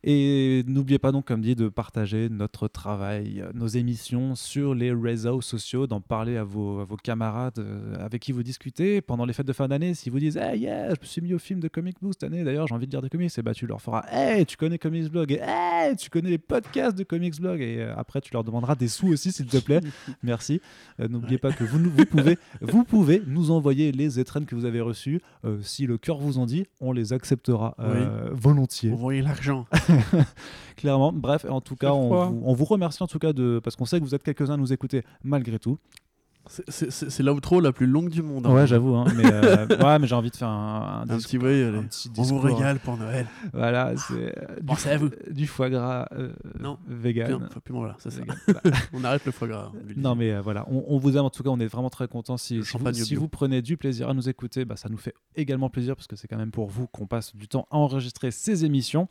Et 0.05 0.64
n'oubliez 0.66 0.99
pas 0.99 1.12
donc, 1.12 1.26
comme 1.26 1.41
dit, 1.41 1.55
de 1.57 1.68
partager 1.68 2.29
notre 2.29 2.68
travail, 2.68 3.41
euh, 3.41 3.51
nos 3.55 3.66
émissions 3.66 4.35
sur 4.35 4.74
les 4.74 4.93
réseaux 4.93 5.41
sociaux, 5.41 5.87
d'en 5.87 6.01
parler 6.01 6.37
à 6.37 6.45
vos, 6.45 6.81
à 6.81 6.85
vos 6.85 6.97
camarades 6.97 7.59
euh, 7.59 7.95
avec 8.05 8.22
qui 8.22 8.33
vous 8.33 8.43
discutez 8.43 9.01
pendant 9.01 9.24
les 9.24 9.33
fêtes 9.33 9.47
de 9.47 9.53
fin 9.53 9.68
d'année. 9.68 9.95
Si 9.95 10.11
vous 10.11 10.18
disent, 10.18 10.37
hey, 10.37 10.61
yeah, 10.61 10.68
je 10.69 11.01
me 11.01 11.05
suis 11.07 11.21
mis 11.21 11.35
au 11.35 11.39
film 11.39 11.61
de 11.61 11.69
Comic 11.69 11.97
Book 12.01 12.12
cette 12.14 12.25
année, 12.25 12.45
d'ailleurs, 12.45 12.66
j'ai 12.66 12.75
envie 12.75 12.87
de 12.87 12.91
lire 12.93 13.03
des 13.03 13.09
comics, 13.09 13.31
et 13.37 13.43
bah 13.43 13.55
tu 13.55 13.66
leur 13.66 13.81
feras, 13.81 14.05
hey, 14.11 14.45
tu 14.47 14.57
connais 14.57 14.79
Comics 14.79 15.09
Blog, 15.11 15.33
et 15.33 15.41
hey, 15.43 15.97
tu 15.97 16.11
connais 16.11 16.31
les 16.31 16.39
podcasts 16.39 16.97
de 16.97 17.05
Comics 17.05 17.41
Blog, 17.41 17.61
et 17.61 17.81
euh, 17.83 17.95
après, 17.97 18.21
tu 18.21 18.33
leur 18.33 18.45
demanderas 18.45 18.75
des 18.75 18.89
sous 18.89 19.09
aussi, 19.09 19.33
s'il 19.33 19.47
te 19.47 19.59
plaît. 19.59 19.81
Merci. 20.23 20.61
Euh, 21.01 21.09
N'oubliez 21.09 21.35
Ouais. 21.35 21.39
pas 21.39 21.53
que 21.53 21.64
vous, 21.64 21.79
vous, 21.79 22.05
pouvez, 22.07 22.39
vous 22.61 22.85
pouvez 22.85 23.23
nous 23.27 23.51
envoyer 23.51 23.93
les 23.93 24.19
étrennes 24.21 24.47
que 24.47 24.55
vous 24.55 24.64
avez 24.64 24.81
reçues. 24.81 25.21
Euh, 25.45 25.59
si 25.62 25.87
le 25.87 25.99
cœur 25.99 26.19
vous 26.19 26.39
en 26.39 26.47
dit, 26.47 26.64
on 26.81 26.93
les 26.93 27.12
acceptera 27.12 27.77
volontiers. 28.33 28.93
Envoyez 28.93 29.23
l'argent. 29.23 29.66
Clairement. 30.77 31.12
Bref, 31.12 31.45
en 31.49 31.61
tout 31.61 31.77
cas, 31.77 31.93
on 31.93 32.09
vous, 32.31 32.43
on 32.45 32.53
vous 32.55 32.64
remercie 32.64 33.03
en 33.03 33.07
tout 33.07 33.19
cas 33.19 33.33
de 33.33 33.61
parce 33.62 33.77
qu'on 33.77 33.85
sait 33.85 33.99
que 33.99 34.05
vous 34.05 34.14
êtes 34.14 34.23
quelques-uns 34.23 34.55
à 34.55 34.57
nous 34.57 34.73
écouter 34.73 35.03
malgré 35.23 35.59
tout. 35.59 35.79
C'est- 36.68 37.22
l'outro 37.22 37.61
la 37.61 37.72
plus 37.72 37.86
longue 37.86 38.09
du 38.09 38.22
monde. 38.22 38.46
hein. 38.46 38.53
Ouais, 38.55 38.66
j'avoue. 38.66 38.94
hein, 38.96 39.05
mais 39.16 39.24
euh, 39.32 39.66
ouais, 39.68 39.99
mais 39.99 40.07
j'ai 40.07 40.14
envie 40.14 40.30
de 40.30 40.36
faire 40.36 40.49
un, 40.49 41.05
un 41.07 41.11
Un 41.11 41.16
discours- 41.16 41.40
petit, 41.40 41.46
allez. 41.46 41.78
un 41.78 41.82
petit 41.84 42.09
On 42.16 42.22
vous 42.22 42.22
discours. 42.22 42.42
régale 42.42 42.78
pour 42.78 42.96
Noël. 42.96 43.26
Voilà, 43.53 43.92
c'est 43.96 44.14
euh, 44.38 45.11
du, 45.30 45.44
vous. 45.44 45.46
foie 45.46 45.70
gras 45.70 46.09
euh, 46.12 46.32
Non, 46.59 46.78
vegan. 46.88 47.49
Puis 47.64 47.72
bon, 47.72 47.80
voilà, 47.80 47.96
ça. 47.99 48.09
Vegan. 48.11 48.36
On 48.92 49.05
arrête 49.05 49.24
le 49.26 49.32
foie 49.32 49.49
gras. 49.49 49.70
Non 49.96 50.14
mais 50.14 50.32
euh, 50.32 50.40
voilà, 50.40 50.64
on, 50.70 50.84
on 50.88 50.99
vous 50.99 51.16
aime 51.16 51.24
en 51.24 51.30
tout 51.30 51.42
cas, 51.42 51.51
on 51.51 51.61
est 51.61 51.66
vraiment 51.66 51.90
très 51.90 52.09
contents 52.09 52.36
si, 52.36 52.59
vous, 52.61 52.92
si 52.92 53.14
vous 53.14 53.28
prenez 53.28 53.62
du 53.62 53.76
plaisir 53.76 54.09
à 54.09 54.14
nous 54.14 54.28
écouter, 54.28 54.64
bah, 54.64 54.76
ça 54.76 54.88
nous 54.88 54.96
fait 54.99 55.14
également 55.36 55.68
plaisir 55.70 55.94
parce 55.96 56.07
que 56.07 56.16
c'est 56.16 56.28
quand 56.28 56.36
même 56.38 56.51
pour 56.51 56.68
vous 56.68 56.86
qu'on 56.86 57.07
passe 57.07 57.34
du 57.36 57.49
temps 57.49 57.66
à 57.70 57.76
enregistrer 57.76 58.30
ces 58.30 58.64
émissions. 58.64 59.09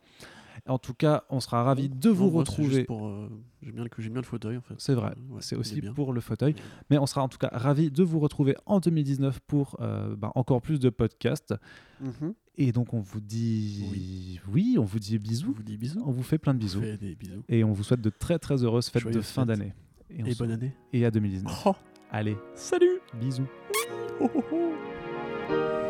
En 0.66 0.78
tout 0.78 0.94
cas, 0.94 1.24
on 1.30 1.40
sera 1.40 1.62
ravis 1.62 1.88
de 1.88 2.08
vous 2.10 2.24
Non, 2.26 2.30
moi, 2.32 2.40
retrouver. 2.40 2.86
euh, 2.90 3.28
J'aime 3.62 3.74
bien, 3.74 3.84
le- 3.84 4.08
bien 4.10 4.22
fauteuil 4.22 4.56
en 4.56 4.60
fait. 4.60 4.74
C'est 4.78 4.94
vrai, 4.94 5.10
Euh, 5.16 5.34
ouais, 5.34 5.40
c'est 5.42 5.56
aussi 5.56 5.80
pour 5.80 6.12
le 6.12 6.20
fauteuil. 6.20 6.54
Mais 6.90 6.98
on 6.98 7.06
sera 7.06 7.22
en 7.22 7.28
tout 7.28 7.38
cas 7.38 7.50
ravis 7.52 7.90
de 7.90 8.02
vous 8.02 8.18
retrouver 8.20 8.56
en 8.66 8.80
2019 8.80 9.40
pour 9.46 9.76
euh, 9.80 10.14
bah, 10.16 10.32
encore 10.34 10.60
plus 10.62 10.78
de 10.78 10.90
podcasts. 10.90 11.54
Mhm. 12.00 12.34
Et 12.56 12.72
donc 12.72 12.92
on 12.94 13.00
vous 13.00 13.20
dit 13.20 14.40
oui, 14.50 14.76
on 14.78 14.84
vous 14.84 14.98
dit 14.98 15.18
bisous. 15.18 15.52
vous 15.52 15.62
dis 15.62 15.76
bisous. 15.76 16.02
On 16.04 16.10
vous 16.10 16.22
fait 16.22 16.38
plein 16.38 16.54
de 16.54 16.58
bisous. 16.58 16.80
fais 16.80 16.96
des 16.96 17.14
bisous. 17.14 17.42
Et 17.48 17.62
on 17.64 17.72
vous 17.72 17.84
souhaite 17.84 18.00
de 18.00 18.10
très 18.10 18.38
très 18.38 18.62
heureuses 18.64 18.88
fêtes 18.88 19.10
de 19.10 19.20
fin 19.20 19.46
d'année. 19.46 19.74
Et 20.10 20.34
bonne 20.34 20.50
année. 20.52 20.72
et 20.92 21.04
à 21.04 21.10
2019. 21.10 21.62
Oh, 21.66 21.74
Allez, 22.10 22.36
salut 22.54 23.00
bisous. 23.20 23.46
Oh, 24.20 24.30
oh, 24.34 25.87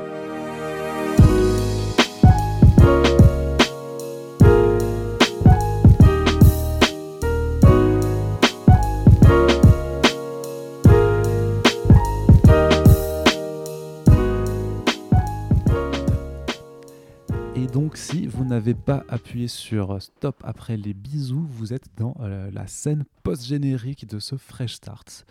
donc, 17.72 17.96
si 17.96 18.26
vous 18.26 18.44
n'avez 18.44 18.74
pas 18.74 19.04
appuyé 19.08 19.46
sur 19.46 20.00
stop 20.00 20.42
après 20.44 20.76
les 20.76 20.94
bisous, 20.94 21.46
vous 21.50 21.72
êtes 21.74 21.86
dans 21.96 22.14
euh, 22.20 22.50
la 22.50 22.66
scène 22.66 23.04
post-générique 23.22 24.06
de 24.06 24.18
ce 24.18 24.36
Fresh 24.36 24.74
Start. 24.74 25.26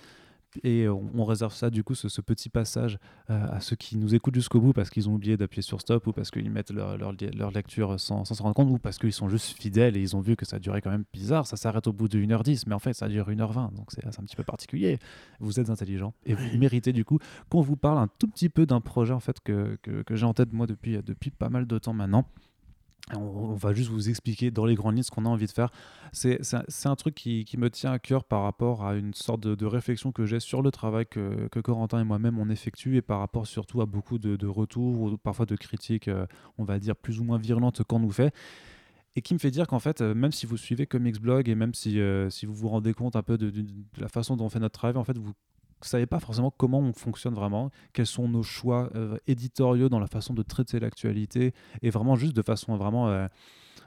Et 0.64 0.88
on, 0.88 1.10
on 1.14 1.26
réserve 1.26 1.54
ça, 1.54 1.70
du 1.70 1.84
coup, 1.84 1.96
ce, 1.96 2.10
ce 2.10 2.22
petit 2.22 2.50
passage 2.50 3.00
euh, 3.30 3.48
à 3.50 3.60
ceux 3.60 3.76
qui 3.76 3.98
nous 3.98 4.16
écoutent 4.16 4.36
jusqu'au 4.36 4.60
bout 4.60 4.74
parce 4.74 4.90
qu'ils 4.90 5.10
ont 5.10 5.14
oublié 5.14 5.38
d'appuyer 5.38 5.62
sur 5.62 5.82
stop 5.82 6.08
ou 6.08 6.14
parce 6.14 6.32
qu'ils 6.32 6.50
mettent 6.50 6.72
leur, 6.72 6.98
leur, 6.98 7.14
leur 7.36 7.52
lecture 7.52 8.00
sans 8.00 8.26
s'en 8.26 8.44
rendre 8.44 8.56
compte 8.56 8.70
ou 8.70 8.78
parce 8.78 8.98
qu'ils 8.98 9.14
sont 9.14 9.30
juste 9.30 9.58
fidèles 9.58 9.98
et 9.98 10.02
ils 10.02 10.16
ont 10.16 10.22
vu 10.22 10.36
que 10.36 10.46
ça 10.46 10.60
durait 10.60 10.82
quand 10.82 10.90
même 10.90 11.06
bizarre. 11.14 11.46
Ça 11.46 11.58
s'arrête 11.58 11.88
au 11.88 11.94
bout 11.94 12.08
de 12.08 12.20
1h10, 12.20 12.64
mais 12.68 12.76
en 12.76 12.80
fait, 12.80 12.94
ça 12.94 13.08
dure 13.08 13.30
1h20. 13.30 13.74
Donc, 13.76 13.88
c'est 13.90 14.02
c'est 14.10 14.22
un 14.22 14.24
petit 14.24 14.36
peu 14.36 14.44
particulier. 14.44 15.00
Vous 15.40 15.60
êtes 15.60 15.70
intelligent 15.70 16.14
et 16.26 16.34
vous 16.34 16.58
méritez, 16.58 16.94
du 16.94 17.04
coup, 17.04 17.20
qu'on 17.50 17.62
vous 17.62 17.76
parle 17.76 17.98
un 17.98 18.08
tout 18.20 18.28
petit 18.28 18.50
peu 18.50 18.66
d'un 18.66 18.82
projet 18.82 19.14
en 19.14 19.20
fait 19.20 19.40
que, 19.42 19.78
que, 19.82 20.02
que 20.04 20.16
j'ai 20.16 20.26
en 20.26 20.34
tête 20.34 20.54
moi 20.54 20.66
depuis, 20.66 20.98
depuis 21.04 21.30
pas 21.30 21.50
mal 21.50 21.68
de 21.68 21.78
temps 21.78 21.94
maintenant. 21.94 22.26
On, 23.16 23.54
va 23.54 23.74
juste 23.74 23.90
vous 23.90 24.10
expliquer 24.10 24.52
dans 24.52 24.66
les 24.66 24.76
grandes 24.76 24.96
lignes 24.96 25.04
ce 25.04 25.12
qu'on 25.12 25.26
a 25.26 25.30
envie 25.30 25.46
de 25.46 25.52
faire. 25.52 25.72
C'est 26.12 26.42
un- 26.86 26.96
truc 26.96 27.16
qui, 27.16 27.46
me 27.58 27.70
tient 27.70 27.94
à 27.94 28.00
cœur 28.00 28.26
par 28.26 28.44
rapport 28.44 28.86
à 28.86 28.96
une 28.96 29.14
sorte 29.14 29.40
de, 29.40 29.66
réflexion 29.66 30.12
que 30.12 30.26
j'ai 30.26 30.42
sur 30.42 30.62
le 30.62 30.72
travail 30.72 31.06
que, 31.06 31.48
que 31.48 31.60
Corentin 31.60 32.02
et 32.02 32.04
moi-même 32.04 32.38
on 32.38 32.50
effectue 32.50 32.98
et 32.98 33.02
par 33.02 33.20
rapport 33.20 33.48
surtout 33.48 33.82
à 33.82 33.86
beaucoup 33.86 34.18
de, 34.18 34.48
retours 34.48 35.02
ou 35.02 35.18
parfois 35.18 35.46
de 35.46 35.56
critiques, 35.56 36.10
euh, 36.10 36.26
on 36.58 36.66
va 36.66 36.80
dire 36.80 36.96
plus 36.96 37.20
ou 37.20 37.24
moins 37.24 37.38
virulentes 37.38 37.82
qu'on 37.84 38.00
nous 38.00 38.12
fait. 38.12 38.34
Et 39.16 39.22
qui 39.22 39.34
me 39.34 39.40
fait 39.40 39.52
dire 39.52 39.68
qu'en 39.68 39.80
fait, 39.80 40.02
euh, 40.02 40.14
même 40.14 40.32
si 40.32 40.46
vous 40.46 40.58
suivez 40.58 40.86
Comics 40.86 41.20
Blog 41.20 41.50
et 41.50 41.56
même 41.56 41.74
si, 41.74 42.00
euh, 42.00 42.30
si 42.30 42.46
vous 42.46 42.54
vous 42.54 42.68
rendez 42.68 42.94
compte 42.94 43.16
un 43.16 43.24
peu 43.24 43.38
de 43.38 43.52
la 43.98 44.10
façon 44.10 44.36
dont 44.36 44.46
on 44.46 44.50
fait 44.50 44.60
notre 44.60 44.78
travail, 44.78 44.98
en 44.98 45.04
fait, 45.04 45.18
vous 45.18 45.34
savait 45.82 46.06
pas 46.06 46.20
forcément 46.20 46.52
comment 46.52 46.80
on 46.80 46.94
fonctionne 46.94 47.34
vraiment, 47.34 47.70
quels 47.94 48.08
sont 48.08 48.28
nos 48.28 48.44
choix 48.44 48.90
euh, 48.96 49.18
éditoriaux 49.28 49.90
dans 49.90 50.00
la 50.00 50.08
façon 50.08 50.34
de 50.34 50.42
traiter 50.42 50.80
l'actualité, 50.80 51.54
et 51.82 51.90
vraiment 51.90 52.16
juste 52.16 52.36
de 52.36 52.42
façon 52.42 52.78
vraiment 52.78 53.10
euh, 53.10 53.28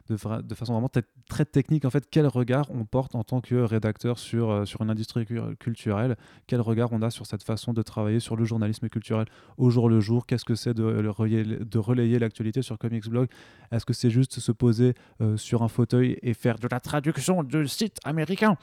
de, 0.08 0.16
façon 0.16 0.72
vraiment 0.72 0.88
très, 1.28 1.44
technique, 1.44 1.84
en 1.84 1.90
fait, 1.90 2.04
quel 2.10 2.26
regard 2.26 2.68
on 2.70 2.84
porte 2.84 3.14
en 3.14 3.22
tant 3.22 3.40
que 3.40 3.54
rédacteur 3.54 4.18
sur, 4.18 4.50
euh, 4.50 4.64
sur 4.64 4.82
une 4.82 4.90
industrie 4.90 5.24
cu- 5.24 5.56
culturelle, 5.60 6.16
quel 6.48 6.60
regard 6.60 6.92
on 6.92 7.00
a 7.02 7.10
sur 7.10 7.26
cette 7.26 7.44
façon 7.44 7.72
de 7.72 7.82
travailler 7.82 8.18
sur 8.18 8.34
le 8.34 8.44
journalisme 8.44 8.88
culturel 8.88 9.26
au 9.56 9.70
jour 9.70 9.88
le 9.88 10.00
jour, 10.00 10.26
qu'est-ce 10.26 10.44
que 10.44 10.56
c'est 10.56 10.74
de, 10.74 11.00
de 11.02 11.78
relayer 11.78 12.18
l'actualité 12.18 12.62
sur 12.62 12.76
Comics 12.76 13.08
Blog, 13.08 13.28
est-ce 13.70 13.86
que 13.86 13.92
c'est 13.92 14.10
juste 14.10 14.40
se 14.40 14.52
poser 14.52 14.94
sur 15.36 15.62
un 15.62 15.68
fauteuil 15.68 16.18
et 16.22 16.34
faire 16.34 16.58
de 16.58 16.66
la 16.68 16.80
traduction 16.80 17.44
de 17.44 17.64
sites 17.64 17.98
américains 18.04 18.56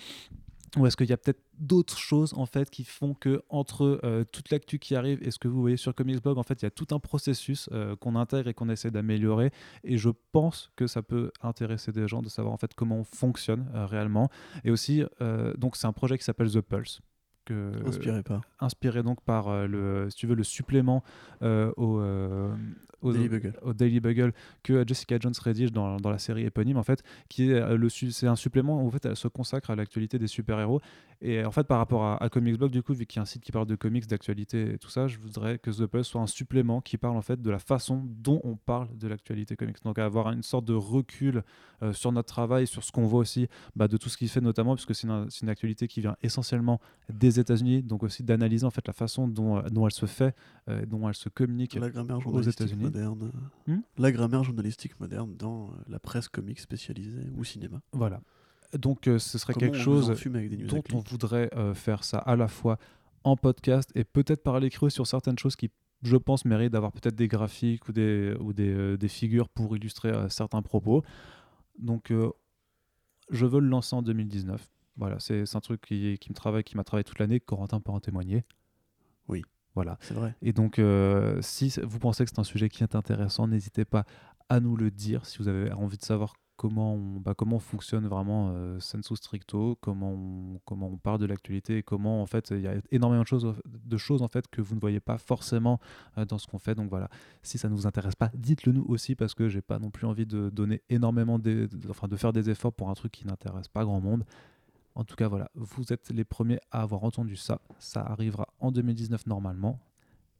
ou 0.76 0.86
est-ce 0.86 0.98
qu'il 0.98 1.10
y 1.10 1.14
a 1.14 1.18
peut-être 1.18 1.42
d'autres 1.60 1.98
choses 1.98 2.34
en 2.36 2.46
fait 2.46 2.70
qui 2.70 2.84
font 2.84 3.14
que 3.14 3.42
entre 3.50 4.00
euh, 4.04 4.24
toute 4.26 4.50
l'actu 4.50 4.80
qui 4.80 4.96
arrive 4.96 5.20
et 5.24 5.32
ce 5.32 5.40
que 5.40 5.48
vous 5.48 5.62
voyez 5.62 5.78
sur 5.78 5.96
Comics 5.96 6.22
Blog, 6.22 6.38
en 6.38 6.44
fait, 6.44 6.62
il 6.62 6.66
y 6.66 6.68
a 6.68 6.72
tout 6.72 6.88
un 6.92 7.00
processus 7.00 7.70
euh, 7.72 7.96
qu'on 7.96 8.16
intègre 8.16 8.50
et 8.50 8.54
qu'on 8.54 8.70
essaie 8.70 8.92
d'améliorer. 8.92 9.52
Et 9.84 9.98
je 9.98 10.10
pense 10.32 10.72
que 10.76 10.88
ça 10.88 11.02
peut 11.02 11.32
intéresser 11.42 11.92
des 11.92 12.08
gens 12.08 12.22
de 12.22 12.30
savoir 12.30 12.54
en 12.54 12.58
fait 12.58 12.74
comment 12.74 12.98
on 12.98 13.04
fonctionne 13.04 13.72
euh, 13.74 13.86
réellement. 13.86 14.30
Et 14.64 14.72
aussi, 14.72 15.04
donc 15.58 15.76
c'est 15.76 15.88
un 15.88 15.94
projet 15.94 16.18
qui 16.18 16.24
s'appelle 16.24 16.52
The 16.52 16.62
Pulse. 16.62 17.02
Que, 17.48 17.72
Inspiré 17.88 18.24
par. 18.24 18.42
inspiré 18.60 19.04
donc 19.04 19.22
par 19.22 19.48
euh, 19.48 19.68
le, 19.68 20.10
si 20.10 20.18
tu 20.18 20.28
veux, 20.28 20.36
le 20.36 20.44
supplément 20.44 21.02
euh, 21.44 21.72
au, 21.78 22.02
euh, 22.02 22.54
au, 23.02 23.14
Daily 23.14 23.30
Bugle. 23.30 23.54
au 23.62 23.74
Daily 23.74 24.02
Bugle 24.02 24.34
que 24.64 24.86
Jessica 24.86 25.18
Jones 25.18 25.34
rédige 25.42 25.72
dans, 25.72 25.96
dans 25.96 26.10
la 26.10 26.18
série 26.18 26.44
éponyme 26.44 26.76
en 26.76 26.84
fait, 26.84 27.04
qui 27.30 27.52
est 27.52 27.78
le 27.78 27.88
c'est 27.88 28.28
un 28.28 28.36
supplément 28.36 28.84
où 28.84 28.88
en 28.88 28.92
fait 28.92 29.06
elle 29.06 29.16
se 29.16 29.30
consacre 29.30 29.70
à 29.70 29.78
l'actualité 29.78 30.20
des 30.20 30.28
super 30.28 30.60
héros 30.60 30.82
et 31.22 31.46
en 31.46 31.52
fait 31.52 31.64
par 31.64 31.78
rapport 31.78 32.04
à, 32.04 32.22
à 32.22 32.28
Comics 32.28 32.58
Blog 32.58 32.70
du 32.70 32.84
coup 32.84 32.94
vu 32.94 33.06
qu'il 33.06 33.18
y 33.18 33.20
a 33.20 33.24
un 33.24 33.26
site 33.26 33.44
qui 33.44 33.54
parle 33.54 33.66
de 33.66 33.76
comics, 33.76 34.06
d'actualité 34.08 34.74
et 34.74 34.78
tout 34.78 34.90
ça, 34.90 35.08
je 35.08 35.18
voudrais 35.18 35.58
que 35.58 35.72
The 35.72 35.86
Pulse 35.86 36.08
soit 36.08 36.22
un 36.22 36.28
supplément 36.28 36.82
qui 36.82 36.98
parle 36.98 37.16
en 37.16 37.22
fait 37.22 37.42
de 37.42 37.50
la 37.50 37.60
façon 37.60 38.04
dont 38.06 38.42
on 38.44 38.58
parle 38.58 38.90
de 38.98 39.08
l'actualité 39.08 39.56
comics, 39.56 39.82
donc 39.84 40.00
avoir 40.00 40.32
une 40.32 40.44
sorte 40.44 40.66
de 40.66 40.74
recul 40.74 41.44
euh, 41.82 41.94
sur 41.94 42.12
notre 42.12 42.28
travail, 42.28 42.68
sur 42.68 42.84
ce 42.84 42.92
qu'on 42.92 43.06
voit 43.06 43.22
aussi 43.22 43.48
bah, 43.76 43.88
de 43.88 43.96
tout 43.96 44.10
ce 44.10 44.18
qu'il 44.18 44.28
fait 44.28 44.42
notamment 44.42 44.76
puisque 44.76 44.94
c'est 44.94 45.08
une, 45.08 45.30
c'est 45.30 45.44
une 45.44 45.50
actualité 45.50 45.88
qui 45.88 46.02
vient 46.02 46.18
essentiellement 46.22 46.82
des 47.10 47.37
États-Unis, 47.40 47.84
donc 47.84 48.04
aussi 48.04 48.24
d'analyser 48.24 48.66
en 48.66 48.72
fait 48.72 48.86
la 48.88 48.94
façon 48.94 49.28
dont, 49.28 49.62
dont 49.72 49.86
elle 49.86 49.94
se 49.94 50.06
fait, 50.06 50.36
euh, 50.70 50.86
dont 50.86 51.08
elle 51.08 51.16
se 51.16 51.30
communique 51.30 51.76
La 51.76 51.90
grammaire 51.90 52.26
aux 52.26 52.42
États-Unis. 52.42 52.84
moderne. 52.84 53.32
euh, 53.68 53.74
Hmm 53.74 53.82
la 53.98 54.12
grammaire 54.12 54.44
journalistique 54.44 55.00
moderne 55.00 55.36
dans 55.38 55.68
euh, 55.68 55.72
la 55.88 56.00
presse 56.00 56.28
comique 56.30 56.60
spécialisée 56.60 57.28
ou 57.36 57.44
cinéma. 57.44 57.82
Voilà. 57.94 58.22
Donc 58.78 59.08
euh, 59.08 59.18
ce 59.20 59.38
serait 59.38 59.54
Comment 59.54 59.72
quelque 59.72 59.82
chose 59.82 60.10
des 60.10 60.58
dont 60.66 60.84
on 60.94 61.00
voudrait 61.00 61.50
euh, 61.56 61.74
faire 61.74 62.04
ça 62.04 62.18
à 62.18 62.36
la 62.36 62.48
fois 62.48 62.78
en 63.24 63.36
podcast 63.36 63.90
et 63.96 64.04
peut-être 64.04 64.44
par 64.44 64.60
l'écrit 64.60 64.92
sur 64.92 65.08
certaines 65.08 65.40
choses 65.40 65.56
qui, 65.56 65.72
je 66.04 66.16
pense, 66.18 66.46
méritent 66.46 66.74
d'avoir 66.74 66.92
peut-être 66.92 67.16
des 67.16 67.28
graphiques 67.28 67.88
ou 67.90 67.92
des, 67.94 68.36
ou 68.40 68.54
des, 68.54 68.70
euh, 68.74 68.98
des 68.98 69.08
figures 69.08 69.50
pour 69.50 69.76
illustrer 69.76 70.10
euh, 70.10 70.30
certains 70.30 70.62
propos. 70.62 71.04
Donc 71.80 72.12
euh, 72.12 72.30
je 73.32 73.46
veux 73.46 73.60
le 73.60 73.68
lancer 73.68 73.96
en 73.96 74.02
2019. 74.02 74.70
Voilà, 74.98 75.20
c'est 75.20 75.44
un 75.56 75.60
truc 75.60 75.82
qui, 75.82 76.18
qui 76.20 76.30
me 76.30 76.36
travaille, 76.36 76.64
qui 76.64 76.76
m'a 76.76 76.84
travaillé 76.84 77.04
toute 77.04 77.20
l'année. 77.20 77.40
Corentin 77.40 77.80
peut 77.80 77.92
en 77.92 78.00
témoigner. 78.00 78.44
Oui. 79.28 79.44
Voilà. 79.76 79.98
C'est 80.02 80.16
vrai. 80.16 80.36
Et 80.42 80.54
donc, 80.54 80.80
euh, 80.80 81.40
si 81.42 81.72
vous 81.84 82.00
pensez 82.00 82.24
que 82.26 82.32
c'est 82.34 82.40
un 82.40 82.44
sujet 82.44 82.68
qui 82.68 82.84
est 82.84 82.96
intéressant, 82.96 83.48
n'hésitez 83.48 83.86
pas 83.86 84.06
à 84.50 84.60
nous 84.60 84.76
le 84.76 84.90
dire. 84.90 85.26
Si 85.26 85.38
vous 85.38 85.48
avez 85.48 85.72
envie 85.74 85.98
de 85.98 86.04
savoir 86.04 86.34
comment 86.56 86.96
on, 86.96 87.20
bah, 87.20 87.36
comment 87.36 87.58
on 87.58 87.60
fonctionne 87.60 88.08
vraiment 88.08 88.50
euh, 88.56 88.80
sensu 88.80 89.16
stricto, 89.16 89.78
comment 89.80 90.14
on, 90.14 90.60
comment 90.66 90.88
on 90.88 90.98
parle 90.98 91.20
de 91.20 91.28
l'actualité 91.28 91.78
et 91.78 91.84
comment 91.84 92.24
en 92.24 92.26
fait 92.26 92.50
il 92.50 92.62
y 92.62 92.68
a 92.68 92.74
énormément 92.90 93.22
de 93.22 93.28
choses, 93.28 93.54
de 93.68 93.98
choses 93.98 94.24
en 94.24 94.28
fait 94.28 94.48
que 94.48 94.60
vous 94.60 94.74
ne 94.74 94.80
voyez 94.80 95.00
pas 95.00 95.20
forcément 95.20 95.80
euh, 96.18 96.26
dans 96.26 96.40
ce 96.40 96.48
qu'on 96.48 96.58
fait. 96.58 96.74
Donc 96.74 96.90
voilà, 96.90 97.10
si 97.44 97.60
ça 97.60 97.70
ne 97.70 97.76
vous 97.76 97.86
intéresse 97.86 98.16
pas, 98.16 98.32
dites-le 98.34 98.72
nous 98.72 98.86
aussi 98.88 99.14
parce 99.14 99.36
que 99.36 99.48
j'ai 99.50 99.62
pas 99.62 99.78
non 99.78 99.92
plus 99.92 100.08
envie 100.08 100.26
de 100.26 100.50
donner 100.50 100.82
énormément, 100.90 101.38
de- 101.38 101.70
enfin 101.92 102.08
de 102.08 102.16
faire 102.16 102.34
des 102.34 102.50
efforts 102.50 102.74
pour 102.74 102.90
un 102.90 102.96
truc 102.96 103.12
qui 103.12 103.28
n'intéresse 103.28 103.68
pas 103.68 103.84
grand 103.86 104.02
monde. 104.02 104.24
En 104.98 105.04
tout 105.04 105.16
cas, 105.16 105.28
voilà, 105.28 105.52
vous 105.54 105.94
êtes 105.94 106.10
les 106.10 106.26
premiers 106.26 106.60
à 106.72 106.82
avoir 106.82 107.04
entendu 107.04 107.36
ça. 107.36 107.62
Ça 107.78 108.02
arrivera 108.02 108.48
en 108.60 108.72
2019 108.72 109.28
normalement. 109.28 109.80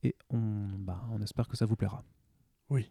Et 0.02 0.16
on, 0.32 0.40
bah, 0.80 1.00
on 1.12 1.22
espère 1.22 1.48
que 1.48 1.56
ça 1.56 1.68
vous 1.68 1.76
plaira. 1.76 2.04
Oui. 2.72 2.90